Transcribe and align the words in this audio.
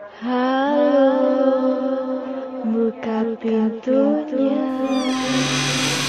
Halo, 0.00 1.60
buka 2.64 3.20
pintunya. 3.36 4.64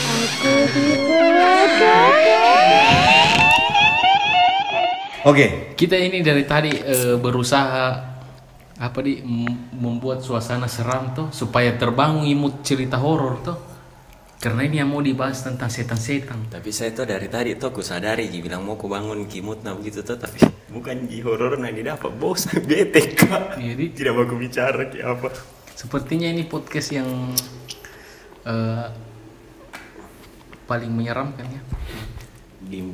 Aku 0.07 0.54
di 0.71 0.88
belakang. 0.96 2.15
Oke, 5.27 5.75
Kita 5.75 5.99
ini 5.99 6.23
dari 6.23 6.47
tadi 6.47 6.71
eh, 6.71 7.19
berusaha 7.19 7.83
apa 8.79 9.00
di 9.04 9.20
membuat 9.75 10.23
suasana 10.23 10.71
seram 10.71 11.12
tuh 11.12 11.28
supaya 11.36 11.76
terbangun 11.76 12.23
imut 12.23 12.64
cerita 12.64 12.96
horor 12.96 13.44
tuh. 13.44 13.70
Karena 14.42 14.66
ini 14.66 14.82
yang 14.82 14.89
mau 14.89 15.05
dibahas 15.05 15.46
tentang 15.46 15.70
setan-setan. 15.70 16.50
Tapi 16.50 16.73
saya 16.73 16.90
tuh 16.98 17.05
dari 17.05 17.30
tadi 17.30 17.54
tuh 17.62 17.70
aku 17.70 17.86
sadari 17.86 18.26
Ji 18.26 18.41
bilang 18.41 18.66
mau 18.66 18.73
aku 18.73 18.90
bangun 18.90 19.30
kimut 19.30 19.62
nah 19.62 19.78
begitu 19.78 20.02
tuh 20.02 20.18
tapi 20.18 20.41
bukan 20.73 21.05
Ji 21.05 21.21
horor 21.21 21.62
nah 21.62 21.70
ini 21.70 21.86
dapat 21.86 22.10
bos 22.18 22.50
bete 22.68 23.14
kak. 23.14 23.62
Jadi 23.62 23.94
Tidak 23.94 24.09
mau 24.18 24.26
aku 24.26 24.41
bicara 24.41 24.90
kayak 24.90 25.05
apa. 25.05 25.30
sepertinya 25.77 26.26
ini 26.30 26.46
podcast 26.49 26.90
yang 26.90 27.05
eh, 28.46 28.85
paling 30.66 30.90
menyeramkan 30.90 31.46
ya 31.46 31.62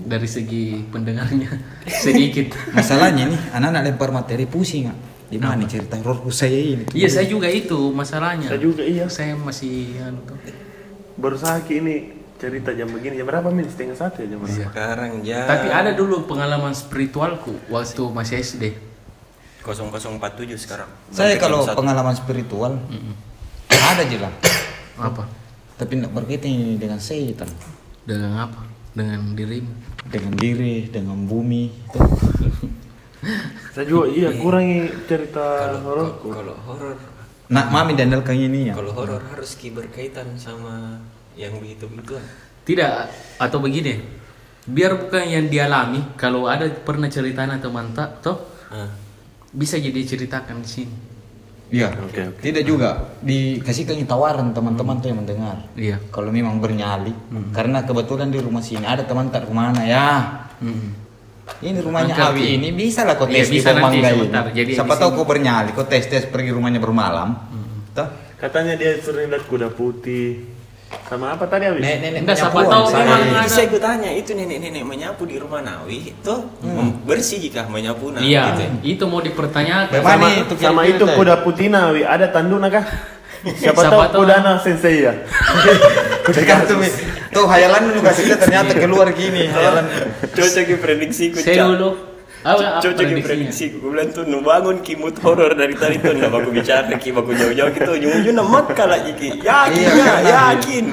dari 0.08 0.28
segi 0.28 0.84
pendengarnya 0.88 1.52
sedikit. 2.04 2.56
masalahnya 2.76 3.28
nih 3.28 3.40
anak-anak 3.56 3.82
lempar 3.88 4.12
materi 4.12 4.48
pusing 4.52 4.92
nggak? 4.92 5.00
Di 5.28 5.38
mana 5.40 5.64
nih 5.64 5.68
cerita 5.68 5.96
horor 6.04 6.28
saya 6.32 6.60
ini? 6.60 6.92
Iya 6.92 7.08
saya 7.08 7.28
juga 7.28 7.48
itu 7.52 7.92
masalahnya. 7.96 8.48
Saya 8.52 8.64
juga, 8.64 8.84
iya. 8.84 9.08
Saya 9.12 9.36
masih 9.36 10.00
anu 10.04 10.24
tuh. 10.24 10.67
Berusaha 11.18 11.62
ki 11.66 11.74
ini 11.82 11.96
cerita 12.38 12.70
jam 12.78 12.86
begini 12.94 13.18
jam 13.18 13.26
berapa 13.26 13.50
min 13.50 13.66
setengah 13.66 13.98
satu 13.98 14.22
ya 14.22 14.30
jam 14.30 14.40
berapa 14.46 14.70
Sekarang 14.70 15.12
ya 15.26 15.50
Tapi 15.50 15.68
ada 15.74 15.92
dulu 15.98 16.30
pengalaman 16.30 16.74
spiritualku 16.78 17.58
waktu 17.74 18.04
masih 18.14 18.40
SD. 18.42 18.64
0047 19.68 20.56
sekarang. 20.56 20.88
Saya 21.12 21.36
Sampai 21.36 21.44
kalau 21.44 21.60
pengalaman 21.68 22.16
spiritual 22.16 22.80
ada 23.68 24.04
aja 24.04 24.18
lah. 24.28 24.34
Apa? 25.00 25.24
Tapi 25.78 26.00
tidak 26.00 26.12
berkaitan 26.16 26.80
dengan 26.80 27.00
setan, 27.04 27.50
Dengan 28.08 28.48
apa? 28.50 28.62
Dengan 28.96 29.36
dirimu. 29.36 29.74
dengan 30.08 30.34
diri, 30.40 30.88
dengan 30.88 31.20
bumi. 31.28 31.68
Saya 33.76 33.86
juga 33.86 34.08
iya 34.08 34.32
kurangi 34.40 34.88
cerita 35.04 35.68
kalau 35.68 35.80
hororku 35.84 36.28
kalau 36.32 36.56
horor 36.64 36.96
Nak 37.48 37.72
mami 37.72 37.96
dandalkan 37.96 38.36
ini 38.36 38.72
ya. 38.72 38.74
kalau 38.76 38.92
horor 38.92 39.24
harus 39.32 39.56
ki 39.56 39.72
berkaitan 39.72 40.36
sama 40.36 41.00
yang 41.40 41.56
begitu 41.64 41.88
begituan. 41.88 42.24
Tidak 42.68 42.92
atau 43.40 43.58
begini. 43.64 44.04
Biar 44.68 45.00
bukan 45.00 45.24
yang 45.24 45.48
dialami, 45.48 46.04
kalau 46.20 46.44
ada 46.52 46.68
pernah 46.68 47.08
ceritanya 47.08 47.56
teman 47.56 47.96
tak, 47.96 48.20
toh 48.20 48.36
Ah. 48.68 48.92
bisa 49.56 49.80
jadi 49.80 49.96
ceritakan 50.04 50.60
di 50.60 50.68
sini. 50.68 50.96
Iya. 51.72 51.96
Oke, 52.04 52.36
oke. 52.36 52.40
Tidak 52.44 52.64
juga 52.68 53.16
dikasihkan 53.24 53.96
tawaran 54.04 54.52
teman-teman 54.52 55.00
tuh 55.00 55.08
yang 55.08 55.20
mendengar. 55.24 55.58
Iya. 55.76 56.04
Kalau 56.12 56.32
memang 56.32 56.60
bernyali, 56.60 57.16
karena 57.56 57.84
kebetulan 57.88 58.28
di 58.28 58.44
rumah 58.44 58.60
sini 58.60 58.84
ada 58.84 59.08
teman 59.08 59.32
tak 59.32 59.48
ke 59.48 59.54
mana 59.56 59.88
ya. 59.88 60.08
Hmm. 60.60 61.07
Ini 61.58 61.80
rumahnya 61.80 62.14
Angkat, 62.14 62.32
Awi 62.36 62.44
ini 62.56 62.70
bisa 62.70 63.02
lah 63.02 63.16
kau 63.16 63.26
Iya, 63.26 63.42
tes 63.42 63.48
di 63.50 63.58
bisa 63.58 63.70
nanti 63.72 63.98
ini. 63.98 64.28
Jadi 64.30 64.72
Siapa 64.76 64.94
tahu 64.94 65.10
kau 65.16 65.26
bernyali, 65.26 65.72
kau 65.72 65.84
tes 65.84 66.06
tes 66.06 66.28
pergi 66.28 66.52
rumahnya 66.52 66.78
bermalam. 66.78 67.34
Toh? 67.92 68.08
katanya 68.38 68.78
dia 68.78 68.94
sering 69.02 69.34
lihat 69.34 69.50
kuda 69.50 69.74
putih 69.74 70.46
sama 71.10 71.34
apa 71.34 71.50
tadi 71.50 71.68
Abi? 71.68 71.82
Nenek-nenek 71.82 72.20
Enggak, 72.22 72.38
siapa 72.38 72.54
penyapuan, 72.54 72.70
tahu 72.70 72.86
saya. 72.88 73.04
memang 73.04 73.20
ada. 73.34 73.50
saya 73.50 73.66
ikut 73.66 73.82
tanya 73.82 74.10
itu 74.14 74.32
nenek-nenek 74.32 74.84
menyapu 74.86 75.24
di 75.26 75.36
rumah 75.36 75.60
Nawi 75.60 75.98
itu 76.14 76.36
bersih 77.04 77.38
jika 77.42 77.66
menyapu 77.66 78.14
nah 78.14 78.22
Iya, 78.22 78.44
gitu. 78.54 78.64
itu 78.86 79.04
mau 79.04 79.20
dipertanyakan. 79.20 80.00
Sama, 80.00 80.28
itu 80.32 80.54
sama 80.56 80.82
itu 80.86 81.04
kuda 81.04 81.42
putih 81.42 81.68
Nawi 81.68 82.06
ada 82.06 82.30
tanduknya 82.30 82.70
kah? 82.70 82.86
Siapa, 83.38 83.58
Siapa 83.60 83.82
tahu 83.84 84.02
tahu. 84.10 84.22
kuda 84.24 84.36
na 84.40 84.52
sensei 84.58 85.04
ya. 85.04 85.14
Tergantung. 86.28 86.82
Tuh 87.30 87.46
hayalan 87.46 87.94
lu 87.94 88.00
kasih 88.02 88.34
ternyata 88.36 88.74
keluar 88.74 89.08
gini 89.12 89.48
hayalan. 89.48 89.86
Cocok 90.28 90.70
prediksi 90.78 91.30
ku 91.30 91.38
Saya 91.38 91.68
dulu. 91.68 91.90
Cocok 92.82 93.08
prediksi 93.20 93.78
ku 93.78 93.92
bilang 93.92 94.10
tuh 94.10 94.24
nu 94.24 94.42
bangun 94.42 94.82
kimut 94.82 95.16
horor 95.20 95.52
dari 95.52 95.76
tadi 95.76 96.00
tuh 96.00 96.14
nah 96.14 96.28
baku 96.28 96.50
bicara 96.50 96.90
ki 96.92 97.12
baku 97.12 97.32
jauh-jauh 97.34 97.70
gitu 97.70 97.92
ujung-ujungnya 97.94 98.42
makka 98.42 98.86
lagi 98.86 99.12
ki 99.14 99.30
yakin 99.40 99.78
Iya, 99.78 99.92
ya 99.92 100.06
karena- 100.08 100.32
yakin 100.56 100.86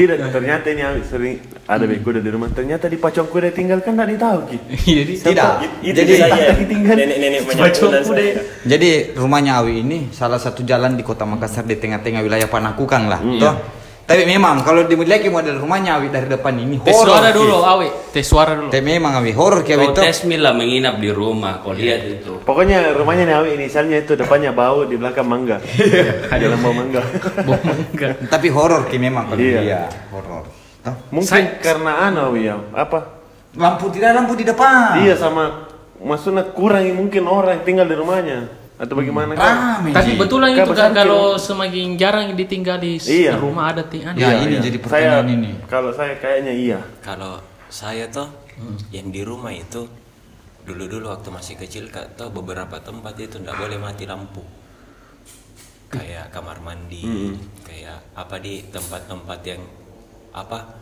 Tidak, 0.00 0.16
ternyata 0.32 0.66
ini 0.72 0.80
Abi 0.80 1.02
sering 1.04 1.36
ada 1.68 1.84
be 1.84 2.00
kuda 2.00 2.24
di 2.24 2.30
rumah. 2.32 2.48
Ternyata 2.48 2.88
di 2.88 2.96
pacong 2.96 3.28
kuda 3.28 3.52
tinggalkan 3.52 3.92
tidak 4.00 4.08
ditahu 4.16 4.38
ki. 4.48 4.56
Jadi 4.88 5.12
Tidak. 5.20 5.52
itu 5.84 5.96
Jadi 6.00 6.12
saya 6.16 6.52
ditinggal. 6.56 6.94
nenek-nenek 6.96 7.40
dan 7.52 8.02
kuda. 8.08 8.22
Jadi 8.64 8.90
rumahnya 9.12 9.60
Awi 9.60 9.84
ini 9.84 9.98
salah 10.08 10.40
satu 10.40 10.64
jalan 10.64 10.96
di 10.96 11.04
kota 11.04 11.28
Makassar 11.28 11.68
di 11.68 11.76
tengah-tengah 11.76 12.24
wilayah 12.24 12.48
Panakukang 12.48 13.12
lah. 13.12 13.20
Toh. 13.20 13.79
Tapi 14.10 14.26
memang 14.26 14.66
kalau 14.66 14.82
dimiliki 14.90 15.30
model 15.30 15.62
rumahnya 15.62 16.02
Awi 16.02 16.10
dari 16.10 16.26
depan 16.26 16.50
ini 16.58 16.82
tes 16.82 16.98
suara 16.98 17.30
dulu, 17.30 17.62
awe. 17.62 18.10
Tes 18.10 18.26
suara 18.26 18.58
dulu. 18.58 18.66
Tapi 18.66 18.82
memang 18.82 19.22
Awi 19.22 19.30
Awi 19.30 19.86
Kau 19.86 19.94
itu. 19.94 20.00
tes 20.02 20.26
mila 20.26 20.50
menginap 20.50 20.98
di 20.98 21.14
rumah, 21.14 21.62
kau 21.62 21.70
lihat 21.70 22.18
itu. 22.18 22.42
Pokoknya 22.42 22.90
rumahnya 22.98 23.38
Nawi 23.38 23.54
inisialnya 23.54 24.02
itu 24.02 24.18
depannya 24.18 24.50
bau 24.50 24.82
di 24.82 24.98
belakang 24.98 25.30
mangga. 25.30 25.62
Ada 26.34 26.50
lambau 26.50 26.74
mangga. 26.74 27.06
Bom 27.46 27.62
enggak. 27.62 28.26
Tapi 28.26 28.50
horor 28.50 28.90
ki 28.90 28.98
memang 28.98 29.30
kalau 29.30 29.38
Iya. 29.38 29.60
dia 29.62 29.80
horor. 30.10 30.42
Toh. 30.82 30.94
Mungkin 31.14 31.30
Saya- 31.30 31.62
karena 31.62 32.10
anu 32.10 32.34
ya, 32.34 32.58
apa? 32.74 33.22
Lampu 33.54 33.94
tidak 33.94 34.10
lampu 34.18 34.34
di 34.34 34.42
depan. 34.42 35.06
Iya 35.06 35.14
sama 35.14 35.70
maksudnya 36.02 36.50
kurang 36.50 36.82
mungkin 36.96 37.28
orang 37.28 37.60
yang 37.60 37.64
tinggal 37.68 37.86
di 37.86 37.94
rumahnya 37.94 38.38
atau 38.80 38.94
bagaimana 38.96 39.36
kan? 39.36 39.84
Rame. 39.84 39.92
Tapi 39.92 40.16
betulan 40.16 40.56
Kan 40.56 40.64
itu 40.64 40.72
kan 40.72 40.90
kalau 40.96 41.36
semakin 41.36 42.00
jarang 42.00 42.32
ditinggal 42.32 42.80
Iya. 42.80 43.36
rumah 43.36 43.76
ada 43.76 43.84
ting 43.84 44.00
Ya, 44.16 44.40
ini 44.40 44.56
jadi 44.56 44.80
pertanyaan 44.80 45.28
saya, 45.28 45.36
ini. 45.36 45.50
Kalau 45.68 45.90
saya 45.92 46.16
kayaknya 46.16 46.52
iya. 46.56 46.80
kalau 47.04 47.36
saya 47.68 48.08
tuh 48.08 48.32
yang 48.88 49.12
di 49.12 49.20
rumah 49.20 49.52
itu 49.52 49.84
dulu-dulu 50.64 51.12
waktu 51.12 51.28
masih 51.28 51.54
kecil 51.60 51.92
kak 51.92 52.16
tuh 52.16 52.32
beberapa 52.32 52.80
tempat 52.80 53.16
itu 53.16 53.40
ndak 53.40 53.56
boleh 53.56 53.80
mati 53.80 54.04
lampu 54.04 54.44
kayak 55.88 56.30
kamar 56.30 56.60
mandi 56.60 57.34
kayak 57.64 58.12
apa 58.12 58.36
di 58.38 58.62
tempat-tempat 58.68 59.40
yang 59.42 59.62
apa 60.30 60.78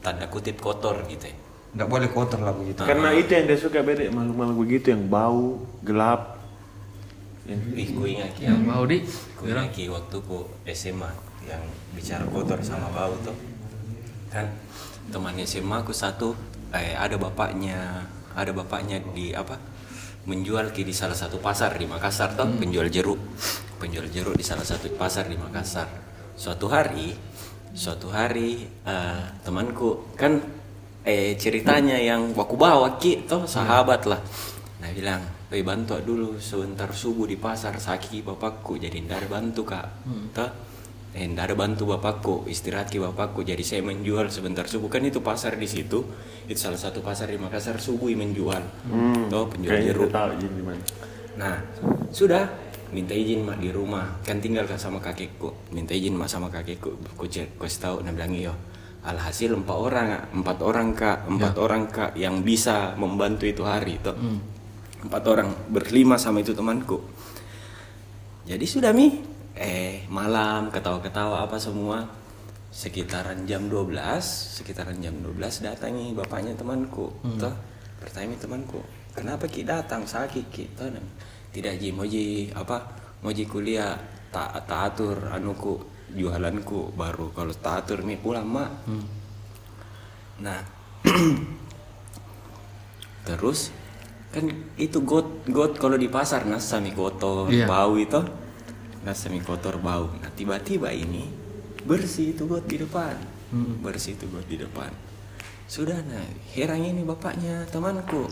tanda 0.00 0.30
kutip 0.30 0.56
kotor 0.62 1.04
gitu 1.10 1.28
ya. 1.28 1.36
Enggak 1.76 1.88
boleh 1.92 2.08
kotor 2.08 2.40
lah 2.40 2.54
begitu. 2.56 2.80
Karena 2.80 3.12
itu 3.12 3.28
yang 3.28 3.44
dia 3.44 3.58
suka 3.60 3.84
beda 3.84 4.08
makhluk-makhluk 4.08 4.58
begitu 4.64 4.86
yang 4.96 5.04
bau, 5.04 5.60
gelap. 5.84 6.37
Ih, 7.48 7.88
ku 7.96 8.04
ingat 8.04 8.36
ya. 8.36 8.52
Yang 8.52 8.60
mau 8.60 8.84
di 8.84 9.00
Ku 9.32 9.48
ingat 9.48 9.72
ki 9.72 9.88
waktu 9.88 10.16
ku 10.20 10.44
SMA 10.68 11.08
yang 11.48 11.64
bicara 11.96 12.28
kotor 12.28 12.60
sama 12.60 12.92
bau 12.92 13.16
tuh. 13.24 13.32
Kan 14.28 14.52
teman 15.08 15.32
SMA 15.40 15.80
aku 15.80 15.96
satu 15.96 16.36
eh, 16.76 16.92
ada 16.92 17.16
bapaknya, 17.16 18.04
ada 18.36 18.52
bapaknya 18.52 19.00
di 19.16 19.32
apa? 19.32 19.56
menjual 20.28 20.76
ki 20.76 20.84
di 20.84 20.92
salah 20.92 21.16
satu 21.16 21.40
pasar 21.40 21.80
di 21.80 21.88
Makassar 21.88 22.36
tuh, 22.36 22.44
penjual 22.60 22.92
jeruk. 22.92 23.16
Penjual 23.80 24.12
jeruk 24.12 24.36
di 24.36 24.44
salah 24.44 24.66
satu 24.66 24.92
pasar 24.92 25.24
di 25.24 25.40
Makassar. 25.40 25.88
Suatu 26.36 26.68
hari, 26.68 27.16
suatu 27.72 28.12
hari 28.12 28.68
eh, 28.84 29.24
temanku 29.40 30.12
kan 30.20 30.36
eh 31.08 31.32
ceritanya 31.40 31.96
yang 31.96 32.36
waku 32.36 32.60
bawa 32.60 33.00
ki 33.00 33.24
toh 33.24 33.48
sahabat 33.48 34.04
lah. 34.04 34.20
Nah 34.84 34.92
bilang, 34.92 35.24
"Woi 35.48 35.64
bantu 35.64 35.96
dulu 36.04 36.36
sebentar 36.36 36.92
subuh 36.92 37.24
di 37.24 37.40
pasar 37.40 37.80
saki 37.80 38.20
bapakku 38.20 38.76
jadi 38.76 39.00
ada 39.08 39.24
bantu 39.24 39.64
kak." 39.64 39.86
Toh, 40.36 40.50
eh 41.16 41.24
ndak 41.24 41.44
ada 41.48 41.54
bantu 41.56 41.88
bapakku 41.88 42.44
istirahat 42.44 42.92
ki 42.92 43.00
bapakku 43.00 43.40
jadi 43.40 43.64
saya 43.64 43.80
menjual 43.80 44.28
sebentar 44.28 44.68
subuh. 44.68 44.92
Kan 44.92 45.08
itu 45.08 45.24
pasar 45.24 45.56
di 45.56 45.64
situ 45.64 46.04
itu 46.44 46.58
salah 46.60 46.76
satu 46.76 47.00
pasar 47.00 47.32
di 47.32 47.40
Makassar 47.40 47.80
subuh 47.80 48.12
menjual. 48.12 48.60
Toh 49.32 49.48
penjual 49.48 49.72
Kayaknya 49.72 49.92
jeruk. 49.96 50.10
tahu 50.12 50.30
jadi 50.36 50.54
di 50.54 50.64
mana. 50.64 50.84
Nah, 51.38 51.54
sudah 52.12 52.44
minta 52.92 53.16
izin 53.16 53.48
mak 53.48 53.56
di 53.56 53.72
rumah. 53.72 54.20
Kan 54.20 54.44
tinggal 54.44 54.68
kan 54.68 54.76
sama 54.76 55.00
kakekku. 55.00 55.72
Minta 55.72 55.96
izin 55.96 56.12
mak 56.12 56.28
sama 56.28 56.52
kakekku. 56.52 56.92
Ku 57.16 57.24
cek 57.24 57.56
ku 57.56 57.64
tahu 57.64 58.04
nah 58.04 58.12
bilang 58.12 58.36
iyo 58.36 58.52
alhasil 59.00 59.56
empat 59.56 59.78
orang 59.80 60.08
empat 60.36 60.58
orang 60.60 60.92
kak. 60.92 61.24
Empat 61.24 61.54
orang 61.56 61.88
kak 61.88 62.12
yang 62.20 62.44
bisa 62.44 62.92
membantu 63.00 63.48
itu 63.48 63.64
hari 63.64 63.96
itu 63.96 64.12
empat 65.04 65.22
orang 65.30 65.48
berlima 65.70 66.18
sama 66.18 66.42
itu 66.42 66.54
temanku. 66.54 66.98
Jadi 68.48 68.64
sudah 68.64 68.90
mi. 68.90 69.12
Eh 69.58 70.06
malam 70.08 70.70
ketawa-ketawa 70.70 71.44
apa 71.44 71.58
semua. 71.60 72.06
Sekitaran 72.68 73.48
jam 73.48 73.66
12 73.66 73.96
sekitaran 74.60 75.00
jam 75.00 75.16
12 75.24 75.64
datangi 75.64 76.12
bapaknya 76.12 76.52
temanku 76.52 77.08
toh. 77.40 77.54
Bertanya 77.98 78.36
temanku 78.38 78.84
kenapa 79.16 79.48
ki 79.48 79.64
datang? 79.64 80.04
Sakit 80.04 80.46
ki? 80.52 80.64
Toh 80.76 80.86
tidak 81.50 81.80
ji 81.80 81.90
moji 81.90 82.52
apa 82.52 82.84
moji 83.24 83.48
kuliah. 83.48 83.96
Tak 84.28 84.68
tak 84.68 84.92
atur 84.92 85.32
anuku 85.32 85.80
jualanku 86.12 86.92
baru 86.92 87.32
kalau 87.32 87.56
tak 87.56 87.88
atur 87.88 88.04
mi 88.04 88.20
pulang 88.20 88.44
mak. 88.44 88.70
Nah 90.44 90.60
terus 93.26 93.72
kan 94.28 94.44
itu 94.76 95.00
got 95.02 95.24
got 95.48 95.80
kalau 95.80 95.96
di 95.96 96.06
pasar 96.06 96.44
nah 96.44 96.60
sami 96.60 96.92
kotor 96.92 97.48
Iya. 97.48 97.64
bau 97.64 97.96
itu. 97.96 98.20
Nah 99.02 99.14
sami 99.16 99.40
kotor 99.40 99.80
bau. 99.80 100.12
Nah 100.20 100.30
tiba-tiba 100.32 100.92
ini 100.92 101.24
bersih 101.84 102.36
itu 102.36 102.44
got 102.44 102.68
di 102.68 102.76
depan. 102.76 103.16
Bersih 103.80 104.14
itu 104.20 104.28
got 104.28 104.44
di 104.44 104.60
depan. 104.60 104.92
Sudah 105.64 105.96
nah 106.04 106.24
heran 106.52 106.84
ini 106.84 107.00
bapaknya 107.04 107.64
temanku. 107.72 108.28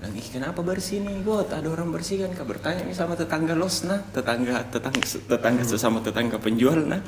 Lagi 0.00 0.24
kenapa 0.32 0.64
bersih 0.64 1.04
nih 1.04 1.20
got? 1.20 1.52
Ada 1.52 1.68
orang 1.68 1.92
bersih 1.92 2.24
kan? 2.24 2.32
Kak 2.32 2.48
bertanya 2.48 2.80
nih 2.88 2.96
sama 2.96 3.12
tetangga 3.12 3.52
los 3.52 3.84
nah. 3.84 4.00
Tetangga 4.00 4.64
tetangga 4.72 5.04
tetangga 5.04 5.62
sesama 5.68 6.00
tetangga 6.00 6.40
penjual 6.40 6.80
nah. 6.88 7.04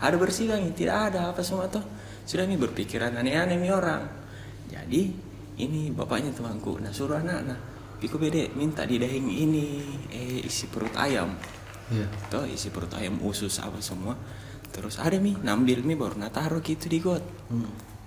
Ada 0.00 0.16
bersih 0.16 0.48
kan? 0.48 0.64
Tidak 0.64 0.96
ada 1.12 1.28
apa 1.28 1.44
semua 1.44 1.68
tuh? 1.68 1.84
Sudah 2.24 2.48
nih 2.48 2.56
berpikiran 2.56 3.12
aneh-aneh 3.20 3.60
nih 3.60 3.68
orang. 3.68 4.08
Jadi 4.72 5.12
ini 5.66 5.92
bapaknya 5.92 6.32
temanku. 6.32 6.80
Nah 6.80 6.92
suruh 6.94 7.20
anak 7.20 7.40
nah 7.44 7.58
Piko 8.00 8.16
bede 8.16 8.48
minta 8.56 8.88
di 8.88 8.96
daging 8.96 9.28
ini 9.28 9.66
eh 10.08 10.40
isi 10.40 10.72
perut 10.72 10.96
ayam. 10.96 11.36
Iya. 11.92 12.08
Tuh 12.32 12.48
isi 12.48 12.72
perut 12.72 12.96
ayam 12.96 13.20
usus 13.20 13.60
apa 13.60 13.76
semua. 13.84 14.16
Terus 14.72 14.96
ada 14.96 15.20
mi. 15.20 15.36
Nambil 15.36 15.84
mi 15.84 15.92
baru 15.92 16.16
nah 16.16 16.32
taruh 16.32 16.64
gitu 16.64 16.88
di 16.88 16.96
got. 16.96 17.20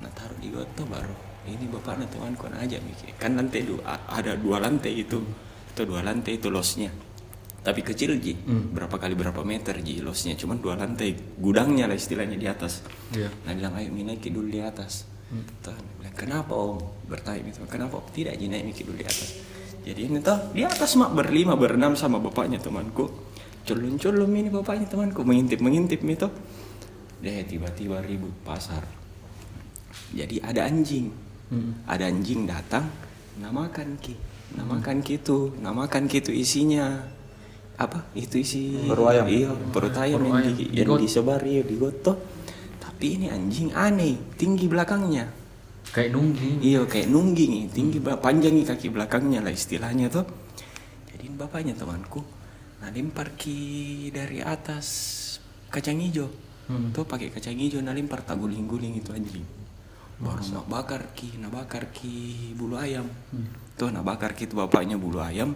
Nah 0.01 0.11
taruh 0.17 0.33
di 0.41 0.49
got 0.49 0.65
tuh 0.73 0.89
baru 0.89 1.13
ini 1.43 1.67
bapaknya 1.67 2.07
temanku 2.07 2.47
nah 2.47 2.63
aja 2.63 2.79
mikir 2.79 3.19
kan 3.19 3.35
lantai 3.35 3.67
dua 3.67 3.83
ada 4.09 4.33
dua 4.33 4.57
lantai 4.57 5.05
itu. 5.05 5.21
Itu 5.69 5.81
dua 5.85 6.01
lantai 6.01 6.41
itu 6.41 6.49
losnya. 6.49 6.89
Tapi 7.61 7.85
kecil 7.85 8.17
ji. 8.17 8.33
Berapa 8.49 8.97
kali 8.97 9.13
berapa 9.13 9.45
meter 9.45 9.77
ji 9.85 10.01
losnya. 10.01 10.33
Cuman 10.33 10.57
dua 10.57 10.73
lantai 10.73 11.37
gudangnya 11.37 11.85
lah 11.85 11.93
istilahnya 11.93 12.33
di 12.33 12.49
atas. 12.49 12.81
Iya. 13.13 13.29
nah 13.45 13.53
bilang 13.53 13.77
ayo 13.77 13.93
mi 13.93 14.01
naik 14.01 14.25
dulu 14.25 14.49
di 14.49 14.57
atas. 14.57 15.05
Tuh, 15.61 15.73
bilang 16.01 16.17
kenapa 16.17 16.53
om 16.57 16.81
bertanya 17.13 17.45
gitu. 17.53 17.61
Kenapa 17.69 18.01
tidak 18.09 18.33
ji 18.41 18.49
naik 18.49 18.73
mikir 18.73 18.89
dulu 18.89 18.97
di 18.97 19.05
atas? 19.05 19.29
Jadi 19.85 19.99
ini 20.09 20.17
tuh 20.23 20.39
di 20.55 20.65
atas 20.65 20.97
mak 20.97 21.13
berlima 21.13 21.53
berenam 21.53 21.93
sama 21.93 22.17
bapaknya 22.17 22.57
temanku. 22.57 23.05
Culun 23.63 24.01
culun 24.01 24.31
ini 24.33 24.49
bapaknya 24.49 24.89
temanku 24.89 25.21
mengintip 25.21 25.61
mengintip 25.61 26.01
itu 26.01 26.27
deh 27.21 27.39
tiba-tiba 27.45 28.01
ribut 28.01 28.33
pasar. 28.41 28.81
Jadi 30.11 30.41
ada 30.41 30.65
anjing. 30.65 31.13
Ada 31.85 32.09
anjing 32.09 32.49
datang 32.49 32.89
namakan 33.37 33.93
ki 34.01 34.17
namakan 34.57 35.05
gitu 35.05 35.53
namakan 35.61 36.09
gitu 36.09 36.33
isinya. 36.33 37.05
Apa? 37.77 38.05
Itu 38.13 38.37
isi 38.41 38.85
Perut 38.85 39.09
ayam. 39.09 39.25
iya 39.29 39.49
perut 39.73 39.97
ayam 39.97 40.21
yang, 40.29 40.45
di, 40.53 40.69
yang 40.77 40.93
disebar 40.93 41.41
iya 41.41 41.65
di 41.65 41.73
got 41.77 42.05
tuh. 42.05 42.17
tapi 42.77 43.17
ini 43.17 43.27
anjing 43.33 43.73
aneh 43.73 44.13
tinggi 44.37 44.69
belakangnya 44.69 45.25
Kayak 45.93 46.09
nunggi. 46.17 46.49
iya 46.65 46.81
kayak 46.89 47.05
nungging. 47.05 47.69
Tinggi 47.69 48.01
ba- 48.01 48.17
panjang 48.17 48.57
kaki 48.65 48.89
belakangnya 48.89 49.45
lah 49.45 49.53
istilahnya 49.53 50.09
tuh 50.09 50.25
jadi 51.13 51.29
bapaknya 51.37 51.77
temanku. 51.77 52.25
Nah 52.81 52.89
lempar 52.89 53.37
ki 53.37 54.09
dari 54.09 54.41
atas 54.41 54.87
kacang 55.69 56.01
hijau. 56.01 56.33
Tuh 56.65 57.05
pakai 57.05 57.29
kacang 57.29 57.53
hijau 57.61 57.77
nah 57.85 57.93
lempar 57.93 58.25
tak 58.25 58.41
guling-guling 58.41 58.97
itu 58.97 59.13
anjing. 59.13 59.45
Baru 60.17 60.41
nak 60.49 60.65
bakar 60.65 61.13
ki 61.13 61.37
nak 61.37 61.53
bakar 61.53 61.93
ki 61.93 62.57
bulu 62.57 62.73
ayam. 62.73 63.05
Tuh 63.77 63.93
nak 63.93 64.01
bakar 64.01 64.33
ki 64.33 64.49
itu 64.49 64.57
bapaknya 64.57 64.97
bulu 64.97 65.21
ayam 65.21 65.53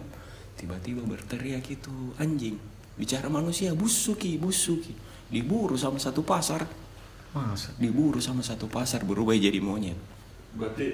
tiba-tiba 0.54 1.02
berteriak 1.06 1.62
itu 1.70 2.14
anjing 2.18 2.58
bicara 2.98 3.30
manusia 3.30 3.70
busuki 3.78 4.34
busuki 4.42 4.90
diburu 5.30 5.74
sama 5.74 5.98
satu 5.98 6.22
pasar. 6.22 6.66
Masa? 7.28 7.70
diburu 7.76 8.18
sama 8.24 8.40
satu 8.40 8.66
pasar 8.72 9.04
berubah 9.04 9.36
jadi 9.36 9.60
monyet 9.60 10.17
Berarti 10.56 10.86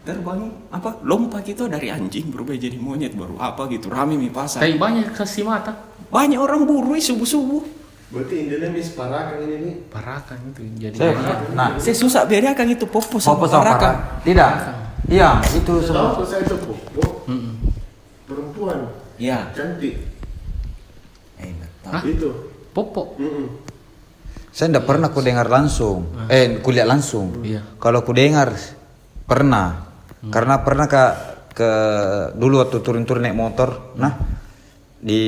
terbang 0.00 0.48
apa 0.72 0.96
lompat 1.04 1.44
itu 1.44 1.68
dari 1.68 1.92
anjing 1.92 2.32
berubah 2.32 2.56
jadi 2.56 2.74
monyet 2.80 3.12
baru 3.12 3.36
apa 3.36 3.68
gitu 3.68 3.92
rame 3.92 4.16
mi 4.16 4.32
pasar 4.32 4.64
Kayak 4.64 4.80
banyak 4.80 5.06
kasih 5.12 5.44
mata. 5.44 5.76
banyak 6.08 6.40
orang 6.40 6.64
buru 6.64 6.96
subuh 6.96 7.28
subuh 7.28 7.60
berarti 8.10 8.48
intinya 8.48 8.66
mis 8.74 8.90
parakan 8.90 9.38
ini 9.46 9.56
nih. 9.62 9.74
Parakan 9.86 10.38
itu 10.50 10.60
jadi. 10.82 10.96
Saya, 10.98 11.12
nah, 11.54 11.68
saya 11.78 11.94
susah 11.94 12.26
bedakan 12.26 12.66
itu 12.74 12.82
popo 12.88 13.22
sama 13.22 13.38
Popo 13.38 13.44
sama 13.46 13.62
parakan 13.62 13.94
Parakan. 13.94 14.24
Tidak. 14.26 14.52
Iya, 15.06 15.30
itu 15.54 15.72
Tahu 15.74 15.86
semua. 15.86 16.10
apa 16.18 16.22
saya 16.26 16.40
itu 16.42 16.56
Popo? 16.58 17.02
Perempuan 18.26 18.78
ya 19.14 19.38
cantik. 19.54 19.94
enak 21.38 21.70
Hah? 21.86 22.02
Itu. 22.02 22.30
Popo. 22.72 23.14
Mm-mm. 23.14 23.46
Saya 24.50 24.74
tidak 24.74 24.90
pernah 24.90 25.14
ku 25.14 25.22
dengar 25.22 25.46
langsung. 25.46 26.10
Eh, 26.26 26.58
kuliah 26.58 26.88
langsung. 26.88 27.46
Iya. 27.46 27.62
Kalau 27.78 28.02
ku 28.02 28.10
dengar 28.10 28.50
pernah. 29.30 29.86
Karena 30.26 30.60
pernah 30.60 30.90
ke 30.90 31.02
ke 31.54 31.70
dulu 32.34 32.60
waktu 32.60 32.78
turun-turun 32.82 33.22
naik 33.24 33.38
motor, 33.38 33.94
nah 33.96 34.18
di 35.00 35.22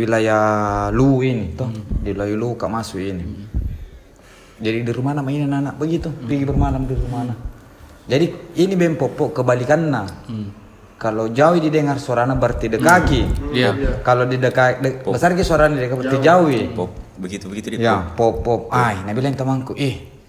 wilayah 0.00 0.88
Lu 0.94 1.20
ini, 1.20 1.52
toh 1.52 1.68
di 2.00 2.14
wilayah 2.14 2.36
Lu 2.38 2.56
kak 2.56 2.70
masuk 2.70 3.02
ini. 3.02 3.24
Jadi 4.60 4.78
di 4.84 4.92
rumah 4.92 5.12
namanya 5.16 5.60
anak 5.60 5.74
begitu, 5.76 6.08
pergi 6.08 6.44
bermalam 6.48 6.84
di 6.88 6.94
rumah 6.96 7.20
anak. 7.28 7.38
Jadi 8.08 8.26
ini 8.60 8.74
bem 8.76 8.96
popo 8.96 9.28
kebalikannya. 9.32 10.02
Kalau 11.00 11.32
jauh 11.32 11.56
didengar 11.56 11.96
suaranya 11.96 12.36
berarti 12.36 12.68
dekaki. 12.68 13.20
Iya. 13.56 14.04
Kalau 14.04 14.28
di 14.28 14.36
dekat 14.36 14.84
de, 14.84 15.00
besar 15.00 15.32
ke 15.32 15.40
suaranya 15.40 15.80
dekat 15.80 15.96
berarti 15.96 16.18
jauh. 16.20 16.48
pop 16.76 16.90
begitu 17.20 17.48
begitu 17.48 17.76
dia 17.76 17.80
Ya, 17.80 17.96
pop 18.16 18.40
pop. 18.44 18.72
Ay, 18.72 19.00
nah 19.04 19.12
bilang 19.16 19.32
temanku, 19.32 19.76
eh 19.80 20.19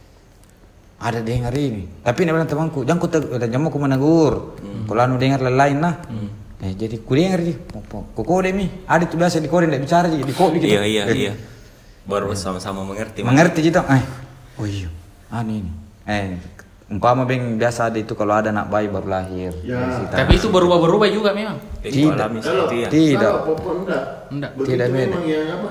ada 1.02 1.20
dengar 1.20 1.50
ini. 1.52 1.90
Tapi 2.00 2.20
nah 2.24 2.32
bilang 2.32 2.46
temanku, 2.46 2.86
jangan 2.86 3.00
ku 3.00 3.08
teg- 3.08 3.26
dan 3.34 3.50
jamu 3.50 3.68
ku 3.68 3.78
menegur. 3.78 4.54
Kalau 4.86 5.02
anu 5.02 5.18
dengar 5.18 5.42
lain 5.42 5.78
nah. 5.78 5.98
Eh, 6.62 6.72
jadi 6.72 7.02
ku 7.02 7.12
dengar 7.12 7.42
di. 7.42 7.58
Ku 8.14 8.22
kode 8.22 8.54
mi. 8.54 8.70
Ada 8.86 9.10
tuh 9.10 9.18
biasa 9.18 9.38
di 9.38 9.50
kode 9.50 9.66
tidak 9.66 9.82
bicara 9.82 10.06
di 10.06 10.22
di 10.22 10.30
kode 10.32 10.58
gitu. 10.58 10.70
iya 10.70 10.86
iya 10.86 11.04
Eh, 11.06 11.18
iya 11.20 11.34
baru 12.02 12.34
sama-sama 12.34 12.82
mengerti 12.84 13.22
Mengerti 13.22 13.60
gitu. 13.64 13.82
Eh, 13.84 14.04
oh 14.56 14.66
iya. 14.66 14.90
Anu 15.32 15.52
ini. 15.56 15.72
Eh, 16.04 16.38
umpama 16.88 17.24
beng 17.24 17.56
biasa 17.56 17.88
ada 17.88 17.98
itu 17.98 18.14
kalau 18.14 18.36
ada 18.36 18.50
anak 18.50 18.68
bayi 18.68 18.86
baru 18.86 19.08
lahir. 19.08 19.54
Ya. 19.64 20.06
Tapi 20.06 20.36
itu 20.36 20.50
berubah-berubah 20.50 21.08
juga 21.08 21.32
memang. 21.32 21.58
Tidak. 21.80 22.28
itu 22.36 22.50
ya 22.78 22.88
Tidak. 22.90 23.18
kalau 23.18 23.48
Popo 23.48 23.70
enggak. 23.80 24.04
Enggak. 24.30 24.52
Begitu 24.54 24.72
Tidak 24.72 24.88
beda. 24.88 25.08
memang 25.08 25.24
yang 25.26 25.46
apa? 25.56 25.70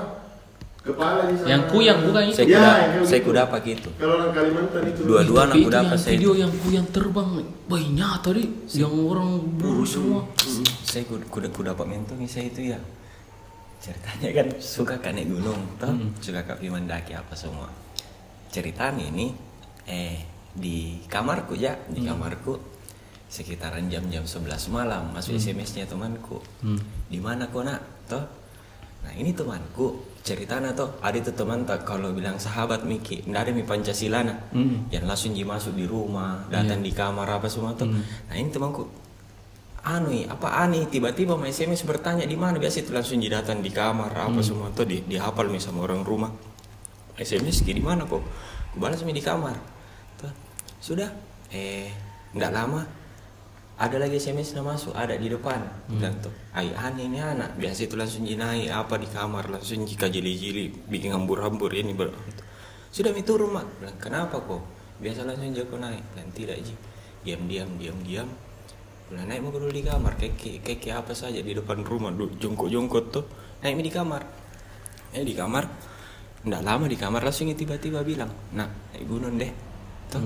Kepala 0.81 1.29
di 1.29 1.37
sana. 1.37 1.49
Yang 1.53 1.63
kuyang 1.69 1.99
bukan 2.09 2.21
itu. 2.25 2.33
saya 2.33 2.45
Ya, 2.49 2.57
kuda 2.57 2.57
yang 2.57 2.89
kayak 2.89 3.05
saya 3.05 3.19
gitu. 3.21 3.27
kuda 3.29 3.41
apa 3.45 3.57
gitu? 3.61 3.89
Kalau 4.01 4.13
orang 4.17 4.31
Kalimantan 4.33 4.83
itu. 4.89 5.01
Dua-dua 5.05 5.39
anak 5.45 5.55
kuda 5.61 5.77
apa 5.77 5.93
yang 5.93 6.01
saya 6.01 6.13
video 6.17 6.31
yang 6.33 6.51
kuyang 6.57 6.87
terbang, 6.89 7.29
bayi 7.69 7.87
nyata 7.93 8.29
deh, 8.33 8.47
yang 8.73 8.93
orang 8.97 9.29
buru 9.61 9.85
semua. 9.85 10.21
saya 10.81 11.03
kuda 11.05 11.25
kuda, 11.29 11.47
kuda 11.53 11.71
pak 11.77 11.85
mentong 11.85 12.25
saya 12.25 12.49
itu 12.49 12.73
ya. 12.73 12.79
Ceritanya 13.81 14.29
kan 14.33 14.47
suka 14.57 14.95
kan 14.97 15.13
naik 15.17 15.29
gunung 15.29 15.61
toh. 15.77 15.93
Suka 16.17 16.41
ke 16.45 16.65
mendaki 16.65 17.13
apa 17.13 17.33
semua. 17.37 17.69
Ceritanya 18.49 19.05
ini 19.05 19.37
eh 19.85 20.17
di 20.53 21.05
kamarku 21.05 21.53
ya. 21.57 21.77
Di 21.89 22.01
kamarku 22.01 22.57
sekitaran 23.29 23.85
jam-jam 23.85 24.25
11 24.25 24.49
malam. 24.73 25.13
Masuk 25.13 25.37
SMS-nya 25.37 25.85
temanku. 25.85 26.41
Di 27.05 27.21
mana 27.21 27.49
kok 27.49 27.65
nak 27.65 27.81
toh? 28.09 28.25
Nah 29.01 29.13
ini 29.17 29.33
temanku 29.33 30.10
ceritanya 30.21 30.69
toh 30.77 31.01
ada 31.01 31.17
itu 31.17 31.33
teman 31.33 31.65
tak 31.65 31.81
kalau 31.81 32.13
bilang 32.13 32.37
sahabat 32.37 32.85
Miki 32.85 33.25
nggak 33.25 33.41
ada 33.41 33.51
mi 33.51 33.65
Pancasila 33.65 34.21
nah 34.21 34.37
yang 34.93 35.09
langsung 35.09 35.33
ji 35.33 35.41
masuk 35.41 35.73
di 35.73 35.89
rumah 35.89 36.45
datang 36.53 36.85
di 36.85 36.93
kamar 36.93 37.25
apa 37.25 37.49
semua 37.49 37.73
tuh 37.73 37.89
nah 37.89 38.35
ini 38.37 38.53
temanku 38.53 38.85
anu 39.81 40.13
apa 40.29 40.61
aneh 40.61 40.85
tiba-tiba 40.85 41.33
mau 41.33 41.45
SMS 41.45 41.81
bertanya 41.89 42.25
di 42.29 42.37
mana? 42.37 42.61
Biasa 42.61 42.85
itu 42.85 42.93
langsung 42.93 43.17
ji 43.17 43.29
datang 43.33 43.65
di 43.65 43.73
kamar 43.73 44.13
apa 44.13 44.39
semua 44.45 44.69
tuh 44.69 44.85
di 44.85 45.01
dihafal 45.01 45.49
mi 45.49 45.57
sama 45.57 45.81
orang 45.85 46.05
rumah. 46.05 46.29
SMS 47.17 47.65
di 47.65 47.81
mana 47.81 48.05
kok 48.05 48.21
balas 48.77 49.01
mi 49.01 49.13
di 49.13 49.25
kamar. 49.25 49.57
Tuh 50.21 50.33
sudah. 50.77 51.09
Eh 51.49 51.89
nggak 52.31 52.51
lama 52.53 52.81
ada 53.81 53.97
lagi 53.97 54.21
SMS 54.21 54.53
yang 54.53 54.69
masuk 54.69 54.93
ada 54.93 55.17
di 55.17 55.25
depan. 55.25 55.57
Bilang 55.89 56.13
tuh 56.21 56.29
ay 56.53 56.69
aneh 56.69 57.09
ini 57.09 57.17
anak. 57.17 57.57
Biasa 57.57 57.89
itu 57.89 57.97
langsung 57.97 58.29
ji 58.29 58.37
naik 58.37 58.69
apa 58.69 59.01
di 59.01 59.09
kamar 59.09 59.49
langsung 59.49 59.81
jika 59.89 60.05
jeli-jeli 60.05 60.69
bikin 60.85 61.09
hambur-hambur 61.17 61.73
ini 61.73 61.97
ber 61.97 62.13
sudah 62.93 63.09
mi 63.09 63.25
turun 63.25 63.57
mak 63.57 63.65
bilang 63.81 63.97
kenapa 63.97 64.37
kok 64.37 64.61
biasa 65.01 65.25
langsung 65.25 65.49
jago 65.57 65.81
naik. 65.81 66.03
Dan 66.13 66.29
tidak 66.29 66.61
ji. 66.61 66.77
Diam-diam 67.25 67.73
diam-diam. 67.81 68.29
Bilang 69.09 69.25
naik 69.25 69.41
mau 69.41 69.49
dulu 69.49 69.73
di 69.73 69.81
kamar 69.81 70.13
kayak, 70.13 70.61
kayak 70.61 71.01
apa 71.01 71.17
saja 71.17 71.41
di 71.41 71.57
depan 71.57 71.81
rumah 71.81 72.13
du- 72.13 72.37
jongkok-jongkok 72.37 73.03
tuh 73.09 73.25
naik 73.65 73.81
di 73.81 73.89
kamar. 73.89 74.21
Eh 75.17 75.25
di 75.25 75.33
kamar. 75.33 75.65
Nggak 76.45 76.61
lama 76.61 76.85
di 76.85 76.97
kamar 77.01 77.25
langsung 77.25 77.49
tiba-tiba 77.49 78.05
bilang 78.05 78.29
nak 78.53 78.93
naik 78.93 79.09
gunung 79.09 79.41
deh. 79.41 79.49
Tuh 80.13 80.21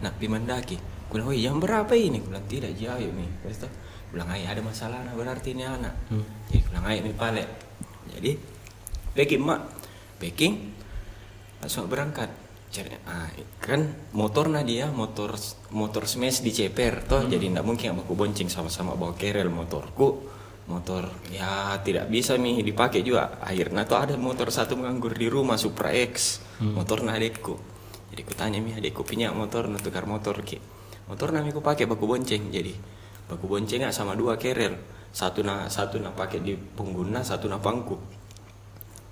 nak 0.00 0.16
pi 0.16 0.24
mendaki 0.24 0.93
Gue 1.08 1.20
bilang, 1.20 1.28
oh 1.30 1.36
jam 1.36 1.56
berapa 1.60 1.92
ini? 1.94 2.18
Gue 2.22 2.30
bilang, 2.34 2.46
tidak 2.50 2.72
jauh 2.74 3.10
nih. 3.10 3.30
Terus 3.44 3.56
tuh, 3.64 3.70
gue 3.70 4.12
bilang, 4.16 4.28
ada 4.30 4.62
masalah 4.64 4.98
nah, 5.02 5.14
berarti 5.14 5.54
ini 5.54 5.64
anak. 5.64 5.94
Jadi 6.50 6.58
gue 6.58 6.70
bilang, 6.70 6.84
nih 6.88 7.14
pale. 7.16 7.44
Jadi, 8.14 8.30
packing 9.14 9.42
mak, 9.42 9.60
packing, 10.18 10.54
langsung 11.62 11.86
berangkat. 11.86 12.30
Cari- 12.74 13.06
ah, 13.06 13.30
kan 13.62 13.86
motornya 14.18 14.66
dia 14.66 14.90
motor 14.90 15.38
motor 15.70 16.10
smash 16.10 16.42
di 16.42 16.50
ceper 16.50 17.06
toh. 17.06 17.22
Jadi 17.22 17.46
ndak 17.46 17.62
mungkin 17.62 17.94
aku 17.94 18.18
bonceng 18.18 18.50
sama-sama 18.50 18.98
bawa 18.98 19.14
kerel 19.14 19.46
motorku. 19.46 20.26
Motor 20.66 21.06
ya 21.30 21.78
tidak 21.86 22.10
bisa 22.10 22.34
nih 22.34 22.66
dipakai 22.66 23.06
juga. 23.06 23.38
Akhirnya 23.38 23.86
tuh 23.86 23.94
ada 24.02 24.18
motor 24.18 24.50
satu 24.50 24.74
menganggur 24.74 25.14
di 25.14 25.30
rumah 25.30 25.54
Supra 25.54 25.94
X. 25.94 26.42
Motornya 26.74 27.14
adekku. 27.14 27.54
Jadi 28.10 28.20
ku 28.26 28.34
tanya 28.34 28.58
mi 28.58 28.74
adekku 28.74 29.06
punya 29.06 29.30
motor 29.30 29.70
nah 29.70 29.78
tukar 29.78 30.10
motor 30.10 30.42
ki 30.42 30.58
motor 31.06 31.32
nami 31.32 31.52
ku 31.52 31.60
pakai 31.60 31.84
baku 31.84 32.04
bonceng 32.08 32.48
jadi 32.48 32.72
baku 33.28 33.44
bonceng 33.48 33.84
sama 33.90 34.16
dua 34.16 34.36
kerel 34.36 34.76
satu 35.14 35.46
na 35.46 35.68
satu 35.70 36.02
na 36.02 36.10
pakai 36.10 36.42
di 36.42 36.52
punggungna 36.58 37.22
satu 37.22 37.46
na 37.46 37.56
pangku. 37.62 37.94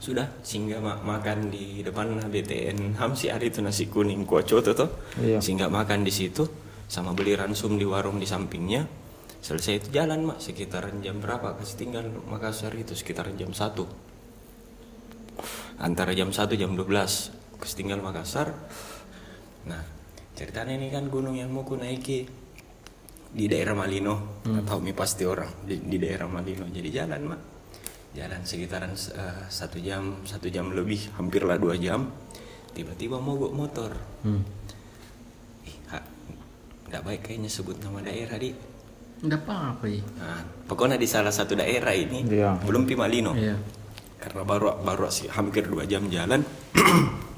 Sudah 0.02 0.26
sehingga 0.42 0.82
ma- 0.82 0.98
makan 0.98 1.46
di 1.46 1.78
depan 1.78 2.18
BTN 2.26 2.98
Hamsi 2.98 3.30
hari 3.30 3.54
itu 3.54 3.62
nasi 3.62 3.86
kuning 3.86 4.26
koco 4.26 4.58
tuh 4.58 4.74
tuh 4.74 4.90
Iya. 5.22 5.38
sehingga 5.38 5.70
makan 5.70 6.02
di 6.02 6.10
situ 6.10 6.42
sama 6.90 7.14
beli 7.14 7.38
ransum 7.38 7.78
di 7.78 7.86
warung 7.86 8.18
di 8.18 8.26
sampingnya. 8.26 8.82
Selesai 9.38 9.78
itu 9.78 9.88
jalan 9.94 10.26
mak. 10.26 10.42
Sekitaran 10.42 10.98
jam 11.06 11.22
berapa? 11.22 11.54
Kasih 11.54 11.78
tinggal 11.78 12.10
Makassar 12.26 12.74
itu 12.74 12.98
sekitaran 12.98 13.38
jam 13.38 13.54
1 13.54 13.86
antara 15.78 16.14
jam 16.14 16.30
1 16.30 16.50
jam 16.58 16.74
12 16.74 17.30
kasih 17.62 17.76
tinggal 17.78 18.02
Makassar. 18.02 18.54
Nah 19.70 19.82
ceritanya 20.32 20.74
ini 20.74 20.88
kan 20.88 21.06
gunung 21.06 21.34
yang 21.34 21.48
mau 21.48 21.62
ku 21.62 21.74
naiki 21.74 22.24
di 23.32 23.44
daerah 23.46 23.72
Malino. 23.72 24.42
Nggak 24.44 24.64
tahu 24.64 24.78
mi 24.80 24.92
pasti 24.92 25.24
orang 25.24 25.48
di, 25.62 25.76
di 25.78 25.96
daerah 25.96 26.26
Malino. 26.26 26.64
Jadi 26.66 26.88
jalan 26.88 27.20
mak. 27.26 27.40
Jalan 28.12 28.40
sekitaran 28.42 28.92
eh, 28.92 29.42
satu 29.48 29.78
jam 29.78 30.20
satu 30.22 30.46
jam 30.46 30.68
lebih 30.68 31.16
hampirlah 31.16 31.56
dua 31.56 31.76
jam. 31.76 32.12
Tiba-tiba 32.72 33.16
mogok 33.16 33.52
motor. 33.52 33.92
Ih, 35.62 35.76
ha- 35.88 36.08
nggak 36.88 37.02
baik 37.02 37.20
kayaknya 37.22 37.48
sebut 37.48 37.76
nama 37.78 38.00
daerah 38.00 38.36
di 38.36 38.52
Nggak 39.22 39.38
apa-apa 39.46 39.86
ya. 39.86 40.02
nah, 40.18 40.42
pokoknya 40.66 40.98
di 40.98 41.06
salah 41.06 41.30
satu 41.30 41.54
daerah 41.54 41.94
ini 41.94 42.26
Iya. 42.26 42.58
belum 42.58 42.90
Pimalino 42.90 43.38
Iya. 43.38 43.54
karena 44.18 44.42
baru 44.42 44.82
baru 44.82 45.06
sih 45.08 45.30
hampir 45.30 45.70
dua 45.70 45.86
jam 45.86 46.10
jalan 46.10 46.42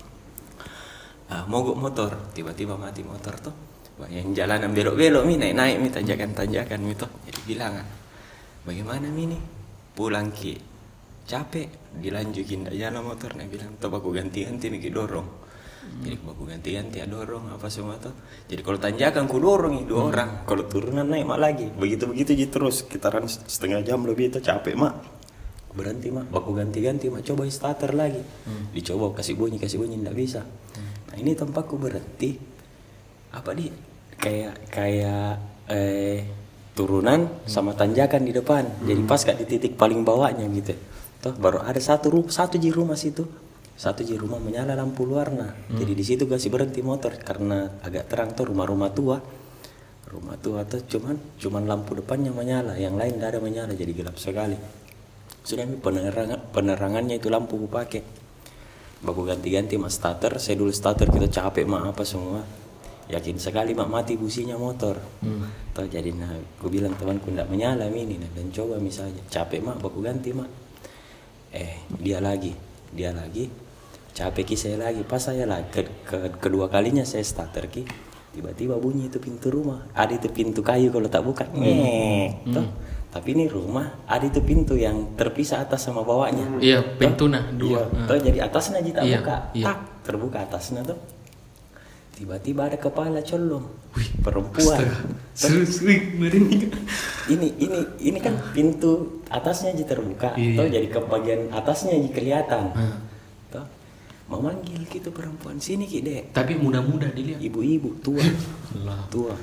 ah, 1.35 1.43
mogok 1.51 1.75
motor 1.75 2.11
tiba-tiba 2.31 2.79
mati 2.79 3.03
motor 3.03 3.35
tuh. 3.43 3.55
Wah, 3.95 4.11
yang 4.11 4.35
jalanan 4.35 4.75
belok-belok 4.75 5.23
mi 5.23 5.39
naik 5.39 5.55
naik 5.55 5.77
mi 5.79 5.89
tanjakan 5.91 6.35
tanjakan 6.35 6.83
mi 6.83 6.95
tuh. 6.99 7.11
Jadi 7.27 7.41
bilang 7.47 7.79
bagaimana 8.67 9.07
mi 9.11 9.31
nih? 9.31 9.43
Pulang 9.95 10.31
ki. 10.35 10.55
Capek. 11.27 11.95
Dilanjutin 11.95 12.67
dah 12.67 12.75
jalan 12.75 13.03
motor 13.07 13.39
nih 13.39 13.47
bilang. 13.47 13.79
Tuh 13.79 13.91
aku 13.91 14.11
ganti 14.11 14.47
ganti 14.47 14.67
mi 14.71 14.83
dorong. 14.83 15.47
Jadi 15.85 16.17
aku 16.17 16.43
ganti 16.49 16.75
ganti 16.75 16.97
ya 16.99 17.07
dorong 17.07 17.55
apa 17.55 17.71
semua 17.71 17.95
tuh. 18.01 18.15
Jadi 18.51 18.67
kalau 18.67 18.79
tanjakan 18.83 19.31
ku 19.31 19.39
dorong 19.39 19.87
dua 19.87 20.11
orang. 20.11 20.31
Kalau 20.43 20.67
turunan 20.67 21.07
naik 21.07 21.27
mak 21.31 21.39
lagi. 21.39 21.67
Begitu 21.71 22.11
begitu 22.11 22.31
jadi 22.35 22.51
terus 22.51 22.83
sekitaran 22.83 23.31
setengah 23.31 23.87
jam 23.87 24.03
lebih 24.03 24.35
itu 24.35 24.43
capek 24.43 24.75
mak. 24.75 24.95
Berhenti 25.71 26.11
mak. 26.11 26.35
Baku 26.35 26.51
ganti-ganti 26.51 27.15
mak. 27.15 27.23
Coba 27.23 27.47
starter 27.47 27.95
lagi. 27.95 28.23
Dicoba 28.75 29.15
kasih 29.15 29.39
bunyi 29.39 29.63
kasih 29.63 29.79
bunyi 29.79 30.03
tidak 30.03 30.19
bisa 30.19 30.43
nah 31.15 31.17
ini 31.23 31.39
tempatku 31.39 31.79
berhenti. 31.79 32.35
Apa 33.31 33.55
di 33.55 33.71
kayak 34.19 34.67
kayak 34.67 35.39
eh 35.71 36.27
turunan 36.75 37.47
sama 37.47 37.79
tanjakan 37.79 38.27
di 38.27 38.35
depan. 38.35 38.67
Jadi 38.83 39.01
pas 39.07 39.23
gak 39.23 39.39
di 39.39 39.47
titik 39.47 39.79
paling 39.79 40.03
bawahnya 40.03 40.51
gitu 40.51 40.75
toh 41.25 41.33
baru 41.41 41.65
ada 41.65 41.81
satu 41.81 42.13
ru 42.13 42.21
satu 42.29 42.61
di 42.61 42.69
rumah 42.69 43.01
situ 43.01 43.25
satu 43.81 44.05
di 44.05 44.13
rumah 44.13 44.37
menyala 44.37 44.77
lampu 44.77 45.09
warna 45.09 45.57
jadi 45.73 45.97
di 45.97 46.05
situ 46.05 46.29
kasih 46.29 46.53
berhenti 46.53 46.85
motor 46.85 47.17
karena 47.17 47.81
agak 47.81 48.13
terang 48.13 48.37
tuh 48.37 48.53
rumah-rumah 48.53 48.93
tua. 48.93 49.19
Rumah 50.05 50.37
tua 50.39 50.63
tuh 50.63 50.85
cuman 50.87 51.17
cuman 51.41 51.65
lampu 51.67 51.99
depannya 51.99 52.31
menyala 52.31 52.79
yang 52.79 52.95
lain 52.95 53.19
gak 53.19 53.35
ada 53.35 53.41
menyala 53.43 53.73
jadi 53.75 53.91
gelap 53.91 54.15
sekali. 54.15 54.55
Sudah 55.43 55.67
penerangan 55.67 56.55
penerangannya 56.55 57.19
itu 57.19 57.33
lampu 57.33 57.59
ku 57.59 57.67
pakai 57.67 58.05
baku 59.05 59.29
ganti-ganti 59.29 59.77
mak 59.77 59.93
starter. 59.93 60.41
Saya 60.41 60.57
dulu 60.57 60.73
starter 60.73 61.07
kita 61.13 61.29
capek 61.29 61.69
mak 61.69 61.93
apa 61.93 62.03
semua? 62.03 62.41
Yakin 63.05 63.37
sekali 63.37 63.77
mak 63.77 63.93
mati 63.93 64.17
businya 64.17 64.57
motor. 64.57 64.97
Toh 65.77 65.85
jadi 65.85 66.09
nah 66.17 66.33
aku 66.33 66.73
bilang 66.73 66.97
temanku 66.97 67.29
ndak 67.29 67.53
menyala 67.53 67.85
ini 67.93 68.17
nah, 68.17 68.31
dan 68.33 68.49
coba 68.49 68.81
misalnya. 68.81 69.21
Capek 69.29 69.61
mak 69.61 69.77
baku 69.85 70.01
ganti 70.01 70.33
mak 70.33 70.49
eh 71.53 71.85
dia 72.01 72.19
lagi 72.25 72.57
dia 72.91 73.13
lagi. 73.13 73.47
Capek 74.17 74.43
ki 74.49 74.57
saya 74.57 74.81
lagi. 74.81 75.05
Pas 75.05 75.21
saya 75.21 75.45
lagi 75.45 75.69
ke, 75.69 75.83
ke- 76.09 76.33
kedua 76.41 76.73
kalinya 76.73 77.05
saya 77.05 77.21
starter 77.23 77.69
ki 77.69 77.85
tiba-tiba 78.35 78.75
bunyi 78.81 79.07
itu 79.13 79.23
pintu 79.23 79.53
rumah. 79.53 79.87
Ada 79.95 80.19
itu 80.19 80.27
pintu 80.33 80.65
kayu 80.65 80.91
kalau 80.91 81.07
tak 81.07 81.23
buka 81.23 81.47
Nyek. 81.55 82.51
Toh, 82.51 82.67
tapi 83.15 83.31
ini 83.31 83.47
rumah 83.47 84.03
ada 84.11 84.27
itu 84.27 84.43
pintu 84.43 84.75
yang 84.75 85.15
terpisah 85.15 85.63
atas 85.63 85.87
sama 85.87 86.03
bawahnya 86.03 86.59
Iya, 86.59 86.83
pintu 86.99 87.31
nah 87.31 87.47
Iya, 87.47 87.55
dua. 87.55 87.83
toh 88.11 88.19
jadi 88.19 88.43
atasnya 88.43 88.83
tak 88.91 89.07
Iya, 89.07 89.23
buka. 89.23 89.37
iya. 89.55 89.65
Tak, 89.71 89.79
terbuka 90.03 90.39
atasnya 90.43 90.83
tuh. 90.83 90.99
Tiba-tiba 92.15 92.67
ada 92.67 92.79
kepala 92.79 93.23
colong. 93.23 93.67
perempuan. 94.23 94.83
Serius, 95.39 95.79
wih, 95.87 96.19
merinding. 96.19 96.67
Ini 97.31 97.47
ini 97.63 97.79
ini 98.03 98.19
kan 98.19 98.35
pintu 98.51 99.23
atasnya 99.31 99.71
aja 99.71 99.87
terbuka. 99.87 100.35
Iya. 100.35 100.59
Toh 100.59 100.67
jadi 100.67 100.87
ke 100.91 100.99
bagian 101.07 101.55
atasnya 101.55 101.95
aja 101.95 102.11
kelihatan. 102.11 102.65
Toh 103.55 103.67
memanggil 104.27 104.83
gitu 104.91 105.15
perempuan 105.15 105.63
sini 105.63 105.87
ki 105.87 106.03
dek. 106.03 106.23
Tapi 106.35 106.59
mudah-mudah 106.59 107.15
dilihat. 107.15 107.39
Ibu-ibu 107.39 108.03
tua. 108.03 108.25
Tua. 109.15 109.35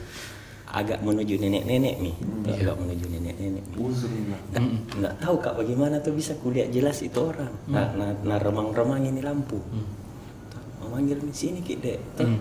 Agak 0.72 1.04
menuju 1.04 1.36
nenek-nenek 1.36 1.96
nih. 2.00 2.16
Toh, 2.48 2.56
Agak 2.56 2.76
menuju 2.80 3.06
nenek-nenek. 3.12 3.64
nih. 3.68 3.76
Nggak, 3.76 4.64
nggak 4.98 5.14
tahu 5.20 5.36
kak 5.38 5.54
bagaimana 5.60 6.00
tuh 6.00 6.16
bisa 6.16 6.32
kulihat 6.40 6.72
jelas 6.72 7.04
itu 7.04 7.20
orang. 7.20 7.52
Nah, 7.68 7.92
nah, 7.92 8.16
nah 8.24 8.38
remang-remang 8.40 9.04
ini 9.04 9.20
lampu. 9.20 9.60
Tuh, 9.60 10.64
Memanggil 10.88 11.20
di 11.20 11.36
sini 11.36 11.60
ki 11.60 11.76
dek. 11.76 12.00
Tuh, 12.16 12.32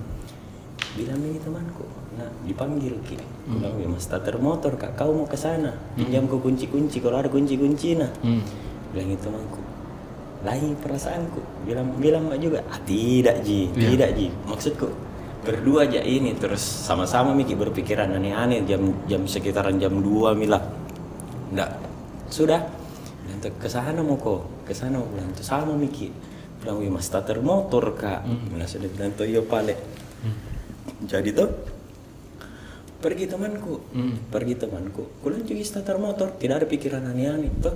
Bilang 0.90 1.22
ini 1.22 1.38
temanku. 1.38 1.86
Nah 2.18 2.26
dipanggil 2.42 2.98
ki. 3.02 3.14
Bilang 3.46 3.78
"Ya, 3.78 3.86
mas 3.86 4.02
starter 4.02 4.38
motor 4.38 4.74
kak. 4.74 4.94
Kau 4.94 5.14
mau 5.14 5.26
ke 5.26 5.38
sana. 5.38 5.74
Pinjam 5.94 6.26
ke 6.26 6.34
kunci-kunci. 6.34 6.98
Kalau 6.98 7.18
ada 7.18 7.30
kunci-kunci 7.30 7.94
nah. 7.94 8.10
Hmm. 8.22 8.42
Bilang 8.90 9.10
itu 9.10 9.22
temanku. 9.22 9.60
Lain 10.42 10.74
perasaanku. 10.78 11.42
Bilang 11.62 11.94
bilang 11.98 12.26
juga. 12.38 12.62
Ah, 12.66 12.78
tidak 12.82 13.42
ji, 13.46 13.70
Iya. 13.70 13.86
tidak 13.90 14.10
ji. 14.14 14.26
Maksudku 14.46 14.88
berdua 15.40 15.88
aja 15.88 16.04
ini 16.04 16.36
terus 16.36 16.60
sama-sama 16.60 17.32
Miki 17.32 17.56
berpikiran 17.56 18.12
aneh-aneh 18.12 18.64
jam 18.68 18.82
jam 19.08 19.24
sekitaran 19.24 19.80
jam 19.80 19.96
2 19.96 20.36
mila. 20.36 20.60
Nggak. 21.52 21.70
Sudah. 22.30 22.60
Tuh 23.40 23.52
ke 23.56 23.72
sana 23.72 24.04
mau 24.04 24.20
kok. 24.20 24.68
Ke 24.68 24.76
sana 24.76 25.00
mau 25.00 25.08
bilang 25.08 25.32
tuh 25.32 25.46
sama 25.46 25.72
Miki. 25.72 26.12
Bilang 26.60 26.76
wih 26.84 26.92
mas 26.92 27.08
starter 27.08 27.40
motor 27.40 27.96
kak. 27.96 28.28
Bilang 28.52 28.68
sudah 28.68 28.88
bilang 28.92 29.16
tuh 29.16 29.24
iya 29.24 29.40
pale. 29.40 29.80
Jadi 31.08 31.32
tuh 31.32 31.48
pergi 33.00 33.24
temanku, 33.24 33.80
pergi 34.28 34.54
temanku. 34.60 35.24
Kulan 35.24 35.40
juga 35.48 35.64
starter 35.64 35.96
motor, 35.96 36.36
tidak 36.36 36.60
ada 36.60 36.66
pikiran 36.68 37.00
aneh-aneh 37.08 37.48
tuh. 37.64 37.72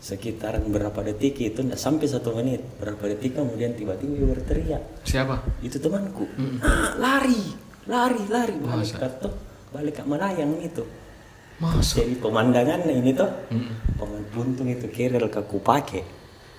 Sekitaran 0.00 0.64
berapa 0.72 0.96
detik 1.04 1.36
itu, 1.44 1.60
tidak 1.60 1.76
sampai 1.76 2.08
satu 2.08 2.32
menit. 2.32 2.64
Berapa 2.80 3.04
detik 3.04 3.36
kemudian 3.36 3.76
tiba-tiba 3.76 4.16
dia 4.16 4.26
berteriak. 4.32 4.82
Siapa? 5.04 5.44
Itu 5.60 5.76
temanku, 5.76 6.24
"Ah, 6.64 6.96
lari, 6.96 7.52
lari, 7.84 8.24
lari 8.32 8.56
balik 8.56 8.96
Masa? 8.96 8.96
ke 8.96 9.08
tuh, 9.28 9.34
balik 9.76 10.00
ke 10.00 10.02
melayang 10.08 10.56
itu. 10.64 10.88
Masa? 11.60 12.00
Jadi 12.00 12.16
pemandangan 12.16 12.88
ini 12.88 13.12
tuh, 13.12 13.28
peman 14.00 14.24
buntung 14.32 14.72
itu 14.72 14.88
kerel 14.88 15.28
ke 15.28 15.40
pakai. 15.44 16.02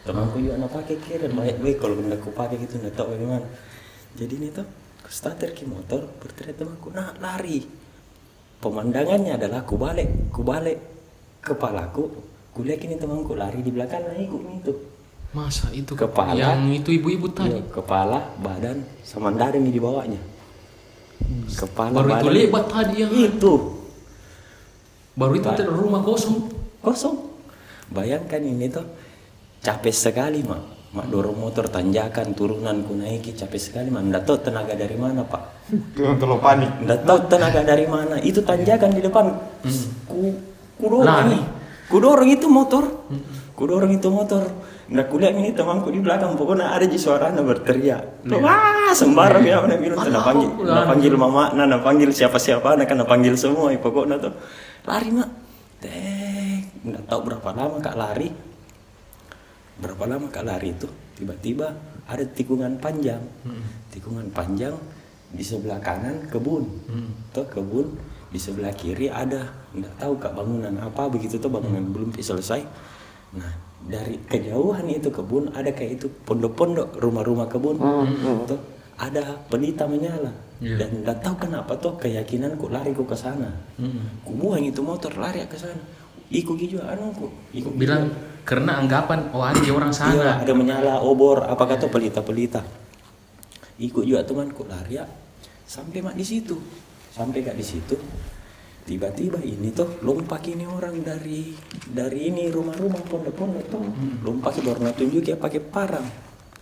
Temanku 0.06 0.38
juga 0.38 0.62
nak 0.62 0.70
pakai 0.78 0.98
kerel, 1.02 1.34
banyak 1.34 1.58
gue 1.62 1.74
kalau 1.82 1.98
benda 1.98 2.18
ku 2.22 2.30
pakai 2.30 2.62
gitu 2.62 2.78
nggak 2.78 2.94
tahu 2.94 3.18
bagaimana. 3.18 3.46
Jadi 4.18 4.34
ini 4.38 4.48
tuh, 4.54 4.66
starter 5.10 5.54
ki 5.58 5.66
motor, 5.66 6.06
berteriak 6.22 6.62
temanku, 6.62 6.94
nah 6.94 7.14
lari. 7.18 7.66
Pemandangannya 8.62 9.34
adalah 9.42 9.66
ku 9.66 9.82
balik, 9.82 10.30
ku 10.30 10.46
balik 10.46 10.78
kepalaku, 11.42 12.06
ku 12.52 12.68
lihat 12.68 12.84
ini 12.84 13.00
temanku 13.00 13.34
lari 13.34 13.64
di 13.64 13.72
belakang 13.72 14.04
nah 14.04 14.16
ikut 14.16 14.42
itu. 14.64 14.74
Masa 15.32 15.72
itu 15.72 15.96
Kepala. 15.96 16.36
yang 16.36 16.68
itu 16.68 16.92
ibu-ibu 16.92 17.32
tadi. 17.32 17.56
Iya, 17.56 17.64
kepala, 17.72 18.36
badan, 18.44 18.84
sama 19.00 19.32
nih 19.32 19.72
di 19.72 19.80
bawahnya. 19.80 20.20
Kepala, 21.56 21.96
Baru 22.04 22.10
itu 22.20 22.28
lebat 22.28 22.66
tadi 22.68 22.96
yang 23.00 23.12
Itu 23.16 23.80
baru 25.12 25.34
itu 25.38 25.48
ada 25.48 25.68
rumah 25.68 26.02
kosong. 26.04 26.50
kosong. 26.82 27.16
Bayangkan 27.92 28.42
ini 28.42 28.68
tuh 28.72 28.84
capek 29.62 29.94
sekali 29.94 30.42
mak. 30.44 30.92
Mak 30.92 31.08
dorong 31.08 31.40
motor 31.40 31.72
tanjakan 31.72 32.36
turunan 32.36 32.84
ku 32.84 32.96
naiki 32.96 33.32
capek 33.36 33.60
sekali 33.62 33.88
mak. 33.92 34.04
Nggak 34.08 34.24
tahu 34.28 34.38
tenaga 34.44 34.74
dari 34.76 34.98
mana 35.00 35.22
pak. 35.24 35.72
Itu 35.72 36.16
terlalu 36.20 36.40
panik. 36.44 36.72
Nggak 36.84 37.00
tahu 37.08 37.20
tenaga 37.32 37.62
dari 37.64 37.86
mana. 37.88 38.16
Itu 38.20 38.40
tanjakan 38.44 38.90
di 38.96 39.02
depan. 39.04 39.26
Ku 40.08 40.36
ku 40.80 40.86
dorong 40.92 41.61
Lari. 41.92 41.92
nih. 41.92 41.92
Ku 41.92 41.98
dorong 42.00 42.30
itu 42.32 42.48
motor. 42.48 42.84
Ku 43.52 43.62
ku 43.62 43.64
dorong 43.68 43.92
itu 43.92 44.08
motor. 44.08 44.44
Nggak 44.92 45.08
kuliah 45.08 45.32
ini 45.32 45.56
temanku 45.56 45.88
di 45.92 46.04
belakang. 46.04 46.36
Pokoknya 46.36 46.76
ada 46.76 46.84
di 46.84 47.00
suara 47.00 47.32
berteriak. 47.32 48.28
Tuh 48.28 48.40
wah 48.44 48.92
sembarang 48.92 49.44
ya 49.44 49.64
mana 49.64 49.76
bilang 49.80 50.04
tuh 50.04 50.12
panggil 50.12 50.50
nah 50.68 50.84
panggil 50.84 51.14
mama 51.16 51.56
nah 51.56 51.64
nah 51.64 51.80
panggil 51.80 52.12
siapa 52.12 52.36
siapa 52.36 52.76
nah 52.76 52.84
kan 52.84 53.00
panggil 53.08 53.36
semua. 53.40 53.72
Pokoknya 53.80 54.20
tuh 54.20 54.36
lari 54.88 55.10
mak. 55.16 55.30
Tek. 55.80 56.84
Nggak 56.84 57.04
tahu 57.08 57.20
berapa 57.32 57.50
lama 57.56 57.78
kak 57.80 57.96
lari. 57.96 58.30
Berapa 59.80 60.04
lama 60.06 60.28
kak 60.28 60.44
lari 60.44 60.76
itu? 60.76 60.88
Tiba-tiba 61.16 61.72
ada 62.10 62.24
tikungan 62.28 62.76
panjang. 62.84 63.24
Tikungan 63.96 64.28
panjang 64.36 64.76
di 65.32 65.44
sebelah 65.46 65.80
kanan 65.80 66.28
kebun. 66.28 66.68
Tuh 67.32 67.48
kebun 67.48 67.88
di 68.32 68.40
sebelah 68.40 68.72
kiri 68.72 69.12
ada. 69.12 69.52
Nggak 69.76 69.94
tahu 70.00 70.14
kak 70.18 70.34
bangunan 70.34 70.74
apa. 70.80 71.12
Begitu 71.12 71.38
tuh 71.38 71.52
bangunan 71.52 71.84
belum 71.92 72.16
selesai. 72.16 72.64
Nah 73.36 73.52
dari 73.82 74.18
kejauhan 74.26 74.88
itu 74.90 75.12
kebun 75.12 75.52
ada 75.52 75.74
kayak 75.74 76.02
itu 76.02 76.08
pondok-pondok 76.26 76.98
rumah-rumah 76.98 77.52
kebun. 77.52 77.76
Tuh 78.48 78.60
ada 78.96 79.38
pelita 79.52 79.86
menyala. 79.86 80.32
Dan 80.62 81.02
nggak 81.02 81.26
tahu 81.26 81.50
kenapa 81.50 81.74
tuh 81.82 81.98
keyakinanku 81.98 82.70
lari 82.70 82.94
ku 82.94 83.04
ke 83.04 83.18
sana. 83.18 83.50
Ku 84.22 84.32
buang 84.38 84.62
itu 84.62 84.80
motor 84.86 85.12
lari 85.18 85.42
ke 85.50 85.58
sana. 85.58 85.82
Ikut 86.32 86.56
juga 86.64 86.96
anu 86.96 87.12
ku 87.12 87.28
ikut 87.52 87.76
bilang 87.76 88.08
karena 88.48 88.80
anggapan 88.80 89.28
oh 89.36 89.44
ada 89.44 89.60
orang 89.68 89.92
sana. 89.92 90.16
Iya, 90.16 90.32
ada 90.48 90.54
menyala 90.56 90.94
obor 91.04 91.44
apa 91.44 91.66
kata 91.66 91.92
pelita-pelita. 91.92 92.64
Ikut 93.82 94.06
juga 94.06 94.22
temanku 94.22 94.64
lari 94.70 95.02
ya. 95.02 95.06
Sampai 95.66 96.06
mak 96.06 96.14
di 96.14 96.24
situ. 96.24 96.56
Sampai 97.12 97.44
gak 97.44 97.60
di 97.60 97.66
situ. 97.66 97.96
Tiba-tiba 98.82 99.38
ini 99.46 99.70
tuh 99.70 100.02
lompat 100.02 100.42
ini 100.50 100.66
orang 100.66 101.06
dari 101.06 101.54
dari 101.86 102.34
ini 102.34 102.50
rumah-rumah 102.50 103.04
pondok-pondok 103.06 103.66
tuh. 103.70 103.84
Lompat 104.26 104.58
baru 104.64 104.82
nak 104.82 104.98
tunjuk 104.98 105.22
ya 105.22 105.38
pakai 105.38 105.62
parang. 105.62 106.08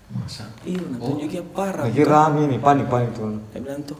Masa? 0.09 0.49
Iya, 0.65 0.83
nak 0.89 0.99
tunjuk 0.99 1.29
ya 1.31 1.43
parang. 1.45 1.85
Lagi 1.87 2.03
rame 2.03 2.49
nih, 2.49 2.59
panik-panik 2.59 3.13
tuh. 3.13 3.39
Saya 3.53 3.61
bilang 3.61 3.81
tuh, 3.85 3.99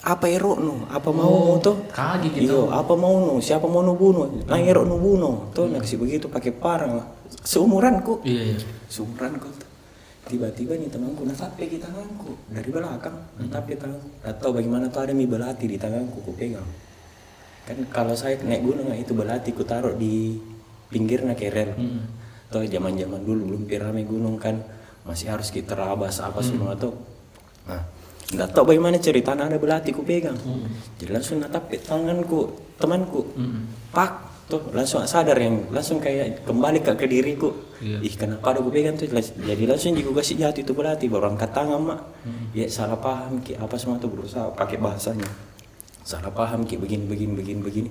apa 0.00 0.26
ero 0.32 0.56
nu? 0.56 0.88
Apa 0.88 1.12
mau 1.12 1.28
nu 1.28 1.60
tuh? 1.60 1.76
kaget 1.92 2.32
gitu. 2.32 2.44
Iya, 2.48 2.60
apa 2.72 2.92
mau 2.96 3.14
nu? 3.20 3.34
Siapa 3.36 3.68
mau 3.68 3.84
nu 3.84 3.92
bunuh? 4.00 4.48
Nah 4.48 4.56
ero 4.56 4.88
nu 4.88 4.96
bunuh. 4.96 5.52
Tuh 5.52 5.68
nak 5.68 5.84
kasih 5.84 6.00
begitu 6.00 6.24
pakai 6.32 6.56
parang. 6.56 7.04
Seumuranku. 7.44 8.24
Iya, 8.24 8.56
iya. 8.56 8.58
Sumuran 8.88 9.36
kok. 9.36 9.59
Tiba-tiba 10.30 10.78
nih 10.78 10.86
temanku 10.86 11.26
natape 11.26 11.66
di 11.66 11.82
tanganku 11.82 12.38
dari 12.46 12.70
belakang, 12.70 13.18
natape 13.34 13.74
tanganku. 13.74 14.06
Atau 14.22 14.54
bagaimana 14.54 14.86
tuh 14.86 15.02
ada 15.02 15.10
mie 15.10 15.26
belati 15.26 15.66
di 15.66 15.74
tanganku, 15.74 16.22
ku 16.22 16.30
pegang. 16.38 16.62
Kan 17.66 17.82
kalau 17.90 18.14
saya 18.14 18.38
naik 18.46 18.62
gunung 18.62 18.86
nah, 18.86 18.94
itu 18.94 19.10
belati 19.10 19.50
ku 19.50 19.66
taruh 19.66 19.98
di 19.98 20.38
pinggirnya 20.86 21.34
kerel. 21.34 21.74
Tuh 22.46 22.62
zaman-zaman 22.62 23.26
dulu 23.26 23.42
belum 23.50 23.62
pirame 23.66 24.06
gunung 24.06 24.38
kan 24.38 24.62
masih 25.02 25.34
harus 25.34 25.50
kita 25.50 25.74
rabas 25.74 26.22
apa 26.22 26.38
semua 26.46 26.78
tuh. 26.78 26.94
Nah, 27.66 27.82
nggak 28.30 28.54
tahu 28.54 28.70
bagaimana 28.70 29.02
ceritanya 29.02 29.50
ada 29.50 29.58
belati 29.58 29.90
ku 29.90 30.06
pegang. 30.06 30.38
Jadi 31.02 31.10
langsung 31.10 31.42
natape 31.42 31.82
tanganku, 31.82 32.54
temanku. 32.78 33.26
Pak, 33.90 34.29
tuh 34.50 34.74
langsung 34.74 35.06
sadar 35.06 35.38
yang 35.38 35.70
langsung 35.70 36.02
kayak 36.02 36.42
kembali 36.42 36.82
ke, 36.82 36.92
ke 36.98 37.06
diriku. 37.06 37.54
Ih 37.80 38.12
kenapa 38.18 38.50
ada 38.50 38.58
gue 38.60 38.74
pegang 38.74 38.98
tuh? 38.98 39.06
Jadi 39.14 39.64
langsung 39.64 39.94
juga 39.94 40.20
kasih 40.20 40.42
jatuh 40.42 40.60
itu 40.66 40.72
berarti 40.74 41.06
baru 41.06 41.30
angkat 41.30 41.54
tangan 41.54 41.78
mak. 41.78 42.00
Ya 42.52 42.66
salah 42.66 42.98
paham 42.98 43.38
ki. 43.40 43.54
Apa 43.56 43.78
semua 43.78 44.02
tuh 44.02 44.10
berusaha 44.10 44.50
pakai 44.52 44.82
bahasanya. 44.82 45.30
Salah 46.02 46.34
paham 46.34 46.66
ki. 46.66 46.76
Begini 46.76 47.06
begini 47.06 47.32
begini 47.38 47.60
begini. 47.62 47.90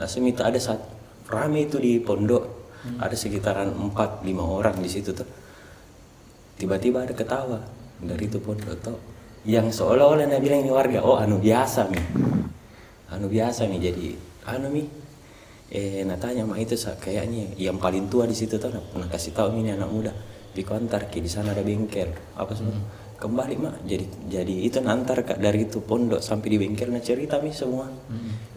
Langsung 0.00 0.24
itu 0.24 0.40
ada 0.40 0.56
saat 0.56 0.80
rame 1.28 1.68
itu 1.68 1.76
di 1.76 2.00
pondok. 2.00 2.56
Ada 2.98 3.12
sekitaran 3.12 3.68
4 3.70 4.24
lima 4.24 4.42
orang 4.48 4.80
di 4.80 4.88
situ 4.88 5.12
tuh. 5.12 5.28
Tiba-tiba 6.56 7.04
ada 7.04 7.12
ketawa 7.12 7.60
dari 8.00 8.24
itu 8.24 8.40
pondok 8.40 8.74
tuh. 8.80 8.98
Yang 9.44 9.78
seolah-olah 9.78 10.24
dia 10.26 10.40
bilang 10.40 10.64
ini 10.64 10.72
warga. 10.72 11.04
Oh 11.04 11.20
anu 11.20 11.38
biasa 11.38 11.86
nih. 11.92 12.04
Anu 13.12 13.28
biasa 13.28 13.68
nih 13.70 13.92
jadi 13.92 14.08
anu 14.48 14.72
mi 14.72 14.82
eh 15.68 16.00
natanya 16.02 16.42
mak 16.42 16.58
itu 16.58 16.74
sa- 16.74 16.96
kayaknya 16.96 17.52
yang 17.54 17.76
paling 17.76 18.08
tua 18.08 18.24
di 18.24 18.32
situ 18.32 18.56
tuh 18.56 18.72
pernah 18.72 19.04
kasih 19.06 19.32
tahu 19.32 19.52
ini 19.54 19.70
anak 19.70 19.88
muda. 19.88 20.12
Di 20.48 20.62
kontar 20.62 21.06
ki. 21.06 21.20
Di 21.20 21.28
sana 21.28 21.52
ada 21.52 21.60
bengkel 21.60 22.08
apa 22.34 22.52
semua. 22.52 22.80
Kembali 23.14 23.54
mak. 23.58 23.84
Jadi 23.84 24.04
jadi 24.26 24.54
itu 24.62 24.78
nantar 24.78 25.20
kak. 25.22 25.36
Dari 25.36 25.64
itu 25.64 25.78
pondok 25.80 26.18
sampai 26.18 26.48
di 26.48 26.58
bengkel 26.58 26.88
nah 26.88 26.98
cerita 26.98 27.36
mi 27.38 27.52
semua. 27.52 27.84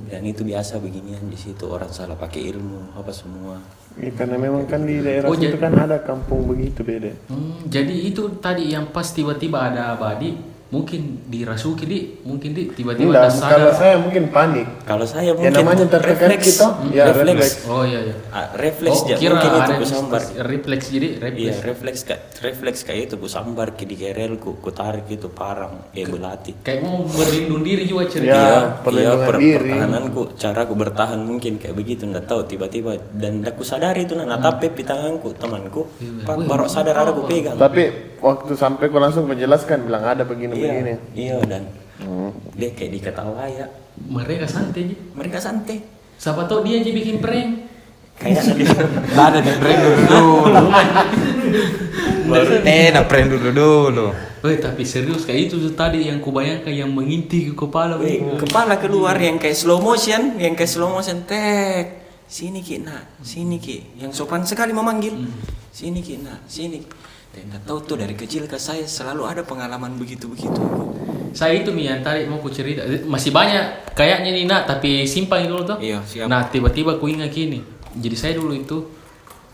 Dan 0.02 0.24
itu 0.24 0.42
biasa 0.42 0.78
beginian 0.78 1.22
di 1.24 1.36
situ. 1.36 1.68
Orang 1.68 1.90
salah 1.90 2.16
pakai 2.16 2.48
ilmu 2.48 2.96
apa 2.96 3.12
semua. 3.12 3.60
Ya, 3.94 4.08
karena 4.10 4.40
memang 4.40 4.64
kan 4.66 4.82
di 4.82 4.98
daerah 4.98 5.28
Oh, 5.28 5.36
situ 5.36 5.52
jadi- 5.52 5.60
kan 5.60 5.76
ada 5.76 6.00
kampung 6.00 6.48
begitu 6.48 6.80
beda. 6.80 7.12
Hmm, 7.28 7.68
jadi 7.68 7.92
itu 7.92 8.40
tadi 8.40 8.72
yang 8.72 8.88
pas 8.88 9.04
tiba-tiba 9.06 9.60
ada 9.62 9.92
abadi, 9.92 10.40
mungkin 10.72 11.02
dirasuki 11.28 11.84
di, 11.84 12.00
mungkin 12.24 12.56
di 12.56 12.72
tiba-tiba 12.72 13.12
Enggak, 13.12 13.28
ada 13.28 13.44
kalau 13.44 13.68
sadar. 13.68 13.76
saya 13.76 13.96
mungkin 14.00 14.24
panik. 14.28 14.68
kalau 14.82 15.04
saya 15.04 15.30
Ya 15.30 15.34
mungkin 15.36 15.52
namanya 15.54 15.86
tertekan 15.86 16.32
refleks 16.32 16.48
kita, 16.48 16.68
ya 16.90 17.04
refleks 17.06 17.28
refleks. 17.28 17.56
Oh 17.68 17.84
iya 17.84 18.00
iya. 18.02 18.16
Ah, 18.32 18.48
refleks 18.56 19.00
oh, 19.04 19.08
kira 19.12 19.36
mungkin 19.36 19.52
itu 19.54 19.72
ku 19.76 19.86
sambar 19.86 20.22
refleks 20.42 20.86
jadi 20.88 21.08
refleks. 21.20 21.44
Iya 21.44 21.54
refleks 21.62 22.00
kak 22.02 22.20
refleks 22.40 22.80
kayak 22.82 23.02
itu 23.06 23.16
ku 23.16 23.28
sambar 23.28 23.76
ki 23.76 23.84
di 23.84 23.96
kerel 23.96 24.34
ku 24.38 24.56
ku 24.56 24.72
tarik 24.72 25.12
itu 25.12 25.28
parang 25.28 25.92
eh 25.92 26.08
belati. 26.08 26.64
Kayak 26.64 26.80
mau 26.82 27.04
berlindung 27.04 27.62
diri 27.62 27.84
juga 27.84 28.08
cerita. 28.08 28.32
Ya, 28.32 28.40
Iya, 28.42 28.60
perlindungan 28.80 29.28
per- 29.28 29.38
diri. 29.38 29.72
pertahananku, 29.76 30.22
cara 30.36 30.62
ku 30.64 30.74
bertahan 30.74 31.20
mungkin 31.20 31.60
kayak 31.60 31.76
begitu 31.76 32.08
nggak 32.08 32.26
tahu 32.26 32.48
tiba-tiba 32.48 32.96
dan 33.12 33.44
aku 33.44 33.62
sadari 33.62 34.08
itu 34.08 34.16
nah 34.16 34.24
natape 34.26 34.72
di 34.72 34.84
tanganku 34.84 35.36
temanku, 35.36 35.84
pak 36.24 36.36
baru 36.42 36.64
sadar 36.66 36.96
ada 36.98 37.12
ku 37.12 37.28
pegang. 37.28 37.60
Tapi 37.60 37.84
waktu 38.18 38.56
sampai 38.56 38.88
kau 38.88 38.98
langsung 38.98 39.26
menjelaskan 39.26 39.84
bilang 39.84 40.06
ada 40.06 40.24
begini-begini. 40.24 40.61
Iya, 40.62 40.98
iya 41.18 41.38
dan 41.46 41.64
dia 42.58 42.70
kayak 42.74 42.92
diketawa 43.02 43.46
ya. 43.50 43.66
Mereka 44.02 44.46
santai 44.46 44.94
ji. 44.94 44.96
Mereka 45.14 45.38
santai. 45.38 45.82
Siapa 46.22 46.46
tahu 46.46 46.66
dia 46.66 46.82
aja 46.82 46.92
bikin 46.94 47.18
prank. 47.18 47.70
Kayak 48.22 48.54
Nggak 49.14 49.26
ada 49.34 49.40
nih, 49.42 49.56
prank 49.58 49.80
dulu 49.82 50.02
dulu. 50.06 50.34
Baru 52.32 52.52
nah 52.62 53.04
prank 53.10 53.28
dulu 53.30 53.50
dulu. 53.50 54.08
Weh 54.42 54.58
tapi 54.58 54.82
serius 54.82 55.22
kayak 55.22 55.54
itu 55.54 55.58
tadi 55.78 56.10
yang 56.10 56.18
kubayangkan 56.18 56.74
yang 56.74 56.90
menginti 56.90 57.50
ke 57.50 57.54
kepala. 57.54 58.02
Weh. 58.02 58.22
kepala 58.42 58.82
keluar 58.82 59.14
yang 59.18 59.38
kayak 59.38 59.54
slow 59.54 59.78
motion, 59.78 60.42
yang 60.42 60.58
kayak 60.58 60.72
slow 60.72 60.90
motion 60.90 61.22
tek. 61.30 62.02
Sini 62.26 62.64
ki 62.64 62.82
nak, 62.82 63.22
sini 63.22 63.60
ki. 63.60 64.02
Yang 64.02 64.24
sopan 64.24 64.42
sekali 64.48 64.72
memanggil. 64.72 65.28
Sini 65.70 66.00
ki 66.00 66.24
nak, 66.24 66.42
sini. 66.48 66.82
Dan 67.32 67.48
nggak 67.48 67.64
tahu 67.64 67.78
tuh 67.86 67.96
dari 67.96 68.12
kecil 68.12 68.44
ke 68.44 68.60
saya 68.60 68.84
selalu 68.84 69.24
ada 69.24 69.42
pengalaman 69.42 69.96
begitu-begitu. 69.96 70.62
Saya 71.32 71.64
itu 71.64 71.72
mi 71.72 71.88
yang 71.88 72.04
tadi 72.04 72.28
mau 72.28 72.44
ku 72.44 72.52
cerita 72.52 72.84
masih 73.08 73.32
banyak 73.32 73.96
kayaknya 73.96 74.36
nih 74.36 74.44
nak 74.44 74.68
tapi 74.68 75.08
simpan 75.08 75.48
dulu 75.48 75.64
tuh. 75.64 75.78
Iya, 75.80 76.04
siap. 76.04 76.28
Nah 76.28 76.52
tiba-tiba 76.52 77.00
ku 77.00 77.08
ingat 77.08 77.32
gini. 77.32 77.64
Jadi 77.96 78.16
saya 78.20 78.34
dulu 78.36 78.52
itu 78.52 78.84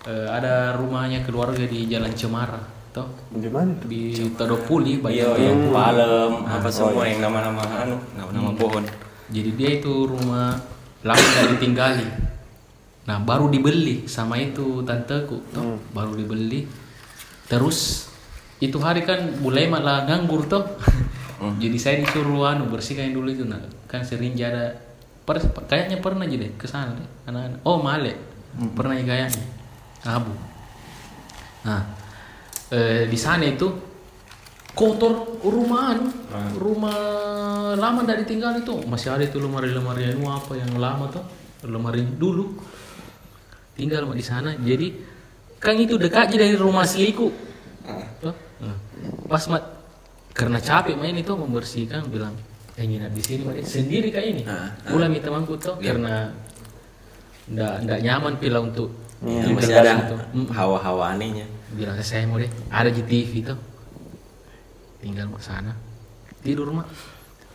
eh, 0.10 0.26
ada 0.26 0.74
rumahnya 0.74 1.22
keluarga 1.22 1.62
di 1.62 1.86
Jalan 1.86 2.18
Cemara, 2.18 2.58
toh 2.90 3.06
Di 3.30 3.46
mana 3.46 3.78
itu? 3.78 3.86
di 3.86 4.02
Todopuli 4.34 4.98
Iya, 4.98 5.30
banyak. 5.30 5.38
yang 5.38 5.62
palem, 5.70 6.32
apa 6.50 6.70
semua 6.74 7.06
yang 7.06 7.22
nama-nama 7.22 7.62
anu, 7.62 7.98
nama-nama 8.18 8.58
pohon. 8.58 8.82
Jadi 9.30 9.50
dia 9.54 9.70
itu 9.78 9.94
rumah 10.10 10.58
lama 11.06 11.22
nggak 11.22 11.62
ditinggali. 11.62 12.08
Nah 13.06 13.22
baru 13.22 13.54
dibeli 13.54 14.10
sama 14.10 14.42
itu 14.42 14.82
tanteku, 14.82 15.46
toh 15.54 15.78
baru 15.94 16.18
dibeli. 16.18 16.66
Terus 17.48 18.12
itu 18.60 18.78
hari 18.84 19.08
kan 19.08 19.40
mulai 19.40 19.72
malah 19.72 20.04
nganggur 20.08 20.48
toh. 20.48 20.64
Jadi 21.64 21.78
saya 21.78 21.96
disuruh 22.02 22.50
anu 22.50 22.66
bersihkan 22.68 23.14
dulu 23.14 23.30
itu 23.30 23.46
nah 23.46 23.62
kan 23.86 24.02
sering 24.02 24.34
ada 24.42 24.74
per, 25.22 25.38
kayaknya 25.70 26.02
pernah 26.02 26.26
aja 26.26 26.34
deh 26.34 26.52
ke 26.58 26.66
sana 26.66 26.98
deh 26.98 27.08
anak-anak. 27.30 27.60
Oh 27.64 27.80
Male. 27.80 28.18
Pernah 28.74 28.96
ya 28.98 29.06
kayaknya. 29.06 29.44
Abu. 30.08 30.34
Nah 31.62 31.82
eh, 32.74 33.06
di 33.06 33.18
sana 33.20 33.46
itu 33.46 33.70
kotor 34.74 35.42
rumah 35.42 35.94
anu, 35.94 36.10
rumah 36.58 36.98
lama 37.78 38.02
dari 38.02 38.26
tinggal 38.26 38.58
itu. 38.58 38.74
Masih 38.90 39.14
ada 39.14 39.22
itu 39.22 39.38
lemari-lemari 39.38 40.10
anu 40.10 40.26
apa 40.34 40.58
yang 40.58 40.74
lama 40.82 41.06
tuh 41.14 41.22
lemari 41.70 42.02
dulu. 42.02 42.58
Tinggal 43.78 44.10
di 44.10 44.26
sana. 44.26 44.58
Jadi 44.58 45.17
kan 45.58 45.76
itu 45.78 45.98
dekat 45.98 46.30
aja 46.30 46.38
dari 46.38 46.56
rumah 46.58 46.86
asliku 46.86 47.30
Tuh. 48.20 48.36
Nah, 48.62 48.78
pas 49.30 49.43
mat 49.48 49.63
karena 50.36 50.60
capek 50.62 50.98
main 51.00 51.15
itu 51.17 51.34
membersihkan 51.34 52.10
bilang 52.12 52.36
eh 52.78 52.86
nginap 52.86 53.10
di 53.13 53.22
sini 53.24 53.41
Mak." 53.48 53.65
sendiri 53.65 54.13
kayak 54.13 54.28
ini. 54.38 54.43
Pulang 54.86 55.10
mi 55.10 55.20
temanku 55.22 55.58
tuh 55.58 55.78
karena 55.82 56.30
ndak 57.48 57.74
ndak 57.88 58.00
nyaman 58.04 58.34
pila 58.38 58.62
untuk 58.62 58.91
Ya, 59.17 59.41
tinggal 59.50 59.65
masih 59.65 59.76
ada 59.82 59.91
situ. 59.98 60.15
Mm. 60.30 60.48
hawa-hawa 60.54 61.04
anehnya. 61.17 61.50
bilang 61.74 61.98
saya 62.06 62.30
mau 62.30 62.38
deh 62.38 62.46
ada 62.70 62.93
di 62.93 63.02
TV 63.02 63.41
tuh 63.41 63.58
tinggal 65.02 65.26
ke 65.34 65.41
sana. 65.41 65.74
Tidur 66.46 66.70
mak. 66.70 66.86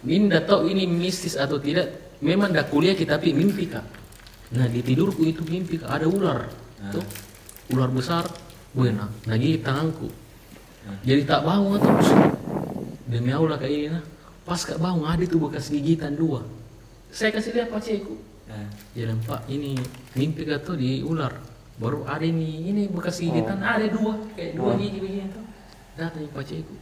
Ini 0.02 0.26
ndak 0.26 0.50
tahu 0.50 0.66
ini 0.66 0.90
mistis 0.90 1.38
atau 1.38 1.62
tidak 1.62 2.18
memang 2.18 2.50
ndak 2.50 2.66
kuliah 2.66 2.98
kita 2.98 3.14
tapi 3.14 3.30
mimpi 3.30 3.70
kak. 3.70 3.86
Nah 4.58 4.66
di 4.66 4.82
tidurku 4.82 5.22
itu 5.22 5.46
mimpi 5.46 5.78
kak. 5.78 6.02
Ada 6.02 6.06
ular 6.10 6.50
tuh 6.90 7.06
ular 7.72 7.90
besar 7.90 8.24
buena 8.76 9.08
lagi 9.24 9.58
tanganku. 9.60 10.08
Jadi 11.02 11.22
tak 11.24 11.42
bangun 11.46 11.80
terus. 11.80 12.08
Demi 13.08 13.32
Allah 13.32 13.56
kayak 13.60 13.72
ini 13.72 13.88
nah 13.92 14.04
pas 14.42 14.60
kak 14.60 14.78
bangun 14.80 15.06
ada 15.08 15.24
tuh 15.24 15.40
bekas 15.48 15.72
gigitan 15.72 16.14
dua. 16.16 16.44
Saya 17.12 17.32
kasih 17.32 17.56
lihat 17.56 17.68
paceku 17.72 18.16
jalan 18.92 19.16
pak 19.24 19.48
ini 19.48 19.80
mimpi 20.12 20.44
kak 20.44 20.64
tuh 20.68 20.76
di 20.76 21.00
ular. 21.00 21.32
Baru 21.80 22.04
ada 22.04 22.22
ini 22.22 22.68
ini 22.68 22.88
bekas 22.92 23.20
gigitan 23.20 23.64
ada 23.64 23.88
dua. 23.88 24.20
Kayak 24.36 24.60
dua 24.60 24.76
gigi 24.76 24.98
begini 25.00 25.28
tuh 25.32 25.44
datang 25.96 26.24
paceku 26.32 26.76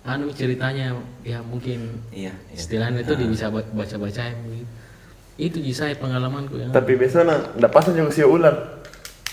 anu 0.00 0.32
ceritanya 0.32 0.96
ya 1.20 1.44
mungkin 1.44 2.00
Iya, 2.08 2.32
iya. 2.32 2.56
istilahnya 2.56 3.04
itu 3.04 3.12
dia 3.20 3.28
bisa 3.28 3.52
baca 3.52 3.96
baca 4.00 4.22
begitu 4.48 4.64
itu 5.40 5.56
ji 5.60 5.72
saya 5.76 5.92
pengalamanku 5.96 6.56
yang 6.56 6.72
Tapi 6.72 6.96
biasanya 6.96 7.56
ndak 7.56 7.68
pas 7.72 7.84
juga 7.88 8.12
si 8.12 8.20
ular. 8.24 8.79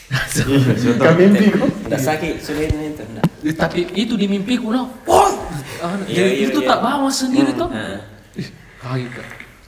Kami 0.08 1.24
mimpi 1.28 1.46
kok. 1.52 1.68
Nggak 1.92 2.02
sakit 2.02 2.34
sulit 2.40 2.72
itu 2.72 3.04
enggak. 3.04 3.26
Eh, 3.44 3.54
tapi 3.56 3.80
itu 3.92 4.14
di 4.16 4.28
mimpiku 4.28 4.72
nah 4.72 4.88
wah! 5.04 5.32
Ah, 5.78 5.94
Iya, 6.10 6.26
jadi 6.26 6.32
iya, 6.34 6.48
itu 6.50 6.60
iya. 6.64 6.70
tak 6.74 6.80
bawa 6.82 7.10
sendiri 7.12 7.52
tuh 7.54 7.70
Nah, 7.70 8.02
kaget 8.82 9.14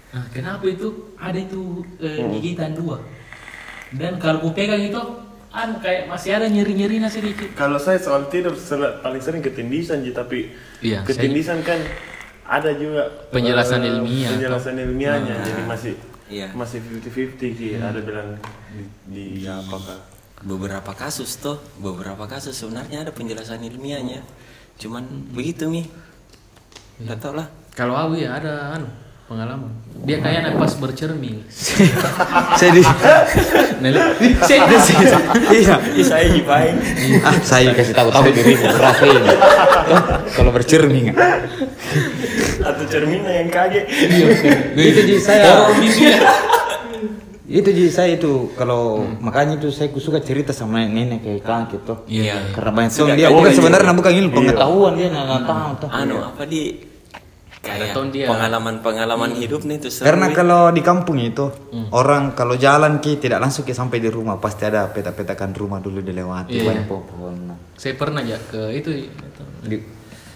nah 0.10 0.26
kenapa 0.34 0.66
itu? 0.66 0.90
Ada 1.22 1.38
itu 1.38 1.86
eh, 2.02 2.18
gigitan 2.34 2.74
dua. 2.74 2.98
Dan 3.94 4.18
kalau 4.18 4.42
ku 4.42 4.50
pegang 4.58 4.82
itu 4.82 4.98
anu 5.54 5.78
kayak 5.82 6.10
masih 6.10 6.34
ada 6.34 6.50
nyeri 6.50 6.74
nyeri 6.74 6.98
sedikit 7.10 7.54
Kalau 7.54 7.78
saya 7.78 8.02
soal 8.02 8.26
tidur 8.30 8.58
paling 9.02 9.22
sering 9.22 9.42
ketindisan 9.46 10.02
Ji, 10.02 10.16
tapi 10.16 10.50
Iya, 10.82 11.06
ketindisan 11.06 11.62
kan 11.62 11.78
ada 12.50 12.74
juga 12.74 13.30
Penjelasan 13.30 13.86
eh, 13.86 13.90
ilmiah, 13.94 14.34
penjelasan 14.34 14.76
ilmiahnya. 14.82 15.36
Jadi 15.46 15.62
masih 15.70 15.94
Iya. 16.30 16.54
masih 16.54 16.78
50-50 17.02 17.58
Ki. 17.58 17.68
ada 17.82 18.02
bilang 18.06 18.38
di, 18.70 18.86
di 19.10 19.26
apakah 19.50 19.98
beberapa 20.44 20.92
kasus 20.96 21.40
tuh, 21.40 21.60
beberapa 21.80 22.24
kasus 22.28 22.56
sebenarnya 22.56 23.08
ada 23.08 23.12
penjelasan 23.12 23.64
ilmiahnya. 23.64 24.24
Cuman 24.80 25.32
begitu 25.36 25.68
mi. 25.68 25.84
Enggak 27.00 27.20
tahu 27.24 27.34
lah. 27.40 27.48
kalau 27.80 27.96
aku 27.96 28.20
ya 28.20 28.36
ada 28.36 28.76
anu 28.76 28.92
pengalaman 29.30 29.72
dia 30.04 30.20
kayak 30.20 30.58
pas 30.58 30.74
bercermin 30.76 31.38
Saya 32.60 32.72
di 32.76 32.84
saya 34.44 34.60
iya. 35.54 35.76
Ih, 35.96 36.04
saya 36.04 36.26
gipain. 36.28 36.76
Ah, 37.24 37.38
saya 37.40 37.72
kasih 37.72 37.96
tahu 37.96 38.12
tahu 38.12 38.28
ini. 38.28 38.60
Oh, 38.60 40.04
Kalau 40.36 40.52
bercermin. 40.52 41.16
Atau 42.60 42.84
cerminnya 42.92 43.40
yang 43.40 43.48
kaget. 43.48 43.86
itu 44.76 45.02
di 45.08 45.16
saya. 45.16 45.72
Itu 47.50 47.74
ji 47.74 47.90
saya 47.90 48.14
itu 48.14 48.54
kalau 48.54 49.02
makanya 49.18 49.58
itu 49.58 49.74
saya 49.74 49.90
suka 49.92 50.22
cerita 50.22 50.54
sama 50.54 50.86
nenek 50.86 51.26
kayak 51.26 51.42
klan 51.42 51.66
gitu. 51.68 51.94
Iya. 52.06 52.54
Karena 52.54 52.72
banyak 52.72 52.92
Suka 52.94 53.18
dia 53.18 53.34
bukan 53.34 53.50
gitu. 53.50 53.66
sebenarnya 53.66 53.94
bukan 53.98 54.14
ilmu 54.14 54.34
pengetahuan 54.38 54.94
dia 54.94 55.08
nggak 55.10 55.44
tahu 55.44 55.70
tuh. 55.82 55.90
Anu 55.90 56.16
apa 56.22 56.44
di 56.46 56.62
kayak 57.60 57.92
Tahun 57.92 58.08
dia. 58.14 58.24
pengalaman-pengalaman 58.24 59.36
hidup 59.36 59.68
nih 59.68 59.84
tuh 59.84 59.92
seru, 59.92 60.08
Karena 60.08 60.30
Mi. 60.30 60.34
kalau 60.34 60.72
di 60.72 60.80
kampung 60.80 61.20
itu 61.20 61.52
orang 61.92 62.32
kalau 62.32 62.56
jalan 62.56 63.04
ki 63.04 63.20
tidak 63.20 63.44
langsung 63.44 63.68
ki 63.68 63.76
sampai 63.76 64.00
di 64.00 64.08
rumah 64.08 64.40
pasti 64.40 64.64
ada 64.64 64.88
peta-petakan 64.88 65.52
rumah 65.52 65.84
dulu 65.84 66.00
dilewati 66.00 66.56
Iya. 66.56 66.64
banyak 66.64 66.86
pohon. 66.88 67.36
saya 67.76 67.94
pernah 67.96 68.22
ya 68.22 68.40
ke 68.48 68.62
itu 68.72 68.90
Di, 69.60 69.76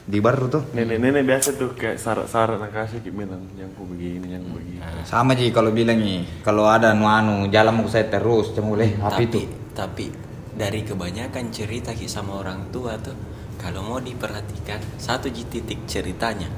di 0.04 0.20
baru 0.20 0.52
tuh. 0.52 0.64
Nenek-nenek 0.76 1.24
biasa 1.24 1.56
tuh 1.56 1.72
kayak 1.80 1.96
syarat-syarat 1.96 2.60
nak 2.60 2.72
kasih 2.76 3.00
bilang 3.08 3.40
yang 3.56 3.72
ku 3.72 3.88
begini 3.88 4.36
yang 4.36 4.44
ku 4.44 4.60
begini. 4.60 4.84
Sama 5.08 5.32
ji 5.32 5.48
kalau 5.56 5.72
bilang 5.72 5.96
nih 5.96 6.44
kalau 6.44 6.68
ada 6.68 6.92
nu 6.92 7.08
anu 7.08 7.48
jalan 7.48 7.72
mau 7.72 7.88
saya 7.88 8.12
terus 8.12 8.52
cuma 8.52 8.76
boleh 8.76 9.00
tapi 9.00 9.24
itu 9.32 9.40
tapi 9.72 10.12
dari 10.54 10.84
kebanyakan 10.84 11.50
cerita 11.56 11.96
ki 11.96 12.06
sama 12.06 12.44
orang 12.44 12.68
tua 12.70 13.00
tuh 13.00 13.16
kalau 13.56 13.80
mau 13.80 14.00
diperhatikan 14.04 14.84
satu 15.00 15.32
ji 15.32 15.48
titik 15.48 15.88
ceritanya 15.88 16.52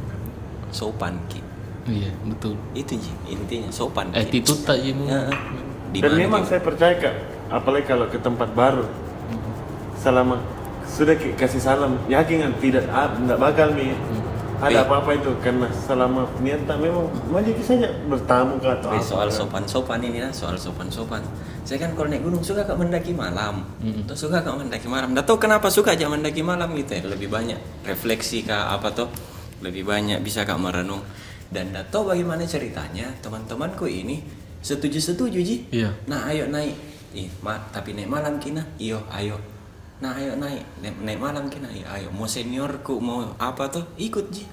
sopan 0.73 1.21
ki. 1.29 1.41
Iya 1.86 2.12
betul. 2.25 2.58
Itu 2.73 2.97
ji 2.97 3.13
intinya 3.29 3.69
sopan 3.69 4.10
ki. 4.10 4.25
attitude 4.25 4.62
tak 4.65 4.81
Ji. 4.81 4.89
Ya, 5.05 5.29
di 5.93 6.01
dan 6.01 6.17
memang 6.17 6.43
saya 6.49 6.65
percaya 6.65 6.97
kak 6.97 7.15
apalagi 7.53 7.86
kalau 7.86 8.10
ke 8.10 8.17
tempat 8.17 8.49
baru 8.58 8.89
selama 10.01 10.41
sudah 10.95 11.12
kasih 11.36 11.60
salam 11.60 11.99
yakin 12.08 12.39
kan 12.39 12.51
tidak 12.58 12.88
ah, 12.88 13.12
tidak 13.12 13.38
bakal 13.38 13.67
nih 13.75 13.91
ada 14.55 14.71
Eh. 14.71 14.81
apa-apa 14.81 15.12
itu 15.12 15.27
karena 15.43 15.67
selama 15.67 16.23
niatan 16.39 16.79
memang 16.79 17.12
maju 17.27 17.51
saja 17.60 17.91
bertamu 18.08 18.55
ke 18.55 18.67
atau 18.71 18.88
Eh, 18.88 18.97
apa 18.97 19.03
soal 19.03 19.27
kan. 19.27 19.38
sopan-sopan 19.43 19.99
ini 19.99 20.23
ya, 20.23 20.31
soal 20.31 20.55
sopan-sopan. 20.55 21.19
Saya 21.67 21.84
kan 21.84 21.91
kalau 21.91 22.08
naik 22.08 22.23
gunung 22.23 22.39
suka 22.39 22.63
kak 22.63 22.79
mendaki 22.79 23.12
malam. 23.12 23.67
Tuh 24.08 24.15
suka 24.15 24.39
kak 24.39 24.55
mendaki 24.55 24.88
malam. 24.88 25.12
Nggak 25.12 25.27
tahu 25.27 25.38
kenapa 25.38 25.67
suka 25.67 25.91
aja 25.91 26.08
mendaki 26.08 26.39
malam 26.39 26.71
gitu 26.71 26.95
ya. 26.95 27.03
Lebih 27.03 27.27
banyak 27.27 27.60
refleksi 27.84 28.47
kak 28.47 28.79
apa 28.79 28.95
tuh. 28.95 29.12
Lebih 29.60 29.84
banyak 29.84 30.23
bisa 30.23 30.47
kak 30.47 30.55
merenung. 30.55 31.03
Dan 31.51 31.75
nggak 31.75 31.91
tahu 31.91 32.15
bagaimana 32.15 32.47
ceritanya 32.47 33.12
teman-temanku 33.19 33.86
ini 33.86 34.23
setuju-setuju 34.63 35.39
ji. 35.43 35.67
Iya. 35.69 35.91
Nah 36.08 36.31
ayo 36.31 36.47
naik. 36.47 36.73
Ih, 37.12 37.27
ma 37.43 37.60
tapi 37.69 37.91
naik 37.91 38.08
malam 38.08 38.39
kina. 38.39 38.63
Iyo 38.79 39.03
ayo. 39.12 39.36
Nah 39.97 40.12
ayo 40.13 40.36
naik. 40.36 40.63
Naik, 40.79 40.95
naik 40.99 41.19
malam 41.19 41.45
kina. 41.45 41.67
Iyo 41.67 41.88
ayo. 41.89 42.08
Mau 42.10 42.25
seniorku 42.25 42.99
mau 42.99 43.23
apa 43.36 43.67
tuh 43.67 43.84
ikut 43.95 44.27
ji. 44.29 44.43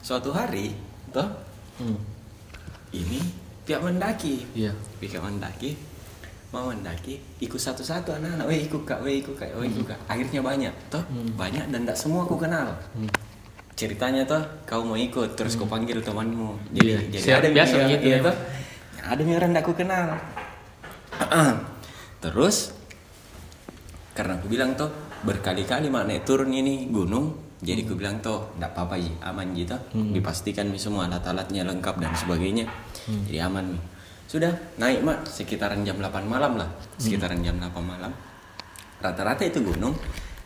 Suatu 0.00 0.30
hari 0.30 0.74
tuh 1.08 1.26
Hmm. 1.76 1.96
ini 2.90 3.16
tiap 3.62 3.80
mendaki 3.80 4.44
Iya. 4.52 4.68
Pika 4.98 5.16
mendaki 5.16 5.72
mau 6.50 6.66
mendaki 6.66 7.16
ikut 7.38 7.56
satu-satu 7.56 8.10
anak-anak 8.12 8.44
weh 8.44 8.60
ikut 8.60 8.82
kak 8.82 9.00
weh 9.00 9.16
ikut 9.16 9.32
kak 9.32 9.48
weh 9.54 9.64
ikut 9.64 9.86
kak 9.86 9.96
akhirnya 10.04 10.42
banyak 10.42 10.74
toh 10.88 10.98
banyak 11.34 11.62
dan 11.68 11.80
tidak 11.80 11.94
semua 11.94 12.26
aku 12.26 12.34
kenal 12.36 12.74
ceritanya 13.72 14.26
toh 14.26 14.42
kau 14.66 14.82
mau 14.82 14.92
ikut 14.92 15.32
terus 15.32 15.54
kau 15.54 15.64
panggil 15.64 16.02
temanmu 16.02 16.58
jadi 16.70 16.84
Iya. 16.84 16.98
jadi 17.08 17.22
Siap, 17.22 17.38
ada 17.38 17.48
biasa 17.48 17.74
yang- 17.78 17.90
iya, 17.96 18.16
ya. 18.18 18.26
toh 18.26 18.36
ada 19.00 19.20
yang 19.22 19.36
orang 19.38 19.50
tidak 19.50 19.62
aku 19.62 19.72
kenal 19.74 20.06
terus 22.20 22.56
karena 24.20 24.36
aku 24.36 24.52
bilang 24.52 24.76
toh 24.76 24.92
berkali-kali 25.24 25.88
mak 25.88 26.04
naik 26.04 26.28
turun 26.28 26.52
ini 26.52 26.92
gunung 26.92 27.50
jadi 27.60 27.84
aku 27.84 27.92
bilang 27.92 28.24
toh 28.24 28.56
tidak 28.56 28.72
apa-apa 28.72 28.96
ji. 28.96 29.12
Aman 29.20 29.52
gitu 29.52 29.76
dipastikan 29.92 30.68
mi 30.72 30.80
semua 30.80 31.04
alat-alatnya 31.08 31.68
lengkap 31.68 32.00
dan 32.00 32.12
sebagainya. 32.16 32.64
Jadi 33.04 33.36
aman 33.40 33.76
mi. 33.76 33.80
Sudah 34.24 34.52
naik 34.80 35.04
mak. 35.04 35.28
Sekitaran 35.28 35.84
jam 35.84 36.00
8 36.00 36.24
malam 36.24 36.56
lah. 36.56 36.68
Sekitaran 36.96 37.44
jam 37.44 37.60
8 37.60 37.76
malam. 37.84 38.12
Rata-rata 39.00 39.44
itu 39.44 39.60
gunung. 39.60 39.92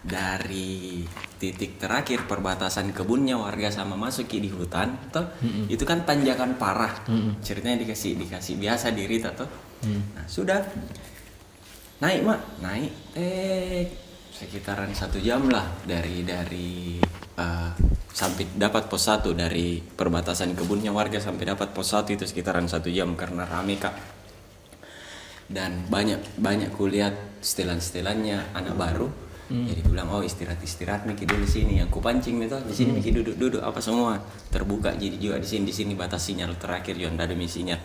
Dari 0.04 1.00
titik 1.40 1.80
terakhir 1.80 2.28
perbatasan 2.28 2.92
kebunnya 2.92 3.40
warga 3.40 3.72
sama 3.72 3.96
masuk 3.96 4.28
di 4.36 4.52
hutan 4.52 4.92
toh 5.08 5.24
itu 5.70 5.80
kan 5.86 6.04
tanjakan 6.04 6.60
parah. 6.60 6.92
Ceritanya 7.40 7.80
dikasih 7.86 8.18
dikasih 8.18 8.58
biasa 8.58 8.92
diri 8.92 9.22
toh. 9.22 9.48
Nah 9.86 10.26
sudah 10.28 10.60
naik 12.02 12.20
mak. 12.26 12.40
Naik 12.62 12.90
eh 13.14 13.86
sekitaran 14.34 14.90
satu 14.90 15.22
jam 15.22 15.46
lah 15.46 15.62
dari 15.86 16.26
dari 16.26 16.98
eh, 17.38 17.70
sampai 18.10 18.50
dapat 18.58 18.90
pos 18.90 19.06
satu 19.06 19.30
dari 19.30 19.78
perbatasan 19.78 20.58
kebunnya 20.58 20.90
warga 20.90 21.22
sampai 21.22 21.54
dapat 21.54 21.70
pos 21.70 21.94
satu 21.94 22.10
itu 22.14 22.26
sekitaran 22.26 22.66
satu 22.66 22.90
jam 22.90 23.14
karena 23.14 23.46
rame 23.46 23.78
kak. 23.78 23.94
Dan 25.44 25.86
banyak 25.92 26.40
banyak 26.40 26.72
kulihat 26.72 27.44
setelan 27.44 27.78
setelannya 27.78 28.42
anak 28.56 28.74
baru. 28.74 29.08
Jadi 29.44 29.84
bilang 29.84 30.08
oh 30.08 30.24
istirahat 30.24 30.56
istirahat 30.64 31.04
Miki 31.04 31.28
dulu 31.28 31.44
di 31.44 31.50
sini. 31.52 31.72
Yang 31.76 32.00
kupancing 32.00 32.40
itu 32.40 32.58
di 32.64 32.74
sini 32.74 32.90
Miki 32.96 33.12
duduk 33.12 33.36
duduk 33.36 33.60
apa 33.60 33.76
semua. 33.76 34.16
Terbuka 34.48 34.96
jadi 34.96 35.20
juga 35.20 35.36
di 35.36 35.44
sini 35.44 35.68
di 35.68 35.74
sini. 35.76 35.92
Batas 35.92 36.24
sinyal 36.24 36.56
terakhir 36.56 36.96
yang 36.96 37.12
ada 37.20 37.36
misinya 37.36 37.76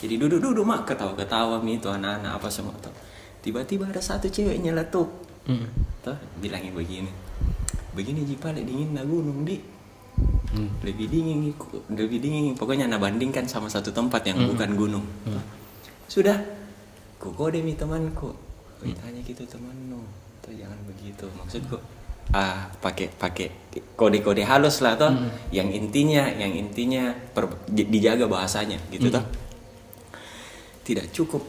jadi 0.00 0.16
duduk 0.16 0.40
duduk 0.40 0.64
mak. 0.64 0.88
Ketawa 0.88 1.12
ketawa 1.12 1.56
mi 1.60 1.76
itu 1.76 1.88
anak-anak 1.92 2.40
apa 2.40 2.48
semua 2.48 2.76
tuh 2.80 2.92
tiba-tiba 3.40 3.86
ada 3.86 3.98
satu 3.98 4.26
cewek 4.26 4.58
nyeletuk 4.58 5.08
Hmm. 5.40 5.66
tuh 5.98 6.14
bilangnya 6.36 6.70
begini. 6.70 7.08
Begini 7.90 8.22
jipa 8.22 8.50
lek 8.50 8.62
dingin 8.62 8.92
na 8.92 9.02
gunung 9.02 9.42
di. 9.42 9.56
Hmm. 10.50 10.66
lebih 10.82 11.06
dingin 11.06 11.54
lebih 11.88 12.18
dingin. 12.18 12.52
Pokoknya 12.52 12.84
nah 12.84 12.98
bandingkan 12.98 13.46
sama 13.46 13.66
satu 13.66 13.88
tempat 13.88 14.20
yang 14.24 14.44
bukan 14.44 14.74
gunung. 14.74 15.06
Sudah 16.06 16.36
ku 17.16 17.30
kode 17.30 17.60
mi 17.60 17.72
temanku. 17.72 18.34
Ku 18.76 18.84
tanya 18.92 19.20
gitu 19.20 19.42
temanmu 19.44 20.02
tuh 20.40 20.52
jangan 20.52 20.76
begitu. 20.84 21.24
Maksudku 21.32 21.78
ah 22.30 22.68
pakai 22.76 23.10
pakai 23.10 23.48
kode-kode 23.94 24.42
halus 24.42 24.82
lah 24.82 24.94
toh. 24.94 25.10
Yang 25.48 25.80
intinya 25.80 26.26
yang 26.28 26.52
intinya 26.52 27.10
per- 27.32 27.64
di- 27.64 27.86
dijaga 27.86 28.26
bahasanya 28.26 28.76
gitu 28.90 29.08
toh. 29.08 29.22
Tidak 30.82 31.10
cukup 31.10 31.42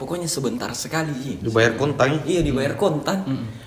pokoknya 0.00 0.24
sebentar 0.26 0.72
sekali 0.72 1.12
Ji. 1.14 1.32
dibayar 1.38 1.76
kontak 1.76 2.24
Iya 2.24 2.40
dibayar 2.40 2.72
kontan. 2.74 3.20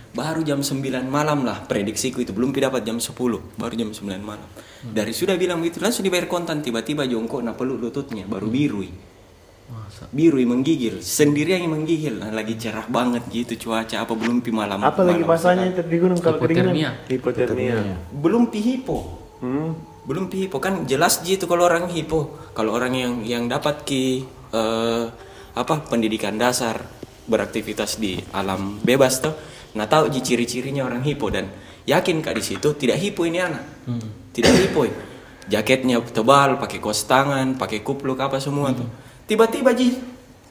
Baru 0.09 0.41
jam 0.41 0.61
9 0.61 0.81
malam 1.05 1.41
lah 1.41 1.61
prediksiku 1.63 2.21
itu 2.21 2.33
belum 2.33 2.49
dapat 2.49 2.81
jam 2.81 2.97
10 2.97 3.13
baru 3.53 3.73
jam 3.73 3.89
9 3.89 4.01
malam. 4.19 4.45
Dari 4.83 5.13
sudah 5.13 5.37
bilang 5.37 5.61
gitu 5.61 5.77
langsung 5.77 6.01
dibayar 6.01 6.25
kontan 6.25 6.59
tiba-tiba 6.59 7.05
jongkok 7.05 7.41
na 7.41 7.53
peluk 7.53 7.77
lututnya 7.79 8.25
baru 8.25 8.49
biru. 8.49 8.81
ih. 8.81 8.93
Masa. 9.63 10.05
biru 10.11 10.37
yang 10.37 10.59
menggigil 10.59 10.99
sendirian 10.99 11.63
yang 11.63 11.73
menggigil 11.73 12.19
nah, 12.19 12.29
lagi 12.29 12.59
cerah 12.59 12.83
banget 12.85 13.23
gitu 13.31 13.55
cuaca 13.63 14.03
apa 14.03 14.11
belum 14.11 14.43
pi 14.43 14.51
malam 14.51 14.83
Apa 14.83 15.01
lagi 15.01 15.23
sekali. 15.23 15.81
di 15.81 15.97
gunung 15.97 16.19
kalau 16.19 16.37
kedinginan? 16.37 16.75
Hipotermia. 16.75 16.91
Hipotermia. 17.09 17.75
belum 18.11 18.51
pi 18.51 18.59
hipo 18.59 18.97
Hmm. 19.39 19.75
belum 20.03 20.27
pi 20.27 20.45
hipo 20.45 20.59
kan 20.59 20.83
jelas 20.83 21.23
gitu 21.23 21.47
kalau 21.47 21.63
orang 21.63 21.87
hipo 21.89 22.31
kalau 22.51 22.75
orang 22.75 22.91
yang 22.93 23.13
yang 23.23 23.43
dapat 23.47 23.83
ki 23.83 24.23
eh, 24.51 25.03
apa 25.53 25.85
pendidikan 25.85 26.35
dasar 26.37 26.81
beraktivitas 27.29 28.01
di 28.01 28.19
alam 28.33 28.81
bebas 28.81 29.21
tuh 29.23 29.33
nah 29.73 29.89
tahu 29.89 30.09
ciri-cirinya 30.13 30.85
orang 30.85 31.01
hipo 31.01 31.33
dan 31.33 31.49
yakin 31.89 32.21
kak 32.21 32.35
di 32.37 32.43
situ 32.43 32.69
tidak 32.77 32.97
hipo 32.99 33.25
ini 33.27 33.39
anak. 33.41 33.63
Tidak 34.33 34.53
hipo. 34.65 34.87
Jaketnya 35.43 35.99
tebal 35.99 36.55
pakai 36.55 36.79
kos 36.79 37.03
tangan 37.03 37.59
pakai 37.59 37.83
kupluk 37.83 38.15
apa 38.23 38.39
semua 38.39 38.71
tuh 38.71 38.87
tiba-tiba 39.27 39.75
ji 39.75 39.91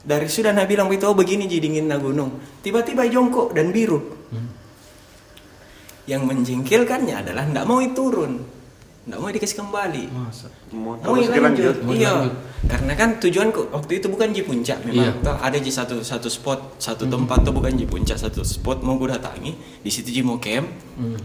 dari 0.03 0.27
sudah 0.29 0.51
nak 0.51 0.67
bilang 0.67 0.91
itu 0.91 1.07
oh 1.07 1.15
begini 1.17 1.47
ji 1.47 1.57
dingin 1.63 1.87
na 1.89 1.97
gunung. 1.97 2.39
Tiba-tiba 2.61 3.07
jongkok 3.07 3.55
dan 3.55 3.71
biru. 3.71 3.99
Yang 6.03 6.21
menjengkelkannya 6.27 7.15
adalah 7.15 7.47
tidak 7.47 7.65
mau 7.65 7.79
turun 7.95 8.62
tidak 9.03 9.19
mau 9.19 9.27
dikasih 9.27 9.57
kembali 9.59 10.03
Masa. 10.09 10.47
Mau 10.71 10.95
terus 10.95 11.27
lanjut. 11.27 11.43
lanjut 11.43 11.75
iya 11.91 12.13
karena 12.63 12.93
kan 12.95 13.19
tujuanku 13.19 13.67
waktu 13.69 13.99
itu 13.99 14.07
bukan 14.07 14.31
di 14.31 14.41
puncak 14.41 14.79
memang 14.87 15.11
Iya. 15.11 15.11
Toh 15.19 15.35
ada 15.37 15.59
di 15.59 15.67
satu 15.67 15.99
satu 15.99 16.31
spot 16.31 16.79
satu 16.79 17.03
tempat 17.05 17.43
tuh 17.43 17.51
bukan 17.51 17.75
di 17.75 17.83
puncak 17.83 18.15
satu 18.15 18.39
spot 18.41 18.79
mau 18.79 18.95
gue 18.95 19.11
datangi 19.11 19.51
di 19.83 19.91
situ 19.91 20.07
ji 20.09 20.23
mau 20.23 20.39
camp 20.39 20.67
Hmm. 20.95 21.19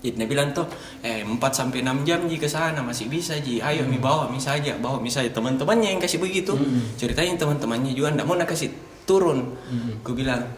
Jadi 0.00 0.16
dia 0.16 0.24
bilang 0.24 0.48
tuh, 0.56 0.64
eh 1.04 1.20
4 1.20 1.36
sampai 1.52 1.84
6 1.84 2.08
jam 2.08 2.24
ji 2.24 2.40
ke 2.40 2.48
sana 2.48 2.80
masih 2.80 3.12
bisa 3.12 3.36
ji. 3.36 3.60
Ayo 3.60 3.84
mi 3.84 4.00
bawa 4.00 4.32
mi 4.32 4.40
saja, 4.40 4.72
bawa 4.80 4.96
mi 4.96 5.12
saja. 5.12 5.28
Teman-temannya 5.28 5.92
yang 5.92 6.00
kasih 6.00 6.16
begitu. 6.16 6.56
Ceritain 6.96 7.36
teman-temannya 7.36 7.92
juga 7.92 8.08
ndak 8.16 8.24
mau 8.24 8.32
nak 8.32 8.48
kasih 8.48 8.72
turun. 9.04 9.60
Gue 10.00 10.16
bilang 10.16 10.48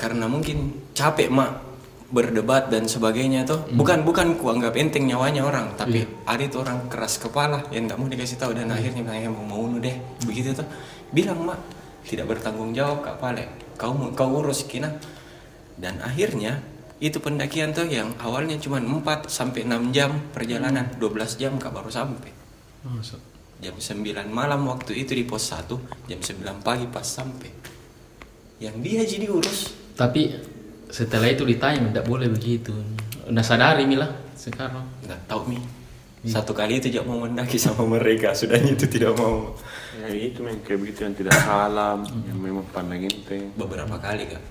karena 0.00 0.24
mungkin 0.24 0.80
capek 0.96 1.28
mak 1.28 1.69
berdebat 2.10 2.68
dan 2.68 2.90
sebagainya 2.90 3.46
tuh. 3.46 3.70
Bukan 3.70 4.02
bukan 4.02 4.34
ku 4.34 4.50
anggap 4.50 4.74
enteng 4.74 5.06
nyawanya 5.06 5.46
orang, 5.46 5.78
tapi 5.78 6.02
ada 6.26 6.44
tuh 6.50 6.66
orang 6.66 6.90
keras 6.90 7.22
kepala 7.22 7.62
yang 7.70 7.86
ndak 7.86 7.96
mau 7.96 8.10
dikasih 8.10 8.36
tahu 8.36 8.52
dan 8.52 8.68
akhirnya 8.70 9.06
bilang 9.06 9.22
"Eh, 9.22 9.30
mau 9.30 9.46
mau 9.46 9.64
deh. 9.78 9.96
Begitu 10.26 10.52
tuh. 10.52 10.66
Bilang 11.14 11.46
mak 11.46 11.58
tidak 12.04 12.26
bertanggung 12.26 12.74
jawab 12.74 13.06
kak 13.06 13.16
Pale. 13.22 13.44
Kau 13.78 13.94
kau 14.12 14.30
urus 14.42 14.66
kina. 14.66 14.90
Dan 15.80 15.96
akhirnya 16.04 16.60
itu 17.00 17.16
pendakian 17.16 17.72
tuh 17.72 17.88
yang 17.88 18.12
awalnya 18.20 18.60
cuma 18.60 18.76
4 18.76 19.32
sampai 19.32 19.64
6 19.64 19.88
jam 19.96 20.20
perjalanan, 20.36 20.92
12 21.00 21.40
jam 21.40 21.56
kak 21.56 21.72
baru 21.72 21.88
sampai. 21.88 22.28
Masa. 22.84 23.16
Jam 23.60 23.76
9 23.76 24.28
malam 24.28 24.68
waktu 24.68 25.00
itu 25.00 25.16
di 25.16 25.24
pos 25.24 25.48
1, 25.48 25.80
jam 26.04 26.20
9 26.20 26.60
pagi 26.60 26.84
pas 26.92 27.04
sampai. 27.04 27.48
Yang 28.60 28.76
dia 28.84 29.00
jadi 29.08 29.26
urus. 29.32 29.72
Tapi 29.96 30.36
setelah 30.90 31.30
itu 31.30 31.46
ditanya 31.46 31.90
tidak 31.90 32.06
boleh 32.06 32.28
begitu. 32.28 32.74
Udah 33.30 33.42
sadari 33.46 33.86
Mila 33.86 34.10
sekarang. 34.34 34.84
Nggak 35.06 35.20
tahu 35.30 35.54
mi. 35.54 35.58
Satu 36.20 36.52
kali 36.52 36.84
itu 36.84 36.92
jangan 36.92 37.08
mau 37.08 37.18
mendaki 37.24 37.56
sama 37.56 37.88
mereka, 37.88 38.36
sudahnya 38.36 38.76
itu 38.76 38.84
tidak 38.84 39.16
mau. 39.16 39.56
Ya 39.96 40.12
itu 40.12 40.44
memang 40.44 40.60
kayak 40.60 40.78
begitu 40.84 41.08
yang 41.08 41.16
tidak 41.16 41.32
salam, 41.32 42.04
yang 42.28 42.36
memang 42.36 42.66
pandang 42.76 43.08
enteng. 43.08 43.48
Beberapa 43.56 43.96
kali 43.96 44.28
kak. 44.28 44.44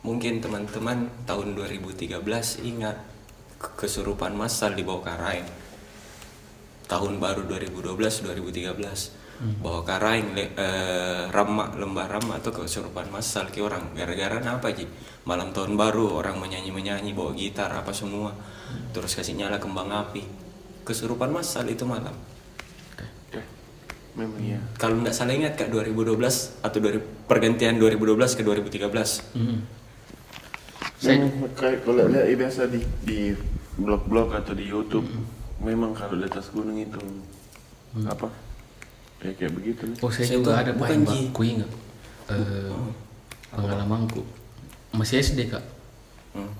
Mungkin 0.00 0.40
teman-teman 0.40 1.12
tahun 1.28 1.52
2013 1.52 2.24
ingat 2.64 2.96
ke- 3.60 3.84
kesurupan 3.84 4.32
massal 4.32 4.72
di 4.72 4.80
bawah 4.80 5.04
Karaeng. 5.04 5.44
Tahun 6.88 7.12
baru 7.20 7.44
2012-2013 9.38 9.62
bawah 9.62 9.82
Karaeng 9.86 10.34
le, 10.34 10.50
eh, 10.58 11.22
Rama 11.30 11.70
lembah 11.78 12.10
Rama 12.10 12.42
atau 12.42 12.50
kesurupan 12.50 13.06
massal 13.14 13.46
ke 13.54 13.62
orang 13.62 13.94
gara-gara 13.94 14.42
apa 14.42 14.74
sih 14.74 14.90
malam 15.22 15.54
tahun 15.54 15.78
baru 15.78 16.18
orang 16.18 16.42
menyanyi 16.42 16.74
menyanyi 16.74 17.14
bawa 17.14 17.30
gitar 17.38 17.70
apa 17.70 17.94
semua. 17.94 18.34
Terus 18.90 19.14
kasih 19.14 19.38
nyala 19.38 19.62
kembang 19.62 19.94
api. 19.94 20.26
Kesurupan 20.82 21.30
massal 21.30 21.68
itu 21.70 21.86
malam. 21.86 22.16
Ya, 23.30 23.42
memang 24.16 24.40
iya. 24.42 24.58
kalau 24.74 24.98
nggak 24.98 25.14
salah 25.14 25.36
ingat 25.36 25.54
kak 25.54 25.70
2012 25.70 26.58
atau 26.64 26.78
dari 26.82 26.98
pergantian 27.28 27.78
2012 27.78 28.34
ke 28.34 28.42
2013 28.42 29.22
Hmm. 29.36 29.62
Saya- 30.98 31.30
kayak 31.54 31.86
kalau 31.86 32.10
lihat 32.10 32.26
eh, 32.26 32.34
biasa 32.34 32.66
di 32.66 32.82
di 33.06 33.30
blog-blog 33.78 34.34
atau 34.34 34.50
di 34.50 34.66
YouTube, 34.66 35.06
memang 35.62 35.94
kalau 35.94 36.18
di 36.18 36.26
atas 36.26 36.50
gunung 36.50 36.74
itu 36.74 36.98
apa? 38.02 38.26
Ya 39.18 39.30
kayak 39.34 39.52
begitu. 39.52 39.82
nih. 39.84 39.96
Oh 39.98 40.10
saya, 40.10 40.26
Saya 40.26 40.36
juga 40.38 40.52
ada 40.56 40.72
bukan, 40.72 40.98
Pak, 41.02 41.10
Ji. 41.10 41.20
Ku 41.30 41.40
ingat 41.42 41.70
eh, 42.28 42.70
pengalamanku 43.50 44.22
masih 44.90 45.18
SD 45.18 45.48
kak. 45.48 45.64
Hmm. 46.32 46.52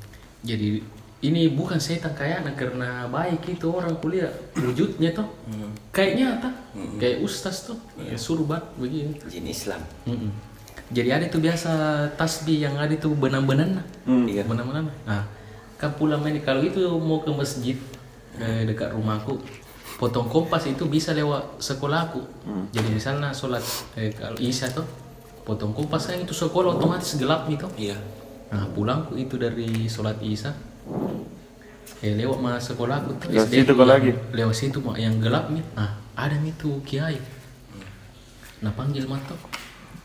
Jadi 0.42 0.80
ini 1.20 1.50
bukan 1.50 1.76
setan 1.76 2.14
kayak 2.14 2.46
anak 2.46 2.54
karena 2.56 3.06
baik 3.06 3.42
itu 3.48 3.66
orang 3.68 3.98
kuliah 3.98 4.30
wujudnya 4.54 5.10
tuh 5.10 5.26
Hmm. 5.44 5.74
kayak 5.90 6.14
nyata 6.14 6.50
kayak 6.94 7.18
ustaz 7.20 7.66
tuh 7.66 7.74
Iya. 7.96 8.14
kayak 8.14 8.20
surbat 8.20 8.62
begini. 8.76 9.18
jin 9.26 9.42
Islam 9.44 9.82
Mm-mm. 10.06 10.30
Jadi 10.88 11.08
ada 11.10 11.26
tuh 11.26 11.42
biasa 11.42 11.70
tasbih 12.14 12.64
yang 12.64 12.78
ada 12.78 12.94
tuh 12.94 13.12
benang-benang 13.12 13.82
Iya. 14.06 14.46
benang-benang. 14.46 14.86
Nah 15.04 15.26
kan 15.74 15.90
pulang 15.92 16.22
ini 16.24 16.38
kalau 16.40 16.62
itu 16.62 16.80
mau 16.96 17.18
ke 17.18 17.30
masjid 17.30 17.76
eh, 18.36 18.62
dekat 18.64 18.94
rumahku 18.94 19.42
potong 19.98 20.30
kompas 20.30 20.62
itu 20.64 20.86
bisa 20.86 21.10
lewat 21.10 21.58
sekolahku. 21.58 22.22
Jadi 22.70 22.88
di 22.88 23.02
sana 23.02 23.34
sholat 23.34 23.60
eh, 23.94 24.14
kalau 24.14 24.38
isya 24.38 24.70
tuh 24.70 24.86
potong 25.42 25.74
kompas 25.74 26.06
kan 26.06 26.16
itu 26.16 26.30
sekolah 26.30 26.78
otomatis 26.78 27.18
gelap 27.18 27.44
gitu. 27.46 27.66
iya. 27.76 27.98
Nah 28.48 28.64
pulangku 28.70 29.12
itu 29.14 29.34
dari 29.34 29.84
sholat 29.84 30.22
isya. 30.22 30.54
Eh 31.98 32.14
lewat 32.14 32.38
mah 32.38 32.56
sekolahku 32.56 33.18
tuh 33.18 33.28
Lewat 33.28 33.50
situ 33.50 33.74
yang- 33.74 33.84
lagi? 33.84 34.10
lewat 34.30 34.54
situ 34.54 34.78
mak 34.78 34.96
yang 34.96 35.18
gelap 35.18 35.50
nih. 35.50 35.64
Nah 35.74 35.98
ada 36.14 36.38
nih 36.38 36.54
tuh 36.54 36.78
kiai. 36.86 37.18
Nah 38.62 38.70
panggil 38.72 39.04
mata 39.04 39.34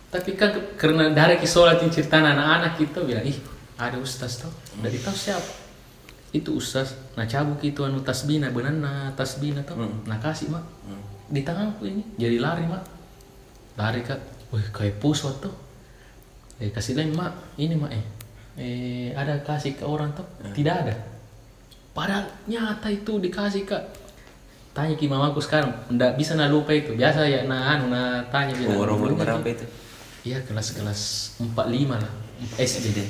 tapi 0.10 0.38
kan 0.38 0.54
karena 0.78 1.10
dari 1.10 1.42
ki 1.42 1.48
sholat 1.50 1.82
yang 1.82 1.90
cerita 1.90 2.22
anak-anak 2.22 2.78
kita 2.78 3.02
bilang 3.02 3.26
ih 3.26 3.34
ada 3.82 3.98
ustaz 3.98 4.38
tuh 4.38 4.54
dari 4.78 5.02
tahu 5.02 5.10
siapa 5.10 5.63
itu 6.34 6.58
ustaz 6.58 6.98
nah 7.14 7.30
cabuk 7.30 7.62
itu 7.62 7.86
anu 7.86 8.02
tasbina 8.02 8.50
benana 8.50 9.14
tasbina 9.14 9.62
tuh 9.62 9.78
nah 10.10 10.18
kasih 10.18 10.50
mak. 10.50 10.66
Di 11.30 11.46
tanganku 11.46 11.86
ini 11.86 12.02
jadi 12.18 12.42
lari 12.42 12.66
mak. 12.66 12.84
Lari 13.78 14.02
kak. 14.02 14.20
Wih 14.50 14.66
kayak 14.74 14.98
pusat 14.98 15.34
tuh. 15.40 15.54
Eh 16.58 16.74
kasih 16.74 16.98
lain 16.98 17.14
mak. 17.14 17.34
Ini 17.56 17.78
mak 17.78 17.92
eh. 17.94 18.06
Eh 18.58 19.10
ada 19.14 19.38
kasih 19.46 19.78
ke 19.78 19.86
orang 19.86 20.10
tuh 20.18 20.26
tidak 20.58 20.86
ada. 20.86 20.96
Padahal 21.94 22.26
nyata 22.50 22.90
itu 22.90 23.22
dikasih 23.22 23.70
kak. 23.70 23.84
Tanya 24.74 24.98
ki 24.98 25.06
mamaku 25.06 25.38
sekarang 25.38 25.70
ndak 25.94 26.18
bisa 26.18 26.34
na 26.34 26.50
lupa 26.50 26.74
itu? 26.74 26.98
Biasa 26.98 27.30
ya 27.30 27.46
na 27.46 27.78
anu 27.78 27.94
na 27.94 28.26
tanya 28.34 28.58
bilang 28.58 28.82
umur 28.82 29.06
"Dulu 29.14 29.22
berapa 29.22 29.46
Ki." 29.46 29.54
itu? 29.54 29.66
Iya 30.24 30.42
kelas 30.50 30.74
kelas 30.74 31.02
empat 31.38 31.70
lima 31.70 32.02
lah 32.02 32.14
SD 32.58 32.96
deh 32.96 33.10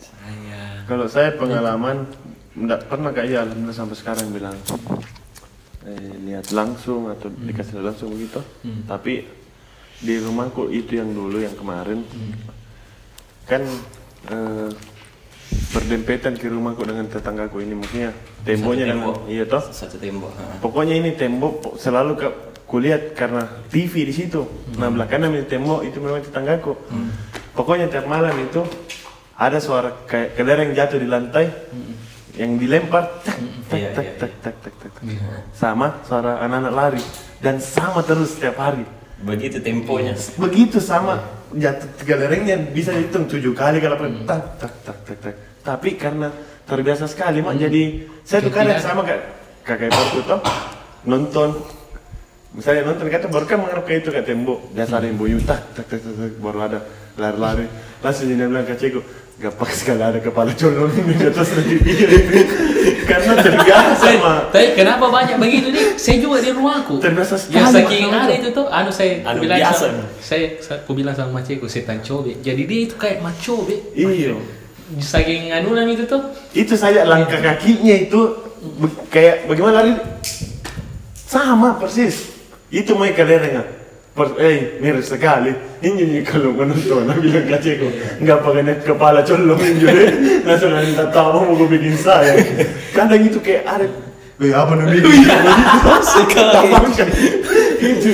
saya 0.00 0.79
Kalau 0.90 1.06
saya 1.06 1.30
pengalaman 1.38 2.02
enggak 2.58 2.90
pernah 2.90 3.14
kayak 3.14 3.46
alhamdulillah 3.46 3.78
sampai 3.78 3.94
sekarang 3.94 4.26
bilang 4.34 4.58
eh, 5.86 6.14
lihat 6.26 6.50
langsung 6.50 7.06
atau 7.06 7.30
dikasih 7.30 7.78
lihat 7.78 7.94
langsung 7.94 8.10
begitu. 8.10 8.42
Tapi 8.90 9.22
di 10.02 10.14
rumahku 10.18 10.66
itu 10.74 10.98
yang 10.98 11.14
dulu 11.14 11.38
yang 11.38 11.54
kemarin 11.54 12.02
kan 13.46 13.62
eh, 14.34 14.68
berdempetan 15.70 16.34
ke 16.34 16.50
rumahku 16.50 16.82
dengan 16.82 17.06
tetanggaku 17.06 17.62
ini 17.62 17.78
maksudnya 17.78 18.10
temboknya 18.42 18.84
Satu 18.86 18.90
dengan 18.90 19.30
iya 19.30 19.44
toh. 19.46 19.62
satu 19.70 19.96
tembok 20.02 20.32
ha. 20.34 20.44
Pokoknya 20.58 20.94
ini 20.98 21.14
tembok 21.14 21.78
selalu 21.78 22.12
ke 22.18 22.28
kulihat 22.66 23.14
karena 23.14 23.46
TV 23.70 24.10
di 24.10 24.14
situ. 24.14 24.42
Nah 24.74 24.90
belakangnya 24.90 25.38
ini 25.38 25.46
tembok 25.46 25.86
itu 25.86 26.02
memang 26.02 26.18
tetanggaku. 26.18 26.74
Pokoknya 27.54 27.86
tiap 27.86 28.10
malam 28.10 28.34
itu 28.42 28.62
ada 29.40 29.56
suara 29.56 30.04
kayak 30.04 30.36
kelereng 30.36 30.76
jatuh 30.76 31.00
di 31.00 31.08
lantai 31.08 31.48
yang 32.36 32.60
dilempar 32.60 33.24
tak 33.24 33.40
tak 33.72 33.78
Iya, 33.80 33.88
tak 33.96 34.04
iya, 34.04 34.12
tak 34.20 34.32
tak 34.44 34.54
tak 34.60 34.74
tak 34.82 34.92
sama 35.56 35.96
suara 36.04 36.44
anak-anak 36.44 36.72
lari. 36.76 37.02
Dan 37.40 37.56
sama 37.56 38.04
terus 38.04 38.36
setiap 38.36 38.60
hari. 38.60 38.84
begitu 39.20 39.60
temponya. 39.60 40.12
Begitu 40.36 40.76
sama. 40.80 41.20
Jatuh 41.56 41.88
kelerengnya 42.04 42.56
bisa 42.72 42.92
dihitung 42.92 43.24
tujuh 43.26 43.56
kali 43.56 43.80
kalau 43.80 43.96
apa 43.96 44.06
tak 44.28 44.42
tak 44.60 44.72
tak 44.84 44.96
tak 45.08 45.16
tak. 45.24 45.34
Tapi 45.64 45.90
karena 45.96 46.28
terbiasa 46.68 47.04
sekali 47.08 47.40
mak 47.40 47.56
jadi 47.56 47.82
saya 48.22 48.44
tuh 48.44 48.52
kadang 48.52 48.80
sama 48.80 49.02
kayak 49.02 49.22
kakak 49.64 49.88
iparku 49.88 50.20
tuh 50.24 50.40
nonton. 51.08 51.48
Misalnya 52.50 52.82
nonton 52.90 53.06
kata 53.06 53.26
baru 53.30 53.46
kan 53.46 53.58
mengarah 53.62 53.84
ke 53.86 54.02
itu 54.02 54.10
kayak 54.10 54.26
tembok. 54.26 54.58
Biasa 54.74 54.92
ada 54.98 55.06
yang 55.06 55.16
bunyi 55.20 55.38
tak 55.46 55.60
tak 55.78 55.84
tak 55.86 55.98
tak, 56.02 56.12
tak, 56.16 56.30
baru 56.42 56.58
ada. 56.66 56.78
Lari-lari. 57.20 57.66
Langsung 58.00 58.26
dia 58.32 58.48
bilang 58.48 58.64
ke 58.64 58.74
cikgu 58.74 59.00
gampang 59.40 59.72
sekali 59.72 60.04
ada 60.04 60.20
kepala 60.20 60.52
colong 60.52 60.92
di 60.92 61.16
atas 61.16 61.48
lagi 61.56 61.76
karena 63.08 63.32
terbiasa 63.40 64.08
mah 64.20 64.38
Tapi 64.52 64.76
kenapa 64.76 65.08
banyak 65.08 65.40
begitu 65.40 65.72
nih? 65.72 65.96
Saya 65.96 66.20
juga 66.20 66.44
di 66.44 66.52
rumahku. 66.52 67.00
Terbiasa 67.00 67.40
Ya 67.48 67.64
sekali, 67.64 67.74
saking 67.80 68.04
Mas. 68.12 68.20
ada 68.28 68.34
itu 68.36 68.48
tuh, 68.52 68.66
anu 68.68 68.92
saya 68.92 69.24
Anu 69.24 69.40
bilang 69.40 69.58
biasa, 69.58 69.84
sama, 69.88 70.04
saya, 70.20 70.46
saya 70.60 70.76
aku 70.84 70.92
bilang 70.92 71.14
sama 71.16 71.40
maceku 71.40 71.64
setan 71.66 72.04
cobe. 72.04 72.36
Jadi 72.38 72.62
dia 72.68 72.80
itu 72.84 72.94
kayak 73.00 73.24
macobe. 73.24 73.80
iya 73.96 74.36
Saking 75.00 75.54
anulan 75.54 75.86
itu 75.88 76.04
tuh. 76.04 76.20
itu 76.52 76.74
saja 76.76 77.06
langkah 77.06 77.38
kakinya 77.40 77.94
itu 77.96 78.20
kayak 79.08 79.46
bagaimana 79.46 79.80
lari 79.80 79.94
sama 81.14 81.78
persis 81.78 82.28
itu 82.68 82.92
mau 82.92 83.06
kalian 83.06 83.62
eh. 84.38 84.80
Mirip 84.80 85.04
sekali 85.04 85.52
ini 85.80 86.02
nih 86.04 86.22
kalau 86.24 86.52
menonton 86.52 87.08
aku 87.08 87.20
bilang 87.24 87.44
ke 87.48 87.56
Ceko 87.56 87.88
nggak 88.20 88.38
pakai 88.44 88.62
net 88.64 88.80
kepala 88.84 89.24
colong 89.24 89.60
ini 89.64 89.80
deh 89.80 90.10
langsung 90.44 90.76
ada 90.76 90.84
minta 90.84 91.06
tahu 91.08 91.40
mau 91.40 91.56
gue 91.56 91.68
bikin 91.72 91.96
saya 91.96 92.36
kadang 92.92 93.24
itu 93.24 93.40
kayak 93.40 93.64
ada 93.64 93.86
Weh 94.40 94.52
apa 94.52 94.72
nih 94.76 95.00
bikin 95.00 95.24
sekali 96.04 97.16
itu 97.80 98.08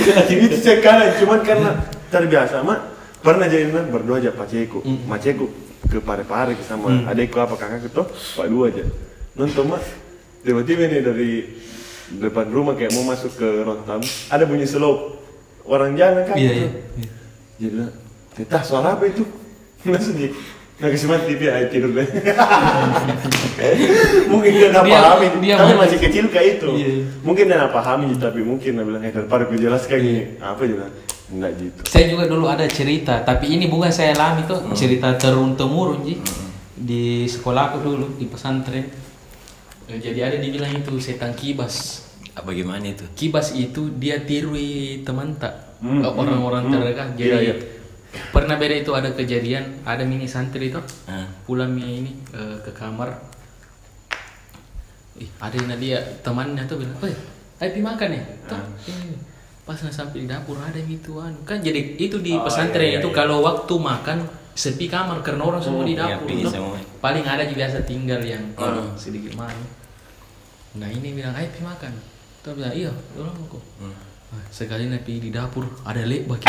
itu 0.47 0.57
sekali 0.63 1.05
cuman 1.23 1.41
karena 1.43 1.71
terbiasa 2.11 2.63
mak 2.63 2.81
pernah 3.23 3.51
jadi 3.51 3.67
berdua 3.91 4.23
aja 4.23 4.31
Pak 4.31 4.47
Ceko 4.47 4.87
Mak 4.87 5.19
Ceko 5.19 5.47
ke 5.87 5.99
pare-pare 5.99 6.55
sama 6.63 7.07
adekku 7.11 7.39
apa 7.43 7.59
kakak 7.59 7.91
itu 7.91 8.03
Pak 8.39 8.47
dua 8.47 8.71
aja 8.71 8.87
nonton 9.35 9.75
mak 9.75 9.83
tiba-tiba 10.47 10.87
nih 10.87 11.03
dari 11.03 11.31
depan 12.07 12.47
rumah 12.55 12.79
kayak 12.79 12.95
mau 12.95 13.11
masuk 13.11 13.35
ke 13.35 13.49
tamu 13.83 14.07
ada 14.31 14.45
bunyi 14.47 14.67
slow 14.67 15.26
orang 15.67 15.93
jalan 15.95 16.23
kan 16.23 16.35
Iya, 16.35 16.51
gitu. 16.51 16.67
iya, 16.97 17.11
Jadi 17.57 17.69
bilang, 17.73 17.93
Teta 18.33 18.59
suara 18.61 18.95
apa 18.95 19.05
itu? 19.05 19.25
Nggak 20.77 20.93
kasih 20.93 21.09
mati 21.09 21.33
TV 21.33 21.49
ayo 21.49 21.67
tidur 21.73 21.89
deh 21.89 22.05
Mungkin 24.29 24.51
dia 24.53 24.69
nggak 24.69 24.85
Dia- 24.85 25.01
pahami 25.01 25.27
dia 25.41 25.55
Tapi 25.57 25.73
masih 25.73 25.99
kecil 25.99 26.25
kayak 26.29 26.61
itu 26.61 26.69
Iya. 26.69 26.89
Mungkin 27.25 27.45
dia 27.49 27.57
nggak 27.57 27.73
pahami 27.73 28.13
Tapi 28.13 28.41
mungkin 28.43 28.71
dia 28.73 28.85
bilang 28.85 29.01
Eh 29.01 29.09
daripada 29.09 29.49
gue 29.49 29.57
jelaskan 29.57 29.99
gini 29.99 30.23
Apa 30.37 30.63
juga 30.63 30.93
Enggak 31.27 31.51
gitu 31.57 31.81
Saya 31.89 32.05
juga 32.07 32.25
dulu 32.29 32.45
ada 32.47 32.69
cerita, 32.69 33.19
tapi 33.21 33.51
ini 33.51 33.67
bukan 33.67 33.91
saya 33.91 34.15
alami 34.15 34.47
tuh, 34.47 34.63
cerita 34.79 35.11
turun 35.19 35.59
temurun 35.59 36.07
ji. 36.07 36.23
Di 36.73 37.27
sekolahku 37.27 37.83
dulu 37.83 38.15
di 38.15 38.31
pesantren. 38.31 38.87
Eh, 39.89 39.99
Jadi 39.99 40.23
ada 40.23 40.39
dibilang 40.39 40.71
itu 40.71 40.95
setan 41.03 41.35
kibas. 41.35 42.06
Ah, 42.37 42.45
Bagaimana 42.45 42.85
itu? 42.85 43.05
Kibas 43.17 43.51
itu 43.51 43.97
dia 43.97 44.21
tirui 44.21 45.01
teman 45.03 45.33
tak 45.35 45.57
Hmm, 45.77 46.01
eh, 46.01 46.09
orang-orang 46.09 46.69
hmm, 46.69 46.73
terdekat. 46.73 47.07
hmm. 47.07 47.17
Jadi 47.17 47.29
Iya, 47.29 47.39
iya. 47.43 47.55
pernah 48.31 48.57
beda 48.57 48.77
itu 48.77 48.93
ada 48.93 49.09
kejadian, 49.11 49.65
ada 49.83 50.05
mini 50.05 50.25
santri 50.25 50.69
itu 50.69 50.81
Ah. 51.05 51.25
pulang 51.45 51.73
ini 51.75 52.13
eh, 52.31 52.57
ke 52.61 52.73
kamar. 52.73 53.13
Ih, 55.17 55.29
ada 55.39 55.53
yang 55.53 55.73
dia 55.75 55.97
temannya 56.21 56.65
tuh 56.65 56.77
bilang, 56.77 56.97
"Oi, 57.01 57.13
ayo 57.57 57.71
pi 57.73 57.81
makan 57.81 58.09
ya." 58.11 58.23
Tuh, 58.45 58.61
ini. 58.87 59.17
Pas 59.65 59.75
sampai 59.75 60.23
di 60.23 60.29
dapur 60.29 60.55
ada 60.57 60.77
yang 60.77 60.93
itu 60.93 61.17
anu. 61.17 61.41
Kan 61.43 61.59
jadi 61.59 61.97
itu 61.97 62.21
di 62.21 62.33
Oh, 62.33 62.45
pesantren 62.45 62.87
iya, 62.87 62.93
iya, 62.93 62.99
itu 63.01 63.09
iya. 63.11 63.17
kalau 63.17 63.43
waktu 63.43 63.75
makan 63.75 64.19
sepi 64.55 64.87
kamar 64.87 65.21
karena 65.21 65.43
orang 65.43 65.59
semua 65.59 65.83
di 65.83 65.93
iya, 65.93 66.15
dapur. 66.15 66.29
tuh. 66.31 66.53
semua. 66.53 66.77
Paling 67.01 67.25
ada 67.25 67.43
juga 67.43 67.65
biasa 67.65 67.83
tinggal 67.83 68.21
yang 68.23 68.45
Hmm. 68.55 68.93
sedikit 68.95 69.35
malu. 69.35 69.65
Nah 70.77 70.87
ini 70.87 71.13
bilang, 71.13 71.33
ayo 71.33 71.49
pi 71.51 71.61
makan. 71.61 71.93
Terus 72.47 72.63
bilang, 72.63 72.75
iya, 72.79 72.95
orang 73.19 73.35
aku. 73.43 73.59
Hmm. 73.83 73.91
Nah, 74.31 74.45
sekali 74.55 74.87
napi 74.87 75.19
di 75.19 75.35
dapur 75.35 75.67
ada 75.83 75.99
lek 76.07 76.31
bagi 76.31 76.47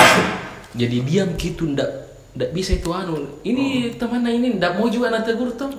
Jadi 0.78 0.98
diam 1.02 1.34
gitu, 1.34 1.74
ndak 1.74 1.90
ndak 2.38 2.54
bisa 2.54 2.78
itu 2.78 2.94
anu. 2.94 3.42
Ini 3.42 3.98
temannya 3.98 4.30
ini 4.30 4.48
ndak 4.62 4.78
mau 4.78 4.86
juga 4.94 5.10
nak 5.10 5.26
tegur 5.26 5.58
tuh. 5.58 5.74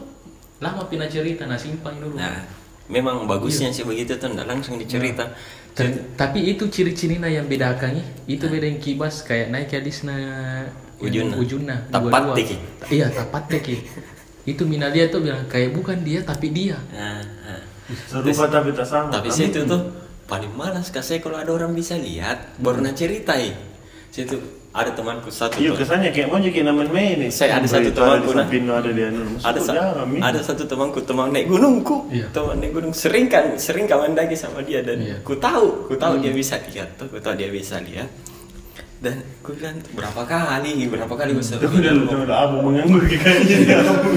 Lama 0.59 0.91
pina 0.91 1.07
cerita, 1.07 1.47
nah 1.47 1.55
simpan 1.55 2.03
dulu. 2.03 2.19
Nah, 2.19 2.43
memang 2.91 3.31
bagusnya 3.31 3.71
sih 3.71 3.87
begitu 3.87 4.19
tuh, 4.19 4.35
nggak 4.35 4.51
langsung 4.51 4.75
dicerita. 4.75 5.23
Ter- 5.71 6.19
tapi 6.19 6.51
itu 6.51 6.67
ciri-cirinya 6.67 7.31
yang 7.31 7.47
bedakan 7.47 8.03
ya. 8.03 8.05
Itu 8.27 8.51
beda 8.51 8.67
yang 8.67 8.83
kibas 8.83 9.23
kayak 9.23 9.55
naik 9.55 9.71
alisna 9.71 10.19
Ujunna. 10.99 11.39
ujunna 11.39 11.77
Tapat 11.95 12.11
dua-dua. 12.11 12.35
teki. 12.35 12.57
Iya, 12.91 13.07
tapat 13.15 13.47
teki. 13.47 13.77
itu 14.51 14.67
mina 14.67 14.91
dia 14.91 15.07
tuh 15.07 15.23
bilang 15.23 15.47
kayak 15.47 15.71
bukan 15.79 16.03
dia 16.03 16.27
tapi 16.27 16.51
dia. 16.51 16.75
Nah, 16.91 17.23
nah. 17.23 17.63
Serupa 18.11 18.51
tapi 18.51 18.75
tak 18.75 18.83
sama 18.83 19.15
Tapi 19.15 19.31
situ 19.31 19.63
tuh 19.63 20.08
paling 20.29 20.53
malas 20.53 20.89
kasih 20.89 21.19
kalau 21.19 21.35
ada 21.35 21.51
orang 21.51 21.73
bisa 21.73 21.97
lihat 21.97 22.55
baru 22.57 22.79
nak 22.81 22.95
ceritai. 22.95 23.51
Situ 24.09 24.37
ada 24.71 24.89
temanku 24.91 25.29
satu 25.29 25.57
Iya 25.57 25.73
kesannya 25.75 26.09
kayak 26.11 26.29
mau 26.29 26.37
jadi 26.39 26.61
namen 26.63 26.89
main 26.89 27.17
nih 27.19 27.29
Saya 27.29 27.57
ada 27.57 27.67
satu 27.67 27.89
Itu 27.89 28.01
ada 28.01 28.17
di 28.17 28.25
temanku, 28.25 28.31
nah. 28.33 28.77
ada 28.79 28.91
di 28.91 29.03
anu 29.03 29.21
ada 29.39 29.59
sa- 29.59 29.75
jarang, 29.75 30.09
ada 30.19 30.41
satu 30.41 30.65
temanku 30.65 30.99
teman 31.03 31.29
naik 31.29 31.45
gunungku 31.45 32.09
Iya. 32.09 32.25
teman 32.31 32.57
naik 32.57 32.73
gunung. 32.73 32.93
Sering 32.93 33.27
kan 33.27 33.57
sering 33.57 33.85
kawan 33.85 34.13
lagi 34.13 34.33
sama 34.33 34.61
dia 34.61 34.81
dan 34.81 34.97
Iya. 34.97 35.21
ku 35.21 35.37
tahu 35.37 35.89
ku 35.89 35.95
tahu 35.95 36.21
dia 36.21 36.33
bisa 36.33 36.57
lihat 36.63 36.89
tuh 36.95 37.05
ku 37.07 37.19
tahu 37.19 37.35
dia 37.35 37.49
bisa 37.49 37.77
lihat 37.81 38.09
dan 38.99 39.23
ku 39.47 39.55
bilang 39.55 39.79
berapa 39.95 40.27
kali 40.27 40.91
berapa 40.91 41.15
kali 41.15 41.31
gue 41.31 41.45
sering 41.47 41.71
Udah 41.71 41.93
lu 41.95 42.03
udah 42.27 42.39
abu 42.51 42.57
menganggur 42.67 43.07
kayaknya 43.07 43.57
dia 43.63 43.79
abu. 43.79 44.11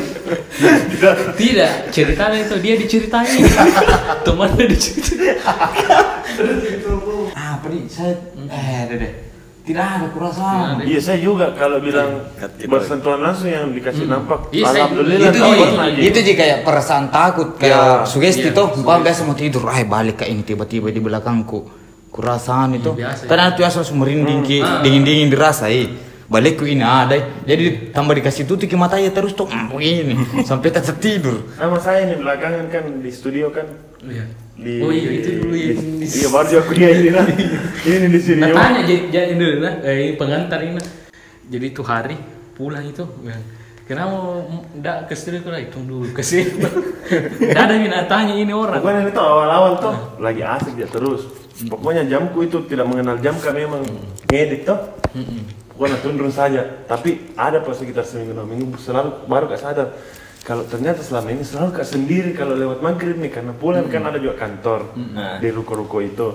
Tidak. 0.58 1.16
Tidak, 1.38 1.72
ceritanya 1.94 2.38
itu 2.42 2.56
dia 2.58 2.74
diceritain. 2.82 3.46
Temannya 4.26 4.66
diceritain. 4.66 5.38
Apa 7.38 7.66
nih? 7.70 7.86
Saya 7.86 8.14
eh 8.50 8.82
deh 8.90 8.98
deh. 8.98 9.14
Tidak 9.62 9.86
ada 9.86 10.08
kurasa. 10.10 10.82
Iya 10.82 10.98
saya 10.98 11.22
juga 11.22 11.54
kalau 11.54 11.78
bilang 11.78 12.26
Gitu. 12.42 12.66
bersentuhan 12.66 13.22
langsung 13.22 13.54
yang 13.54 13.70
dikasih 13.70 14.10
nampak 14.10 14.50
Iya, 14.50 14.66
Alhamdulillah 14.66 15.30
itu 15.30 15.38
ji, 15.38 15.54
itu 16.10 16.20
ji 16.26 16.34
kayak 16.34 16.66
perasaan 16.66 17.14
takut 17.14 17.54
kayak 17.58 18.02
Ya, 18.02 18.10
sugesti 18.10 18.50
iya, 18.50 18.58
tuh 18.58 18.74
umpama 18.82 19.06
biasa 19.06 19.30
mau 19.30 19.38
tidur 19.38 19.70
ah 19.70 19.78
balik 19.82 20.22
ke 20.22 20.26
ini 20.26 20.42
tiba-tiba 20.42 20.90
di 20.90 20.98
belakangku 20.98 21.81
kurasaan 22.12 22.76
itu 22.76 22.92
biasa, 22.92 23.24
karena 23.26 23.50
itu 23.50 23.62
asal 23.64 23.88
merinding 23.92 24.44
ki 24.44 24.60
Ah. 24.60 24.84
dingin 24.84 25.02
dingin 25.02 25.30
dirasai 25.30 25.88
balik 26.28 26.60
ke 26.60 26.66
ini 26.66 26.80
ada 26.80 27.16
jadi 27.42 27.92
tambah 27.92 28.12
dikasih 28.14 28.44
tutup 28.46 28.64
ke 28.66 28.76
matanya 28.76 29.10
terus 29.10 29.32
tuh 29.32 29.48
mm, 29.48 29.68
begini 29.70 30.16
sampai 30.48 30.70
tak 30.70 30.88
tidur 30.98 31.44
Sama 31.54 31.76
saya 31.76 32.06
nih 32.06 32.18
belakangan 32.18 32.68
kan 32.68 32.84
di 33.00 33.10
studio 33.10 33.48
kan 33.50 33.68
Iya. 34.02 34.26
di 34.56 34.74
Oh 34.80 34.90
iya 34.90 35.10
itu 35.14 35.30
dulu 35.40 35.54
ya. 35.54 35.74
di- 35.74 36.02
Iya 36.02 36.28
baru 36.28 36.48
juga 36.48 36.64
kuliah 36.66 36.92
ini 36.92 37.10
nah. 37.10 37.26
Ini 37.88 38.08
di 38.08 38.20
studio. 38.20 38.44
Nah, 38.44 38.50
tanya 38.52 38.82
jadi 38.82 39.02
jadi 39.08 39.34
dulu 39.34 39.56
lah, 39.60 39.74
eh, 39.82 39.96
ini 40.00 40.12
pengantar 40.16 40.60
ini. 40.60 40.82
Jadi 41.46 41.66
itu 41.68 41.82
hari 41.82 42.18
pulang 42.52 42.82
itu, 42.84 43.06
bilang, 43.16 43.44
kenapa 43.84 44.42
enggak 44.72 44.98
ke 45.06 45.14
studio 45.14 45.46
lah 45.46 45.60
itu 45.60 45.78
dulu 45.80 46.10
ke 46.10 46.22
sini. 46.22 46.50
Enggak 47.44 47.64
ada 47.64 47.76
minat 47.76 48.06
tanya 48.08 48.34
ini 48.34 48.50
orang. 48.50 48.80
Pokoknya 48.80 49.06
itu 49.06 49.22
awal-awal 49.22 49.72
tuh 49.78 49.96
lagi 50.18 50.42
asik 50.42 50.74
dia 50.74 50.88
terus. 50.88 51.28
Pokoknya 51.68 52.08
jamku 52.08 52.42
itu 52.42 52.64
tidak 52.66 52.88
mengenal 52.88 53.20
jam 53.20 53.36
kami 53.38 53.66
memang 53.68 53.84
ngedit 54.26 54.66
tuh. 54.66 54.80
Pokoknya 55.76 55.98
tunduk 56.02 56.32
saja. 56.32 56.62
Tapi 56.86 57.34
ada 57.36 57.60
pas 57.60 57.76
sekitar 57.76 58.06
seminggu 58.06 58.34
dua 58.34 58.46
minggu 58.46 58.78
selalu 58.78 59.26
baru 59.26 59.46
gak 59.50 59.62
sadar. 59.62 59.88
Kalau 60.42 60.66
ternyata 60.66 61.06
selama 61.06 61.30
ini 61.30 61.46
selalu 61.46 61.70
kak 61.70 61.86
sendiri 61.86 62.34
kalau 62.34 62.58
lewat 62.58 62.82
maghrib 62.82 63.14
nih 63.14 63.30
karena 63.30 63.54
pulang 63.54 63.86
kan 63.86 64.02
ada 64.10 64.18
juga 64.18 64.42
kantor 64.42 64.90
di 65.38 65.48
ruko-ruko 65.54 66.02
itu 66.02 66.28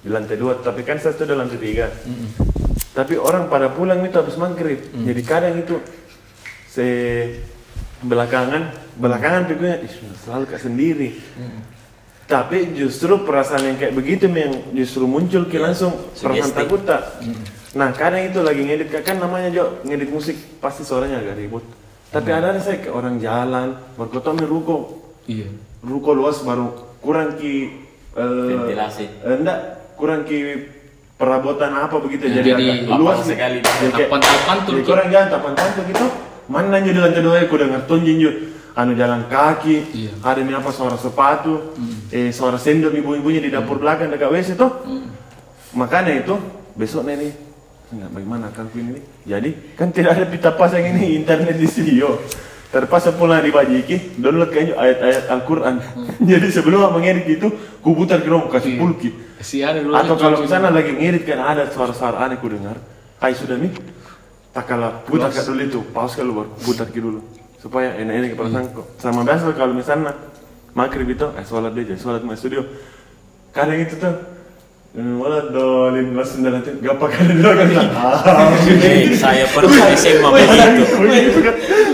di 0.00 0.08
lantai 0.08 0.40
dua. 0.40 0.56
Tapi 0.56 0.80
kan 0.80 0.96
saya 0.96 1.12
sudah 1.12 1.36
lantai 1.36 1.60
tiga. 1.60 1.92
Tapi 2.90 3.20
orang 3.20 3.52
pada 3.52 3.68
pulang 3.68 4.00
itu 4.00 4.16
habis 4.16 4.40
maghrib. 4.40 4.80
Jadi 5.04 5.22
kadang 5.22 5.60
itu 5.60 5.76
se 6.68 6.86
belakangan 8.00 8.72
belakangan 8.96 9.44
pikirnya 9.44 9.84
"Ih, 9.84 9.92
selalu 10.24 10.44
kak 10.48 10.60
sendiri. 10.60 11.20
Tapi 12.30 12.72
justru 12.72 13.18
perasaan 13.20 13.62
yang 13.64 13.76
kayak 13.76 13.90
begitu 13.90 14.30
yang 14.30 14.54
justru 14.72 15.02
muncul 15.02 15.44
ki 15.44 15.58
langsung 15.58 15.90
perasaan 16.14 16.46
Sugesti. 16.46 16.54
takut 16.56 16.80
tak. 16.86 17.02
Nah 17.72 17.90
kadang 17.90 18.22
itu 18.22 18.38
lagi 18.38 18.62
ngedit 18.62 18.94
kan 18.96 19.18
namanya 19.18 19.50
Jo 19.50 19.82
ngedit 19.82 20.08
musik 20.08 20.38
pasti 20.58 20.80
suaranya 20.80 21.18
agak 21.18 21.34
ribut. 21.36 21.66
Tapi 22.08 22.30
ada 22.30 22.50
ada 22.50 22.58
saya 22.58 22.78
kayak 22.78 22.90
orang 22.92 23.18
jalan 23.18 23.68
berkotong 23.94 24.38
ruko 24.40 25.02
Iya. 25.26 25.50
ruko 25.80 26.10
luas 26.12 26.38
baru 26.40 26.70
kurang 26.98 27.34
ki 27.34 27.54
eh, 28.12 28.46
Ventilasi. 28.48 29.04
eh, 29.20 29.34
enggak 29.36 29.58
kurang 29.94 30.22
ki 30.22 30.38
perabotan 31.14 31.70
apa 31.72 31.98
begitu 31.98 32.26
Ya, 32.26 32.40
jadi, 32.40 32.50
jadi 32.52 32.64
agak 32.84 32.94
luas 32.96 33.18
sekali. 33.22 33.58
Jadi 33.58 33.90
kayak- 33.90 34.06
Tapan-tapan 34.06 34.56
tuh, 34.60 34.72
jadi 34.72 34.82
kurang 34.86 35.06
jalan 35.08 35.28
tapan 35.28 35.52
tapan 35.52 35.82
gitu 35.84 36.06
mana 36.46 36.76
nyo 36.78 36.90
di 36.90 37.00
lantai 37.00 37.22
dua 37.22 37.36
aku 37.40 37.54
dengar 37.56 37.82
tonjin 37.86 38.16
jo 38.18 38.30
anu 38.76 38.92
jalan 38.94 39.26
kaki 39.26 39.76
Iya. 39.90 40.12
ada 40.22 40.40
nih 40.42 40.54
apa 40.54 40.70
suara 40.70 40.94
sepatu 40.94 41.74
eh 42.10 42.30
suara 42.30 42.58
sendok 42.58 42.94
ibu-ibunya 42.94 43.40
di 43.42 43.50
dapur 43.50 43.78
belakang 43.82 44.10
dekat 44.10 44.30
WC 44.30 44.48
tuh 44.54 44.70
makanya 45.74 46.22
itu 46.22 46.34
besok 46.74 47.06
nih 47.06 47.50
nggak 47.90 48.10
bagaimana 48.14 48.54
akan 48.54 48.66
ini? 48.78 49.02
Jadi 49.26 49.50
kan 49.74 49.90
tidak 49.90 50.14
ada 50.14 50.26
pita 50.30 50.54
pasang 50.54 50.86
ini 50.86 51.18
internet 51.18 51.58
di 51.58 51.66
studio. 51.66 52.22
Terpaksa 52.70 53.18
pulang 53.18 53.42
di 53.42 53.50
Bajiki 53.50 54.14
download 54.14 54.54
kayaknya 54.54 54.78
ayat-ayat 54.78 55.24
Al-Quran. 55.26 55.74
Jadi 56.30 56.46
sebelum 56.54 56.86
mengedit 56.94 57.26
itu 57.26 57.50
ku 57.82 57.98
putar 57.98 58.22
ke 58.22 58.30
rumah 58.30 58.46
kasih 58.46 58.78
pulki. 58.78 59.10
Si 59.42 59.58
atau 59.66 60.14
kalau 60.14 60.38
misalnya 60.38 60.70
lagi 60.70 60.94
ngedit 60.94 61.26
kan 61.26 61.42
ada 61.42 61.66
suara-suara 61.66 62.22
aneh 62.22 62.38
ku 62.38 62.46
dengar. 62.46 62.78
Ay 63.18 63.34
sudah 63.34 63.58
nih 63.58 63.74
tak 64.54 64.70
kalah 64.70 65.02
putar 65.02 65.34
dulu 65.34 65.62
itu 65.62 65.80
pause 65.90 66.14
kalau 66.14 66.42
baru 66.42 66.50
putar 66.62 66.86
dulu 66.90 67.22
supaya 67.60 67.92
enak-enak 68.00 68.34
perasaan 68.34 68.66
kok 68.72 68.86
sama 68.96 69.20
biasa 69.20 69.52
kalau 69.52 69.76
misalnya 69.76 70.16
maghrib 70.72 71.12
itu 71.12 71.28
eh 71.36 71.44
sholat 71.44 71.76
dia 71.76 71.96
sholat 72.00 72.24
masuk 72.24 72.48
studio 72.48 72.64
kadang 73.52 73.78
itu 73.78 74.00
tuh 74.00 74.40
Hmm, 74.90 75.22
wala 75.22 75.46
dolin 75.54 76.18
langsung 76.18 76.42
dari 76.42 76.58
hati 76.58 76.82
gak 76.82 76.98
pakai 76.98 77.30
dua 77.38 77.54
kan 77.62 77.70
Eh, 78.82 79.14
saya 79.14 79.46
pernah 79.46 79.86
SMA 79.94 80.28
begitu. 80.34 80.82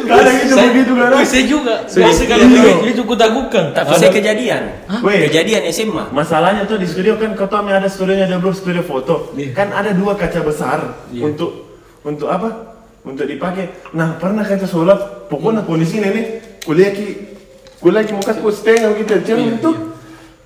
kadang 0.09 0.37
itu 0.41 0.55
begitu 0.57 0.93
kan 0.97 1.09
Saya 1.29 1.45
juga. 1.45 1.85
Saya 1.85 2.09
kalau 2.25 2.49
begitu 2.49 2.97
itu 2.97 3.03
kudagukan. 3.05 3.77
Tapi 3.77 4.01
saya 4.01 4.09
kejadian. 4.09 4.81
Kejadian 5.05 5.69
SMA. 5.77 6.09
Masalahnya 6.09 6.65
tuh 6.65 6.81
di 6.81 6.89
studio 6.89 7.21
kan 7.21 7.37
kau 7.37 7.45
tahu 7.45 7.69
ada 7.69 7.85
studionya 7.85 8.33
ada 8.33 8.41
bro 8.41 8.57
studio 8.57 8.81
foto. 8.81 9.29
Kan 9.53 9.77
ada 9.77 9.93
dua 9.93 10.17
kaca 10.17 10.41
besar 10.41 10.97
untuk 11.13 11.77
untuk 12.01 12.33
apa? 12.33 12.76
Untuk 13.07 13.31
dipakai. 13.31 13.71
Nah 13.95 14.19
pernah 14.19 14.43
kaca 14.43 14.67
sholat, 14.67 15.31
pokoknya 15.31 15.63
kondisi 15.63 16.03
ini 16.03 16.43
kuliah 16.67 16.91
ki 16.91 17.39
kuliah 17.79 18.03
ki 18.03 18.19
muka 18.19 18.35
ku 18.35 18.51
setengah 18.51 18.99
gitu, 18.99 19.15
jangan 19.23 19.47
itu. 19.55 19.71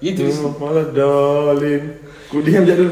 Itu. 0.04 0.22
Hmm, 0.28 0.52
malah 0.60 0.86
dolin. 0.92 1.96
Ku 2.28 2.44
diam 2.44 2.68
jadi 2.68 2.84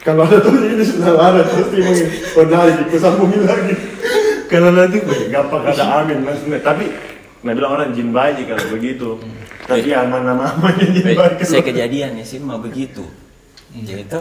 kalau 0.00 0.24
ada 0.24 0.40
tuh 0.40 0.56
ini 0.56 0.82
sudah 0.82 1.12
ada 1.14 1.44
pasti 1.44 1.78
mungkin 1.84 2.08
lagi 2.48 2.82
ku 2.88 2.96
sambungin 2.96 3.44
lagi. 3.44 3.74
Karena 4.48 4.68
nanti 4.72 4.98
gampang 5.28 5.64
ada 5.68 5.84
amin 6.00 6.24
maksudnya. 6.24 6.60
Tapi 6.64 7.12
Nah 7.42 7.52
bilang 7.58 7.74
orang 7.74 7.90
jin 7.90 8.14
bayi 8.14 8.46
kalau 8.46 8.66
begitu. 8.70 9.18
Tapi 9.66 9.90
aman 9.94 10.26
nama-namanya 10.26 10.86
jin 10.94 11.04
Baik, 11.14 11.42
bayi. 11.42 11.44
saya 11.46 11.62
kejadian 11.66 12.18
SMA 12.22 12.54
begitu. 12.62 13.02
Jadi 13.74 14.06
itu 14.06 14.20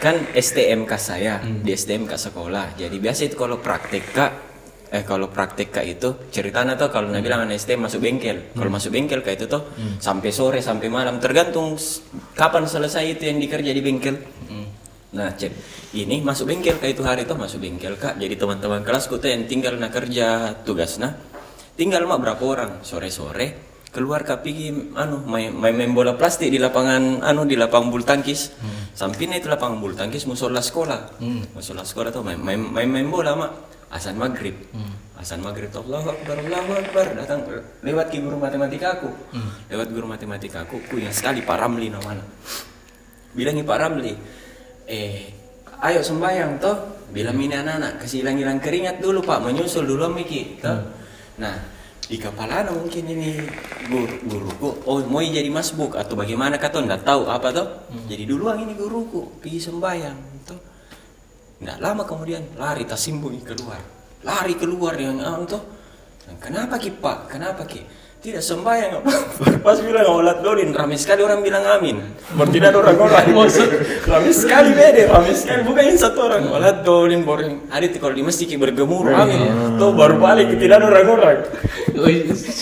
kan 0.00 0.16
STMK 0.32 0.92
saya 0.96 1.44
di 1.44 1.76
STMK 1.76 2.16
sekolah. 2.16 2.74
Jadi 2.80 2.96
biasa 2.96 3.28
itu 3.28 3.36
kalau 3.36 3.60
praktek 3.60 4.04
kak, 4.16 4.32
eh 4.88 5.04
kalau 5.04 5.28
praktek 5.28 5.68
kak 5.68 5.84
itu 5.84 6.08
ceritanya 6.32 6.74
tuh 6.74 6.88
kalau 6.88 7.12
nabi 7.12 7.28
bilang 7.28 7.44
STM 7.52 7.84
masuk 7.84 8.00
bengkel. 8.00 8.56
Kalau 8.56 8.72
masuk 8.72 8.90
bengkel 8.96 9.20
kayak 9.20 9.44
itu 9.44 9.46
tuh 9.46 9.62
sampai 10.00 10.32
sore 10.32 10.64
sampai 10.64 10.88
malam 10.88 11.20
tergantung 11.20 11.76
kapan 12.32 12.64
selesai 12.64 13.20
itu 13.20 13.28
yang 13.28 13.36
dikerja 13.36 13.70
di 13.76 13.82
bengkel. 13.84 14.16
Nah 15.10 15.36
cek 15.36 15.52
ini 16.00 16.24
masuk 16.24 16.48
bengkel 16.48 16.80
kayak 16.80 16.96
itu 16.96 17.02
hari 17.04 17.28
itu 17.28 17.36
masuk 17.36 17.60
bengkel 17.60 17.94
kak. 18.00 18.16
Jadi 18.16 18.34
teman-teman 18.40 18.80
kelasku 18.80 19.20
tuh 19.20 19.28
yang 19.28 19.44
tinggal 19.44 19.76
nak 19.76 19.92
kerja 19.92 20.56
tugas 20.64 20.96
nah 20.96 21.12
tinggal 21.76 22.08
mah 22.08 22.16
berapa 22.20 22.40
orang 22.40 22.72
sore 22.84 23.12
sore 23.12 23.69
keluar 23.90 24.22
kak 24.22 24.46
pergi 24.46 24.70
anu 24.94 25.26
main, 25.26 25.50
main, 25.50 25.74
main 25.74 25.90
bola 25.90 26.14
plastik 26.14 26.46
di 26.46 26.62
lapangan 26.62 27.26
anu 27.26 27.42
di 27.42 27.58
lapangan 27.58 27.90
bulu 27.90 28.06
tangkis. 28.06 28.54
Sampingnya 28.94 29.42
itu 29.42 29.50
lapangan 29.50 29.82
bulu 29.82 29.98
tangkis 29.98 30.26
musola 30.30 30.62
sekolah. 30.62 31.18
Musola 31.54 31.82
sekolah 31.82 32.14
tuh 32.14 32.22
main 32.22 32.38
main, 32.38 32.58
main, 32.58 32.86
main 32.86 33.06
bola 33.10 33.34
mak. 33.34 33.52
Asan 33.90 34.14
maghrib. 34.22 34.54
Asan 35.18 35.42
maghrib 35.42 35.66
tuh 35.74 35.82
Allahu 35.82 36.14
akbar 36.14 36.38
Allahu 36.38 36.70
akbar. 36.78 37.06
Datang 37.18 37.42
lewat 37.82 38.14
guru 38.14 38.38
matematika 38.38 38.94
aku. 38.94 39.10
Lewat 39.66 39.88
guru 39.90 40.06
matematika 40.06 40.62
aku 40.62 40.78
ku 40.86 40.96
yang 41.02 41.10
sekali 41.10 41.42
Pak 41.42 41.58
Ramli 41.58 41.90
namanya. 41.90 42.22
Bilangi 43.34 43.66
Pak 43.66 43.78
Ramli 43.82 44.14
eh 44.86 45.34
ayo 45.82 46.00
sembayang 46.06 46.62
toh. 46.62 46.76
Bilang 47.10 47.42
ini 47.42 47.58
anak-anak 47.58 48.06
kasih 48.06 48.22
hilang-hilang 48.22 48.62
keringat 48.62 49.02
dulu 49.02 49.18
Pak. 49.26 49.42
Menyusul 49.42 49.82
dulu 49.82 50.06
Miki 50.14 50.62
toh. 50.62 50.78
Nah 51.42 51.79
di 52.10 52.18
kepala 52.18 52.66
anak 52.66 52.74
mungkin 52.74 53.06
ini. 53.06 53.38
Guru 53.86 54.14
guruku 54.26 54.68
oh 54.90 54.98
mau 55.06 55.22
jadi 55.22 55.46
masbuk 55.46 55.94
atau 55.94 56.18
bagaimana 56.18 56.58
kata 56.58 56.82
nggak 56.82 57.06
tahu 57.06 57.30
apa 57.30 57.54
toh? 57.54 57.66
Jadi 58.10 58.26
duluan 58.26 58.58
ini 58.58 58.74
guruku 58.74 59.38
pergi 59.38 59.70
sembayang 59.70 60.18
toh. 60.42 60.60
Nggak 61.62 61.78
lama 61.78 62.02
kemudian 62.02 62.42
lari 62.58 62.82
tas 62.82 62.98
sembunyi 62.98 63.46
keluar. 63.46 63.78
Lari 64.26 64.58
keluar 64.58 64.98
yang 64.98 65.22
ah, 65.22 65.38
toh. 65.46 65.62
Kenapa 66.42 66.82
ki 66.82 66.98
pak? 66.98 67.30
Kenapa 67.30 67.62
ki 67.62 67.82
tidak 68.20 68.44
sembahyang. 68.44 69.00
Apa 69.00 69.12
pas 69.64 69.80
bilang 69.80 70.06
olat 70.12 70.44
dolin 70.44 70.76
ramai 70.76 71.00
sekali 71.00 71.24
orang 71.24 71.40
bilang 71.40 71.64
amin. 71.64 71.96
Tidak 72.36 72.68
ada 72.68 72.78
orang-orang 72.78 73.32
maksud 73.40 73.68
ramai 74.04 74.32
sekali 74.36 74.76
beda. 74.76 75.08
Ramai 75.08 75.32
sekali. 75.32 75.60
Bukan 75.64 75.82
yang 75.88 75.98
satu 75.98 76.28
orang. 76.28 76.44
Olat 76.52 76.84
dolin 76.84 77.24
boring 77.24 77.72
hari 77.72 77.88
itu 77.88 77.96
kalau 77.96 78.12
di 78.12 78.20
masjid 78.20 78.44
ki 78.44 78.60
bergemuruh 78.60 79.16
amin. 79.16 79.80
Tuh 79.80 79.96
baru 79.96 80.20
balik 80.20 80.52
tidak 80.60 80.84
ada 80.84 80.86
orang-orang 80.92 81.48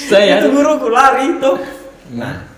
Saya. 0.09 0.38
Itu 0.38 0.54
guruku 0.54 0.88
lari 0.88 1.26
tuh. 1.42 1.59
Nah 2.14 2.48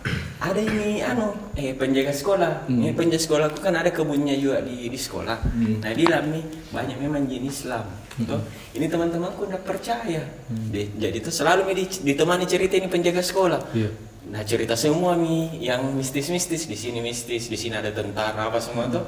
ada 0.40 0.56
ini 0.56 1.04
anu 1.04 1.36
eh 1.52 1.76
penjaga 1.76 2.10
sekolah. 2.10 2.64
Ini 2.66 2.96
penjaga 2.96 3.20
sekolahku 3.20 3.60
kan 3.60 3.76
ada 3.76 3.92
kebunnya 3.92 4.32
juga 4.34 4.64
di 4.64 4.88
di 4.88 4.96
sekolah. 4.96 5.36
Nah 5.84 5.92
di 5.92 6.02
dalam 6.08 6.32
nih 6.32 6.44
banyak 6.72 6.96
memang 6.96 7.28
jenis 7.28 7.62
Islam 7.62 7.84
tuh 8.20 8.40
ini 8.72 8.88
teman-temanku 8.88 9.44
nggak 9.44 9.64
percaya. 9.64 10.24
Di- 10.48 10.92
jadi 10.96 11.20
tuh 11.20 11.28
selalu 11.30 11.68
di- 11.72 12.04
ditemani 12.04 12.44
cerita 12.44 12.74
ini 12.74 12.88
penjaga 12.88 13.20
sekolah. 13.20 13.60
Iya. 13.76 13.90
nah 14.30 14.46
cerita 14.46 14.78
semua 14.78 15.18
mi 15.18 15.58
yang 15.58 15.90
mistis-mistis 15.90 16.70
di 16.70 16.78
sini 16.78 17.02
mistis 17.02 17.50
di 17.50 17.58
sini 17.58 17.74
ada 17.74 17.90
tentara 17.90 18.46
apa 18.46 18.62
semua 18.62 18.86
tuh. 18.86 19.02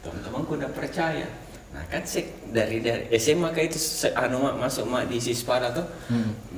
Teman-temanku 0.00 0.54
nggak 0.54 0.72
percaya 0.72 1.26
nah 1.78 1.86
kan 1.86 2.02
sek 2.02 2.50
dari 2.50 2.82
dari 2.82 3.06
SMA 3.14 3.54
kayak 3.54 3.70
itu 3.70 3.78
se- 3.78 4.10
anu 4.18 4.42
mak 4.42 4.58
masuk 4.58 4.90
mak 4.90 5.06
di 5.06 5.22
Sispala 5.22 5.70
tuh 5.70 5.86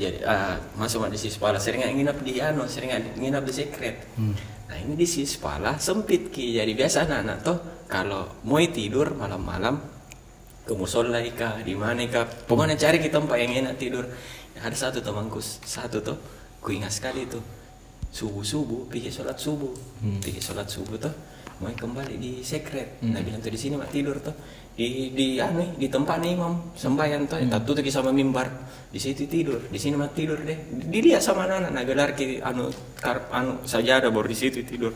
jadi 0.00 0.24
ah, 0.24 0.56
masuk 0.80 1.04
mak 1.04 1.12
di 1.12 1.20
Sispala 1.20 1.60
sering 1.60 1.84
nginap 1.84 2.24
di 2.24 2.40
anu 2.40 2.64
sering 2.64 2.88
nginap 3.20 3.44
di 3.44 3.52
sekret 3.52 4.00
nah 4.64 4.76
ini 4.80 4.96
di 4.96 5.04
Sispala 5.04 5.76
sempit 5.76 6.32
ki 6.32 6.56
jadi 6.56 6.72
biasa 6.72 7.04
anak-anak 7.04 7.38
tuh 7.44 7.58
kalau 7.84 8.40
mau 8.48 8.64
tidur 8.64 9.12
malam-malam 9.12 9.76
ke 10.64 10.72
musola 10.78 11.18
kah 11.34 11.58
di 11.66 11.74
mana 11.74 12.06
kah 12.06 12.22
pokoknya 12.46 12.78
cari 12.78 13.02
ke 13.02 13.10
tempat 13.10 13.36
yang 13.42 13.66
enak 13.66 13.74
tidur. 13.74 14.06
Ada 14.60 14.76
satu 14.88 15.02
temanku 15.02 15.42
satu 15.42 15.98
tuh 15.98 16.14
ku 16.62 16.70
ingat 16.70 16.94
sekali 16.94 17.26
tuh 17.26 17.42
subuh 18.14 18.46
subuh 18.46 18.80
pergi 18.86 19.10
sholat 19.10 19.34
subuh. 19.34 19.74
Pergi 20.22 20.38
sholat 20.38 20.70
subuh 20.70 20.96
tuh 21.02 21.14
mau 21.60 21.68
kembali 21.68 22.16
di 22.16 22.32
sekret 22.40 23.04
nah 23.04 23.20
bilang 23.20 23.44
tuh 23.44 23.52
di 23.52 23.60
sini 23.60 23.76
mak 23.76 23.92
tidur 23.92 24.16
tuh 24.16 24.32
di 24.74 25.12
di 25.12 25.36
anu 25.42 25.76
di 25.76 25.86
tempat 25.90 26.22
nih 26.22 26.38
imam 26.38 26.72
sembahyang 26.72 27.22
tuh 27.28 27.38
hmm. 27.42 27.62
tutup 27.66 27.84
sama 27.90 28.14
mimbar 28.14 28.48
di 28.90 28.98
situ 28.98 29.26
tidur 29.28 29.60
di 29.68 29.78
sini 29.78 29.94
mak 29.98 30.16
tidur 30.16 30.40
deh 30.40 30.56
dilihat 30.88 31.22
sama 31.22 31.46
anak 31.46 31.70
anak 31.70 31.84
gelar 31.86 32.10
ki 32.16 32.40
anu 32.42 32.70
kar, 32.98 33.28
anu 33.30 33.60
saja 33.68 34.00
ada 34.00 34.08
baru 34.08 34.30
di 34.30 34.38
situ 34.38 34.64
tidur 34.64 34.94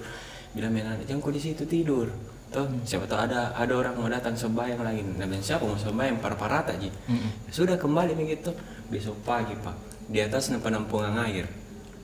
bilang 0.55 0.73
anak 0.75 1.05
jangan 1.05 1.21
kau 1.21 1.35
di 1.35 1.43
situ 1.43 1.67
tidur 1.67 2.09
Tuh, 2.55 2.71
siapa 2.87 3.03
tahu 3.11 3.19
ada 3.19 3.51
ada 3.51 3.75
orang 3.75 3.99
mau 3.99 4.07
datang 4.07 4.39
sembahyang 4.39 4.79
lagi. 4.79 5.03
Nah, 5.03 5.27
dan 5.27 5.43
siapa 5.43 5.67
mau 5.67 5.75
sembahyang 5.75 6.23
parparata 6.23 6.71
aja. 6.71 6.87
Ya 6.87 7.51
Sudah 7.51 7.75
kembali 7.75 8.15
begitu. 8.15 8.55
Besok 8.87 9.27
pagi 9.27 9.59
pak, 9.59 9.75
di 10.07 10.23
atas 10.23 10.55
penampungan 10.63 11.19
air. 11.27 11.51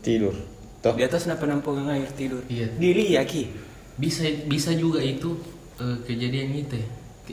Tidur. 0.02 0.34
Toh. 0.82 0.98
Di 0.98 1.06
atas 1.06 1.30
penampungan 1.30 1.94
air 1.94 2.10
tidur. 2.18 2.42
Iya. 2.50 2.66
Diri 2.74 3.14
ya 3.14 3.22
ki. 3.22 3.70
bisa 4.00 4.26
bisa 4.48 4.72
juga 4.74 4.98
itu 4.98 5.38
eh, 5.78 6.02
kejadian 6.02 6.50
itu 6.56 6.82
ya. 6.82 6.88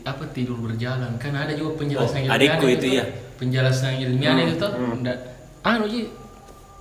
Apa 0.05 0.27
tidur 0.29 0.57
berjalan. 0.59 1.15
Kan 1.17 1.33
ada 1.33 1.53
juga 1.53 1.79
penjelasan 1.79 2.25
Oh, 2.25 2.35
adikku 2.35 2.65
itu 2.67 2.87
tuh. 2.89 2.97
ya. 2.99 3.05
penjelasan 3.37 4.01
ilmiah 4.01 4.33
itu 4.43 4.57
tuh 4.57 4.69
ndak 5.01 5.17
anu 5.61 5.85
ji. 5.85 6.09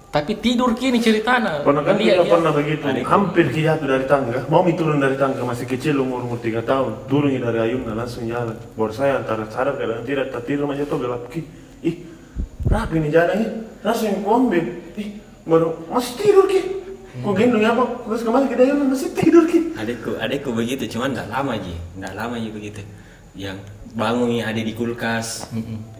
Tapi 0.07 0.33
tidur 0.41 0.73
kini 0.73 0.97
ceritanya 0.97 1.61
Pernah 1.61 1.85
kan 1.85 2.01
Lihat, 2.01 2.09
kita 2.09 2.23
lihat. 2.25 2.33
pernah 2.33 2.53
begitu, 2.57 2.85
hampir 3.05 3.45
jatuh 3.53 3.85
dari 3.85 4.05
tangga, 4.09 4.49
mau 4.49 4.65
turun 4.65 4.97
dari 4.97 5.13
tangga 5.21 5.45
masih 5.45 5.69
kecil 5.69 6.01
umur 6.01 6.25
umur 6.25 6.41
tiga 6.41 6.65
tahun, 6.65 7.05
turun 7.05 7.37
dari 7.37 7.59
ayunnya 7.61 7.93
langsung 7.93 8.25
jalan. 8.25 8.57
Baru 8.73 8.97
saya 8.97 9.21
antara 9.21 9.45
sadar 9.53 9.77
kadang 9.77 10.09
tidak, 10.09 10.33
tidur 10.49 10.73
aja 10.73 10.89
tuh 10.89 11.05
gelap. 11.05 11.29
Ki, 11.29 11.45
ih, 11.85 12.01
rapi 12.65 12.97
nih 12.97 13.13
jalannya, 13.13 13.49
langsung 13.85 14.17
ngombe, 14.25 14.61
ih, 14.97 15.09
baru 15.45 15.85
masih 15.93 16.15
tidur 16.17 16.49
ki, 16.49 16.61
kok 17.21 17.33
gendong 17.37 17.65
apa, 17.69 17.83
terus 18.09 18.23
kembali 18.25 18.45
ke 18.49 18.55
ayunnya 18.57 18.87
masih 18.89 19.11
tidur 19.13 19.45
ki. 19.45 19.59
Adikku, 19.77 20.11
adikku 20.17 20.51
begitu, 20.57 20.89
cuman 20.97 21.13
nggak 21.13 21.29
lama 21.29 21.53
ji, 21.61 21.77
nggak 22.01 22.15
lama 22.17 22.41
ji 22.41 22.49
begitu. 22.49 22.81
Yang 23.37 23.59
bangun 23.93 24.29
yang 24.33 24.49
ada 24.53 24.61
di 24.61 24.73
kulkas, 24.73 25.49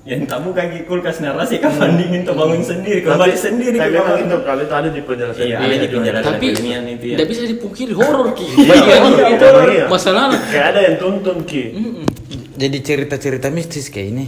yang 0.05 0.29
tamu 0.29 0.53
kaki 0.53 0.85
kulkas 0.85 1.21
narasi 1.21 1.57
kapan 1.57 1.97
dingin 1.97 2.25
tuh 2.25 2.37
bangun 2.37 2.61
sendiri, 2.61 3.01
kembali 3.01 3.33
sendiri 3.33 3.77
Saya 3.77 3.89
ke 3.89 3.93
bilang 3.93 4.05
kamar. 4.07 4.21
itu 4.21 4.37
kalau 4.45 4.63
itu 4.63 4.75
ada 4.77 4.89
di 4.93 5.01
penjelasan. 5.01 5.43
Iya, 5.43 5.57
ada 5.57 5.77
di 5.77 5.89
penjelasan 5.89 6.33
tapi 6.33 6.47
itu 6.47 6.61
ya. 6.61 6.79
tidak 7.17 7.27
bisa 7.27 7.43
dipungkiri 7.47 7.93
horor 8.01 8.29
ki 8.33 8.45
Iya, 8.45 8.69
Bagian 8.69 9.01
iya, 9.09 9.25
itu 9.33 9.47
iya, 9.49 9.65
iya. 9.65 9.85
masalah 9.89 10.29
Kayak 10.45 10.67
ada 10.73 10.81
yang 10.85 10.97
tuntun 10.97 11.39
ki. 11.45 11.63
Jadi 12.57 12.77
cerita-cerita 12.81 13.53
mistis 13.53 13.93
kayak 13.93 14.09
ini 14.13 14.25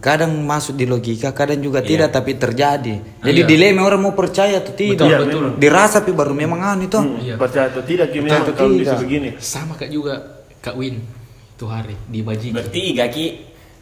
kadang 0.00 0.32
masuk 0.40 0.76
di 0.76 0.84
logika, 0.84 1.28
kadang 1.32 1.60
juga 1.60 1.84
tidak 1.84 2.08
tapi 2.08 2.36
terjadi. 2.36 3.20
Jadi 3.20 3.40
Iya. 3.40 3.48
dilema 3.48 3.84
orang 3.84 4.00
mau 4.00 4.12
percaya 4.12 4.60
atau 4.60 4.72
tidak. 4.72 5.04
Betul, 5.04 5.24
betul. 5.28 5.60
Dirasa 5.60 6.00
tapi 6.00 6.12
baru 6.12 6.32
memang 6.32 6.60
anu 6.62 6.84
itu. 6.84 7.00
Iya. 7.20 7.36
Percaya 7.36 7.68
atau 7.68 7.80
tidak 7.80 8.12
ki 8.12 8.18
memang 8.20 8.44
atau 8.44 8.52
kalau 8.52 8.72
tidak. 8.72 8.80
bisa 8.80 8.96
begini. 8.96 9.28
sama 9.36 9.72
kak 9.72 9.88
juga 9.88 10.40
kak 10.60 10.72
Win 10.72 11.00
itu 11.56 11.64
hari 11.64 11.96
di 12.04 12.20
Bajiki 12.20 12.52
Bertiga 12.52 13.08
ki. 13.08 13.26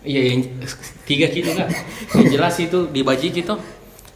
Iya 0.05 0.21
yang 0.31 0.41
tiga 1.03 1.27
gitu 1.27 1.51
kan. 1.51 1.67
Yang 2.15 2.27
jelas 2.31 2.55
itu 2.61 2.79
di 2.87 3.01
Bajiki 3.01 3.43
tuh 3.43 3.59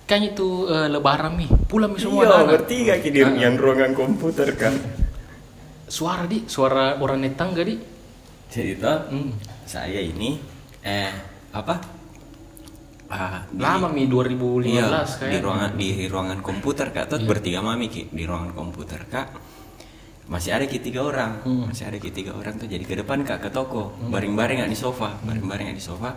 kan 0.05 0.23
itu 0.23 0.65
eh, 0.65 0.87
lebaran 0.87 1.37
nih 1.37 1.51
pulang 1.67 1.93
semua 1.97 2.23
Iya, 2.23 2.35
anak. 2.39 2.49
bertiga 2.55 2.95
ki 2.97 3.11
di 3.11 3.21
yang 3.21 3.59
ruangan 3.59 3.93
komputer 3.93 4.49
kan. 4.55 4.73
Suara 5.85 6.25
di 6.25 6.47
suara 6.47 6.97
orang 6.97 7.19
naik 7.21 7.35
tangga 7.35 7.61
di. 7.61 7.75
Jadi 8.49 8.73
tuh, 8.77 8.99
Hmm. 9.11 9.33
saya 9.65 9.99
ini 9.99 10.39
eh 10.81 11.13
apa? 11.51 11.99
ah, 13.09 13.41
di- 13.49 13.57
Lama 13.59 13.89
mi 13.89 14.05
2015 14.05 14.69
Iya, 14.69 14.85
kayak. 15.11 15.33
di 15.33 15.39
ruangan 15.41 15.71
di 15.75 15.89
ruangan 16.07 16.39
komputer 16.39 16.87
kak, 16.91 17.09
tuh 17.09 17.19
bertiga 17.25 17.59
mami 17.59 17.89
ki 17.89 18.09
di 18.09 18.23
ruangan 18.23 18.53
komputer 18.53 19.01
kak. 19.05 19.29
Masih 20.29 20.53
ada 20.53 20.69
tiga 20.69 21.01
orang, 21.09 21.41
masih 21.45 21.89
ada 21.89 21.97
tiga 21.97 22.37
orang 22.37 22.61
tuh 22.61 22.69
jadi 22.69 22.85
ke 22.85 23.01
depan 23.01 23.25
kak 23.25 23.41
ke 23.41 23.49
toko, 23.49 23.97
baring-baring 24.13 24.61
di 24.69 24.77
sofa, 24.77 25.17
baring-baring 25.25 25.73
di 25.73 25.81
sofa. 25.81 26.13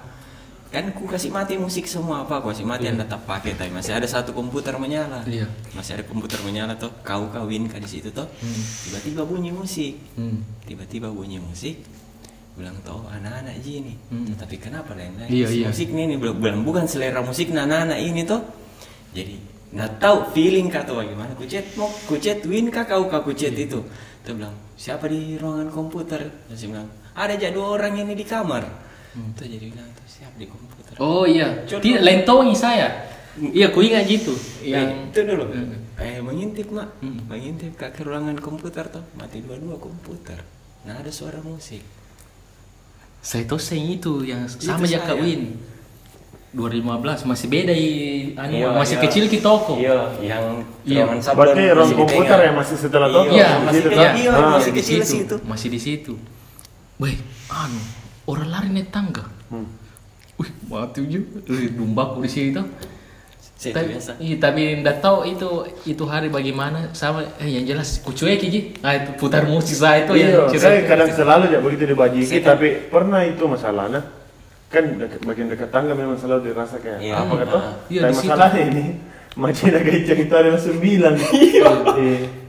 Kan 0.71 0.91
ku 0.95 1.03
kasih 1.03 1.31
mati 1.31 1.59
musik 1.59 1.83
semua 1.83 2.23
apa, 2.23 2.39
ku 2.39 2.51
kasih 2.51 2.63
mati 2.63 2.87
anda 2.87 3.03
tak 3.03 3.23
pakai, 3.23 3.55
tapi 3.55 3.71
masih 3.71 3.91
ada 3.95 4.07
satu 4.07 4.31
komputer 4.31 4.75
menyala. 4.75 5.23
Iya. 5.23 5.47
Masih 5.75 5.99
ada 5.99 6.03
komputer 6.07 6.39
menyala 6.43 6.75
tuh, 6.75 6.91
kau 7.03 7.27
kawin 7.27 7.67
kak 7.71 7.83
di 7.83 7.87
situ 7.87 8.11
tuh. 8.11 8.27
Tiba-tiba 8.87 9.23
bunyi 9.23 9.51
musik, 9.51 9.95
Hmm. 10.19 10.43
tiba-tiba 10.67 11.07
bunyi 11.11 11.39
musik. 11.39 11.79
Bilang 12.51 12.75
tuh 12.83 13.07
anak-anak 13.07 13.63
ji 13.63 13.79
nih, 13.79 13.95
tapi 14.35 14.59
kenapa 14.59 14.91
lain-lain 14.91 15.31
Iya, 15.31 15.47
iya. 15.47 15.67
musik 15.71 15.87
nih, 15.87 16.03
nih 16.11 16.17
bilang 16.19 16.35
bilang, 16.35 16.59
bukan 16.67 16.83
selera 16.83 17.23
musik 17.23 17.47
anak-anak 17.47 17.95
ini 17.95 18.27
tuh 18.27 18.43
jadi 19.15 19.39
nggak 19.71 20.03
tahu 20.03 20.17
feeling 20.35 20.67
kah 20.67 20.83
atau 20.83 20.99
bagaimana. 20.99 21.31
Ku 21.35 21.47
chat 21.47 21.65
mau 21.79 21.87
ku 21.87 22.19
chat 22.19 22.43
win 22.43 22.67
kah 22.67 22.83
kau 22.83 23.07
kah 23.07 23.23
ku 23.23 23.31
chat 23.31 23.55
itu? 23.55 23.79
Tuh 24.21 24.33
bilang 24.35 24.53
siapa 24.75 25.07
di 25.07 25.39
ruangan 25.39 25.71
komputer? 25.71 26.27
Dia 26.51 26.67
bilang 26.67 26.87
ada 27.15 27.33
aja 27.33 27.49
dua 27.49 27.79
orang 27.79 27.95
ini 27.97 28.13
di 28.13 28.27
kamar. 28.27 28.63
Tuh 29.35 29.47
jadi 29.47 29.71
bilang 29.71 29.89
siapa 30.03 30.35
di 30.35 30.47
komputer? 30.47 30.93
Oh 30.99 31.23
iya, 31.23 31.63
tidak 31.65 32.27
tahu 32.27 32.51
saya. 32.51 33.09
Iya, 33.39 33.71
ku 33.71 33.79
ingat 33.79 34.11
gitu. 34.11 34.35
Yang 34.59 35.07
itu 35.07 35.19
dulu. 35.23 35.55
Eh 35.95 36.19
mengintip 36.19 36.67
mak. 36.75 36.99
Mengintip 37.01 37.79
kak 37.79 37.95
ke 37.95 38.03
ruangan 38.03 38.35
komputer 38.35 38.83
tuh. 38.91 39.03
Mati 39.15 39.39
dua-dua 39.39 39.79
komputer. 39.79 40.43
Nah 40.83 40.99
ada 40.99 41.07
suara 41.07 41.39
musik. 41.39 41.79
Saya 43.21 43.45
saya 43.55 43.85
itu 43.85 44.25
yang 44.25 44.49
sama 44.49 44.83
Itu 44.83 44.97
aja 44.97 44.99
saya. 45.07 45.39
Kak 46.51 46.67
Win. 46.67 46.83
2015 46.83 47.23
masih 47.25 47.47
beda 47.47 47.71
i, 47.71 47.87
anu, 48.35 48.51
Iya, 48.51 48.67
masih 48.75 48.95
iya. 48.95 49.03
kecil 49.07 49.23
kita 49.27 49.43
toko. 49.43 49.73
iya 49.77 49.97
yang 50.21 50.45
Iya. 50.83 51.03
Berarti 51.31 51.61
ruang 51.69 51.87
masih 51.87 51.95
komputer 51.95 52.39
yang 52.43 52.55
masih 52.55 52.75
setelah 52.75 53.07
toko. 53.07 53.31
Iya, 53.31 53.49
masih 53.63 53.81
kan? 53.85 54.13
iya, 54.15 54.31
Ah. 54.31 54.51
masih 54.51 54.71
di 54.71 54.79
kecil 54.79 54.99
situ, 54.99 55.11
situ. 55.13 55.35
Masih 55.47 55.69
di 55.69 55.79
situ. 55.79 56.13
Weh, 56.99 57.15
anu, 57.47 57.79
orang 58.27 58.47
lari 58.49 58.69
naik 58.69 58.91
tangga. 58.91 59.23
Hmm. 59.47 59.67
Wih, 60.35 60.51
mati 60.67 61.01
juga. 61.07 61.39
Wih, 61.47 61.71
Dumbaku 61.71 62.21
di 62.21 62.29
situ. 62.29 62.61
Tapi, 63.61 63.93
biasa 63.93 64.17
iya, 64.17 64.41
tapi 64.41 64.81
nggak 64.81 65.05
tahu 65.05 65.21
itu 65.21 65.45
itu 65.85 66.01
hari 66.09 66.33
bagaimana 66.33 66.89
sama 66.91 67.21
eh, 67.37 67.45
yang 67.45 67.61
jelas 67.63 68.01
kucuek 68.01 68.41
ji. 68.41 68.73
Ah 68.81 68.97
itu 68.97 69.13
putar 69.13 69.45
musik 69.45 69.77
saya 69.77 70.01
itu 70.01 70.17
Iya, 70.17 70.49
yang 70.49 70.57
saya 70.57 70.81
kadang 70.81 71.13
selalu 71.13 71.45
ya 71.47 71.61
begitu 71.61 71.85
dibajiki, 71.85 72.41
Saya- 72.41 72.57
tapi 72.57 72.89
pernah 72.89 73.21
itu 73.21 73.45
masalahnya 73.45 74.01
kan 74.71 74.83
dekat, 74.95 75.19
bagian 75.21 75.47
dekat 75.47 75.69
tangga 75.69 75.91
memang 75.91 76.15
selalu 76.15 76.47
dirasa 76.47 76.79
kayak 76.79 76.99
Iya. 76.99 77.15
apa 77.17 77.33
kata? 77.37 77.59
Iya, 77.85 77.99
tapi 78.01 78.07
di 78.07 78.15
situ. 78.15 78.25
masalahnya 78.25 78.61
ini 78.65 78.85
Majina 79.41 79.79
Gaicang 79.79 80.19
itu 80.21 80.33
adalah 80.33 80.61
sembilan. 80.61 81.13
Iya. 81.31 81.69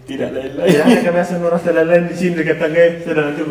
tidak 0.03 0.29
lain-lain 0.31 0.67
Ya, 0.69 0.83
kami 0.99 1.15
biasa 1.15 1.35
merasa 1.39 1.69
lain 1.71 2.05
di 2.07 2.17
sini 2.17 2.35
dekat 2.37 2.59
tangga, 2.59 2.83
sedang 3.01 3.29
itu 3.35 3.45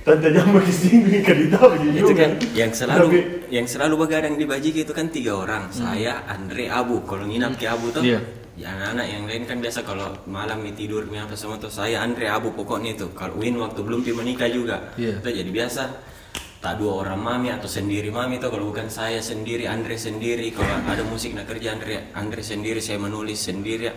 tante 0.00 0.28
jambu 0.30 0.60
di 0.60 0.68
sini 0.70 1.16
kan 1.20 1.38
tahu 1.48 1.68
itu 1.80 2.12
kan 2.12 2.30
yang 2.52 2.68
selalu 2.70 3.04
Tapi- 3.08 3.24
yang 3.48 3.64
selalu 3.64 3.94
begadang 3.98 4.36
di 4.36 4.44
Bajiki 4.44 4.84
itu 4.84 4.92
kan 4.92 5.08
tiga 5.08 5.32
orang 5.34 5.68
saya 5.70 6.20
Andre 6.26 6.68
Abu 6.68 7.00
kalau 7.02 7.24
nginap 7.24 7.56
ke 7.56 7.64
Abu 7.64 7.88
tuh 7.88 8.04
Iya. 8.04 8.20
yang 8.54 8.76
anak 8.76 9.08
yang 9.08 9.24
lain 9.24 9.44
kan 9.44 9.56
biasa 9.58 9.80
kalau 9.80 10.12
malam 10.26 10.60
nih 10.60 10.76
tidur 10.76 11.08
apa 11.08 11.32
semua 11.32 11.56
tuh 11.56 11.72
saya 11.72 11.98
Andre 11.98 12.28
Abu 12.28 12.52
pokoknya 12.52 12.92
itu 12.92 13.08
kalau 13.10 13.32
Win 13.34 13.56
waktu 13.56 13.80
belum 13.80 14.00
pi 14.00 14.12
menikah 14.12 14.46
juga 14.46 14.92
Iya. 14.94 15.24
itu 15.24 15.28
jadi 15.34 15.50
biasa 15.50 15.82
tak 16.64 16.80
dua 16.80 17.04
orang 17.04 17.20
mami 17.20 17.52
atau 17.52 17.68
sendiri 17.68 18.08
mami 18.08 18.40
tuh 18.40 18.48
kalau 18.48 18.72
bukan 18.72 18.88
saya 18.88 19.20
sendiri 19.20 19.68
Andre 19.68 20.00
sendiri 20.00 20.48
kalau 20.48 20.72
ada 20.88 21.04
musik 21.04 21.36
nak 21.36 21.44
kerja 21.44 21.76
Andre 21.76 22.08
Andre 22.16 22.40
sendiri 22.40 22.80
saya 22.80 22.96
menulis 22.96 23.36
sendiri 23.36 23.84
ya 23.84 23.92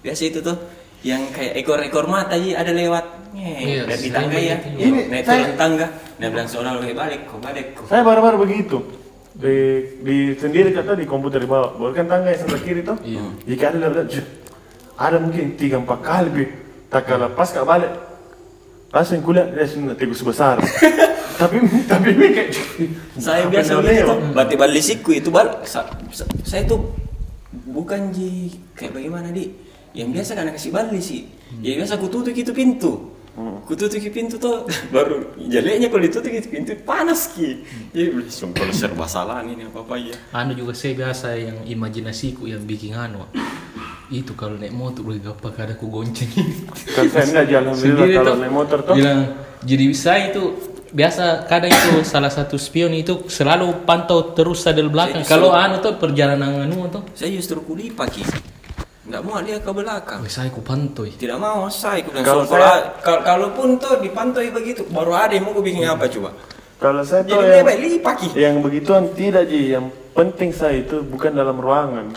biasa 0.00 0.22
itu 0.24 0.40
tuh 0.40 0.56
yang 1.04 1.28
kayak 1.28 1.60
ekor-ekor 1.60 2.08
mata 2.08 2.40
ji 2.40 2.56
ada 2.56 2.72
lewat 2.72 3.28
Iya, 3.36 3.52
Nge, 3.52 3.84
dari 3.84 4.00
sering 4.00 4.14
tangga 4.16 4.38
ya 4.40 4.56
begitu. 4.56 4.80
Ya, 4.80 4.86
Ini 4.88 5.00
naik 5.12 5.24
saya- 5.28 5.44
turun 5.44 5.56
tangga 5.60 5.86
dia 6.16 6.28
bilang 6.32 6.48
seolah 6.48 6.70
olah 6.72 6.88
balik 6.88 7.20
kok 7.28 7.40
balik 7.44 7.66
kok 7.76 7.84
Saya 7.84 8.00
baru-baru 8.00 8.36
begitu. 8.48 8.78
Di, 9.36 9.56
di 10.00 10.16
sendiri 10.40 10.72
kata 10.72 10.96
di 10.96 11.04
komputer 11.04 11.44
di 11.44 11.48
bawah. 11.52 11.76
Baru 11.76 11.92
kan 11.92 12.08
tangga 12.08 12.32
yang 12.32 12.40
sebelah 12.40 12.62
kiri 12.64 12.80
tuh. 12.80 12.96
Jika 13.44 13.76
ada 13.76 14.08
"Juh, 14.08 14.24
ada 14.96 15.20
mungkin 15.20 15.52
tiga 15.60 15.76
empat 15.76 16.00
kali. 16.00 16.48
Tak 16.88 17.04
kalah 17.04 17.28
pas 17.36 17.52
kak 17.52 17.68
balik. 17.68 17.92
Langsung 18.88 19.20
kuliah 19.20 19.44
dia 19.52 19.68
sudah 19.68 19.92
tikus 19.92 20.24
besar. 20.24 20.56
tapi 21.36 21.56
tapi 21.84 22.08
mi 22.12 22.28
kayak 22.32 22.50
saya 23.16 23.44
apa 23.44 23.52
biasa 23.52 23.70
lewat? 23.78 24.18
berarti 24.32 24.54
balisiku 24.54 25.10
itu 25.12 25.28
bal. 25.28 25.60
Sa- 25.62 25.86
sa- 26.10 26.28
saya 26.42 26.64
tuh 26.64 26.92
bukan 27.66 28.10
ji. 28.10 28.52
Kayak 28.72 28.96
bagaimana 28.96 29.28
di? 29.30 29.52
Yang 29.92 30.08
biasa 30.12 30.30
kan 30.32 30.48
kasih 30.50 30.72
balik 30.72 31.00
sih 31.00 31.24
ya 31.56 31.72
biasa 31.72 31.96
ku 31.96 32.08
tutup 32.08 32.32
itu 32.32 32.52
pintu. 32.52 33.16
Ku 33.64 33.72
tutup 33.72 33.96
itu 33.96 34.08
pintu 34.08 34.36
tuh 34.36 34.64
baru 34.88 35.36
jeleknya 35.38 35.88
kalau 35.88 36.02
ditutup 36.02 36.28
itu 36.28 36.48
pintu 36.48 36.72
panas 36.82 37.32
ki. 37.32 37.64
Jadi 37.92 38.08
langsung 38.12 38.52
kalau 38.52 38.72
serba 38.72 39.04
salah 39.04 39.40
ini 39.40 39.64
apa 39.64 39.80
apa 39.80 39.96
ya. 39.96 40.16
Anu 40.32 40.52
juga 40.52 40.72
saya 40.72 40.96
biasa 40.96 41.36
yang 41.36 41.58
imajinasiku 41.64 42.44
yang 42.44 42.64
bikin 42.64 42.92
anu. 42.92 43.24
Itu 44.06 44.32
kalau 44.32 44.56
naik 44.56 44.70
motor 44.70 45.02
udah 45.02 45.32
gampang 45.32 45.52
kada 45.52 45.74
ku 45.74 45.88
gonceng. 45.88 46.28
Kan 46.92 47.08
saya 47.08 47.24
enggak 47.26 47.46
jalan 47.48 47.72
kalau 48.20 48.36
naik 48.36 48.52
motor 48.52 48.78
tuh. 48.84 48.94
Bilang, 48.94 49.32
jadi 49.64 49.84
saya 49.92 50.30
itu 50.30 50.75
biasa 50.92 51.46
kadang 51.50 51.70
itu 51.70 52.02
salah 52.06 52.30
satu 52.30 52.54
spion 52.58 52.94
itu 52.94 53.26
selalu 53.26 53.86
pantau 53.86 54.34
terus 54.34 54.62
sadel 54.62 54.90
belakang. 54.90 55.22
Kalau 55.26 55.50
anu 55.54 55.82
tuh 55.82 55.98
perjalanan 55.98 56.66
anu 56.66 56.86
tuh, 56.90 57.02
saya 57.14 57.30
justru 57.32 57.62
kulipa 57.62 58.06
ki 58.06 58.22
nggak 59.06 59.22
mau 59.22 59.38
lihat 59.38 59.62
ke 59.62 59.70
belakang 59.70 60.18
saya 60.26 60.50
ku 60.50 60.58
pantau. 60.66 61.06
tidak 61.06 61.38
mau 61.38 61.70
saya 61.70 62.02
bilang 62.02 62.26
Kalau 62.26 62.42
saya- 62.42 62.90
kalau 63.06 63.22
kalaupun 63.22 63.78
tuh 63.78 64.02
dipantau 64.02 64.42
begitu 64.50 64.82
baru 64.90 65.14
ada 65.14 65.30
yang 65.30 65.46
mau 65.46 65.54
ku 65.54 65.62
bikin 65.62 65.86
apa 65.86 66.10
coba 66.10 66.34
Kalau 66.76 67.06
saya 67.06 67.22
tuh 67.22 67.38
jadi 67.38 67.62
yang, 67.64 68.02
ki 68.02 68.28
yang 68.36 68.54
begituan 68.60 69.08
tidak 69.16 69.48
ji. 69.48 69.72
Yang 69.72 69.96
penting 70.12 70.50
saya 70.52 70.84
itu 70.84 71.00
bukan 71.00 71.32
dalam 71.32 71.56
ruangan. 71.56 72.12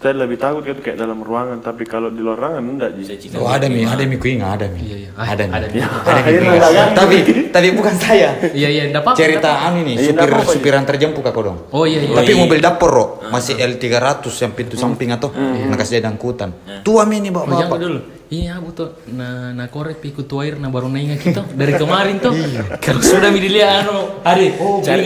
Saya 0.00 0.16
lebih 0.16 0.40
takut 0.40 0.64
itu 0.64 0.80
kayak 0.80 0.96
dalam 0.96 1.20
ruangan, 1.20 1.60
tapi 1.60 1.84
kalau 1.84 2.08
di 2.08 2.24
luar 2.24 2.40
ruangan 2.40 2.64
enggak 2.64 2.96
cita 3.20 3.36
Oh 3.36 3.52
ada 3.52 3.68
mi, 3.68 3.84
ada 3.84 4.00
mi 4.08 4.16
kuinga, 4.16 4.56
ada 4.56 4.64
mi. 4.72 4.80
Iya, 4.80 4.96
iya. 4.96 5.10
Ada 5.12 5.44
mi. 5.44 5.52
Ada 5.52 5.66
mi. 5.68 5.78
Ada 5.84 6.20
mi. 6.24 6.48
Ganti. 6.56 6.96
Tapi 6.96 7.16
tapi 7.52 7.68
bukan 7.76 7.94
saya. 8.00 8.32
Iya 8.48 8.68
iya, 8.72 8.82
enggak 8.88 9.04
apa-apa. 9.04 9.20
Cerita 9.20 9.60
anu 9.60 9.84
ini, 9.84 10.00
Iya, 10.00 10.16
supir 10.16 10.24
nggak 10.24 10.40
apa-apa, 10.40 10.52
supir 10.56 10.72
antar 10.72 10.96
jemput 10.96 11.20
aku 11.20 11.40
dong. 11.44 11.58
Oh 11.76 11.84
iya 11.84 12.00
iya. 12.00 12.16
Tapi 12.16 12.32
iya. 12.32 12.40
mobil 12.40 12.58
dapur 12.64 12.88
Ro, 12.88 13.06
masih 13.28 13.60
L300 13.60 14.24
yang 14.24 14.52
pintu 14.56 14.80
samping 14.80 15.12
atau 15.12 15.36
nak 15.36 15.76
kasih 15.76 16.00
dia 16.00 16.08
dangkutan. 16.08 16.48
Tua 16.80 17.04
mi 17.04 17.20
ini 17.20 17.28
bawa 17.28 17.44
Oh, 17.44 17.60
jangan 17.60 17.68
bapak. 17.68 17.80
dulu. 17.84 18.00
Iya, 18.32 18.56
bu 18.56 18.72
tuh 18.72 18.88
na 19.12 19.52
na 19.52 19.68
korek 19.68 20.00
ikut 20.00 20.24
air 20.40 20.56
na 20.56 20.72
baru 20.72 20.88
naik 20.88 21.20
kita 21.20 21.44
dari 21.52 21.76
kemarin 21.76 22.16
tuh. 22.24 22.32
Kalau 22.80 23.04
sudah 23.04 23.28
mi 23.28 23.44
dilihat 23.44 23.84
anu, 23.84 24.16
ada 24.24 24.48
oh 24.64 24.80
Cari. 24.80 25.04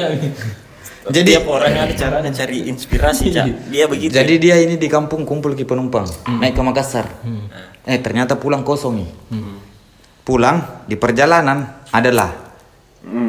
Jadi 1.05 1.37
Tiap 1.37 1.45
orang 1.47 1.73
ada 1.75 1.93
caranya 1.93 2.31
cari 2.31 2.65
inspirasi 2.65 3.29
Cak. 3.29 3.47
dia 3.73 3.85
begitu 3.85 4.13
jadi 4.13 4.35
dia 4.41 4.57
ini 4.57 4.77
di 4.77 4.89
kampung 4.89 5.25
kumpul 5.25 5.53
ke 5.53 5.63
penumpang, 5.63 6.09
naik 6.27 6.53
ke 6.53 6.63
Makassar. 6.63 7.07
Eh 7.85 8.01
ternyata 8.01 8.37
pulang 8.37 8.65
kosong 8.65 9.05
nih. 9.05 9.11
Pulang 10.25 10.89
di 10.89 10.97
perjalanan 10.97 11.85
adalah 11.91 12.33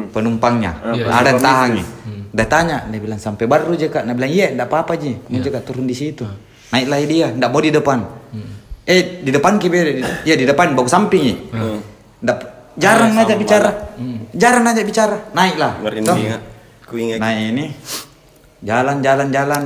penumpangnya. 0.08 0.72
Iya, 0.96 1.04
Ada 1.06 1.28
yang 1.28 1.40
tahan 1.42 1.68
nih. 1.76 1.86
Dia 2.32 2.46
tanya, 2.46 2.78
dia 2.84 3.00
bilang 3.00 3.20
sampai 3.20 3.44
baru 3.44 3.72
aja 3.72 3.88
kak. 3.88 4.02
Dia 4.02 4.14
bilang 4.14 4.32
iya, 4.32 4.46
enggak 4.48 4.68
apa-apa 4.68 4.96
ji. 4.96 5.12
Mau 5.28 5.40
juga 5.40 5.60
turun 5.60 5.84
di 5.84 5.92
situ. 5.92 6.24
Naiklah 6.68 6.98
dia, 7.04 7.26
enggak 7.28 7.50
mau 7.50 7.60
di 7.60 7.68
depan. 7.68 7.98
Eh 8.86 9.20
di 9.20 9.28
depan 9.28 9.58
kibir, 9.58 10.00
ya 10.22 10.34
di 10.34 10.44
depan 10.44 10.72
bawa 10.72 10.88
samping 10.88 11.22
nih. 11.22 11.36
Nggak- 12.22 12.56
jarang 12.76 13.12
Ah, 13.12 13.24
aja 13.24 13.34
bicara, 13.34 13.70
jarang 14.32 14.64
aja 14.64 14.80
bicara. 14.80 15.16
Naiklah. 15.32 15.80
Kemarin 16.86 16.94
Toh. 16.94 17.02
ingat 17.02 17.18
ku 17.18 17.18
ingat 17.18 17.18
Nah 17.18 17.32
ini 17.34 17.64
jalan 18.62 18.96
jalan 19.02 19.28
jalan. 19.34 19.62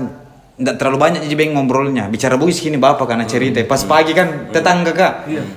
Nggak 0.61 0.77
terlalu 0.77 0.99
banyak 1.01 1.21
jadi 1.25 1.37
beng 1.37 1.57
ngobrolnya. 1.57 2.05
Bicara 2.13 2.37
bugis 2.37 2.61
gini 2.61 2.77
bapak 2.77 3.09
karena 3.09 3.25
cerita. 3.25 3.65
Pas 3.65 3.81
pagi 3.85 4.13
kan 4.13 4.53
tetangga 4.53 4.93
kak. 4.93 5.15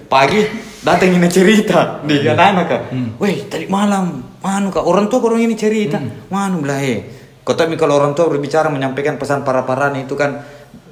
Pagi 0.07 0.47
datang 0.83 1.11
ini 1.11 1.27
cerita. 1.27 1.99
Di 2.03 2.23
anak-anak 2.23 2.65
kak 2.67 2.81
weh 3.19 3.47
tadi 3.51 3.67
malam 3.67 4.23
manu 4.39 4.71
kak 4.71 4.83
orang 4.83 5.11
tua 5.11 5.19
orang 5.27 5.43
ini 5.43 5.55
cerita. 5.59 5.99
Manu 6.31 6.63
belah 6.63 6.79
eh. 6.79 6.99
Kau 7.43 7.59
kalau 7.59 7.99
orang 7.99 8.15
tua 8.15 8.31
berbicara 8.31 8.71
menyampaikan 8.71 9.19
pesan 9.19 9.43
para 9.43 9.67
parani 9.67 10.07
itu 10.07 10.15
kan 10.15 10.39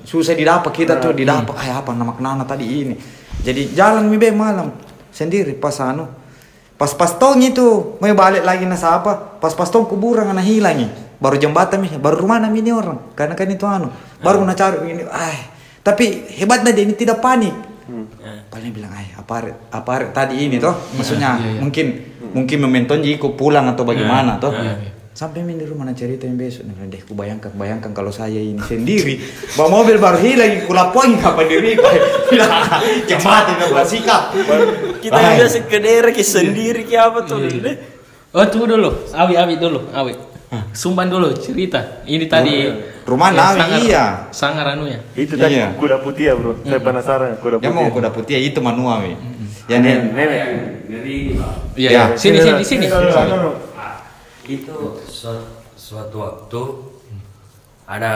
susah 0.03 0.35
didapat 0.35 0.71
kita 0.75 0.99
tuh 0.99 1.15
didapat. 1.15 1.55
Ay 1.55 1.71
apa 1.71 1.95
nama 1.95 2.11
kenana 2.11 2.43
tadi 2.43 2.67
ini? 2.67 2.95
Jadi 3.39 3.71
jalan 3.71 4.11
mi 4.11 4.19
malam. 4.35 4.75
Sendiri 5.11 5.55
pas 5.55 5.75
anu 5.79 6.20
Pas-pas 6.81 7.13
tong 7.21 7.37
itu 7.37 7.93
mau 8.01 8.09
balik 8.17 8.41
lagi 8.41 8.65
nasa 8.65 8.97
apa? 8.97 9.37
Pas-pas 9.37 9.69
tong 9.69 9.85
kuburan 9.85 10.25
anak 10.25 10.49
hilang 10.49 10.81
nih. 10.81 10.89
Baru 11.21 11.37
jembatan 11.37 11.85
nih, 11.85 12.01
baru 12.01 12.25
rumah 12.25 12.41
nami 12.41 12.65
ini 12.65 12.73
orang. 12.73 13.13
Karena 13.13 13.37
kan 13.37 13.45
itu 13.45 13.69
anu. 13.69 13.93
Baru 14.17 14.41
nak 14.41 14.57
cari 14.57 14.89
ini. 14.89 15.05
Ay, 15.05 15.45
tapi 15.85 16.25
hebatnya 16.33 16.73
dia 16.73 16.81
ini 16.81 16.97
tidak 16.97 17.21
panik. 17.21 17.53
Paling 18.49 18.73
bilang, 18.73 18.89
ay 18.97 19.13
apa 19.13 19.53
apa 19.69 20.09
tadi 20.09 20.41
ini 20.41 20.57
toh? 20.57 20.73
Maksudnya 20.97 21.37
iya, 21.37 21.49
iya. 21.53 21.59
mungkin 21.61 21.85
mungkin 22.33 22.57
momenton 22.65 23.05
jiko 23.05 23.37
pulang 23.37 23.69
atau 23.69 23.85
bagaimana 23.85 24.41
toh? 24.41 24.49
Iya, 25.21 25.29
iya. 25.29 25.29
sampai 25.29 25.45
main 25.45 25.57
di 25.61 25.67
rumah 25.69 25.85
cerita 25.93 26.25
yang 26.25 26.33
besok 26.33 26.65
nih 26.65 26.89
deh 26.89 27.01
ku 27.05 27.13
bayangkan 27.13 27.53
bayangkan 27.53 27.93
kalau 27.93 28.09
saya 28.09 28.41
ini 28.41 28.57
sendiri 28.57 29.21
bawa 29.53 29.69
mobil 29.69 30.01
baru 30.01 30.17
hilang 30.17 30.65
kulapoin 30.65 31.21
kapan 31.21 31.45
diri 31.45 31.77
yang 33.09 33.21
mati 33.21 33.51
nggak 33.53 33.69
bersikap 33.69 34.23
Kita 35.01 35.17
juga 35.17 35.47
sekedar 35.49 36.05
ke 36.13 36.21
sendiri 36.21 36.85
ke 36.85 36.93
apa 36.93 37.25
tuh. 37.25 37.41
Oh 38.31 38.45
tunggu 38.47 38.69
dulu, 38.69 38.89
awi 39.11 39.33
awi 39.33 39.57
dulu, 39.57 39.89
awi. 39.91 40.13
Sumban 40.77 41.09
dulu 41.09 41.33
cerita. 41.33 42.05
Ini 42.05 42.29
tadi 42.29 42.69
rumah 43.01 43.33
nawi 43.33 43.57
sangar- 43.57 43.81
iya 43.81 44.05
Sangar 44.29 44.65
anu 44.77 44.85
ya. 44.85 45.01
Itu 45.17 45.35
tadi 45.35 45.57
Iya. 45.57 45.73
kuda 45.73 46.05
putih 46.05 46.29
ya 46.29 46.33
bro. 46.37 46.53
Saya 46.61 46.79
penasaran 46.79 47.33
kuda 47.41 47.57
putih. 47.57 47.73
mau 47.73 47.89
kuda 47.89 48.09
putih 48.13 48.37
itu 48.37 48.61
manual 48.61 49.09
wi 49.09 49.17
ya 49.65 49.81
Nenek. 49.81 50.21
Jadi 50.85 51.15
Iya, 51.71 51.89
Ya. 51.89 52.03
sini 52.13 52.37
sini 52.37 52.61
sini. 52.61 52.85
Itu 54.51 54.75
suatu, 55.07 55.45
suatu 55.79 56.17
waktu 56.19 56.61
ada 57.87 58.13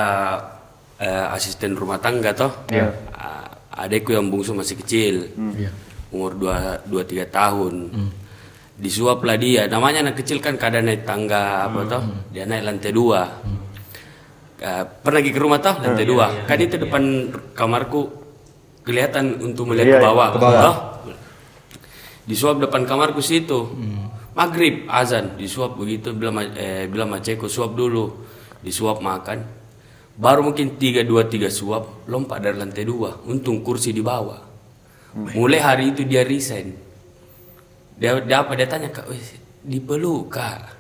eh, 0.97 1.25
asisten 1.35 1.75
rumah 1.75 1.99
tangga 1.99 2.31
toh. 2.31 2.51
Iya. 2.71 2.87
Ah, 3.11 3.47
adekku 3.83 4.15
yang 4.15 4.27
bungsu 4.27 4.55
masih 4.55 4.79
kecil. 4.79 5.15
Iya. 5.55 5.71
Umur 6.11 6.35
2 6.35 6.87
2 6.87 7.03
3 7.03 7.27
tahun. 7.27 7.73
Disuap 8.75 9.23
lah 9.23 9.39
dia. 9.39 9.67
Namanya 9.67 10.03
anak 10.03 10.19
kecil 10.19 10.43
kan 10.43 10.55
kadang 10.55 10.87
naik 10.87 11.03
tangga 11.03 11.67
apa 11.67 11.79
toh. 11.87 12.03
Dia 12.31 12.43
naik 12.43 12.63
lantai 12.63 12.91
dua. 12.91 13.21
Eh, 14.55 14.83
pernah 15.03 15.19
pergi 15.19 15.31
ke 15.35 15.39
rumah 15.39 15.59
toh 15.59 15.75
lantai 15.79 16.05
dua. 16.07 16.27
Kan 16.47 16.57
itu 16.59 16.75
depan 16.79 17.03
kamarku 17.51 18.01
kelihatan 18.85 19.41
untuk 19.41 19.71
melihat 19.71 19.87
Iya, 19.87 19.99
ke 19.99 20.05
bawah. 20.07 20.27
ke 20.31 20.39
bawah. 20.39 20.61
toh. 20.63 20.75
Disuap 22.25 22.57
depan 22.57 22.87
kamarku 22.87 23.19
situ. 23.19 23.59
Maghrib 24.35 24.83
azan 24.91 25.39
disuap 25.39 25.79
begitu 25.79 26.11
bilang 26.11 26.35
eh, 26.59 26.91
bilang 26.91 27.07
maceko 27.07 27.47
suap 27.47 27.71
dulu. 27.71 28.11
Disuap 28.59 28.99
makan. 28.99 29.39
Baru 30.15 30.43
mungkin 30.43 30.75
tiga 30.75 31.03
dua 31.07 31.27
tiga 31.27 31.47
suap 31.47 32.07
lompat 32.11 32.43
dari 32.43 32.59
lantai 32.59 32.83
dua. 32.83 33.23
Untung 33.31 33.63
kursi 33.63 33.95
di 33.95 34.03
bawah. 34.03 34.43
Mulai 35.15 35.59
hari 35.63 35.83
itu 35.95 36.03
dia 36.03 36.27
resign. 36.27 36.75
Dia, 37.95 38.19
dia 38.19 38.43
apa 38.43 38.51
dia 38.59 38.67
tanya 38.67 38.91
kak, 38.91 39.07
"Weh, 39.07 39.23
dipeluk 39.63 40.27
kak. 40.27 40.75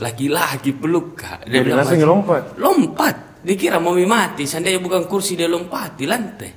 Laki-laki 0.00 0.72
peluk 0.72 1.12
kak. 1.12 1.44
Dia 1.44 1.60
bilang, 1.60 1.84
langsung 1.84 2.00
"Mas- 2.00 2.08
lompat. 2.08 2.42
Lompat. 2.56 3.16
Dia 3.44 3.56
kira 3.60 3.76
mau 3.76 3.92
mati. 4.00 4.48
Seandainya 4.48 4.80
bukan 4.80 5.04
kursi 5.04 5.36
dia 5.36 5.44
lompat 5.44 6.00
di 6.00 6.08
lantai. 6.08 6.52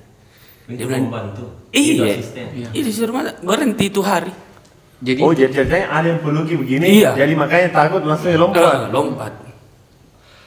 Dia 0.71 0.87
bilang, 0.87 1.11
iya. 1.75 2.15
Itu 2.71 2.89
suruh 2.95 3.11
mana? 3.11 3.35
Berhenti 3.43 3.91
itu 3.91 3.99
hari. 3.99 4.31
Jadi 5.01 5.19
Oh 5.25 5.33
jadi 5.33 5.49
ceritanya 5.49 5.85
ada 5.89 6.07
yang 6.13 6.21
peluki 6.21 6.53
begini. 6.53 7.01
Iya. 7.01 7.17
Jadi 7.17 7.33
makanya 7.33 7.67
takut 7.73 8.05
langsung 8.05 8.37
lompat. 8.37 8.61
Ah, 8.61 8.87
lompat. 8.93 9.33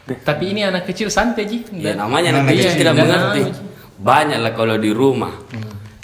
tapi 0.04 0.52
ini 0.52 0.60
anak 0.62 0.84
kecil 0.86 1.08
santai 1.08 1.48
ji. 1.48 1.64
Ya 1.74 1.96
namanya 1.98 2.38
anak 2.38 2.54
kecil 2.54 2.70
kecil. 2.70 2.78
tidak 2.78 2.94
Dan 2.94 3.02
mengerti. 3.02 3.40
Ji. 3.50 3.52
Banyak 3.98 4.38
lah 4.38 4.52
kalau 4.54 4.76
di 4.78 4.90
rumah. 4.94 5.34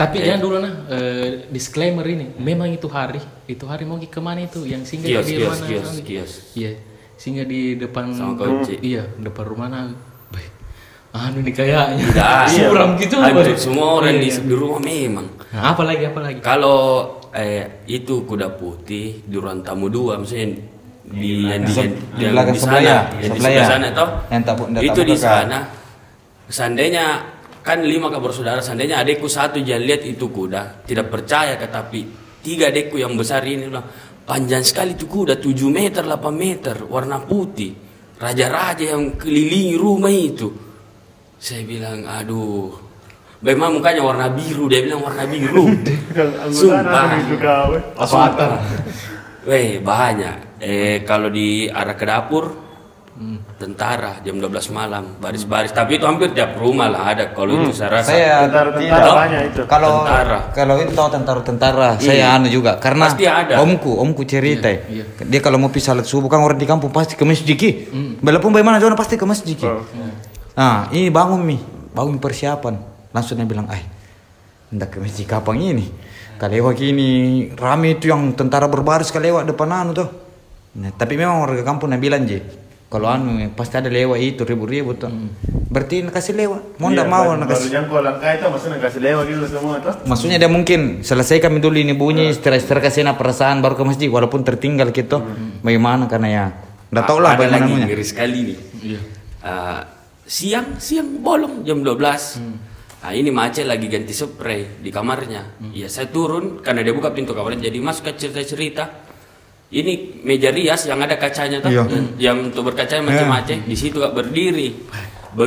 Tapi 0.00 0.16
jangan 0.24 0.40
dulu 0.40 0.56
nah 0.64 0.74
eh, 0.88 1.44
disclaimer 1.52 2.06
ini. 2.08 2.32
Memang 2.40 2.72
itu 2.72 2.88
hari, 2.88 3.20
itu 3.44 3.64
hari 3.68 3.84
mau 3.84 4.00
ke 4.00 4.20
mana 4.24 4.48
itu 4.48 4.64
yang 4.64 4.80
singgah 4.80 5.20
Kios, 5.20 5.26
di 5.28 5.36
kios, 5.36 5.52
mana? 5.52 5.66
kios, 5.68 5.84
anu, 5.92 6.00
kios. 6.00 6.32
Iya, 6.56 6.70
singgah 7.20 7.44
di 7.44 7.60
depan 7.76 8.16
Sama 8.16 8.32
kunci. 8.32 8.80
Iya, 8.80 9.04
depan 9.20 9.44
rumah 9.44 9.68
nah. 9.68 9.92
Baik. 10.32 10.50
Anu 11.12 11.44
nih 11.44 11.52
kayaknya. 11.52 12.00
Tidak. 12.16 12.44
Suram 12.56 12.90
gitu. 12.96 13.20
Baik. 13.20 13.60
semua 13.60 14.00
orang 14.00 14.16
di, 14.16 14.32
Iya, 14.32 14.40
iya. 14.40 14.48
di 14.48 14.54
rumah 14.56 14.80
memang. 14.80 15.26
Nah, 15.52 15.62
apa 15.76 15.82
lagi 15.84 16.04
apa 16.08 16.20
lagi? 16.24 16.40
Kalau 16.40 16.80
eh, 17.34 17.84
itu 17.90 18.26
kuda 18.26 18.54
putih 18.58 19.24
di 19.26 19.36
ruang 19.36 19.62
tamu 19.62 19.86
dua, 19.90 20.18
misalnya 20.18 20.58
di 21.10 21.46
yang 21.46 21.62
di, 21.66 21.72
Di 21.74 22.22
yang 22.22 22.32
belakang 22.38 22.54
di 22.54 22.60
sana, 22.62 22.78
ya, 22.78 22.98
yang 23.18 23.32
di 23.34 23.40
sebelah 23.40 23.50
ya. 23.50 23.64
sana 23.66 23.86
toh. 23.90 24.08
Yang 24.30 24.42
tak 24.46 24.56
itu 24.86 25.00
di 25.02 25.16
sana. 25.16 25.58
Seandainya 26.50 27.04
kan 27.62 27.78
lima 27.82 28.10
kabar 28.10 28.30
saudara, 28.34 28.60
seandainya 28.62 29.02
adekku 29.02 29.30
satu 29.30 29.62
jangan 29.62 29.84
lihat 29.86 30.02
itu 30.06 30.26
kuda, 30.30 30.86
tidak 30.86 31.06
percaya 31.10 31.54
ke 31.58 31.66
tapi 31.70 32.00
tiga 32.40 32.72
adekku 32.72 32.96
yang 32.96 33.14
besar 33.14 33.44
ini 33.44 33.68
bilang 33.68 33.86
panjang 34.24 34.64
sekali 34.64 34.96
itu 34.96 35.10
kuda 35.10 35.36
7 35.42 35.52
meter 35.68 36.02
8 36.06 36.30
meter 36.32 36.76
warna 36.88 37.20
putih 37.20 37.74
raja-raja 38.16 38.96
yang 38.96 39.16
kelilingi 39.16 39.76
rumah 39.76 40.12
itu 40.12 40.48
saya 41.40 41.64
bilang 41.64 42.04
aduh 42.04 42.89
Memang 43.40 43.80
mukanya 43.80 44.04
warna 44.04 44.28
biru, 44.28 44.68
dia 44.68 44.84
bilang 44.84 45.00
warna 45.00 45.24
biru. 45.24 45.64
Sumpah. 46.52 47.16
Avatar. 47.96 48.60
Weh, 49.48 49.80
banyak. 49.80 50.60
Eh 50.60 51.00
kalau 51.08 51.32
di 51.32 51.64
arah 51.64 51.96
ke 51.96 52.04
dapur 52.04 52.68
tentara 53.60 54.24
jam 54.24 54.40
12 54.40 54.72
malam 54.72 55.20
baris-baris 55.20 55.76
tapi 55.76 56.00
itu 56.00 56.08
hampir 56.08 56.32
tiap 56.32 56.56
rumah 56.56 56.88
lah 56.88 57.12
ada 57.12 57.36
kalau 57.36 57.52
itu 57.52 57.76
saya 57.76 58.00
rasa 58.00 58.16
Saya 58.16 58.48
Tentara-tentara 58.48 58.96
tidak. 59.04 59.12
banyak 59.12 59.40
itu. 59.52 59.60
Kalau 59.68 59.92
Tentara. 60.00 60.38
kalau 60.56 60.74
itu 60.80 60.92
tahu 60.96 61.08
tentara-tentara, 61.12 61.88
Iya. 62.00 62.08
saya 62.08 62.24
anu 62.40 62.48
juga 62.48 62.80
karena 62.80 63.12
Pasti 63.12 63.28
ada. 63.28 63.60
omku, 63.60 63.92
omku 63.92 64.24
cerita. 64.24 64.72
Iya, 64.72 65.04
Dia 65.20 65.40
kalau 65.44 65.60
mau 65.60 65.68
pisah 65.68 65.92
salat 65.92 66.08
subuh 66.08 66.32
kan 66.32 66.40
orang 66.40 66.56
di 66.56 66.64
kampung 66.64 66.88
pasti 66.88 67.12
ke 67.12 67.24
masjid 67.28 67.52
ki. 67.52 67.70
Hmm. 67.92 68.12
Walaupun 68.24 68.56
bagaimana 68.56 68.80
juga 68.80 68.96
pasti 68.96 69.20
ke 69.20 69.26
masjid 69.28 69.52
ki. 69.52 69.68
Oh. 69.68 69.84
Nah, 70.56 70.88
ini 70.88 71.12
bangun 71.12 71.44
mi, 71.44 71.60
bangun 71.92 72.16
persiapan. 72.16 72.89
Langsung 73.10 73.34
dia 73.34 73.44
bilang, 73.44 73.66
"Eh, 73.66 73.82
hendak 74.68 74.90
ke 74.90 74.98
masjid 74.98 75.24
kapan 75.24 75.56
ini?" 75.74 75.86
Kalewat 76.36 76.72
gini 76.74 77.10
rame 77.52 77.94
itu 77.94 78.08
yang 78.08 78.32
tentara 78.32 78.64
berbaris 78.64 79.08
kalewat 79.08 79.44
depan 79.44 79.68
anu 79.68 79.92
tuh. 79.92 80.08
Nah, 80.72 80.88
tapi 80.90 81.14
memang 81.14 81.42
warga 81.42 81.60
kampung 81.60 81.86
nak 81.86 81.98
bilang 81.98 82.24
je, 82.24 82.40
kalau 82.86 83.06
anu 83.06 83.28
pasti 83.52 83.76
ada 83.76 83.86
lewat 83.86 84.16
itu 84.16 84.40
ribu-ribu 84.40 84.94
tuh. 84.94 85.12
Berarti 85.68 86.00
nak 86.00 86.10
kasih 86.12 86.32
lewat. 86.32 86.78
Mau 86.78 86.88
Iya, 86.88 86.96
ndak 86.96 87.06
mau 87.06 87.22
baru- 87.28 87.38
nak 87.38 87.48
kasih. 87.50 87.68
jangkau 87.70 88.00
langkah 88.00 88.30
itu 88.30 88.46
maksudnya 88.46 88.78
kasih 88.78 89.00
lewat 89.02 89.24
gitu 89.26 89.44
semua 89.48 89.74
tuh. 89.78 89.94
Maksudnya 90.02 90.38
dia 90.38 90.48
mungkin 90.48 90.80
selesai 91.02 91.38
kami 91.38 91.58
dulu 91.58 91.76
ini 91.76 91.92
bunyi 91.92 92.32
istirahat 92.32 92.64
kasih 92.80 93.04
perasaan 93.12 93.60
baru 93.60 93.74
ke 93.74 93.84
masjid 93.84 94.08
walaupun 94.08 94.40
tertinggal 94.40 94.88
gitu. 94.90 95.20
Bagaimana 95.60 96.06
karena 96.06 96.28
ya 96.30 96.44
Nggak 96.88 97.04
tahu 97.04 97.18
lah 97.20 97.30
bagaimana 97.34 97.54
lagi 97.60 97.70
anunya. 97.70 97.86
ngeri 97.86 98.02
sekali 98.02 98.38
nih 98.44 98.58
Iya. 98.82 99.00
Ah, 99.40 99.80
siang 100.24 100.74
siang 100.76 101.20
bolong 101.20 101.62
jam 101.62 101.78
12 101.80 102.40
Hmm. 102.40 102.56
Nah, 103.00 103.16
ini 103.16 103.32
macet 103.32 103.64
lagi 103.64 103.88
ganti 103.88 104.12
spray 104.12 104.76
di 104.84 104.92
kamarnya. 104.92 105.56
Hmm. 105.56 105.72
Ya 105.72 105.88
saya 105.88 106.12
turun 106.12 106.60
karena 106.60 106.84
dia 106.84 106.92
buka 106.92 107.08
pintu 107.16 107.32
kamarnya 107.32 107.72
jadi 107.72 107.80
masuk 107.80 108.12
ke 108.12 108.28
cerita-cerita. 108.28 109.08
Ini 109.70 110.20
meja 110.26 110.50
rias 110.50 110.84
yang 110.84 110.98
ada 110.98 111.14
kacanya 111.14 111.62
tuh, 111.62 111.70
Iya. 111.70 111.86
yang 112.18 112.50
untuk 112.50 112.66
berkaca 112.68 112.98
macam-macam. 113.00 113.70
Di 113.70 113.76
situ 113.78 114.02
kak 114.02 114.12
berdiri. 114.12 114.74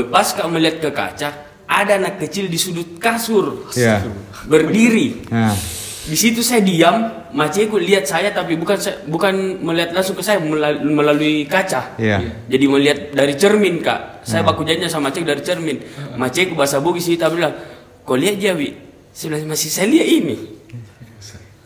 Pas 0.08 0.32
kak 0.32 0.48
melihat 0.48 0.80
ke 0.80 0.90
kaca, 0.96 1.30
ada 1.68 1.92
anak 2.00 2.24
kecil 2.24 2.48
di 2.48 2.56
sudut 2.56 2.98
kasur 2.98 3.68
Iya. 3.76 4.00
berdiri. 4.48 5.28
Nah, 5.28 5.52
Di 6.04 6.20
situ 6.20 6.44
saya 6.44 6.60
diam, 6.60 7.08
maceku 7.32 7.80
lihat 7.80 8.04
saya 8.04 8.36
tapi 8.36 8.60
bukan 8.60 8.76
saya, 8.76 9.00
bukan 9.08 9.64
melihat 9.64 9.96
langsung 9.96 10.20
ke 10.20 10.24
saya 10.24 10.36
melal- 10.44 10.84
melalui 10.84 11.48
kaca. 11.48 11.96
Iya. 11.96 12.20
Jadi 12.52 12.66
melihat 12.68 12.98
dari 13.16 13.40
cermin 13.40 13.80
kak. 13.80 14.28
Saya 14.28 14.44
baku 14.44 14.68
janji 14.68 14.92
sama 14.92 15.08
macek 15.08 15.24
dari 15.24 15.40
cermin. 15.40 15.80
Maceku 16.20 16.60
bahasa 16.60 16.84
Bugis 16.84 17.08
itu 17.08 17.24
bilang, 17.32 17.56
kau 18.04 18.20
lihat 18.20 18.36
Jawi? 18.36 18.76
Saya 19.16 19.40
bilang 19.40 19.56
masih 19.56 19.70
saya 19.72 19.88
lihat 19.88 20.08
ini. 20.12 20.36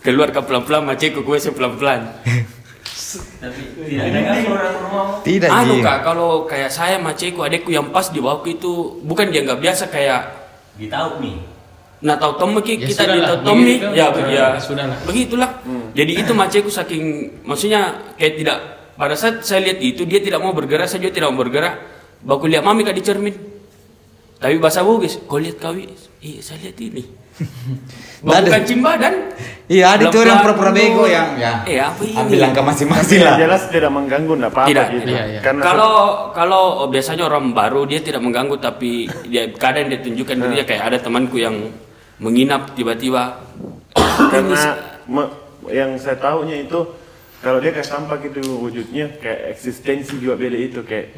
Keluar 0.06 0.30
ke 0.30 0.40
pelan-pelan 0.46 0.86
maceku 0.86 1.26
gue 1.26 1.38
saya 1.42 1.58
pelan-pelan. 1.58 2.06
tidak 5.26 5.50
Anu 5.50 5.80
Ji. 5.80 5.84
kak, 5.84 5.98
kalau 6.06 6.46
kayak 6.46 6.70
saya 6.70 7.02
maceku 7.02 7.42
adekku 7.42 7.74
yang 7.74 7.90
pas 7.90 8.12
di 8.14 8.22
bawahku 8.22 8.54
itu 8.54 9.02
bukan 9.02 9.34
dia 9.34 9.42
nggak 9.42 9.62
biasa 9.64 9.90
kayak 9.90 10.38
Ditahu 10.78 11.18
nih. 11.26 11.57
Nah 12.00 12.14
tahu 12.14 12.34
Tommy 12.36 12.62
ki- 12.62 12.78
Ya 12.78 12.88
kita 12.88 13.04
di 13.06 13.18
lah, 13.18 13.28
tahu 13.28 13.38
Tommy 13.44 13.74
begitu. 13.76 13.88
ya 13.92 14.06
Ya, 14.14 14.26
ya 14.28 14.46
sudah 14.58 14.86
lah. 14.86 14.98
begitulah. 15.02 15.50
Jadi 15.92 16.12
itu 16.16 16.32
maceku 16.32 16.70
saking 16.70 17.04
maksudnya 17.42 17.82
kayak 18.14 18.34
tidak 18.36 18.58
pada 18.94 19.14
saat 19.14 19.42
saya 19.42 19.62
lihat 19.64 19.80
itu 19.80 20.04
dia 20.04 20.18
tidak 20.20 20.38
mau 20.38 20.52
bergerak 20.52 20.86
saya 20.86 21.00
juga 21.00 21.14
tidak 21.16 21.30
mau 21.32 21.40
bergerak. 21.40 21.74
Baku 22.20 22.46
lihat 22.46 22.62
mami 22.62 22.82
kak 22.82 22.94
di 22.94 23.02
cermin. 23.02 23.34
Tapi 24.36 24.58
bahasa 24.58 24.82
Bugis, 24.82 25.18
kau 25.24 25.38
lihat 25.38 25.58
kawi? 25.58 25.90
Iya 26.20 26.42
saya 26.44 26.62
lihat 26.64 26.78
ini. 26.80 27.02
Nggak 28.22 28.30
ada. 28.36 28.42
Baku 28.44 28.54
kancing 28.54 28.80
badan. 28.80 29.14
Iya, 29.68 29.86
ada 29.92 30.04
tuh 30.08 30.22
yang 30.22 30.40
pura-pura 30.40 30.72
bego 30.72 31.04
yang 31.06 31.34
ya. 31.36 31.62
Eh 31.64 31.78
apa 31.78 32.00
ini? 32.00 32.16
Ambil 32.16 32.38
langkah 32.40 32.62
Tapi 32.62 32.70
masing-masing 32.72 33.20
lah. 33.20 33.36
jelas 33.36 33.62
tidak 33.68 33.90
mengganggu 33.90 34.32
enggak 34.32 34.52
apa-apa 34.54 34.70
Tidak, 34.70 34.86
gitu. 34.96 35.10
iya, 35.12 35.24
iya. 35.28 35.40
Karena 35.42 35.62
Kalau 35.62 35.94
kalau 36.32 36.64
biasanya 36.88 37.24
orang 37.26 37.52
baru 37.52 37.84
dia 37.84 38.00
tidak 38.00 38.22
mengganggu 38.22 38.56
tapi 38.56 38.92
dia 39.26 39.50
kadang 39.52 39.86
dia 39.88 40.00
tunjukkan 40.00 40.36
dirinya 40.38 40.64
kayak 40.64 40.84
ada 40.86 40.98
temanku 41.00 41.36
yang 41.36 41.58
menginap 42.18 42.74
tiba-tiba. 42.74 43.42
karena 44.28 44.62
me- 45.06 45.32
yang 45.70 45.96
saya 45.96 46.16
tahunya 46.16 46.66
itu 46.66 46.80
kalau 47.38 47.60
dia 47.60 47.70
kayak 47.70 47.86
sampah 47.86 48.18
gitu 48.20 48.42
wujudnya 48.58 49.14
kayak 49.16 49.54
eksistensi 49.54 50.18
juga 50.18 50.36
beda 50.36 50.58
itu 50.58 50.82
kayak 50.82 51.14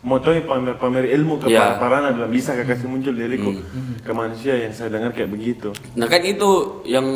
motonya 0.00 0.42
pamer 0.42 0.74
pamer 0.74 1.04
ilmu 1.10 1.38
ke 1.38 1.46
Ya. 1.48 1.76
para 1.76 2.00
parana 2.00 2.08
dalam 2.10 2.28
bisa 2.28 2.52
kakak 2.52 2.74
kasih 2.74 2.88
muncul 2.88 3.12
diriku 3.12 3.54
ke 4.00 4.10
manusia 4.10 4.56
yang 4.56 4.72
saya 4.72 4.88
dengar 4.88 5.12
kayak 5.12 5.28
begitu 5.28 5.70
Nah 5.94 6.06
kan 6.06 6.20
itu 6.20 6.50
yang 6.84 7.06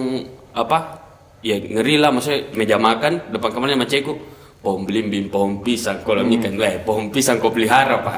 apa? 0.53 1.03
Ya 1.41 1.59
ngeri 1.59 1.99
lah 1.99 2.09
maksudnya 2.09 2.53
meja 2.55 2.77
makan 2.79 3.29
depan 3.29 3.51
kamarnya 3.51 3.77
sama 3.77 3.89
ceku. 3.89 4.15
pohon 4.61 4.89
belimbing, 4.89 5.29
pohon 5.29 5.61
pisang, 5.61 6.01
kalau 6.01 6.25
ini 6.25 6.41
kan 6.41 6.57
eh, 6.57 6.81
pohon 6.81 7.13
pisang 7.13 7.37
kau 7.37 7.53
pelihara 7.53 8.01
pak. 8.01 8.17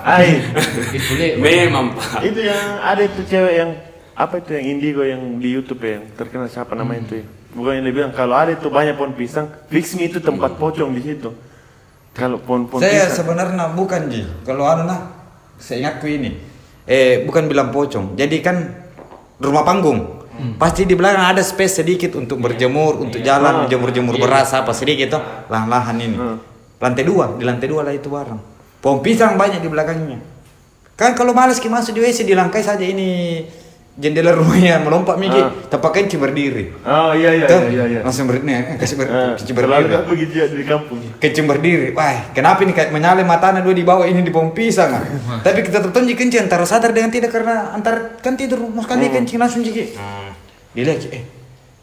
Le. 1.18 1.34
Memang 1.42 1.90
pak. 1.90 2.22
itu 2.22 2.38
yang 2.40 2.78
ada 2.78 3.02
itu 3.02 3.18
cewek 3.26 3.54
yang 3.56 3.70
apa 4.16 4.40
itu 4.40 4.56
yang 4.56 4.64
indigo 4.72 5.04
yang 5.04 5.20
di 5.36 5.52
YouTube 5.52 5.84
ya, 5.84 6.00
yang 6.00 6.04
terkenal 6.16 6.48
siapa 6.48 6.72
namanya 6.72 7.04
itu 7.04 7.14
ya. 7.20 7.26
Bukan 7.52 7.72
yang 7.76 7.84
dia 7.84 7.94
bilang 8.00 8.12
kalau 8.16 8.32
ada 8.32 8.56
itu 8.56 8.68
banyak 8.72 8.96
pohon 8.96 9.12
pisang, 9.12 9.52
fix 9.68 9.92
me 9.92 10.08
itu 10.08 10.24
tempat 10.24 10.56
pocong 10.56 10.88
di 10.96 11.04
situ. 11.04 11.30
Kalau 12.16 12.40
pohon-pohon 12.40 12.80
Saya 12.80 13.12
pisang. 13.12 13.28
sebenarnya 13.28 13.76
bukan 13.76 14.08
Ji. 14.08 14.24
Kalau 14.48 14.64
anu 14.64 14.88
nah, 14.88 15.12
saya 15.60 15.84
ingatku 15.84 16.08
ini. 16.08 16.32
Eh, 16.88 17.28
bukan 17.28 17.44
bilang 17.44 17.68
pocong. 17.68 18.16
Jadi 18.16 18.40
kan 18.40 18.56
rumah 19.36 19.68
panggung. 19.68 20.16
Pasti 20.60 20.84
di 20.84 20.92
belakang 20.92 21.32
ada 21.32 21.40
space 21.40 21.80
sedikit 21.80 22.12
untuk 22.16 22.40
berjemur, 22.40 23.00
untuk 23.00 23.24
jalan, 23.24 23.64
jemur-jemur 23.72 24.20
beras 24.20 24.52
apa 24.52 24.72
sedikit 24.76 25.16
tuh. 25.16 25.22
Lahan-lahan 25.48 25.96
ini. 25.96 26.16
Lantai 26.76 27.04
dua, 27.08 27.36
di 27.36 27.44
lantai 27.44 27.68
dua 27.68 27.84
lah 27.84 27.92
itu 27.92 28.08
barang. 28.08 28.40
Pohon 28.80 29.00
pisang 29.00 29.36
banyak 29.40 29.64
di 29.64 29.68
belakangnya. 29.68 30.20
Kan 30.96 31.12
kalau 31.12 31.36
malas 31.36 31.60
ki 31.60 31.68
masuk 31.68 31.96
di 31.96 32.00
WC 32.00 32.24
dilangkai 32.24 32.64
saja 32.64 32.84
ini 32.84 33.44
jendela 33.97 34.36
rumahnya 34.36 34.76
melompat 34.84 35.16
Miki, 35.16 35.40
Ah. 35.40 35.49
tempat 35.72 35.88
kencing 35.90 36.20
berdiri. 36.20 36.68
Oh 36.84 37.16
iya 37.16 37.32
iya 37.32 37.47
Tuh, 37.49 37.64
iya 37.64 37.72
iya. 37.72 37.84
iya. 37.88 38.01
Langsung 38.05 38.28
berdiri, 38.28 38.53
eh, 38.53 38.76
kasih 38.76 38.97
ber, 39.01 39.09
Ah, 39.09 39.32
kencing 39.34 39.57
berdiri. 39.57 39.88
kan 39.88 40.05
begitu 40.05 40.32
ya 40.36 40.47
di 40.47 40.64
kampung. 40.68 41.01
kencing 41.16 41.47
berdiri. 41.49 41.86
Wah, 41.97 42.28
kenapa 42.30 42.61
ini 42.61 42.76
kayak 42.76 42.92
menyala 42.92 43.24
matanya 43.24 43.64
dua 43.64 43.72
di 43.72 43.80
bawah 43.82 44.05
ini 44.05 44.20
di 44.20 44.28
pohon 44.28 44.53
pisang 44.53 44.92
ah. 44.92 45.03
Tapi 45.40 45.64
kita 45.64 45.80
tetap 45.80 45.97
kencing 45.97 46.44
antara 46.44 46.68
sadar 46.68 46.92
dengan 46.92 47.09
tidak 47.09 47.32
karena 47.32 47.72
antar 47.72 48.20
kan 48.20 48.36
tidur 48.36 48.61
mau 48.61 48.84
sekali 48.84 49.09
kencing 49.09 49.40
langsung 49.40 49.64
jiki. 49.64 49.97
Dilihat 50.70 51.01
Ci, 51.01 51.09
eh 51.09 51.24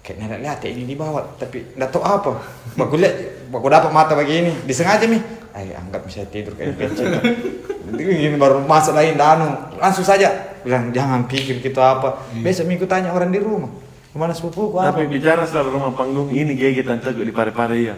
kayak 0.05 0.21
nggak 0.21 0.41
lihat 0.43 0.59
ya 0.61 0.69
ini 0.69 0.85
di 0.85 0.93
bawah 0.93 1.25
tapi 1.33 1.65
nggak 1.73 1.89
tahu 1.89 2.05
apa. 2.05 2.29
Baku 2.77 3.01
lihat, 3.01 3.15
baku 3.49 3.73
dapat 3.73 3.89
mata 3.89 4.13
begini, 4.13 4.53
disengaja 4.63 5.09
nih. 5.09 5.21
Ay, 5.49 5.73
anggap 5.73 6.05
bisa 6.05 6.21
tidur 6.29 6.53
kayak 6.53 6.77
kencing. 6.77 7.09
Ini 7.93 8.37
baru 8.37 8.63
masuk 8.63 8.93
lain 8.93 9.13
danu, 9.13 9.49
langsung 9.77 10.01
saja 10.01 10.52
bilang 10.63 10.89
jangan 10.95 11.27
pikir 11.27 11.59
gitu 11.59 11.79
apa. 11.83 12.27
Besok 12.39 12.65
minggu 12.67 12.87
tanya 12.87 13.11
orang 13.11 13.29
di 13.29 13.39
rumah. 13.39 13.69
Ke 14.09 14.17
mana 14.17 14.33
sepupuku 14.33 14.79
apa? 14.79 14.95
Tapi 14.95 15.11
bicara 15.11 15.43
soal 15.45 15.69
rumah 15.69 15.91
panggung, 15.91 16.31
ini 16.31 16.55
gigi 16.55 16.81
tante 16.81 17.11
gue 17.11 17.27
di 17.27 17.35
pare-pare 17.35 17.77
ya. 17.77 17.95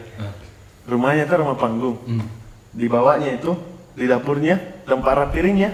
Rumahnya 0.90 1.30
tuh 1.30 1.38
rumah 1.46 1.58
panggung. 1.58 1.98
Di 2.76 2.86
bawahnya 2.92 3.40
itu, 3.40 3.56
di 3.96 4.06
dapurnya, 4.10 4.84
tempat 4.84 5.32
piringnya, 5.32 5.72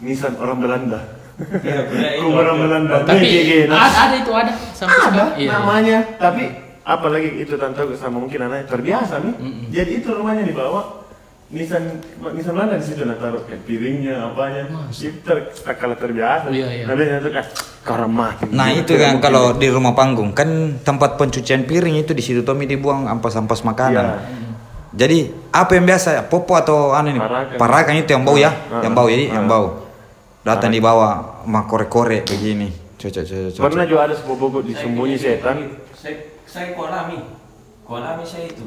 nisan 0.00 0.38
orang 0.40 0.58
Belanda. 0.62 1.00
Kue 2.20 2.32
orang 2.32 2.58
Belanda. 2.60 2.96
Tapi 3.08 3.24
gigi, 3.24 3.58
nah. 3.66 3.88
ada, 3.88 3.98
ada 4.12 4.16
itu 4.20 4.32
ada 4.36 4.52
sampai 4.76 4.94
ada 4.94 5.02
sekarang. 5.08 5.30
Iya. 5.40 5.50
namanya 5.54 5.98
tapi 6.20 6.44
apalagi 6.82 7.28
itu 7.40 7.54
tante 7.56 7.82
sama 7.94 8.18
mungkin 8.18 8.42
anaknya 8.42 8.66
terbiasa 8.66 9.22
nih 9.22 9.34
jadi 9.70 9.90
itu 10.02 10.08
rumahnya 10.10 10.44
di 10.44 10.54
bawah 10.54 11.01
Nisan 11.52 12.00
Nisan 12.32 12.52
Belanda 12.56 12.80
di 12.80 12.86
situ 12.88 13.04
nah 13.04 13.12
taruh 13.14 13.44
kayak 13.44 13.68
piringnya 13.68 14.32
apanya 14.32 14.64
itu 14.88 15.20
ter, 15.20 15.52
kalau 15.76 15.92
terbiasa 15.92 16.48
Iya, 16.48 16.64
iya. 16.72 16.84
nah 16.88 16.96
biasanya 16.96 17.20
tuh 17.20 17.32
kan 17.32 17.44
karena 17.82 18.08
mati 18.08 18.44
Nah 18.48 18.68
itu 18.72 18.92
kan 18.96 19.20
kalau 19.20 19.52
di 19.52 19.68
rumah 19.68 19.92
panggung 19.92 20.32
kan 20.32 20.48
tempat 20.80 21.20
pencucian 21.20 21.68
piring 21.68 22.00
itu 22.00 22.16
di 22.16 22.24
situ 22.24 22.40
Tommy 22.40 22.64
dibuang 22.64 23.04
ampas-ampas 23.04 23.60
makanan. 23.62 24.06
Iya. 24.06 24.16
Jadi 24.92 25.18
apa 25.50 25.72
yang 25.72 25.84
biasa 25.84 26.28
popo 26.28 26.52
atau 26.54 26.92
anu 26.92 27.10
ini 27.10 27.20
Parakan. 27.20 27.56
parakan 27.56 27.94
itu 27.96 28.10
yang 28.12 28.22
bau 28.22 28.36
ya, 28.36 28.52
Ah, 28.68 28.80
yang 28.84 28.92
bau 28.92 29.08
ya, 29.08 29.16
ah. 29.18 29.34
yang 29.34 29.46
bau. 29.48 29.66
Datang 30.44 30.70
di 30.70 30.80
bawah 30.80 31.42
mah 31.44 31.64
korek-korek 31.64 32.28
begini. 32.28 32.68
Cocok 32.96 33.24
cocok 33.24 33.60
pernah 33.60 33.84
juga 33.84 34.00
ada 34.06 34.14
sepupuku 34.14 34.58
disembunyi 34.62 35.16
setan 35.16 35.80
Saya 35.92 36.16
saya 36.46 36.72
kolami. 36.72 37.18
Kolami 37.82 38.22
saya 38.22 38.46
itu. 38.46 38.62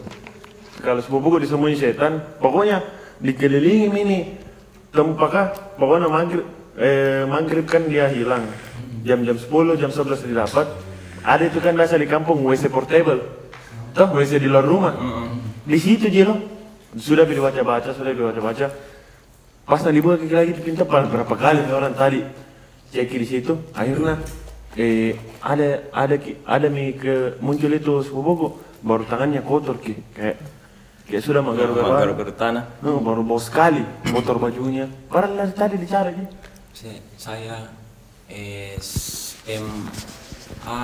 Kalau 0.82 1.00
sepupuku 1.00 1.44
disembunyi 1.44 1.78
setan 1.78 2.24
pokoknya 2.40 2.84
dikelilingi 3.22 3.88
ini. 3.96 4.20
Tempat 4.96 5.30
kah 5.32 5.48
pokoknya 5.76 6.08
maghrib 6.08 6.46
eh, 6.80 7.24
maghrib 7.28 7.66
kan 7.68 7.84
dia 7.88 8.08
hilang. 8.08 8.48
Jam-jam 9.04 9.36
10 9.38 9.76
jam 9.80 9.92
11 9.92 10.24
didapat. 10.24 10.68
Ada 11.26 11.50
itu 11.52 11.60
kan 11.60 11.76
biasa 11.76 12.00
di 12.00 12.08
kampung 12.08 12.42
WC 12.48 12.72
portable. 12.72 13.22
Toh 13.92 14.08
WC 14.14 14.40
di 14.40 14.48
luar 14.48 14.64
rumah. 14.64 14.94
Di 15.66 15.78
situ 15.82 16.08
Jilo 16.08 16.38
sudah 16.96 17.28
dibaca-baca 17.28 17.92
sudah 17.92 18.16
dibaca-baca. 18.16 18.72
Pas 19.66 19.82
nanti 19.82 19.98
dibuka 19.98 20.22
kaki 20.22 20.36
lagi 20.36 20.52
di 20.54 20.62
pintu 20.62 20.86
pa- 20.86 21.04
berapa 21.04 21.34
kali 21.36 21.66
orang 21.74 21.98
tadi. 21.98 22.22
Cek 22.94 23.12
di 23.12 23.28
situ 23.28 23.58
akhirnya 23.76 24.22
eh 24.78 25.18
ada 25.42 25.90
ada 25.92 26.16
ada 26.46 26.68
mi 26.70 26.94
ke 26.96 27.36
muncul 27.42 27.74
itu 27.74 28.00
sepupuku 28.06 28.48
baru 28.86 29.04
tangannya 29.10 29.42
kotor 29.42 29.82
ki. 29.82 29.98
Kayak 30.14 30.38
kayak 31.06 31.22
sudah 31.22 31.42
menggaruk-garuk 31.46 31.94
Garuk-garuk 32.02 32.38
tanah. 32.38 32.66
Hmm, 32.82 33.00
baru 33.06 33.22
bau 33.22 33.38
sekali 33.38 33.86
kotor 34.10 34.42
bajunya 34.42 34.90
padahal 35.08 35.38
dari 35.38 35.54
tadi 35.54 35.76
dicari. 35.78 36.12
Ji. 36.76 36.98
Saya, 37.16 37.56
SMA 39.46 40.82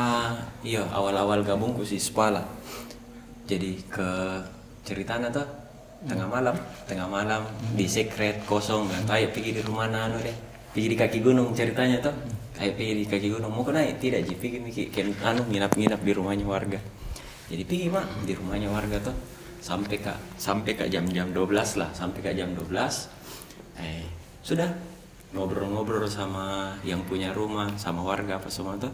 iya 0.64 0.86
awal-awal 0.94 1.44
gabung 1.44 1.74
ku 1.74 1.84
si 1.84 1.98
Spala. 1.98 2.46
Jadi 3.50 3.84
ke 3.90 4.40
ceritanya 4.86 5.28
tuh 5.34 5.44
tengah 6.08 6.26
malam 6.26 6.56
tengah 6.90 7.06
malam 7.06 7.46
di 7.78 7.86
secret 7.86 8.42
kosong 8.50 8.90
dan 8.90 9.06
ayo 9.12 9.30
pergi 9.34 9.60
di 9.60 9.62
rumah 9.66 9.90
Nano 9.90 10.18
deh. 10.22 10.34
Pergi 10.72 10.88
di 10.88 10.98
kaki 10.98 11.20
gunung 11.20 11.52
ceritanya 11.52 12.00
tuh. 12.00 12.16
Ayo 12.62 12.72
pergi 12.78 13.04
di 13.04 13.06
kaki 13.10 13.28
gunung. 13.28 13.52
Mau 13.52 13.66
naik? 13.68 14.00
Tidak 14.00 14.22
jadi 14.24 14.38
pergi. 14.38 14.88
Kayak 14.88 15.20
anu 15.28 15.44
nginap-nginap 15.50 16.00
di 16.00 16.12
rumahnya 16.16 16.46
warga. 16.48 16.80
Jadi 17.52 17.64
pergi 17.68 17.92
mak 17.92 18.08
di 18.24 18.32
rumahnya 18.32 18.72
warga 18.72 19.12
tuh 19.12 19.16
sampai 19.62 20.02
ke 20.02 20.14
sampai 20.42 20.74
ke 20.74 20.90
jam-jam 20.90 21.30
12 21.30 21.78
lah 21.78 21.94
sampai 21.94 22.20
ke 22.20 22.34
jam 22.34 22.52
12 22.58 22.74
eh 23.78 24.04
sudah. 24.42 24.70
Ngobrol-ngobrol 25.32 26.12
sama 26.12 26.76
yang 26.84 27.08
punya 27.08 27.32
rumah 27.32 27.80
sama 27.80 28.04
warga 28.04 28.36
apa 28.36 28.52
semua 28.52 28.76
tuh. 28.76 28.92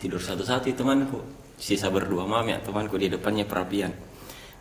Tidur 0.00 0.16
satu-satu 0.16 0.72
temanku. 0.72 1.20
Sisa 1.60 1.92
berdua 1.92 2.24
mami 2.24 2.56
ya 2.56 2.64
temanku 2.64 2.96
di 2.96 3.12
depannya 3.12 3.44
perapian. 3.44 3.92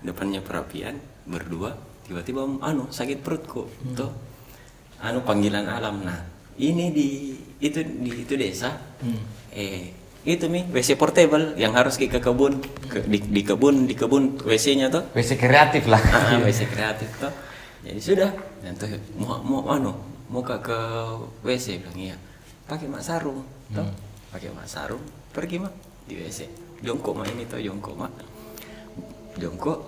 Depannya 0.04 0.44
perapian 0.44 1.00
berdua 1.24 1.72
tiba-tiba 2.04 2.44
anu 2.60 2.92
sakit 2.92 3.24
perutku 3.24 3.64
tuh. 3.96 4.12
Anu 5.00 5.24
panggilan 5.24 5.72
alam. 5.72 6.04
Nah 6.04 6.20
ini 6.60 6.92
di 6.92 7.32
itu 7.64 7.80
di 7.80 8.12
itu 8.28 8.36
desa. 8.36 8.76
Eh 9.56 10.03
itu 10.24 10.48
mi 10.48 10.64
WC 10.72 10.96
portable 10.96 11.52
yang 11.60 11.76
harus 11.76 12.00
ke 12.00 12.08
kebun 12.08 12.64
ke, 12.88 13.04
di, 13.04 13.20
di 13.20 13.42
kebun 13.44 13.84
di 13.84 13.96
kebun 13.96 14.40
WC-nya 14.40 14.88
tuh 14.88 15.04
WC 15.12 15.36
kreatif 15.36 15.84
lah. 15.92 16.00
ah, 16.00 16.40
WC 16.40 16.72
kreatif 16.72 17.12
tuh 17.20 17.34
jadi 17.84 18.00
sudah 18.00 18.32
dan 18.64 18.72
tuh 18.80 18.88
mau 19.20 19.44
mau 19.44 19.68
anu 19.68 19.92
mau 20.32 20.40
ke, 20.40 20.56
ke 20.64 20.80
WC 21.44 21.84
bilang 21.84 22.00
iya 22.00 22.16
pakai 22.64 22.88
mak 22.88 23.04
sarung 23.04 23.44
tuh 23.76 23.84
pakai 24.32 24.48
mak 24.56 24.64
sarung 24.64 25.04
pergi 25.36 25.60
mak 25.60 25.76
di 26.08 26.16
WC 26.16 26.48
jongkok 26.80 27.20
mak 27.20 27.28
ini 27.28 27.44
tuh 27.44 27.60
jongkok 27.60 27.96
mak 28.00 28.12
jongkok 29.36 29.80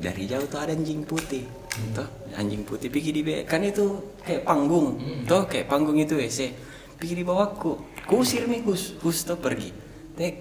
dari 0.00 0.24
jauh 0.24 0.48
tuh 0.48 0.56
ada 0.56 0.72
anjing 0.72 1.04
putih 1.04 1.44
tuh 1.92 2.08
anjing 2.32 2.64
putih 2.64 2.88
pergi 2.88 3.12
di 3.12 3.20
kan 3.44 3.60
itu 3.60 4.16
kayak 4.24 4.48
panggung 4.48 4.96
tuh 5.28 5.44
kayak 5.44 5.68
panggung 5.68 6.00
itu 6.00 6.16
WC 6.16 6.71
pergi 7.02 7.18
di 7.18 7.26
bawahku 7.26 7.82
kusir 8.06 8.46
nih 8.46 8.62
kus 8.62 8.94
kus 9.02 9.26
tuh 9.26 9.34
pergi. 9.34 9.74
Tek 10.14 10.38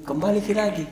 kembali 0.00 0.40
kita 0.40 0.72
lagi. 0.72 0.88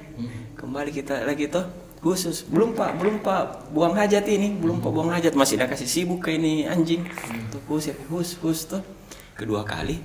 Kembali 0.52 0.92
kita 0.92 1.24
lagi 1.24 1.48
tuh 1.48 1.64
khusus 2.04 2.44
belum 2.44 2.76
pak. 2.76 3.00
Belum 3.00 3.16
pak. 3.24 3.72
Buang 3.72 3.96
hajat 3.96 4.28
ini. 4.28 4.52
Belum 4.52 4.84
pak 4.84 4.92
buang 4.92 5.08
hajat. 5.08 5.32
Masih 5.32 5.56
ada 5.56 5.72
kasih 5.72 5.88
sibuk 5.88 6.28
ke 6.28 6.36
ini 6.36 6.68
anjing. 6.68 7.08
Tuh 7.48 7.64
kusir. 7.64 7.96
Hus 8.12 8.36
hus 8.44 8.68
tuh 8.68 8.84
kedua 9.32 9.64
kali 9.64 9.96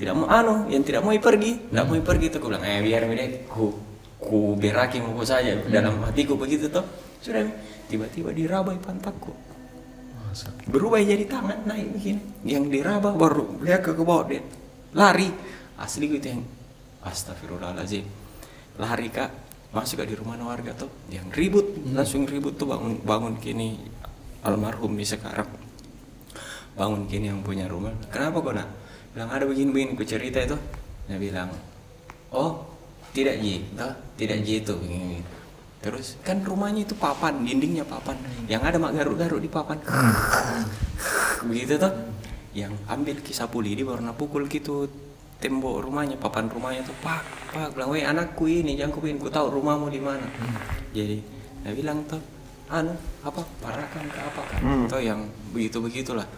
tidak 0.00 0.16
mau 0.16 0.32
anu 0.32 0.72
yang 0.72 0.80
tidak 0.88 1.04
mau 1.04 1.12
pergi. 1.12 1.60
Tidak 1.68 1.84
mau 1.84 2.00
pergi 2.00 2.26
tuh 2.32 2.40
aku 2.40 2.48
bilang 2.48 2.64
eh 2.64 2.80
biar 2.80 3.04
deh 3.12 3.44
ku 3.44 3.76
ku 4.16 4.56
beraki 4.56 5.04
saja 5.28 5.52
dalam 5.68 6.00
hatiku 6.00 6.40
begitu 6.40 6.72
tuh 6.72 6.84
sudah 7.20 7.44
tiba-tiba 7.92 8.32
dirabai 8.32 8.80
pantatku 8.80 9.36
berubah 10.66 11.00
jadi 11.02 11.24
tangan 11.26 11.66
naik 11.66 11.86
begini. 11.94 12.22
Yang 12.46 12.64
diraba 12.72 13.10
baru 13.14 13.60
lihat 13.60 13.84
ke 13.84 13.92
bawah 13.96 14.26
dia 14.26 14.42
lari. 14.94 15.30
Asli 15.80 16.12
gitu 16.12 16.28
yang 16.36 16.42
astagfirullahaladzim. 17.04 18.04
Lari 18.76 19.08
kak. 19.08 19.30
Masuk 19.70 20.02
ke 20.02 20.10
di 20.10 20.14
rumah 20.18 20.34
warga 20.42 20.74
tuh. 20.74 20.90
Yang 21.08 21.26
ribut 21.38 21.66
langsung 21.94 22.26
ribut 22.26 22.58
tuh 22.58 22.66
bangun 22.66 22.98
bangun 23.06 23.38
kini 23.38 23.78
almarhum 24.42 24.98
nih 24.98 25.08
sekarang. 25.08 25.46
Bangun 26.74 27.06
kini 27.06 27.30
yang 27.30 27.40
punya 27.40 27.70
rumah. 27.70 27.94
Kenapa 28.10 28.42
kok 28.42 28.54
nak? 28.58 28.68
Bilang 29.14 29.30
ada 29.30 29.44
begini 29.46 29.70
begini 29.70 29.92
ku 29.94 30.02
cerita 30.02 30.42
itu. 30.42 30.58
Dia 31.06 31.18
bilang 31.22 31.54
oh 32.34 32.66
tidak 33.14 33.38
ji 33.38 33.62
toh. 33.78 33.94
Tidak 34.18 34.38
ji 34.42 34.54
itu. 34.58 34.74
Begini 34.74 35.22
terus 35.80 36.20
kan 36.20 36.44
rumahnya 36.44 36.84
itu 36.84 36.92
papan 36.92 37.40
dindingnya 37.40 37.88
papan. 37.88 38.16
Yang 38.46 38.62
ada 38.68 38.76
mak 38.76 38.92
garuk-garuk 38.96 39.40
di 39.40 39.48
papan. 39.48 39.80
Begitu 41.48 41.80
tuh 41.80 41.92
yang 42.52 42.76
ambil 42.90 43.16
kisah 43.24 43.48
puli 43.48 43.72
di 43.72 43.82
baru 43.86 44.04
pukul 44.12 44.44
gitu 44.50 44.90
tembok 45.40 45.88
rumahnya 45.88 46.20
papan 46.20 46.52
rumahnya 46.52 46.84
tuh 46.84 46.92
pak 47.00 47.24
pak 47.56 47.72
bilang 47.72 47.96
weh 47.96 48.04
anakku 48.04 48.44
ini 48.44 48.76
jangan 48.76 48.92
ku 48.92 49.00
ku 49.00 49.28
tahu 49.32 49.56
rumahmu 49.56 49.88
di 49.88 50.00
mana. 50.02 50.28
Jadi 50.92 51.18
dia 51.64 51.72
bilang 51.72 52.04
tuh 52.04 52.20
anu 52.68 52.92
apa 53.24 53.40
parakan 53.64 54.04
ke 54.08 54.20
apa 54.20 54.42
kan? 54.52 54.60
Atau 54.84 55.00
yang 55.00 55.24
begitu 55.56 55.80
begitulah 55.80 56.28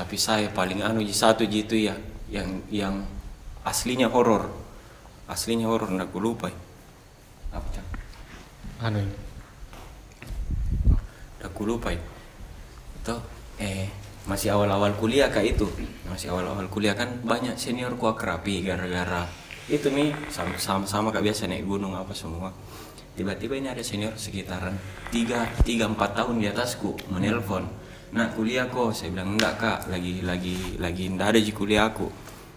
tapi 0.00 0.16
saya 0.16 0.48
paling 0.48 0.80
anu 0.80 1.02
satu 1.10 1.44
ji 1.44 1.66
itu 1.66 1.76
ya 1.90 1.94
yang 2.30 2.62
yang 2.70 3.04
aslinya 3.66 4.08
horor. 4.08 4.48
Aslinya 5.28 5.68
horor 5.68 5.92
gue 5.92 6.22
lupa. 6.22 6.48
Apa? 7.52 7.89
Anu. 8.80 9.04
Gue 11.60 11.68
lupa 11.68 11.92
itu. 11.92 13.16
Eh 13.60 13.84
masih 14.24 14.56
awal-awal 14.56 14.96
kuliah 14.96 15.28
kak 15.28 15.44
itu? 15.44 15.68
Masih 16.08 16.32
awal-awal 16.32 16.64
kuliah 16.72 16.96
kan 16.96 17.20
banyak 17.20 17.52
senior 17.60 17.92
ku 18.00 18.08
akrabi 18.08 18.64
gara-gara 18.64 19.28
itu 19.68 19.92
nih 19.92 20.10
sama, 20.32 20.56
sama 20.56 20.84
sama 20.88 21.08
kak 21.12 21.20
biasa 21.20 21.52
naik 21.52 21.68
gunung 21.68 21.92
apa 21.92 22.16
semua. 22.16 22.48
Tiba-tiba 23.12 23.60
ini 23.60 23.68
ada 23.68 23.84
senior 23.84 24.16
sekitaran 24.16 24.72
tiga 25.12 25.44
tiga 25.60 25.84
empat 25.84 26.16
tahun 26.16 26.40
di 26.40 26.48
atasku 26.48 26.96
menelpon. 27.12 27.68
Nah 28.16 28.32
kuliah 28.32 28.64
kok? 28.72 28.96
Saya 28.96 29.12
bilang 29.12 29.36
enggak 29.36 29.60
kak. 29.60 29.78
Lagi 29.92 30.24
lagi 30.24 30.80
lagi 30.80 31.12
enggak 31.12 31.36
ada 31.36 31.40
di 31.44 31.52
kuliah 31.52 31.92
aku. 31.92 32.08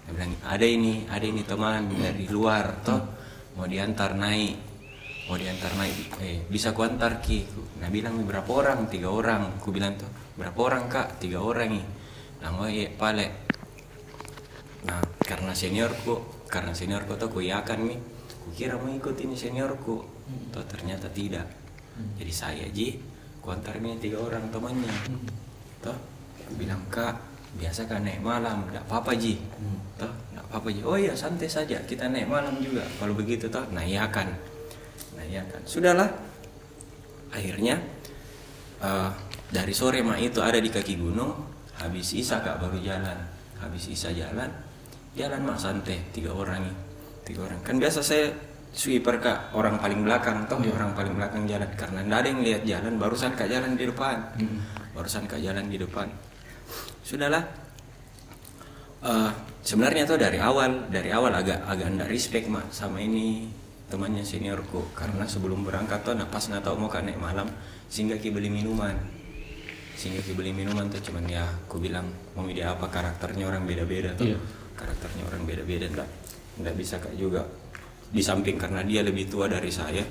Saya 0.07 0.11
bilang 0.15 0.31
ada 0.47 0.63
ini 0.63 1.03
ada 1.11 1.25
ini 1.27 1.43
teman 1.43 1.91
dari 1.91 2.25
luar 2.31 2.79
toh. 2.87 3.03
Mau 3.59 3.67
diantar 3.67 4.15
naik 4.15 4.72
mau 5.23 5.39
diantar 5.39 5.71
naik 5.79 6.19
eh 6.19 6.43
bisa 6.51 6.75
ku 6.75 6.83
antar 6.83 7.23
ki. 7.23 7.47
Nah 7.79 7.87
bilang 7.87 8.19
berapa 8.27 8.47
orang 8.47 8.91
tiga 8.91 9.07
orang. 9.07 9.55
Ku 9.63 9.71
bilang 9.71 9.95
tuh 9.95 10.09
berapa 10.35 10.59
orang 10.59 10.91
kak? 10.91 11.23
Tiga 11.23 11.39
orang 11.39 11.71
nih 11.71 11.85
nah 12.43 12.51
oh 12.59 12.67
iya 12.67 12.91
pale. 12.91 13.31
Nah 14.83 14.99
karena 15.23 15.55
seniorku 15.55 16.43
karena 16.51 16.75
seniorku 16.75 17.15
tuh 17.15 17.31
ku 17.31 17.39
iakan 17.39 17.87
nih 17.87 17.99
ku 18.43 18.51
kira 18.51 18.75
mau 18.75 18.91
ikut 18.91 19.15
ini 19.23 19.35
seniorku. 19.35 19.95
Tuh 20.51 20.63
ternyata 20.67 21.07
tidak. 21.07 21.47
Jadi 22.19 22.33
saya 22.35 22.67
ji 22.67 22.99
ku 23.39 23.47
antar 23.55 23.79
ini 23.79 23.95
tiga 24.03 24.19
orang 24.19 24.51
temannya. 24.51 24.91
Tuh 25.79 25.95
ku 26.43 26.51
bilang 26.59 26.83
kak 26.91 27.15
biasa 27.55 27.87
kan 27.87 28.03
naik 28.03 28.19
malam. 28.19 28.67
Tidak 28.67 28.83
apa-apa 28.91 29.15
ji. 29.15 29.39
Toh 29.95 30.11
tidak 30.11 30.43
apa-apa 30.51 30.67
ji. 30.67 30.81
Oh 30.83 30.99
iya 30.99 31.15
santai 31.15 31.47
saja. 31.47 31.79
Kita 31.79 32.11
naik 32.11 32.27
malam 32.27 32.59
juga. 32.59 32.83
Kalau 32.99 33.15
begitu 33.15 33.47
toh 33.47 33.63
nah 33.71 33.87
iya 33.87 34.03
kan 34.11 34.27
nah 35.23 35.31
iya 35.31 35.41
kan 35.47 35.63
sudahlah. 35.63 36.09
Akhirnya 37.31 37.79
eh, 38.83 39.09
dari 39.47 39.71
sore 39.71 40.03
mak 40.03 40.19
itu 40.19 40.43
ada 40.43 40.59
di 40.59 40.67
kaki 40.67 40.99
gunung 40.99 41.31
habis 41.79 42.11
isa 42.11 42.43
kak 42.43 42.59
baru 42.59 42.75
jalan. 42.83 43.15
Habis 43.63 43.95
isa 43.95 44.11
jalan 44.11 44.51
jalan 45.15 45.39
mak 45.47 45.55
santai 45.55 46.03
tiga 46.11 46.35
orang 46.35 46.67
nih 46.67 46.75
tiga 47.23 47.47
orang. 47.47 47.63
Kan 47.63 47.79
biasa 47.79 48.03
saya 48.03 48.27
sweeper 48.75 49.23
kak 49.23 49.55
orang 49.55 49.79
paling 49.79 50.03
belakang. 50.03 50.43
Toh 50.51 50.59
orang 50.59 50.91
paling 50.91 51.15
belakang 51.15 51.47
jalan. 51.47 51.71
Karena 51.79 52.03
nggak 52.03 52.19
ada 52.19 52.27
yang 52.27 52.41
lihat 52.43 52.61
jalan 52.67 52.93
barusan 52.99 53.31
kak 53.39 53.47
jalan 53.47 53.79
di 53.79 53.87
depan. 53.87 54.17
Barusan 54.91 55.23
kak 55.23 55.39
jalan 55.39 55.71
di 55.71 55.79
depan. 55.79 56.11
Sudahlah. 57.07 57.43
Eh, 59.03 59.31
sebenarnya 59.63 60.03
tuh 60.03 60.19
dari 60.19 60.43
awal 60.43 60.91
dari 60.91 61.07
awal 61.11 61.31
agak 61.31 61.63
agak 61.63 61.87
ndak 61.95 62.11
respect 62.11 62.51
mak 62.51 62.67
sama 62.75 62.99
ini 62.99 63.62
temannya 63.93 64.25
seniorku 64.25 64.89
karena 64.97 65.29
sebelum 65.29 65.61
berangkat 65.61 66.01
tuh 66.01 66.17
nah 66.17 66.25
pas 66.25 66.41
nggak 66.41 66.65
tahu 66.65 66.81
mau 66.81 66.89
kan 66.89 67.05
naik 67.05 67.21
malam 67.21 67.45
sehingga 67.93 68.17
ki 68.17 68.33
beli 68.33 68.49
minuman. 68.49 68.97
Sehingga 69.93 70.25
ki 70.25 70.33
beli 70.33 70.49
minuman 70.49 70.89
tuh 70.89 70.97
cuman 70.97 71.29
ya 71.29 71.45
aku 71.45 71.77
bilang 71.77 72.09
mau 72.33 72.49
dia 72.49 72.73
apa? 72.73 72.89
Karakternya 72.89 73.45
orang 73.45 73.69
beda-beda 73.69 74.17
tuh. 74.17 74.33
Iya. 74.33 74.41
karakternya 74.73 75.29
orang 75.29 75.45
beda-beda 75.45 75.85
ndak 75.85 76.09
ndak 76.65 76.73
bisa 76.73 76.97
kak 76.97 77.13
juga. 77.13 77.45
Di 78.09 78.25
samping 78.25 78.57
karena 78.57 78.81
dia 78.81 79.05
lebih 79.05 79.29
tua 79.29 79.45
dari 79.45 79.69
saya 79.69 80.01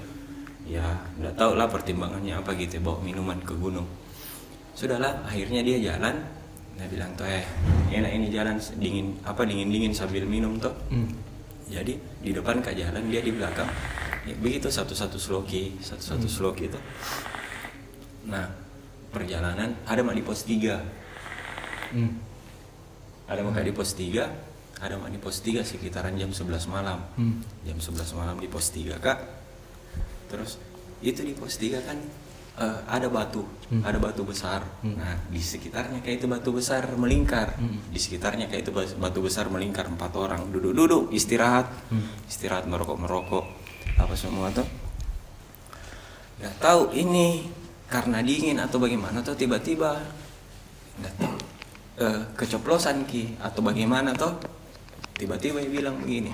ya 0.62 0.86
nggak 1.18 1.34
tahu 1.34 1.58
lah 1.58 1.66
pertimbangannya 1.66 2.38
apa 2.38 2.54
gitu 2.54 2.78
bawa 2.78 3.02
minuman 3.02 3.42
ke 3.42 3.58
gunung. 3.58 3.90
Sudahlah 4.78 5.26
akhirnya 5.26 5.66
dia 5.66 5.82
jalan. 5.82 6.14
Dia 6.78 6.86
bilang 6.86 7.10
tuh 7.18 7.26
eh 7.26 7.42
enak 7.90 8.10
ini 8.14 8.26
jalan 8.30 8.56
dingin 8.78 9.18
apa 9.26 9.42
dingin 9.42 9.68
dingin 9.68 9.92
sambil 9.92 10.22
minum 10.24 10.56
tuh 10.62 10.72
jadi 11.72 11.96
di 11.96 12.30
depan 12.36 12.60
kak 12.60 12.76
jalan 12.76 13.08
dia 13.08 13.24
di 13.24 13.32
belakang. 13.32 13.66
Ya, 14.22 14.36
begitu 14.38 14.68
satu 14.70 14.92
satu 14.94 15.16
sloki 15.16 15.80
satu 15.80 16.04
satu 16.14 16.26
sloki 16.28 16.68
itu. 16.68 16.78
Nah 18.28 18.46
perjalanan 19.10 19.74
ada 19.88 20.00
mak 20.04 20.14
di 20.14 20.22
pos 20.24 20.44
3 20.44 21.00
Hmm. 21.92 22.16
ada 23.28 23.44
mak 23.44 23.60
di 23.60 23.68
pos 23.68 23.92
3 23.92 24.24
ada 24.80 24.96
mak 24.96 25.12
di 25.12 25.20
pos 25.20 25.44
3 25.44 25.60
sekitaran 25.60 26.16
jam 26.16 26.32
11 26.32 26.72
malam. 26.72 27.04
Hmm. 27.20 27.44
jam 27.64 27.76
11 27.76 28.16
malam 28.16 28.36
di 28.40 28.48
pos 28.48 28.72
3 28.72 28.96
kak. 28.96 29.18
Terus 30.32 30.56
itu 31.04 31.20
di 31.20 31.36
pos 31.36 31.56
3 31.60 31.84
kan 31.84 31.98
eh, 32.58 32.78
ada 32.84 33.08
batu. 33.08 33.44
Ada 33.72 33.96
batu 33.96 34.22
besar. 34.28 34.60
Nah 34.84 35.16
di 35.32 35.40
sekitarnya 35.40 36.04
kayak 36.04 36.20
itu 36.20 36.26
batu 36.28 36.52
besar 36.52 36.84
melingkar. 36.96 37.56
Di 37.88 37.96
sekitarnya 37.96 38.48
kayak 38.52 38.68
itu 38.68 38.72
batu 38.96 39.20
besar 39.24 39.48
melingkar 39.48 39.88
empat 39.88 40.12
orang 40.16 40.52
duduk-duduk 40.52 41.08
istirahat. 41.10 41.72
Istirahat 42.28 42.68
merokok 42.68 43.00
merokok 43.00 43.44
apa 43.96 44.12
semua 44.12 44.52
tuh. 44.52 44.68
Nggak 46.42 46.54
tahu 46.60 46.92
ini 46.92 47.48
karena 47.88 48.20
dingin 48.20 48.60
atau 48.60 48.76
bagaimana 48.76 49.24
tuh 49.24 49.36
tiba-tiba 49.36 49.96
nggak 51.00 51.14
tahu. 51.16 51.36
Eh, 51.92 52.22
keceplosan 52.36 53.04
ki 53.04 53.36
atau 53.36 53.60
bagaimana 53.60 54.16
toh 54.16 54.32
tiba-tiba 55.12 55.60
dia 55.60 55.70
bilang 55.70 56.00
begini 56.00 56.32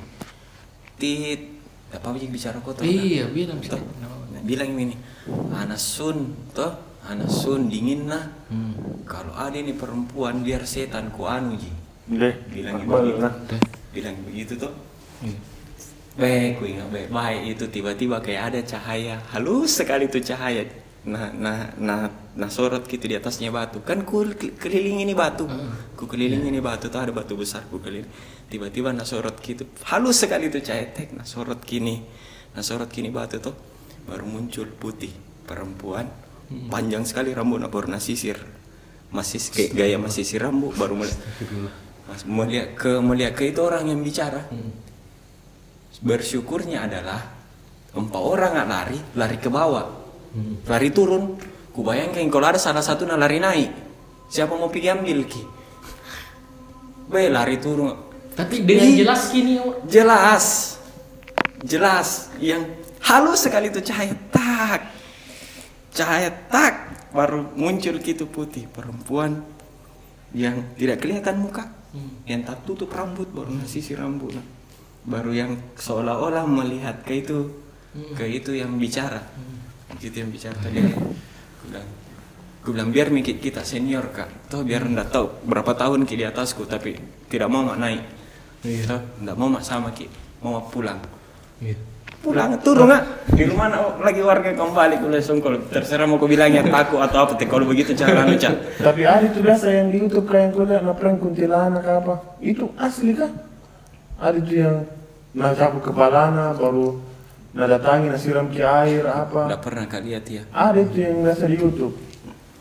tit 0.96 1.60
apa 1.90 2.14
bicara 2.14 2.62
kotor 2.62 2.86
Iya, 2.86 3.26
bilang 3.34 3.58
sih. 3.58 3.74
bilang 4.46 4.70
ini 4.78 4.94
anak 5.52 5.78
sun 5.78 6.32
toh? 6.52 6.72
Anak 7.04 7.28
sun 7.28 7.68
dingin 7.68 8.04
nah 8.04 8.24
Hmm. 8.48 8.72
kalau 9.04 9.32
ada 9.32 9.54
ini 9.54 9.72
perempuan 9.72 10.40
biar 10.40 10.64
setan 10.64 11.12
ku 11.12 11.24
anu 11.24 11.52
ji. 11.54 11.68
Deh, 12.08 12.32
bilang 12.48 12.80
Akbar, 12.80 13.04
begitu. 13.04 13.20
nah. 13.20 13.34
bilang 13.88 14.16
begitu 14.24 14.52
tuh 14.56 14.72
Iya. 15.20 15.36
baik 16.16 16.50
ku 16.56 16.64
ingat 16.64 16.88
baik 16.88 17.08
baik 17.08 17.42
itu 17.52 17.64
tiba-tiba 17.68 18.16
kayak 18.18 18.42
ada 18.52 18.60
cahaya. 18.62 19.16
Halus 19.30 19.76
sekali 19.76 20.08
tuh 20.08 20.20
cahaya. 20.20 20.64
Nah 21.04 21.30
nah 21.32 21.72
nah 21.76 22.00
nah 22.34 22.48
sorot 22.48 22.84
gitu 22.84 23.04
di 23.04 23.14
atasnya 23.14 23.48
batu. 23.48 23.80
Kan 23.80 24.04
ku 24.04 24.24
keliling 24.58 25.00
ini 25.00 25.12
batu. 25.12 25.44
Ku 25.92 26.04
keliling 26.04 26.44
ini 26.44 26.58
batu 26.58 26.88
tuh 26.88 27.00
ada 27.00 27.12
batu 27.12 27.36
besar 27.36 27.64
ku 27.68 27.76
keliling. 27.78 28.08
Tiba-tiba 28.48 28.92
nah 28.92 29.04
sorot 29.04 29.36
gitu. 29.40 29.64
Halus 29.84 30.20
sekali 30.20 30.48
tuh 30.48 30.60
cahaya. 30.60 30.88
Tek 30.88 31.12
nah 31.12 31.24
sorot 31.24 31.60
kini. 31.60 32.00
Nah 32.52 32.64
sorot 32.64 32.88
kini 32.88 33.08
batu 33.08 33.38
tuh 33.38 33.52
baru 34.08 34.24
muncul 34.24 34.66
putih 34.72 35.12
perempuan. 35.44 36.08
Panjang 36.48 37.04
sekali 37.04 37.36
rambutnya 37.36 37.68
baru 37.68 37.92
nah 37.92 38.00
sisir 38.00 38.40
masih 39.08 39.40
kayak 39.52 39.72
gaya 39.72 39.96
masih 39.96 40.24
sisir 40.24 40.44
rambut 40.44 40.76
baru 40.76 40.96
melihat. 40.96 41.20
Mas, 42.08 42.24
melihat 42.24 42.68
ke 42.76 42.92
melihat 43.04 43.32
ke 43.36 43.52
itu 43.52 43.60
orang 43.60 43.88
yang 43.88 44.00
bicara. 44.00 44.48
Bersyukurnya 46.00 46.88
adalah 46.88 47.20
empat 47.92 48.22
orang 48.22 48.50
nggak 48.56 48.68
lari 48.68 48.98
lari 49.16 49.36
ke 49.40 49.48
bawah. 49.52 49.86
Lari 50.68 50.88
turun. 50.92 51.36
Ku 51.72 51.84
bayangkan 51.84 52.24
kalau 52.32 52.46
ada 52.48 52.60
salah 52.60 52.84
satu 52.84 53.04
yang 53.04 53.20
lari 53.20 53.40
naik. 53.40 53.70
Siapa 54.28 54.52
mau 54.56 54.68
pergi 54.68 54.88
ambil 54.92 55.24
ki? 55.24 55.42
Be 57.08 57.32
lari 57.32 57.56
turun. 57.56 57.96
Tapi 58.36 58.62
dengan 58.62 58.88
Ih. 58.92 59.02
jelas 59.02 59.32
kini 59.32 59.56
jelas. 59.88 60.76
Jelas. 61.64 62.28
Yang 62.38 62.76
halus 63.08 63.48
sekali 63.48 63.72
itu 63.72 63.80
cahaya 63.80 64.12
tak. 64.28 64.80
Cahaya 65.96 66.30
tak. 66.52 66.74
Baru 67.08 67.48
muncul 67.56 67.96
gitu 68.04 68.28
putih 68.28 68.68
perempuan 68.68 69.40
yang 70.36 70.76
tidak 70.76 71.00
kelihatan 71.00 71.40
muka. 71.40 71.64
Yang 72.28 72.52
tak 72.52 72.58
tutup 72.68 72.92
rambut 72.92 73.32
baru 73.32 73.48
sisi 73.64 73.96
rambut. 73.96 74.36
Nah. 74.36 74.46
baru 75.08 75.32
yang 75.32 75.56
seolah-olah 75.72 76.44
melihat 76.44 77.00
ke 77.00 77.24
itu 77.24 77.48
ke 78.12 78.28
itu 78.28 78.52
yang 78.52 78.76
bicara. 78.76 79.24
Gitu 79.96 80.20
yang 80.20 80.28
bicara 80.28 80.56
tadi. 80.60 80.84
Aku 80.84 81.64
bilang 81.64 81.88
Gue 82.58 82.76
bilang 82.76 82.92
biar 82.92 83.08
mikir 83.08 83.40
kita 83.40 83.64
senior 83.64 84.12
kak. 84.12 84.52
Toh 84.52 84.60
biar 84.60 84.84
ndak 84.84 85.08
tahu 85.08 85.48
berapa 85.48 85.72
tahun 85.72 86.04
ki 86.04 86.20
di 86.20 86.24
atasku 86.28 86.68
Tapi 86.68 87.00
tidak 87.32 87.48
mau 87.48 87.64
mak 87.64 87.80
naik. 87.80 88.02
Toh 88.84 89.00
ndak 89.24 89.36
mau 89.40 89.48
mak 89.48 89.64
sama 89.64 89.88
ki 89.96 90.04
Mau 90.44 90.60
mak 90.60 90.68
pulang. 90.68 91.00
Iya. 91.64 91.97
Pulang 92.18 92.58
turun 92.58 92.90
nggak 92.90 93.02
Di 93.30 93.46
rumah 93.46 93.70
nak 93.70 94.02
lagi 94.02 94.18
warga 94.26 94.50
kembali 94.50 94.94
Gue 94.98 95.10
langsung 95.14 95.38
kalau 95.38 95.62
terserah 95.70 96.02
mau 96.10 96.18
gue 96.18 96.26
bilang 96.26 96.50
ya 96.50 96.66
takut 96.66 96.98
atau 96.98 97.22
apa 97.22 97.38
teh 97.38 97.46
Kalau 97.46 97.62
begitu 97.62 97.94
cara 97.94 98.26
anu 98.26 98.34
Cak. 98.34 98.82
Tapi 98.82 99.06
ada 99.06 99.22
itu 99.22 99.38
biasa 99.38 99.70
yang 99.70 99.94
di 99.94 100.02
YouTube 100.02 100.26
kayak 100.26 100.50
yang 100.50 100.52
kau 100.54 100.66
lihat 100.66 100.82
perang 100.98 101.16
kuntilanak 101.22 101.86
apa? 101.86 102.14
Itu 102.42 102.74
asli 102.74 103.14
kan? 103.14 103.30
Ada 104.18 104.36
itu 104.42 104.52
yang 104.66 104.82
nangkap 105.30 105.78
kepalanya 105.78 106.58
baru 106.58 106.98
nadatangi 107.54 108.10
nasiram 108.10 108.50
ke 108.50 108.66
air 108.66 109.06
apa? 109.06 109.54
Nggak 109.54 109.62
pernah 109.62 109.84
kak 109.86 110.02
lihat 110.02 110.24
ya 110.26 110.42
Ada 110.50 110.78
itu 110.82 110.98
yang 110.98 111.22
biasa 111.22 111.44
di 111.46 111.56
YouTube. 111.56 111.94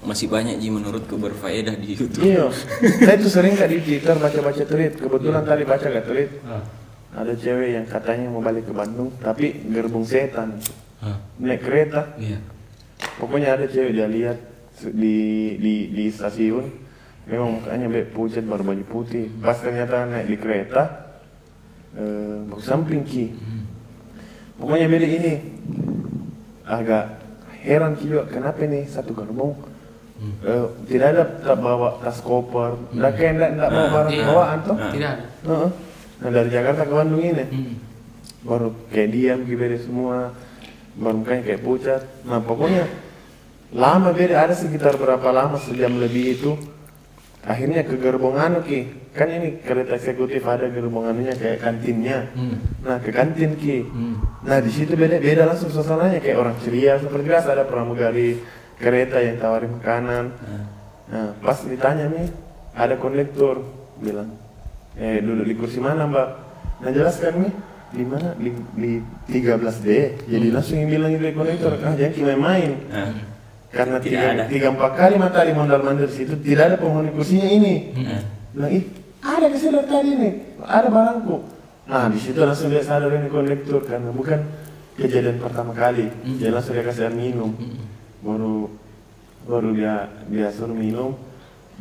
Masih 0.06 0.30
banyak 0.30 0.62
ji 0.62 0.70
menurutku 0.70 1.18
berfaedah 1.18 1.74
di 1.74 1.98
Youtube 1.98 2.22
Iya, 2.22 2.54
saya 3.04 3.18
itu 3.18 3.28
sering 3.28 3.58
kak 3.58 3.74
di 3.74 3.82
Twitter 3.82 4.14
baca-baca 4.22 4.64
tweet. 4.64 4.94
Kebetulan 5.02 5.42
tadi 5.42 5.64
baca 5.66 5.86
gak 5.90 6.06
tweet. 6.06 6.30
Ah. 6.46 6.62
Ada 7.18 7.34
cewek 7.34 7.70
yang 7.74 7.86
katanya 7.86 8.30
mau 8.30 8.40
balik 8.40 8.64
ke 8.64 8.72
Bandung, 8.72 9.10
tapi 9.18 9.50
gerbong 9.66 10.06
setan. 10.06 10.62
Ah. 10.98 11.18
Naik 11.38 11.62
kereta, 11.62 12.14
Iya. 12.16 12.38
pokoknya 13.18 13.50
ada 13.52 13.66
cewek 13.66 13.92
dia 13.92 14.06
lihat 14.06 14.38
di 14.88 15.18
di 15.58 15.74
di 15.90 16.06
stasiun 16.08 16.70
memang 17.26 17.58
mukanya 17.58 17.86
be 17.88 18.06
pucat 18.06 18.42
baru 18.42 18.62
baju 18.64 18.86
putih 18.88 19.26
pas 19.36 19.54
ternyata 19.54 20.06
naik 20.06 20.26
di 20.28 20.38
kereta 20.38 20.84
eh, 21.92 22.46
baru 22.46 22.62
samping 22.62 23.02
ki 23.02 23.34
pokoknya 24.56 24.86
beda 24.88 25.08
ini 25.08 25.34
agak 26.64 27.18
heran 27.60 27.94
ki 27.94 28.06
juga 28.08 28.24
kenapa 28.28 28.64
nih 28.64 28.86
satu 28.86 29.12
gerbong 29.12 29.58
eh, 30.44 30.66
tidak 30.88 31.08
ada 31.12 31.24
tak 31.44 31.58
bawa 31.58 31.98
tas 32.00 32.22
koper 32.22 32.78
tidak 32.92 33.12
kayak 33.14 33.34
tidak 33.34 33.50
tidak 33.52 33.70
bawa 33.72 33.88
barang 33.92 34.14
Iya. 34.14 34.26
bawaan 34.26 34.58
toh 34.62 34.78
Tidak 34.78 35.10
ada. 35.10 35.26
Heeh. 35.44 35.70
Nah 36.18 36.30
dari 36.34 36.50
Jakarta 36.50 36.88
ke 36.88 36.94
Bandung 36.94 37.24
ini. 37.24 37.46
Hmm. 37.46 37.76
baru 38.48 38.72
kayak 38.94 39.10
diam 39.12 39.40
gitu 39.44 39.60
beda 39.60 39.78
semua. 39.82 40.18
Baru 40.98 41.22
mukanya 41.22 41.44
kayak 41.46 41.62
pucat. 41.62 42.02
Nah 42.26 42.40
pokoknya 42.42 42.88
lama 43.76 44.10
beda. 44.16 44.48
Ada 44.48 44.56
sekitar 44.56 44.96
berapa 44.96 45.30
lama 45.30 45.60
sejam 45.60 46.00
lebih 46.00 46.40
itu. 46.40 46.52
Akhirnya 47.44 47.84
ke 47.84 48.00
gerbong 48.00 48.40
anu 48.40 48.64
ki. 48.64 49.12
Kan 49.18 49.34
ini 49.34 49.60
kereta 49.62 49.98
eksekutif 49.98 50.46
ada 50.46 50.70
gerbong 50.70 51.10
anunya 51.12 51.34
kayak 51.36 51.60
kantinnya. 51.60 52.30
Hmm. 52.34 52.58
nah 52.82 52.98
ke 53.04 53.12
kantin 53.12 53.58
ki. 53.58 53.84
Hmm. 53.84 54.16
nah 54.48 54.62
di 54.64 54.72
situ 54.72 54.96
beda 54.96 55.20
beda 55.20 55.44
langsung 55.44 55.70
suasananya. 55.70 56.24
Kayak 56.24 56.38
orang 56.40 56.56
ceria 56.64 56.98
seperti 57.04 57.26
biasa. 57.28 57.48
Ada 57.52 57.66
pramugari 57.68 58.40
kereta 58.80 59.20
yang 59.20 59.38
tawarin 59.44 59.76
makanan. 59.76 60.26
Nah 61.12 61.28
pas 61.44 61.60
ditanya 61.68 62.08
nih 62.10 62.28
ada 62.78 62.96
kondektur. 62.96 63.66
Bilang 63.98 64.47
eh 64.98 65.22
duduk 65.22 65.46
di 65.46 65.56
kursi 65.56 65.78
mana 65.78 66.10
mbak? 66.10 66.28
Nah 66.82 66.90
jelaskan 66.90 67.34
nih 67.46 67.54
di 67.88 68.04
mana? 68.04 68.30
Di, 68.36 68.50
di 68.76 68.92
13D 69.30 69.88
jadi 70.28 70.48
langsung 70.52 70.76
yang 70.82 70.90
bilang 70.92 71.12
itu 71.14 71.32
kondektur 71.32 71.72
ah 71.80 71.94
jangan 71.96 72.14
kita 72.14 72.34
main. 72.36 72.72
Ah. 72.92 73.14
karena 73.68 74.00
Tidak 74.00 74.08
tiga, 74.10 74.28
ada. 74.32 74.44
tiga 74.48 74.68
empat 74.74 74.92
kali 74.96 75.16
matahari 75.20 75.52
mondar 75.52 75.84
mandir 75.84 76.08
situ 76.08 76.40
tidak 76.40 76.74
ada 76.74 76.76
penghuni 76.80 77.12
kursinya 77.12 77.46
ini. 77.46 77.94
Bilang 78.56 78.72
ih 78.74 78.84
ada 79.22 79.46
kesedot 79.52 79.86
tadi 79.86 80.12
nih. 80.16 80.34
Ada 80.64 80.88
barangku. 80.88 81.36
Nah 81.88 82.08
di 82.10 82.20
situ 82.20 82.40
langsung 82.42 82.72
dia 82.72 82.82
sadar 82.82 83.12
ini 83.12 83.28
kondektur 83.28 83.84
karena 83.84 84.10
bukan 84.12 84.40
kejadian 84.96 85.38
pertama 85.38 85.76
kali. 85.76 86.08
Dia 86.40 86.50
langsung 86.56 86.74
dia 86.80 86.84
kasih 86.88 87.12
air 87.12 87.16
minum. 87.16 87.54
Baru 88.24 88.72
baru 89.48 89.72
dia 89.76 90.10
dia 90.32 90.48
suruh 90.52 90.76
minum 90.76 91.16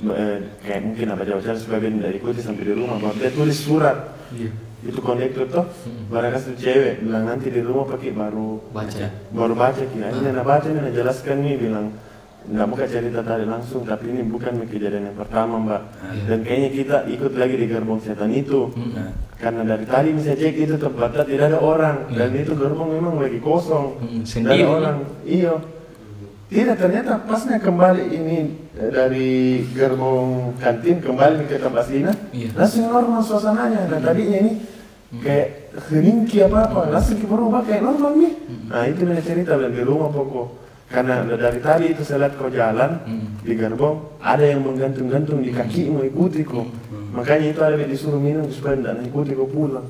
eh, 0.03 0.37
kayak 0.61 0.81
mungkin 0.85 1.07
apa 1.09 1.23
jauh-jauh 1.25 1.57
supaya 1.57 1.81
dia 1.83 1.91
tidak 1.91 2.13
ikuti 2.21 2.41
sampai 2.41 2.65
di 2.65 2.75
rumah. 2.77 2.97
Baru 3.01 3.17
dia 3.17 3.31
tulis 3.33 3.59
surat. 3.59 3.99
Iya. 4.35 4.51
itu 4.87 5.01
kondektur 5.03 5.47
tuh 5.51 5.67
barang 6.13 6.31
kasih 6.31 6.55
cewek. 6.59 6.95
Bilang 7.03 7.25
nanti 7.27 7.51
di 7.51 7.59
rumah 7.59 7.87
pakai 7.87 8.11
baru 8.13 8.61
Baca. 8.71 9.07
baru 9.35 9.55
baca 9.57 9.83
kira 9.83 10.15
ini 10.15 10.31
nak 10.31 10.47
baca 10.47 10.67
nih 10.67 10.79
nak 10.79 10.95
jelaskan 10.95 11.37
nih 11.43 11.55
bilang 11.59 11.87
nggak 12.47 12.67
buka 12.71 12.85
cerita 12.87 13.19
tadi 13.27 13.43
langsung 13.43 13.83
tapi 13.83 14.07
ini 14.07 14.23
bukan 14.23 14.63
kejadian 14.71 15.11
yang 15.11 15.19
pertama 15.19 15.59
mbak. 15.59 15.83
Dan 16.31 16.39
kayaknya 16.47 16.71
kita 16.71 16.97
ikut 17.11 17.33
lagi 17.35 17.55
di 17.59 17.67
gerbong 17.67 17.99
setan 17.99 18.31
itu. 18.31 18.71
Karena 19.43 19.63
dari 19.67 19.87
tadi 19.91 20.09
bisa 20.15 20.39
cek 20.39 20.55
itu 20.55 20.75
tempatnya 20.79 21.25
tidak 21.27 21.45
ada 21.51 21.59
orang. 21.59 21.97
Dan 22.15 22.31
itu 22.39 22.53
gerbong 22.55 22.91
memang 22.95 23.19
lagi 23.19 23.43
kosong. 23.43 23.99
Hmm, 23.99 24.23
tidak 24.23 24.31
sendiri. 24.31 24.63
ada 24.63 24.71
orang. 24.71 24.97
Iya 25.27 25.55
tidak 26.47 26.79
ternyata 26.79 27.19
pasnya 27.23 27.59
kembali 27.59 28.05
ini 28.07 28.39
eh, 28.75 28.91
dari 28.91 29.31
gerbong 29.75 30.55
kantin 30.57 31.03
kembali 31.03 31.45
ke 31.45 31.59
tempat 31.59 31.85
Sina 31.85 32.13
Iya. 32.31 32.55
langsung 32.55 32.87
normal 32.87 33.21
suasananya. 33.21 33.91
Dan 33.91 34.01
tadinya 34.01 34.39
ini 34.41 34.53
kayak 35.19 35.49
heningki 35.91 36.43
apa 36.43 36.71
apa. 36.71 36.81
Langsung 36.89 37.19
berubah 37.21 37.67
kayak 37.67 37.83
normal 37.83 38.15
nih. 38.15 38.33
Nah 38.71 38.83
itu 38.87 39.03
dia 39.03 39.21
cerita 39.21 39.59
dan 39.59 39.75
di 39.75 39.83
rumah 39.83 40.07
pokok. 40.07 40.49
Karena 40.87 41.27
dari 41.27 41.59
tadi 41.59 41.91
itu 41.91 42.07
saya 42.07 42.27
lihat 42.27 42.39
kau 42.39 42.47
jalan 42.47 43.03
di 43.43 43.59
gerbong 43.59 44.23
ada 44.23 44.47
yang 44.47 44.63
menggantung-gantung 44.63 45.43
di 45.43 45.51
kaki 45.51 45.91
mau 45.91 46.07
ikuti 46.07 46.47
kok. 46.47 46.63
Makanya 47.11 47.47
itu 47.51 47.61
ada 47.61 47.75
yang 47.75 47.91
disuruh 47.91 48.23
minum 48.23 48.47
supaya 48.47 48.79
tidak 48.79 49.03
ikuti 49.03 49.35
kau 49.35 49.51
pulang 49.51 49.83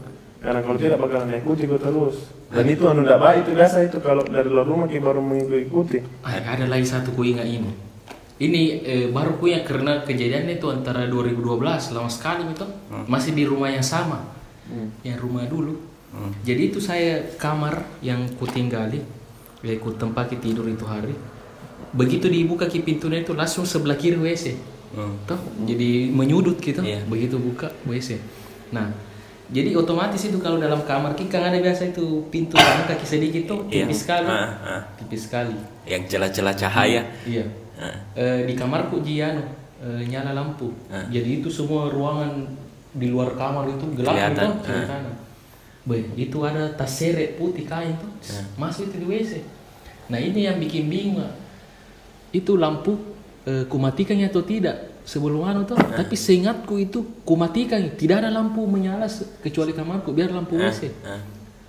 karena 0.47 0.62
kalau 0.62 0.78
tidak 0.78 0.99
bakalan 1.03 1.34
ikuti 1.34 1.66
kau 1.66 1.74
terus 1.74 2.30
dan 2.55 2.64
itu 2.70 2.86
anu 2.86 3.03
tidak 3.03 3.18
baik 3.18 3.38
itu 3.42 3.51
biasa 3.59 3.76
itu 3.82 3.99
kalau 3.99 4.22
dari 4.22 4.47
luar 4.47 4.62
rumah 4.62 4.86
kita 4.86 5.03
baru 5.03 5.18
mengikuti 5.18 5.99
Ah, 6.22 6.38
ada 6.38 6.70
lagi 6.70 6.86
satu 6.86 7.11
ku 7.11 7.26
ingat 7.26 7.51
ini. 7.51 7.66
Ini 8.38 8.62
eh, 8.86 9.07
baru 9.11 9.42
ku 9.42 9.51
ingat 9.51 9.66
karena 9.66 10.07
kejadian 10.07 10.47
itu 10.47 10.70
antara 10.70 11.11
2012 11.11 11.42
lama 11.90 12.07
sekali 12.07 12.47
itu 12.47 12.62
masih 13.11 13.34
di 13.34 13.42
rumah 13.42 13.74
yang 13.74 13.82
sama, 13.82 14.22
yang 15.03 15.18
rumah 15.18 15.42
dulu. 15.51 15.74
Jadi 16.47 16.70
itu 16.70 16.78
saya 16.78 17.26
kamar 17.36 17.82
yang 17.99 18.24
ku 18.38 18.47
tinggali, 18.47 19.03
ya 19.66 19.74
ku 19.82 19.90
tempati 19.99 20.38
tidur 20.38 20.70
itu 20.70 20.86
hari. 20.86 21.12
Begitu 21.90 22.30
dibuka 22.30 22.70
ki 22.70 22.86
pintunya 22.86 23.26
itu 23.26 23.34
langsung 23.34 23.66
sebelah 23.66 23.99
kiri 23.99 24.16
WC. 24.16 24.55
Toh, 25.26 25.40
jadi 25.66 26.09
menyudut 26.09 26.57
gitu. 26.62 26.80
Iya. 26.80 27.05
Begitu 27.05 27.36
buka 27.36 27.68
WC. 27.84 28.16
Nah, 28.72 28.94
jadi 29.47 29.78
otomatis 29.78 30.26
itu 30.26 30.42
kalau 30.42 30.59
dalam 30.59 30.82
kamar 30.82 31.14
ki 31.14 31.30
kan 31.30 31.47
ada 31.47 31.55
biasa 31.62 31.94
itu 31.94 32.26
pintu 32.34 32.59
kanan 32.59 32.82
kaki 32.90 33.07
sedikit 33.07 33.42
tuh 33.47 33.59
Iya. 33.70 33.86
tipis 33.86 33.99
sekali. 34.03 34.26
Ah, 34.26 34.51
ah. 34.66 34.80
Tipis 34.99 35.30
sekali. 35.30 35.55
yang 35.86 36.03
celah-celah 36.03 36.55
cahaya 36.59 37.03
Iya. 37.22 37.47
Ah. 37.78 37.94
Eh, 38.18 38.42
di 38.51 38.59
kamarku 38.59 38.99
Jiano 39.07 39.47
eh, 39.78 40.03
nyala 40.11 40.34
lampu. 40.34 40.74
Ah. 40.90 41.07
Jadi 41.07 41.38
itu 41.44 41.49
semua 41.53 41.86
ruangan 41.92 42.42
di 42.90 43.07
luar 43.07 43.36
kamar 43.38 43.70
itu 43.70 43.86
gelap 43.94 44.18
Kelihatan, 44.18 44.49
itu 44.59 44.72
ah. 44.72 44.86
kanan. 44.88 45.14
Be, 45.86 46.03
itu 46.18 46.38
ada 46.42 46.66
tas 46.74 46.90
seret 46.90 47.38
putih 47.38 47.62
kain 47.62 47.94
tuh. 48.03 48.11
Ah. 48.34 48.42
Masuk 48.59 48.90
itu 48.90 48.99
di 48.99 49.07
WC. 49.07 49.32
Nah, 50.11 50.18
ini 50.18 50.42
yang 50.51 50.59
bikin 50.59 50.90
bingung. 50.90 51.22
Itu 52.34 52.59
lampu 52.59 52.99
eh, 53.47 53.62
kumatikan 53.70 54.18
atau 54.26 54.42
tidak 54.42 54.95
sebelum 55.07 55.46
anu 55.46 55.62
tuh. 55.64 55.78
Ah. 55.78 56.02
Tapi 56.02 56.18
seingatku 56.18 56.76
itu 56.76 57.22
kumatikan, 57.22 57.94
tidak 57.94 58.26
ada 58.26 58.30
lampu 58.34 58.66
menyala 58.66 59.07
kecuali 59.40 59.70
kamarku 59.70 60.11
biar 60.11 60.34
lampu 60.34 60.59
Ah, 60.59 60.68
WC. 60.68 60.90
ah. 61.07 61.22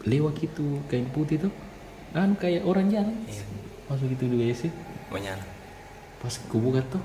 Lewat 0.03 0.41
itu 0.41 0.81
kain 0.89 1.05
putih 1.13 1.45
tuh. 1.45 1.53
Anu 2.11 2.33
kayak 2.35 2.65
orang 2.65 2.89
jalan. 2.89 3.13
Iya. 3.29 3.45
Masuk 3.87 4.09
itu 4.11 4.25
di 4.27 4.35
WC 4.41 4.67
menyala 5.07 5.45
pas 6.17 6.33
ku 6.35 6.59
buka 6.59 6.83
tuh 6.83 6.99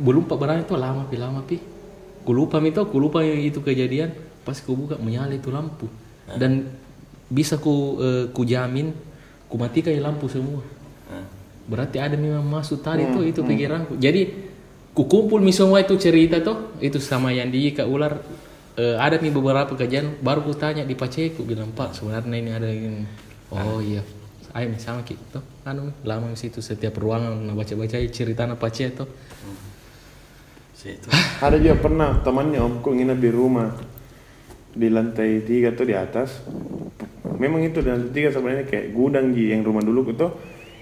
belum 0.00 0.24
pak 0.24 0.38
barang 0.38 0.64
itu 0.64 0.72
lama 0.78 1.04
pi 1.04 1.16
lama 1.20 1.44
pi 1.44 1.60
ku 2.24 2.32
lupa 2.32 2.56
itu 2.62 2.80
ku 2.88 2.96
lupa 2.96 3.20
yang 3.20 3.42
itu 3.42 3.60
kejadian 3.60 4.14
pas 4.40 4.56
ku 4.56 4.72
buka 4.72 4.96
menyala 4.96 5.34
itu 5.36 5.52
lampu 5.52 5.90
dan 6.38 6.72
bisa 7.28 7.60
ku 7.60 7.98
eh, 8.00 8.24
ku 8.32 8.46
jamin 8.46 8.94
ku 9.50 9.60
matikan 9.60 9.92
lampu 10.00 10.30
semua 10.30 10.64
berarti 11.68 12.00
ada 12.00 12.16
memang 12.16 12.42
masuk 12.42 12.80
tadi 12.80 13.04
tuh 13.10 13.22
itu 13.22 13.44
pikiranku 13.44 14.00
jadi 14.00 14.30
ku 14.92 15.08
kumpul 15.08 15.40
mi 15.40 15.52
semua 15.56 15.80
itu 15.80 15.96
cerita 15.96 16.44
tuh 16.44 16.76
itu 16.84 17.00
sama 17.00 17.32
yang 17.32 17.48
di 17.48 17.72
Kak 17.72 17.88
Ular. 17.88 18.20
Eh, 18.72 18.96
ada 18.96 19.20
nih 19.20 19.28
beberapa 19.28 19.76
kajian 19.76 20.16
baru 20.24 20.48
ku 20.48 20.56
tanya 20.56 20.80
di 20.80 20.96
Paceku 20.96 21.44
bilang 21.44 21.76
Pak 21.76 21.92
sebenarnya 21.92 22.36
ini 22.40 22.50
ada 22.56 22.68
ini 22.72 23.04
oh 23.52 23.84
iya. 23.84 24.00
Ayo 24.52 24.68
sama 24.80 25.04
gitu 25.04 25.40
anu 25.64 25.92
lama 26.04 26.32
di 26.32 26.36
situ 26.40 26.60
setiap 26.64 26.96
ruangan 26.96 27.36
nah 27.40 27.52
baca 27.52 27.72
baca 27.76 27.96
cerita 28.08 28.48
na 28.48 28.56
Pace 28.56 28.88
tuh. 28.96 29.08
Ada 31.44 31.62
juga 31.62 31.78
pernah 31.78 32.24
temannya 32.24 32.58
omku 32.64 32.96
nginep 32.96 33.18
di 33.20 33.30
rumah. 33.32 33.76
Di 34.72 34.88
lantai 34.88 35.44
tiga 35.44 35.76
tuh 35.76 35.86
di 35.88 35.94
atas. 35.96 36.40
Memang 37.36 37.60
itu 37.64 37.84
di 37.84 37.92
lantai 37.92 38.12
tiga 38.12 38.32
sebenarnya 38.32 38.64
kayak 38.64 38.96
gudang 38.96 39.36
ji 39.36 39.52
yang 39.52 39.62
rumah 39.68 39.84
dulu 39.84 40.10
itu 40.10 40.28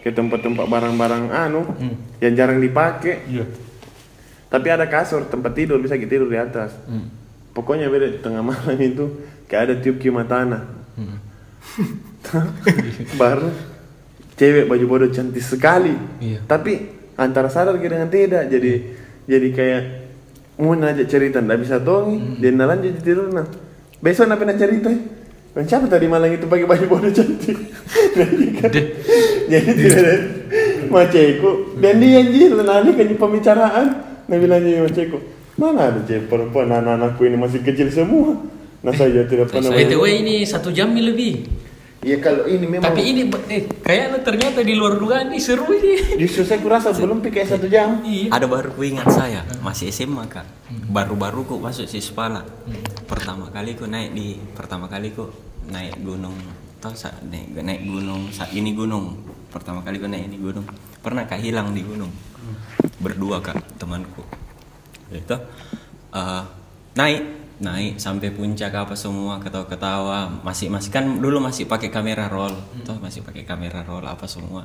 kayak 0.06 0.14
tempat-tempat 0.14 0.64
barang-barang 0.66 1.24
anu 1.34 1.62
yang 2.22 2.32
jarang 2.38 2.62
dipakai. 2.62 3.26
iya 3.26 3.69
Tapi 4.50 4.66
ada 4.66 4.90
kasur 4.90 5.22
tempat 5.30 5.54
tidur 5.54 5.78
bisa 5.78 5.94
kita 5.94 6.18
tidur 6.18 6.26
di 6.26 6.36
atas. 6.36 6.74
Pokoknya 7.54 7.86
beda 7.86 8.18
tengah 8.18 8.42
malam 8.42 8.78
itu 8.82 9.22
kayak 9.46 9.62
ada 9.70 9.74
tiup 9.78 10.02
kiuma 10.02 10.26
tanah. 10.26 10.66
Baru 13.20 13.54
cewek 14.34 14.66
baju 14.66 14.84
bodoh 14.90 15.10
cantik 15.14 15.40
sekali. 15.40 15.94
Iya. 16.18 16.42
Tapi 16.50 16.98
antara 17.14 17.46
sadar 17.46 17.78
dengan 17.78 18.10
tidak 18.10 18.50
jadi 18.50 18.72
jadi 19.30 19.48
kayak 19.54 19.82
mau 20.58 20.74
ngajak 20.74 21.06
cerita 21.06 21.38
ndak 21.38 21.62
bisa 21.62 21.78
tongi. 21.78 22.42
Dia 22.42 22.50
nalan 22.50 22.82
jadi 22.82 22.98
tidur 22.98 23.30
nah. 23.30 23.46
Besok 24.02 24.26
nak 24.26 24.42
cerita? 24.58 24.90
Bang 25.50 25.66
siapa 25.66 25.90
tadi 25.90 26.06
malam 26.06 26.30
itu 26.30 26.46
pakai 26.46 26.66
baju 26.66 26.86
bodoh 26.86 27.10
cantik? 27.10 27.58
Jadi 28.14 28.46
kan 28.54 28.70
jadi 29.50 29.70
tidak 29.74 29.98
ada 29.98 30.14
maceku 30.94 31.74
dan 31.82 31.98
dia 31.98 32.22
anjir 32.22 32.54
nani 32.54 32.90
kan 32.94 33.10
pembicaraan 33.18 33.86
nah 34.30 34.38
bilang 34.38 34.62
jadi 34.62 34.86
maceku 34.86 35.18
mana 35.60 35.92
ada 35.92 36.00
cewek 36.08 36.32
perempuan 36.32 36.72
anak-anakku 36.72 37.20
ini? 37.28 37.36
Masih 37.36 37.60
kecil 37.60 37.92
semua. 37.92 38.32
Nah 38.80 38.96
saya 38.96 39.28
tidak 39.28 39.52
pernah 39.52 39.76
btw 39.76 40.04
ini 40.08 40.34
satu 40.48 40.72
jam 40.72 40.96
lebih. 40.96 41.44
Iya 42.00 42.16
kalau 42.24 42.48
ini 42.48 42.64
memang 42.64 42.88
tapi 42.88 43.12
ini 43.12 43.28
eh, 43.52 43.68
kayaknya 43.84 44.24
ternyata 44.24 44.64
di 44.64 44.72
luar 44.72 44.96
dugaan 44.96 45.28
ini 45.28 45.36
seru 45.36 45.68
ini 45.68 46.16
justru 46.16 46.48
saya 46.48 46.64
kurasa 46.64 46.96
belum 46.96 47.20
pikir 47.20 47.44
satu 47.44 47.68
jam. 47.68 48.00
Iya. 48.00 48.32
Ada 48.32 48.48
baru 48.48 48.72
ku 48.72 48.80
ingat 48.88 49.12
saya 49.12 49.44
masih 49.60 49.92
SMA 49.92 50.24
kak. 50.32 50.48
Baru-baru 50.88 51.44
ku 51.44 51.54
masuk 51.60 51.84
Sispala 51.84 52.40
pertama 53.04 53.52
kali 53.52 53.76
ku 53.76 53.84
naik 53.84 54.16
di 54.16 54.40
pertama 54.56 54.88
kali 54.88 55.12
ku 55.12 55.28
naik 55.68 56.00
gunung 56.00 56.32
sa 56.96 57.12
naik 57.20 57.52
naik 57.52 57.84
gunung 57.84 58.32
saat 58.32 58.48
ini 58.56 58.72
gunung. 58.72 59.20
Pertama 59.52 59.84
kali 59.84 60.00
ku 60.00 60.08
naik 60.08 60.24
ini 60.24 60.40
gunung. 60.40 60.64
Pernah 61.04 61.28
kak 61.28 61.44
hilang 61.44 61.76
di 61.76 61.84
gunung 61.84 62.29
berdua 63.00 63.40
kak 63.40 63.80
temanku. 63.80 64.22
Itu 65.10 65.36
eh, 66.14 66.42
naik 66.94 67.22
naik 67.60 68.00
sampai 68.00 68.32
puncak 68.32 68.72
apa 68.72 68.96
semua 68.96 69.38
ketawa-ketawa. 69.38 70.40
Masih 70.42 70.72
masih 70.72 70.90
kan 70.90 71.04
dulu 71.20 71.38
masih 71.44 71.68
pakai 71.68 71.92
kamera 71.92 72.26
roll. 72.26 72.56
Toh 72.82 72.96
masih 72.98 73.20
pakai 73.20 73.44
kamera 73.44 73.84
roll 73.84 74.04
apa 74.08 74.24
semua. 74.24 74.64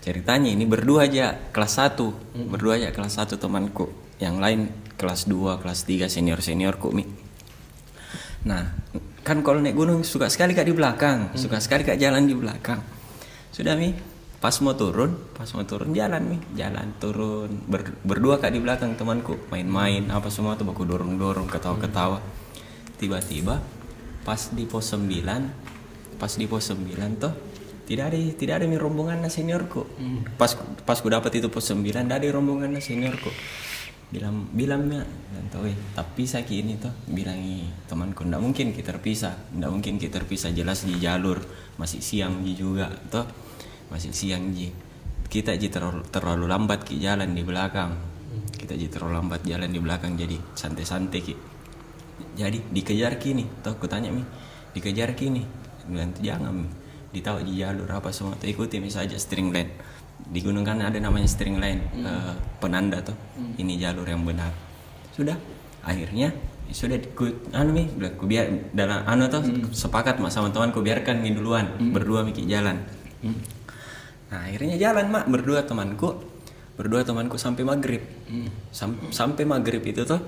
Ceritanya 0.00 0.52
ini 0.52 0.68
berdua 0.68 1.08
aja 1.08 1.32
kelas 1.48 1.80
1 1.80 2.52
berdua 2.52 2.76
aja 2.76 2.92
kelas 2.92 3.20
1 3.20 3.40
temanku. 3.40 3.88
Yang 4.20 4.36
lain 4.40 4.60
kelas 4.96 5.28
2 5.28 5.60
kelas 5.60 5.80
3 5.84 6.08
senior 6.08 6.40
seniorku 6.40 6.92
mi. 6.92 7.04
Nah 8.44 8.72
kan 9.24 9.40
kalau 9.40 9.60
naik 9.60 9.76
gunung 9.76 10.04
suka 10.04 10.28
sekali 10.28 10.56
kak 10.56 10.68
di 10.68 10.76
belakang. 10.76 11.36
Suka 11.36 11.60
sekali 11.60 11.84
kak 11.84 12.00
jalan 12.00 12.24
di 12.24 12.36
belakang. 12.36 12.80
Sudah 13.52 13.76
mi 13.76 14.13
pas 14.44 14.52
mau 14.60 14.76
turun 14.76 15.16
pas 15.32 15.48
mau 15.56 15.64
turun 15.64 15.96
jalan 15.96 16.20
mi 16.20 16.36
jalan 16.52 16.92
turun. 17.00 17.48
Ber- 17.64 17.96
berdua 18.04 18.36
kak 18.36 18.52
di 18.52 18.60
belakang 18.60 18.92
temanku 18.92 19.40
main-main 19.48 20.12
apa 20.12 20.28
semua 20.28 20.52
tuh 20.52 20.68
baku 20.68 20.84
dorong-dorong 20.84 21.48
ketawa-ketawa. 21.48 22.20
Tiba-tiba 23.00 23.64
pas 24.20 24.52
di 24.52 24.68
pos 24.68 24.92
9 24.92 26.20
pas 26.20 26.28
di 26.28 26.44
pos 26.44 26.60
9 26.60 26.76
tuh 27.16 27.32
tidak 27.88 28.12
ada 28.12 28.18
tidak 28.36 28.54
ada 28.60 28.64
mi 28.68 28.76
rombongan 28.76 29.24
seniorku. 29.32 29.88
Pas 30.36 30.52
pas 30.84 31.00
ku 31.00 31.08
dapat 31.08 31.40
itu 31.40 31.48
pos 31.48 31.64
9 31.64 31.80
tidak 31.80 32.04
ada 32.04 32.28
rombongan 32.28 32.76
seniorku. 32.84 33.32
Bilang 34.12 34.52
bilang 34.52 34.84
ya 34.92 35.08
dan 35.08 35.44
tahu 35.48 35.72
eh, 35.72 35.78
tapi 35.96 36.28
sakit 36.28 36.56
ini 36.60 36.76
tuh 36.76 36.92
bilangi 37.08 37.64
temanku 37.88 38.28
ndak 38.28 38.44
mungkin 38.44 38.76
kita 38.76 38.92
terpisah 38.92 39.56
ndak 39.56 39.72
mungkin 39.72 39.96
kita 39.96 40.20
terpisah 40.20 40.52
jelas 40.52 40.84
di 40.84 41.00
jalur 41.00 41.40
masih 41.80 42.04
siang 42.04 42.44
juga 42.44 42.92
tuh 43.08 43.24
masih 43.94 44.10
siang 44.10 44.50
ji. 44.50 44.74
Kita 45.30 45.54
ji 45.54 45.70
terlalu, 45.70 46.02
terlalu 46.10 46.50
lambat 46.50 46.82
ki 46.82 46.98
jalan 46.98 47.30
di 47.30 47.46
belakang. 47.46 47.94
Kita 48.50 48.74
ji 48.74 48.90
terlalu 48.90 49.22
lambat 49.22 49.46
jalan 49.46 49.70
di 49.70 49.78
belakang 49.78 50.18
jadi 50.18 50.34
santai-santai 50.58 51.20
ki. 51.22 51.34
Jadi 52.34 52.58
dikejar 52.74 53.22
kini 53.22 53.46
tuh 53.62 53.78
aku 53.78 53.86
tanya 53.86 54.10
mi 54.10 54.22
dikejar 54.74 55.14
kini 55.14 55.46
bilang 55.86 56.10
"Tuh 56.10 56.22
jangan 56.26 56.50
mi. 56.50 56.66
Ditahu 57.14 57.46
di 57.46 57.62
jalur 57.62 57.86
apa 57.86 58.10
semua. 58.10 58.34
Tuh 58.34 58.50
ikuti 58.50 58.82
mi 58.82 58.90
saja 58.90 59.14
string 59.14 59.54
line. 59.54 59.70
Di 60.26 60.42
gunung 60.42 60.66
kan 60.66 60.82
ada 60.82 60.98
namanya 60.98 61.30
string 61.30 61.62
line 61.62 61.82
eh, 62.02 62.34
penanda 62.58 62.98
tuh 63.02 63.14
ini 63.58 63.78
jalur 63.78 64.06
yang 64.06 64.26
benar. 64.26 64.50
Sudah. 65.14 65.38
Akhirnya 65.86 66.34
ya 66.64 66.74
sudah 66.74 66.96
ku 67.12 67.28
anu 67.52 67.70
mi 67.76 67.84
bilang 67.86 68.14
ku 68.18 68.24
biar 68.26 68.74
dalam 68.74 69.04
anu 69.06 69.30
tuh 69.30 69.42
sepakat 69.70 70.16
mak 70.16 70.32
sama 70.32 70.50
teman 70.50 70.74
ku 70.74 70.82
biarkan 70.82 71.22
mi 71.22 71.30
duluan. 71.34 71.78
Berdua 71.94 72.26
miki 72.26 72.46
jalan 72.46 72.82
nah 74.34 74.50
akhirnya 74.50 74.74
jalan 74.74 75.06
mak. 75.08 75.30
Berdua 75.30 75.62
temanku. 75.62 76.18
Berdua 76.74 77.06
temanku 77.06 77.38
sampai 77.38 77.62
maghrib. 77.62 78.02
Sam- 78.74 79.14
sampai 79.14 79.46
maghrib 79.46 79.78
itu 79.86 80.02
tuh 80.02 80.18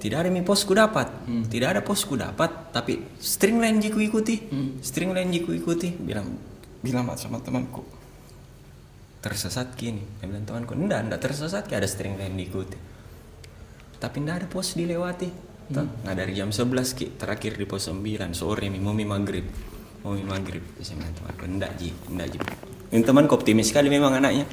tidak 0.00 0.24
ada 0.24 0.30
mi 0.32 0.40
posku 0.40 0.72
dapat. 0.72 1.28
Tidak 1.44 1.68
ada 1.68 1.84
posku 1.84 2.16
dapat 2.16 2.72
tapi 2.72 2.96
string 3.20 3.60
line 3.60 3.76
jiku 3.76 4.00
ikuti. 4.00 4.40
String 4.80 5.12
line 5.12 5.28
jiku 5.28 5.52
ikuti. 5.52 5.92
Bilang 5.92 6.32
bilang 6.80 7.04
mak 7.04 7.20
sama 7.20 7.44
temanku. 7.44 7.84
Tersesat 9.20 9.76
kini 9.76 10.00
dia 10.16 10.24
bilang 10.24 10.48
temanku 10.48 10.72
enggak 10.72 11.04
enggak 11.04 11.20
tersesat. 11.20 11.68
Kayak 11.68 11.84
ada 11.84 11.88
string 11.92 12.16
line 12.16 12.32
diikuti. 12.40 12.80
Tapi 14.00 14.16
enggak 14.16 14.36
ada 14.40 14.46
pos 14.48 14.72
dilewati. 14.72 15.28
Tuh, 15.70 15.86
nah 16.02 16.16
dari 16.16 16.34
jam 16.34 16.50
11 16.50 16.98
ki 16.98 17.20
terakhir 17.20 17.54
di 17.54 17.62
pos 17.68 17.84
9 17.86 18.00
sore 18.32 18.72
mi 18.72 18.80
mau 18.80 18.96
mi 18.96 19.04
maghrib. 19.04 19.44
Mau 20.00 20.16
mi 20.16 20.24
maghrib. 20.24 20.64
Terus 20.80 20.96
temanku 20.96 21.44
enggak 21.44 21.76
ji. 21.76 21.92
Enggak 22.08 22.32
ji 22.32 22.38
ini 22.90 23.02
temanku 23.06 23.38
optimis 23.38 23.70
sekali 23.70 23.86
memang 23.86 24.18
anaknya. 24.18 24.46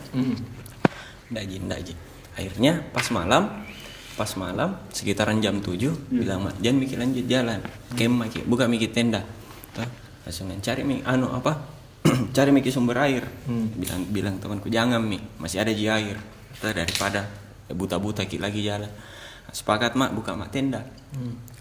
Enggak 1.28 1.44
ji 1.50 1.56
enggak 1.58 1.80
ji 1.84 1.94
akhirnya 2.38 2.86
pas 2.94 3.10
malam 3.10 3.66
pas 4.14 4.30
malam 4.38 4.78
sekitaran 4.94 5.42
jam 5.42 5.58
7 5.58 6.14
bilang 6.14 6.46
mak 6.46 6.62
jangan 6.62 6.78
mikir 6.78 6.98
lanjut 7.02 7.26
jalan. 7.26 7.60
Kemah 7.98 8.30
ki 8.30 8.46
buka 8.46 8.70
mikir 8.70 8.94
tenda. 8.94 9.26
Tuh, 9.74 9.90
langsung 10.26 10.54
cari 10.62 10.82
mi 10.86 11.02
anu 11.02 11.34
apa? 11.34 11.78
Cari 12.36 12.56
mi 12.56 12.64
sumber 12.72 12.98
air. 13.04 13.26
Bilang 13.50 14.08
bilang 14.08 14.36
temanku 14.40 14.72
jangan 14.72 15.02
mi 15.02 15.18
masih 15.42 15.60
ada 15.62 15.74
ji 15.74 15.90
air. 15.90 16.18
Tuh, 16.62 16.72
daripada 16.72 17.26
buta-buta 17.70 18.26
ki 18.26 18.40
lagi 18.40 18.64
jalan. 18.64 18.90
Nah, 18.90 19.54
sepakat 19.54 19.98
mak 19.98 20.14
buka 20.14 20.38
mak 20.38 20.50
tenda. 20.54 20.86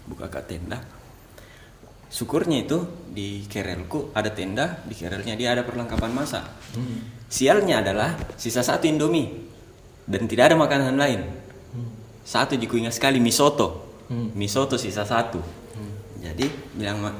Buka 0.07 0.31
ke 0.31 0.39
tenda 0.45 0.96
syukurnya 2.07 2.63
itu 2.63 2.83
di 3.11 3.43
kerelku 3.49 4.11
ada 4.15 4.31
tenda 4.31 4.79
di 4.87 4.95
kerelnya 4.95 5.35
dia 5.35 5.51
ada 5.55 5.67
perlengkapan 5.67 6.11
masak. 6.13 6.45
Sialnya 7.27 7.83
adalah 7.83 8.15
sisa 8.39 8.63
satu 8.63 8.87
indomie 8.87 9.27
dan 10.07 10.23
tidak 10.27 10.53
ada 10.53 10.55
makanan 10.55 10.95
lain. 10.95 11.21
Satu 12.23 12.55
jiku 12.55 12.79
ingat 12.79 12.95
sekali 12.95 13.19
mie 13.19 13.35
soto 13.35 13.87
mie 14.11 14.47
soto 14.47 14.79
sisa 14.79 15.03
satu. 15.03 15.39
Jadi 16.23 16.47
bilang 16.75 17.03
mak 17.03 17.15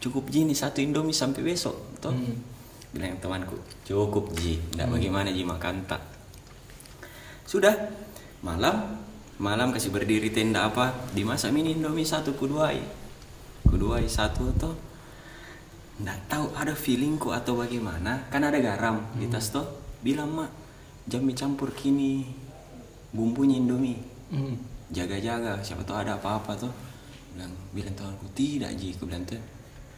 cukup 0.00 0.30
ji 0.30 0.46
nih 0.46 0.56
satu 0.56 0.78
indomie 0.82 1.14
sampai 1.14 1.42
besok. 1.42 1.98
Toh 1.98 2.14
bilang 2.90 3.18
temanku 3.22 3.54
cukup 3.86 4.34
ji 4.34 4.58
tidak 4.70 4.90
bagaimana 4.90 5.30
ji 5.30 5.42
makan 5.46 5.86
tak. 5.86 6.02
Sudah 7.46 7.74
malam 8.46 8.98
malam 9.40 9.72
kasih 9.72 9.90
berdiri 9.90 10.30
tenda 10.30 10.68
apa 10.68 11.08
dimasak 11.16 11.50
mini 11.50 11.74
indomie 11.74 12.04
satu 12.04 12.36
kuduai 12.36 12.99
kuduai 13.66 14.06
satu 14.08 14.50
tuh 14.56 14.74
nggak 16.00 16.32
tahu 16.32 16.48
ada 16.56 16.72
feelingku 16.72 17.28
atau 17.28 17.60
bagaimana? 17.60 18.24
Kan 18.32 18.40
ada 18.40 18.56
garam 18.56 19.04
di 19.20 19.28
tas 19.28 19.52
tuh 19.52 19.64
bilang 20.00 20.32
mak 20.32 20.50
jam 21.04 21.24
campur 21.36 21.76
kini 21.76 22.24
bumbunya 23.12 23.60
indomie. 23.60 24.00
Jaga-jaga 24.90 25.60
siapa 25.60 25.84
tahu 25.84 26.00
ada 26.00 26.16
apa-apa 26.16 26.56
tuh 26.56 26.72
bilang 27.36 27.52
bilang 27.76 27.94
tuanku 27.94 28.26
tidak 28.32 28.72
ji. 28.80 28.96
Aku 28.96 29.04
bilang 29.04 29.28
tuh 29.28 29.38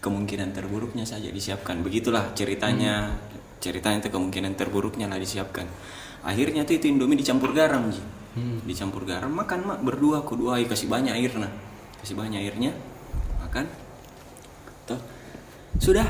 kemungkinan 0.02 0.50
terburuknya 0.50 1.06
saja 1.06 1.30
disiapkan. 1.30 1.80
Begitulah 1.86 2.34
ceritanya. 2.34 3.14
Ceritanya 3.62 4.02
itu 4.02 4.10
kemungkinan 4.10 4.58
terburuknya 4.58 5.06
lah 5.06 5.22
disiapkan. 5.22 5.70
Akhirnya 6.26 6.66
tuh 6.66 6.82
itu 6.82 6.90
indomie 6.90 7.14
dicampur 7.14 7.54
garam 7.54 7.86
ji. 7.94 8.02
Dicampur 8.66 9.06
garam. 9.06 9.30
Makan 9.30 9.58
mak 9.62 9.78
berdua. 9.86 10.26
Aku 10.26 10.34
dua 10.34 10.58
kasih 10.66 10.90
banyak 10.90 11.14
airnya. 11.14 11.46
Kasih 12.02 12.18
banyak 12.18 12.42
airnya 12.42 12.74
makan 13.52 13.68
tuh. 14.88 15.00
Sudah. 15.76 16.08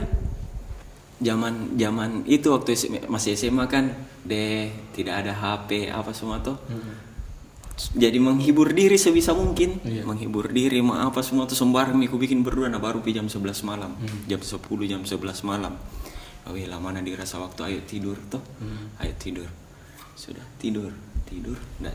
Zaman 1.22 1.74
zaman 1.78 2.22
itu 2.26 2.50
waktu 2.54 2.74
SMA 2.78 3.06
masih 3.10 3.34
SMA 3.34 3.66
kan 3.66 3.90
deh 4.22 4.70
tidak 4.94 5.26
ada 5.26 5.34
HP 5.34 5.90
apa 5.90 6.14
semua 6.14 6.38
tuh. 6.38 6.54
Jadi 7.98 8.22
menghibur 8.22 8.70
diri 8.70 8.94
sebisa 8.94 9.34
mungkin. 9.34 9.82
Menghibur 9.82 10.50
diri 10.54 10.78
mau 10.78 11.02
apa 11.02 11.18
semua 11.26 11.50
tuh 11.50 11.58
sembarang 11.58 11.98
aku 11.98 12.14
bikin 12.14 12.46
berdua 12.46 12.70
nah 12.70 12.78
baru 12.78 13.02
jam 13.10 13.26
11 13.26 13.42
malam. 13.66 13.98
Jam 14.30 14.38
10 14.38 14.62
jam 14.86 15.02
11 15.02 15.18
malam. 15.42 15.74
Oh 16.46 16.54
iya 16.58 16.74
mana 16.78 17.02
dirasa 17.02 17.42
waktu 17.42 17.70
ayo 17.70 17.78
tidur 17.86 18.18
tuh. 18.30 18.42
Ayo 19.02 19.14
tidur. 19.18 19.50
Sudah 20.14 20.46
tidur 20.62 20.90
tidur. 21.26 21.58
Ndak 21.82 21.94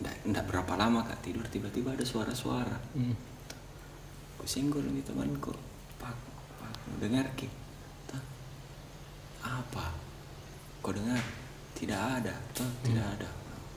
ndak 0.00 0.44
berapa 0.48 0.80
lama 0.80 1.04
kak 1.04 1.20
tidur 1.24 1.44
tiba-tiba 1.48 1.92
ada 1.92 2.04
suara-suara 2.08 2.72
aku 4.40 4.48
singgul 4.48 4.80
nih 4.80 5.04
temanku 5.04 5.52
pak 6.00 6.16
pak 6.56 6.72
dengar 6.96 7.28
ki. 7.36 7.44
Tuh. 8.08 8.24
apa? 9.44 9.92
Kau 10.80 10.96
dengar? 10.96 11.20
Tidak 11.76 12.00
ada. 12.00 12.32
Tuh 12.56 12.64
tidak 12.80 13.04
ada. 13.20 13.28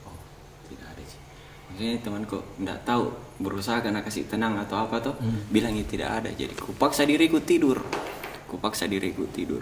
Oh 0.08 0.16
tidak 0.64 0.88
ada 0.96 1.04
sih 1.04 1.20
maksudnya 1.68 2.00
temanku 2.00 2.40
nggak 2.64 2.80
tahu 2.88 3.12
berusaha 3.44 3.84
karena 3.84 4.00
kasih 4.00 4.24
tenang 4.24 4.56
atau 4.56 4.80
apa 4.80 5.04
tuh 5.04 5.12
bilangnya 5.52 5.84
tidak 5.84 6.24
ada. 6.24 6.32
Jadi 6.32 6.56
kupaksa 6.56 7.04
diriku 7.04 7.44
tidur. 7.44 7.84
Kupaksa 8.48 8.88
diriku 8.88 9.28
tidur. 9.28 9.60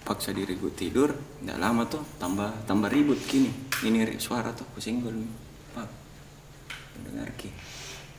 Paksa 0.00 0.32
diriku 0.32 0.72
tidur 0.72 1.12
nggak 1.44 1.60
lama 1.60 1.84
tuh 1.84 2.00
tambah 2.16 2.64
tambah 2.64 2.88
ribut 2.88 3.20
gini. 3.28 3.52
Ini 3.84 4.16
suara 4.16 4.48
tuh 4.56 4.64
pusing 4.72 5.04
gue 5.04 5.12
pak 5.76 5.88
dengar 7.04 7.28
ki? 7.36 7.52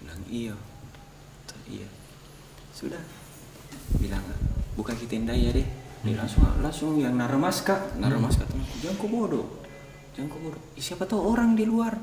Bilang 0.06 0.22
iya 0.30 0.53
iya. 1.68 1.88
Sudah. 2.73 2.99
Bilang 3.99 4.23
buka 4.76 4.95
ki 4.95 5.07
tenda 5.07 5.35
ya 5.35 5.52
deh. 5.52 5.68
Dia 6.06 6.15
langsung 6.18 6.44
langsung 6.61 6.91
yang 7.02 7.18
naramaska 7.18 7.98
naramaska 7.98 8.45
teman 8.48 8.64
jangan 8.80 8.95
kau 9.02 9.10
bodoh. 9.10 9.48
Jangan 10.14 10.30
kau 10.30 10.39
bodoh. 10.39 10.61
"Ih, 10.77 10.84
siapa 10.84 11.03
tahu 11.03 11.22
orang 11.34 11.57
di 11.57 11.65
luar. 11.68 11.94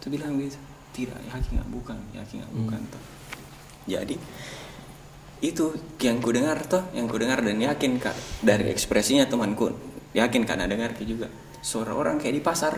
Tuh 0.00 0.08
bilang 0.08 0.38
gitu 0.40 0.56
tidak 0.90 1.18
yakin 1.22 1.50
nggak 1.54 1.70
bukan 1.70 1.98
yakin 2.18 2.42
nggak 2.42 2.52
bukan 2.58 2.80
tuh 2.90 3.02
jadi 3.86 4.16
itu 5.40 5.72
yang 6.04 6.20
ku 6.20 6.30
dengar 6.36 6.60
tuh 6.68 6.84
yang 6.92 7.08
ku 7.08 7.16
dengar 7.16 7.40
dan 7.40 7.56
yakin 7.56 7.96
kak 7.96 8.12
dari 8.44 8.68
ekspresinya 8.68 9.24
temanku. 9.24 9.72
Yakin 10.12 10.44
karena 10.44 10.68
dengar 10.68 10.92
juga. 11.00 11.32
Suara 11.64 11.96
orang 11.96 12.20
kayak 12.20 12.34
di 12.36 12.42
pasar. 12.44 12.76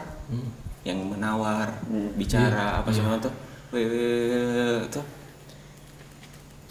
Yang 0.87 0.99
menawar 1.11 1.83
bicara 2.15 2.79
apa 2.79 2.95
semua 2.95 3.19
tuh 3.19 3.35
tuh 4.95 5.05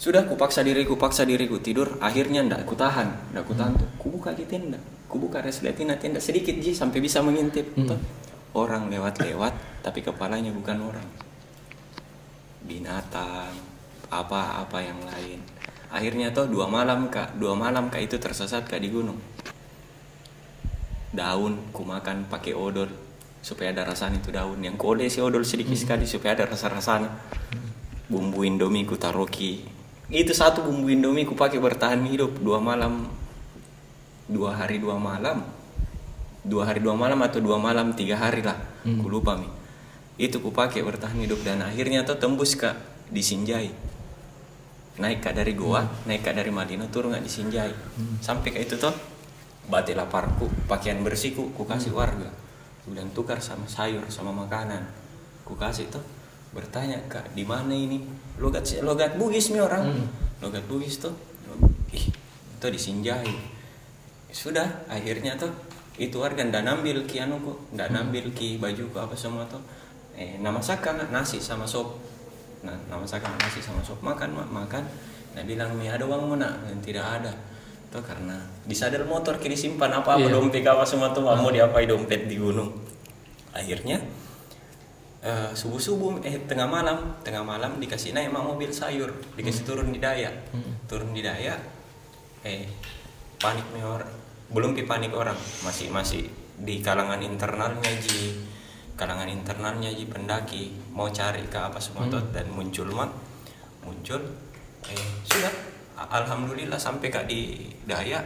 sudah 0.02 0.26
ku 0.26 0.34
paksa 0.34 0.66
diriku 0.66 0.98
paksa 0.98 1.22
diriku 1.22 1.62
tidur. 1.62 1.94
Akhirnya 2.02 2.42
ndak 2.42 2.66
ku 2.66 2.74
tahan 2.74 3.30
ndak 3.30 3.46
ku 3.46 3.54
tahan 3.54 3.78
tuh. 3.78 3.86
Ku 4.02 4.10
buka 4.10 4.34
di 4.34 4.42
tenda 4.50 4.82
ku 5.06 5.22
buka 5.22 5.38
resleting 5.38 5.94
tenda 6.02 6.18
sedikit 6.18 6.58
ji 6.58 6.74
sampai 6.74 6.98
bisa 6.98 7.22
mengintip. 7.22 7.70
Toh. 7.86 8.00
orang 8.52 8.92
lewat-lewat 8.92 9.80
tapi 9.86 10.02
kepalanya 10.02 10.50
bukan 10.50 10.82
orang. 10.82 11.08
Binatang 12.66 13.54
apa-apa 14.10 14.82
yang 14.82 15.00
lain. 15.06 15.38
Akhirnya 15.88 16.34
toh 16.34 16.50
dua 16.50 16.66
malam 16.66 17.06
kak. 17.06 17.38
Dua 17.38 17.54
malam 17.54 17.86
kak 17.86 18.02
itu 18.02 18.18
tersesat 18.18 18.66
kak 18.66 18.82
di 18.82 18.90
gunung. 18.90 19.22
Daun 21.14 21.70
ku 21.70 21.86
makan 21.86 22.26
pakai 22.26 22.52
odol 22.58 22.90
supaya 23.38 23.70
ada 23.70 23.86
rasanya 23.86 24.18
itu 24.18 24.34
daun. 24.34 24.58
Yang 24.60 24.76
ku 24.82 24.84
olesi 24.98 25.22
odol 25.22 25.46
sedikit 25.46 25.78
sekali 25.78 26.04
supaya 26.04 26.34
ada 26.36 26.50
rasa 26.50 26.68
rasanya 26.68 27.08
bumbu 28.12 28.44
indomie 28.44 28.84
ku 28.84 29.00
taruki 29.00 29.71
itu 30.12 30.36
satu 30.36 30.60
bumbu 30.60 30.92
indomie 30.92 31.24
ku 31.24 31.32
pakai 31.32 31.56
bertahan 31.56 32.04
hidup. 32.04 32.36
Dua 32.44 32.60
malam. 32.60 33.08
Dua 34.28 34.52
hari 34.52 34.76
dua 34.76 35.00
malam. 35.00 35.40
Dua 36.44 36.68
hari 36.68 36.84
dua 36.84 36.92
malam 36.92 37.16
atau 37.24 37.40
dua 37.40 37.56
malam 37.56 37.96
tiga 37.96 38.20
hari 38.20 38.44
lah. 38.44 38.60
Ku 38.84 39.08
lupa 39.08 39.40
mi. 39.40 39.48
Itu 40.20 40.44
ku 40.44 40.52
pakai 40.52 40.84
bertahan 40.84 41.16
hidup 41.16 41.40
dan 41.40 41.64
akhirnya 41.64 42.04
tuh 42.04 42.20
tembus 42.20 42.52
kak 42.60 42.76
di 43.08 43.24
Sinjai. 43.24 43.72
Naik 45.00 45.24
kak 45.24 45.32
dari 45.32 45.56
goa 45.56 45.88
naik 46.04 46.20
kak 46.20 46.36
dari 46.36 46.52
Madinah 46.52 46.92
turun 46.92 47.16
kak 47.16 47.24
di 47.24 47.32
Sinjai. 47.32 47.72
Sampai 48.20 48.52
kak 48.52 48.68
itu 48.68 48.76
tuh 48.76 48.92
batik 49.72 49.96
laparku 49.96 50.52
pakaian 50.68 51.00
bersihku 51.00 51.56
ku 51.56 51.64
kasih 51.64 51.96
warga. 51.96 52.28
Kemudian 52.84 53.08
tukar 53.16 53.40
sama 53.40 53.64
sayur 53.64 54.04
sama 54.12 54.36
makanan. 54.36 54.84
Ku 55.48 55.56
kasih 55.56 55.88
tuh 55.88 56.04
bertanya 56.52 57.00
kak 57.08 57.32
di 57.32 57.44
mana 57.44 57.72
ini? 57.72 58.00
Logat 58.36 58.68
logat 58.84 59.16
Bugis 59.16 59.48
mi 59.52 59.60
orang. 59.60 59.88
Logat 60.44 60.64
Bugis 60.68 61.00
tuh 61.00 61.12
ih 61.92 62.08
itu 62.62 62.66
di 62.70 62.78
Sinjai 62.80 63.28
sudah 64.32 64.64
akhirnya 64.88 65.36
tuh 65.36 65.52
itu 66.00 66.16
warga 66.16 66.40
ndak 66.40 66.64
nambil 66.64 67.04
ki 67.04 67.20
anu 67.20 67.36
kok 67.44 67.58
ndak 67.76 67.92
nambil 67.92 68.32
ki 68.32 68.56
baju 68.56 68.82
ku 68.88 68.96
apa 69.00 69.12
semua 69.16 69.44
tuh. 69.48 69.60
Eh 70.16 70.40
nama 70.40 70.60
saka 70.60 70.92
nasi 71.12 71.40
sama 71.40 71.68
sop. 71.68 72.00
Nah 72.64 72.76
nama 72.88 73.04
saka 73.04 73.28
nasi 73.40 73.60
sama 73.60 73.84
sop 73.84 74.00
makan 74.00 74.32
mak 74.32 74.48
makan. 74.48 74.84
Nah 75.36 75.42
bilang 75.44 75.72
mi 75.76 75.88
ada 75.88 76.04
uang 76.04 76.36
mana 76.36 76.52
Dan 76.68 76.80
tidak 76.84 77.04
ada. 77.04 77.32
Tuh 77.92 78.00
karena 78.00 78.40
di 78.64 78.72
sadel 78.72 79.04
motor 79.04 79.36
kiri 79.36 79.52
simpan 79.56 79.92
apa 79.92 80.16
apa 80.16 80.24
Iya. 80.24 80.32
dompet 80.32 80.64
apa 80.64 80.84
semua 80.84 81.12
tuh 81.12 81.28
mau 81.28 81.52
diapai 81.52 81.84
dompet 81.84 82.24
di 82.24 82.40
gunung. 82.40 82.72
Akhirnya 83.52 84.00
subuh 85.54 85.78
subuh 85.78 86.18
eh 86.26 86.34
tengah 86.50 86.66
malam. 86.66 87.14
Tengah 87.22 87.46
malam 87.46 87.78
dikasih 87.78 88.10
naik 88.10 88.34
mak 88.34 88.42
mobil 88.42 88.74
sayur. 88.74 89.14
Dikasih 89.38 89.62
turun 89.62 89.94
di 89.94 90.02
daya. 90.02 90.30
Turun 90.90 91.14
di 91.14 91.22
daya 91.22 91.54
eh 92.42 92.66
panik 93.38 93.66
nih 93.70 93.86
orang. 93.86 94.12
Belum 94.50 94.74
pi 94.74 94.82
panik 94.82 95.14
orang. 95.14 95.38
Masih 95.62 95.94
masih 95.94 96.26
di 96.58 96.82
kalangan 96.82 97.22
internalnya 97.22 97.90
ji. 98.02 98.34
Kalangan 98.98 99.30
internalnya 99.30 99.94
ji 99.94 100.10
pendaki. 100.10 100.74
Mau 100.90 101.06
cari 101.14 101.46
ke 101.46 101.58
apa 101.58 101.78
semua 101.78 102.10
tuh. 102.10 102.22
Dan 102.34 102.50
muncul 102.50 102.90
mak 102.90 103.10
muncul 103.86 104.18
eh 104.90 105.06
sudah. 105.22 105.54
Alhamdulillah 106.02 106.82
sampai 106.82 107.08
kak 107.14 107.30
di 107.30 107.70
daya. 107.86 108.18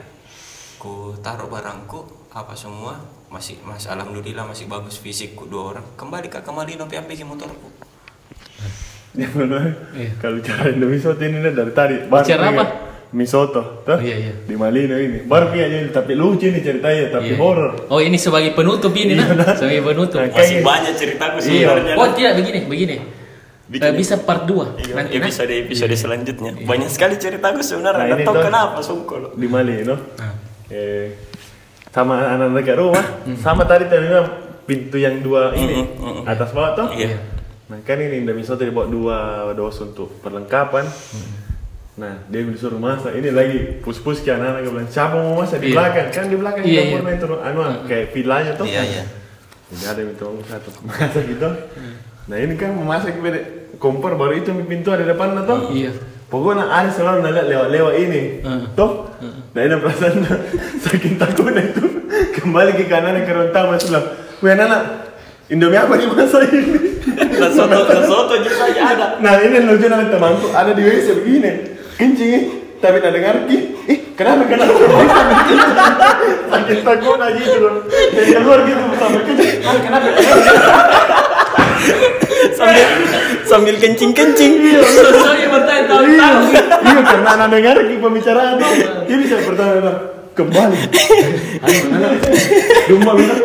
Ku 0.81 1.13
taruh 1.21 1.49
barangku 1.49 2.29
apa 2.33 2.53
semua 2.53 2.97
masih 3.27 3.59
masih 3.63 3.91
alhamdulillah 3.91 4.47
masih 4.47 4.67
bagus 4.67 4.97
fisikku 4.97 5.45
dua 5.47 5.75
orang 5.75 5.87
kembali 5.95 6.27
kak 6.27 6.43
kembali 6.43 6.79
nopi 6.79 6.95
ambil 6.97 7.17
motorku 7.27 7.69
Ya 9.17 9.33
benar. 9.33 9.65
Iya. 9.97 10.13
Kalau 10.21 10.37
cara 10.45 10.69
Indomie 10.69 11.01
soto 11.01 11.25
ini 11.25 11.41
dari 11.41 11.73
tadi. 11.73 12.05
Baru 12.05 12.21
Cara 12.21 12.53
punya 12.53 12.53
apa? 12.53 12.65
Mie 13.17 13.25
soto, 13.25 13.81
tuh. 13.81 13.97
Iya, 13.97 14.17
iya. 14.21 14.33
Di 14.45 14.53
Malino 14.61 14.93
ini. 14.93 15.25
Baru 15.25 15.49
punya 15.49 15.73
jadi 15.73 15.89
tapi 15.89 16.13
lucu 16.13 16.53
nih 16.53 16.61
ceritanya, 16.61 17.17
tapi 17.17 17.33
Iya. 17.33 17.41
horor. 17.41 17.89
Oh 17.89 17.97
ini 17.97 18.21
sebagai 18.21 18.53
penutup 18.53 18.93
ini 18.93 19.17
nah, 19.17 19.57
sebagai 19.57 19.89
penutup. 19.89 20.21
Nah, 20.21 20.29
masih 20.29 20.61
banyak 20.61 20.93
ceritaku 21.01 21.37
Iya. 21.41 21.49
sebenarnya 21.49 21.95
Oh 21.97 22.09
tidak 22.13 22.33
begini, 22.37 22.61
begini. 22.69 22.97
Bikin- 23.67 23.89
Eh, 23.89 23.93
bisa 23.97 24.15
part 24.21 24.45
2 24.45 24.77
Iya, 24.79 24.95
nanti 24.95 25.17
nah. 25.17 25.27
episode 25.27 25.51
episode 25.51 25.97
selanjutnya 25.97 26.53
banyak 26.63 26.87
sekali 26.87 27.17
ceritaku 27.17 27.65
sebenarnya 27.65 28.05
Nah, 28.05 28.15
ini 28.15 28.23
tahu 28.23 28.37
kenapa 28.39 28.79
sungkul 28.79 29.33
Di 29.33 29.47
Malino. 29.49 29.97
Nah. 29.97 30.33
Eh, 30.69 31.09
sama 31.97 32.21
anak-anak 32.21 32.61
dekat 32.61 32.77
rumah, 32.77 33.07
sama 33.41 33.65
tadi 33.65 33.89
tadi 33.89 34.05
pintu 34.69 35.01
yang 35.01 35.25
dua 35.25 35.57
ini 35.57 35.81
Mm, 35.81 35.97
mm, 35.97 36.13
mm. 36.21 36.23
atas 36.29 36.53
bawah 36.53 36.77
tuh. 36.77 36.89
Iya. 36.93 37.17
Nah 37.73 37.81
kan 37.89 37.97
ini 37.97 38.21
Indomie 38.21 38.45
soto 38.45 38.69
dibawa 38.69 38.85
dua 38.85 39.19
dos 39.57 39.81
untuk 39.81 40.21
perlengkapan. 40.21 40.85
Nah 41.97 42.21
dia 42.29 42.45
disuruh 42.45 42.77
masak. 42.77 43.17
Ini 43.17 43.33
lagi 43.33 43.81
pus-pus 43.81 44.21
ke 44.21 44.29
anak-anak 44.29 44.69
bilang 44.69 44.91
siapa 44.93 45.17
mau 45.17 45.41
masak 45.41 45.65
di 45.65 45.73
Iya. 45.73 45.77
belakang 45.81 46.09
kan 46.13 46.25
di 46.29 46.37
belakang 46.37 46.63
Iya, 46.69 46.81
dapur 46.85 47.01
iya. 47.01 47.17
itu 47.17 47.27
anu 47.41 47.61
kayak 47.89 48.07
villanya 48.13 48.53
tuh. 48.61 48.67
Iya, 48.69 48.83
iya. 48.85 49.05
Jadi 49.73 49.85
ada 49.89 50.01
yang 50.05 50.15
tolong 50.21 50.45
satu 50.45 50.69
masak 50.85 51.25
gitu. 51.25 51.49
Nah 52.29 52.37
ini 52.37 52.55
kan 52.61 52.71
memasak 52.77 53.17
beda 53.25 53.41
kompor 53.81 54.21
baru 54.21 54.37
itu 54.37 54.53
pintu 54.69 54.93
ada 54.93 55.09
depan 55.09 55.33
tuh. 55.49 55.73
Iya. 55.73 55.97
Pokoknya 56.27 56.67
ada 56.67 56.91
selalu 56.91 57.23
nalihat 57.23 57.47
lewat-lewat 57.47 57.95
ini, 58.03 58.43
Heeh. 58.43 58.63
toh. 58.75 59.15
Nah 59.55 59.61
ini 59.63 59.75
perasaan 59.79 60.27
saking 60.83 61.15
takutnya 61.17 61.63
itu 61.63 61.87
kembali 62.35 62.75
ke 62.75 62.91
kanan 62.91 63.23
ke 63.23 63.31
rentang 63.31 63.71
masih 63.71 63.95
bilang, 63.95 64.07
weh 64.43 64.51
anak, 64.51 64.83
Indomie 65.47 65.79
apa 65.79 65.95
nih 65.95 66.11
masa 66.11 66.43
ini? 66.43 66.99
soto 67.55 67.79
soto 68.03 68.35
juga 68.43 68.57
saja 68.59 68.81
ada 68.91 69.07
Nah 69.23 69.39
ini 69.39 69.63
lucu 69.63 69.87
nanti 69.87 70.11
temanku 70.11 70.51
ada 70.51 70.75
di 70.75 70.83
WC 70.83 71.23
begini, 71.23 71.51
kencing 71.95 72.31
ih. 72.35 72.45
tapi 72.77 72.99
tak 73.01 73.15
dengar 73.15 73.47
ki, 73.47 73.57
ih 73.87 73.99
kenapa 74.19 74.51
kenapa? 74.51 74.75
Saking 76.51 76.83
takutnya 76.83 77.33
gitu 77.39 77.57
loh, 77.63 77.87
dari 77.87 78.35
keluar 78.35 78.61
gitu 78.67 78.83
sampai 78.99 79.23
kencing, 79.25 79.55
kenapa? 79.63 80.07
sambil 82.53 82.85
sambil 83.47 83.75
kencing 83.79 84.13
kencing 84.13 84.53
Soalnya 84.83 85.49
bertanya 85.49 85.83
Iya, 85.87 85.89
tahun-tahun. 85.89 86.43
iya 86.83 87.03
karena 87.07 87.31
anak 87.39 87.49
dengar 87.55 87.77
pembicaraan 87.79 88.55
dia 89.07 89.17
bisa 89.17 89.35
bertanya 89.47 89.93
kembali. 90.37 90.79
Ayo, 91.65 91.81
anak, 91.97 92.11
Dumba 92.93 93.13
bilang, 93.17 93.41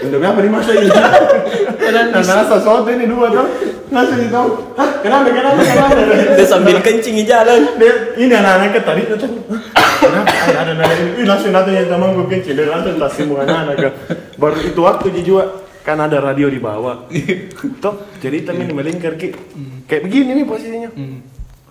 Indomie 0.00 0.28
apa 0.32 0.40
nih 0.40 0.48
masa 0.50 0.72
ini? 0.72 0.88
Nah, 0.88 2.24
nasa 2.24 2.56
soto 2.56 2.88
ini 2.88 3.04
dua 3.04 3.28
tuh, 3.28 3.44
langsung 3.92 4.16
itu, 4.16 4.32
hah 4.80 4.90
kenapa 5.04 5.28
kenapa 5.28 5.60
kenapa? 5.60 5.94
dia 6.40 6.46
sambil 6.48 6.80
kencing 6.80 7.20
di 7.20 7.24
jalan 7.28 7.68
Dia, 7.76 8.16
ini 8.16 8.32
anak-anak 8.32 8.80
tadi 8.80 9.04
tuh, 9.12 9.28
"Hah, 9.76 9.92
kenapa 10.00 10.32
ada 10.32 10.72
ada 10.72 10.84
ini? 10.96 11.28
Langsung 11.28 11.52
datang 11.52 11.76
yang 11.76 11.88
teman 11.92 12.16
gue 12.16 12.26
kecil, 12.32 12.56
dia 12.56 12.72
langsung 12.72 12.96
tas 12.96 13.12
semua 13.12 13.44
anak-anak. 13.44 13.76
kan. 13.76 13.92
Baru 14.40 14.56
itu 14.64 14.80
waktu 14.80 15.06
dia 15.12 15.22
juga 15.22 15.44
kan 15.84 16.00
ada 16.00 16.16
radio 16.18 16.48
di 16.48 16.56
bawah. 16.56 17.06
Toh, 17.84 17.94
jadi 18.18 18.40
temen 18.42 18.72
melingkar 18.72 19.20
ki, 19.20 19.36
kayak 19.84 20.02
begini 20.08 20.42
nih 20.42 20.44
posisinya. 20.48 20.90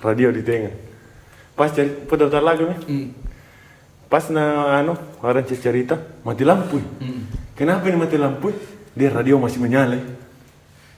Radio 0.06 0.30
di 0.30 0.46
tengah. 0.46 0.74
Pas 1.58 1.74
cari 1.74 1.90
putar 2.06 2.30
lagu 2.40 2.70
nih. 2.70 3.10
Pas 4.08 4.30
na 4.30 4.78
anu 4.78 4.94
orang 5.26 5.42
cerita 5.50 5.98
mati 6.22 6.46
lampu. 6.46 6.78
Kenapa 7.58 7.90
ini 7.90 7.98
mati 7.98 8.18
lampu? 8.22 8.54
Dia 8.94 9.10
radio 9.10 9.42
masih 9.42 9.58
menyala. 9.58 9.98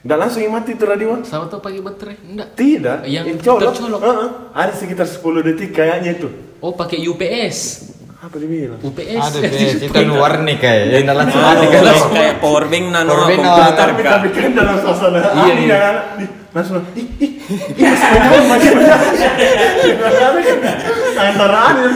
Nggak 0.04 0.18
langsung 0.20 0.44
mati 0.52 0.76
itu 0.76 0.84
radio. 0.84 1.18
Sama 1.24 1.48
tuh 1.48 1.58
pakai 1.58 1.80
baterai? 1.82 2.16
Enggak. 2.20 2.48
Tidak, 2.54 2.98
Yang 3.08 3.24
ini 3.26 3.40
colok. 3.42 3.72
tercolok. 3.74 4.00
Heeh. 4.04 4.28
Ada 4.54 4.72
sekitar 4.76 5.06
10 5.08 5.48
detik 5.50 5.70
kayaknya 5.74 6.10
itu. 6.14 6.28
Oh 6.60 6.76
pakai 6.76 7.02
UPS. 7.02 7.90
Apa 8.26 8.42
dibilang? 8.42 8.80
UPS. 8.82 9.22
Ada 9.22 9.38
bes, 9.38 9.72
itu 9.78 9.94
anu 9.94 10.14
warni 10.18 10.58
kayak 10.58 10.82
yang 10.90 11.06
dalam 11.06 11.30
kan. 11.30 11.54
kayak- 11.62 12.10
kayak 12.10 12.34
power 12.42 12.64
bank 12.66 12.84
nano 12.90 13.06
Power 13.08 13.22
bank, 13.24 13.38
komputer 13.38 13.70
tapi, 13.78 14.02
kak 14.02 14.12
tapi 14.12 14.28
kan 14.34 14.50
dalam 14.52 14.76
suasana 14.82 15.18
Iya, 15.22 15.52
ini 15.54 15.64
iya. 15.64 15.78
langsung 16.50 16.82
ih 16.92 17.06
ih 17.22 17.30
antara 21.16 21.58
ada 21.70 21.86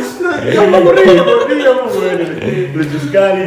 ya 0.46 0.60
mau 0.64 0.80
beri 0.80 1.02
beri 1.02 2.54
lucu 2.74 2.98
sekali 3.00 3.42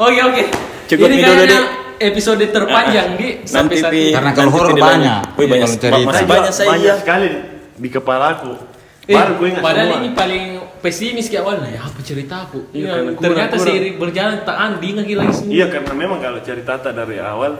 Oke 0.00 0.20
oke. 0.22 0.42
Cukup 0.86 1.06
Ini 1.06 1.16
dulu, 1.20 1.58
episode 2.00 2.40
terpanjang 2.46 3.08
di 3.14 3.28
sampai 3.44 3.76
saat 3.76 3.92
ini. 3.92 4.10
Karena 4.10 4.32
kalau 4.32 4.50
horor 4.50 4.72
banyak. 4.72 5.36
Banyak 5.36 5.68
Kalau 5.76 6.08
cerita. 6.08 6.24
banyak 6.24 6.52
iya 6.78 6.94
sekali 6.96 7.28
di 7.76 7.88
kepala 7.88 8.38
aku 8.38 8.52
Eh, 9.04 9.16
baru 9.16 9.32
gue 9.36 9.48
ingat 9.50 9.62
padahal 9.64 9.88
ini 9.98 10.08
paling 10.14 10.44
pesimis 10.80 11.26
kayak 11.26 11.42
awalnya 11.42 11.70
ya 11.70 11.80
apa 11.82 12.00
ceritaku 12.00 12.60
Iya, 12.70 12.82
Ya, 12.82 12.94
kurang- 13.06 13.20
ternyata 13.20 13.54
kurang. 13.54 13.66
seiring 13.66 13.94
berjalan 13.96 14.36
tak 14.42 14.56
anu 14.58 14.76
diingat 14.78 15.06
lagi 15.06 15.32
semua 15.34 15.52
iya 15.52 15.66
karena 15.68 15.92
memang 15.94 16.18
kalau 16.18 16.40
cerita 16.40 16.72
tak 16.76 16.92
dari 16.94 17.16
awal 17.16 17.52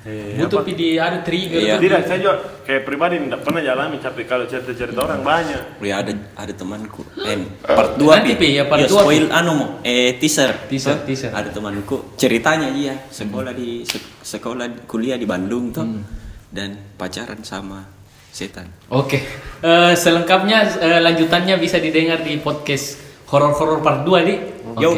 eh, 0.00 0.32
butuh 0.34 0.58
apa? 0.58 0.66
pi 0.66 0.72
di 0.74 0.88
ada 0.96 1.20
trigger 1.20 1.60
Iya. 1.60 1.76
tidak 1.76 2.00
saya 2.02 2.18
juga 2.18 2.34
kayak 2.62 2.82
pribadi 2.82 3.14
tidak 3.18 3.40
pernah 3.42 3.60
jalani 3.60 3.96
tapi 3.98 4.22
kalau 4.24 4.44
cerita-cerita 4.44 4.96
orang 4.98 5.20
banyak 5.20 5.62
Ya 5.78 5.94
ada 5.98 6.12
ada 6.34 6.52
temanku. 6.52 7.02
Eh, 7.18 7.36
part 7.60 7.96
2 7.96 8.08
Nanti, 8.14 8.32
Pi, 8.34 8.48
ya, 8.54 8.64
part 8.64 8.80
dua, 8.82 9.00
spoil 9.02 9.28
anu 9.30 9.52
mo. 9.54 9.66
Eh 9.82 10.16
teaser. 10.16 10.56
Teaser, 10.68 11.04
teaser. 11.04 11.30
Ada 11.30 11.50
temanku 11.50 12.14
ceritanya 12.14 12.68
dia 12.70 12.96
sekolah 13.06 13.52
di 13.52 13.84
se- 13.84 14.00
sekolah 14.22 14.86
kuliah 14.86 15.16
di 15.16 15.24
Bandung 15.24 15.68
tuh 15.68 15.84
dan 16.48 16.96
pacaran 16.96 17.40
sama 17.42 17.99
setan. 18.30 18.66
Oke, 18.90 19.22
Eh, 19.60 19.92
selengkapnya 19.92 20.64
eh, 20.80 21.00
lanjutannya 21.04 21.60
bisa 21.60 21.76
didengar 21.76 22.24
di 22.24 22.40
podcast 22.40 22.96
horor-horor 23.28 23.84
part 23.84 24.08
2 24.08 24.24
di. 24.24 24.34
Oke. 24.72 24.80
Yo. 24.80 24.90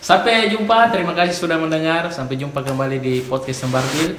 Sampai 0.00 0.48
jumpa, 0.48 0.88
terima 0.88 1.12
kasih 1.12 1.36
sudah 1.36 1.60
mendengar. 1.60 2.08
Sampai 2.08 2.40
jumpa 2.40 2.64
kembali 2.64 3.02
di 3.04 3.20
podcast 3.26 3.68
Sembarbil. 3.68 4.16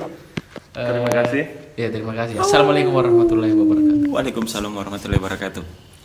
Terima 0.76 1.10
kasih. 1.10 1.74
Ya, 1.74 1.88
terima 1.90 2.14
kasih. 2.14 2.38
Assalamualaikum 2.38 2.94
warahmatullahi 2.94 3.56
wabarakatuh. 3.56 4.08
Waalaikumsalam 4.14 4.72
warahmatullahi 4.76 5.18
wabarakatuh 5.18 5.99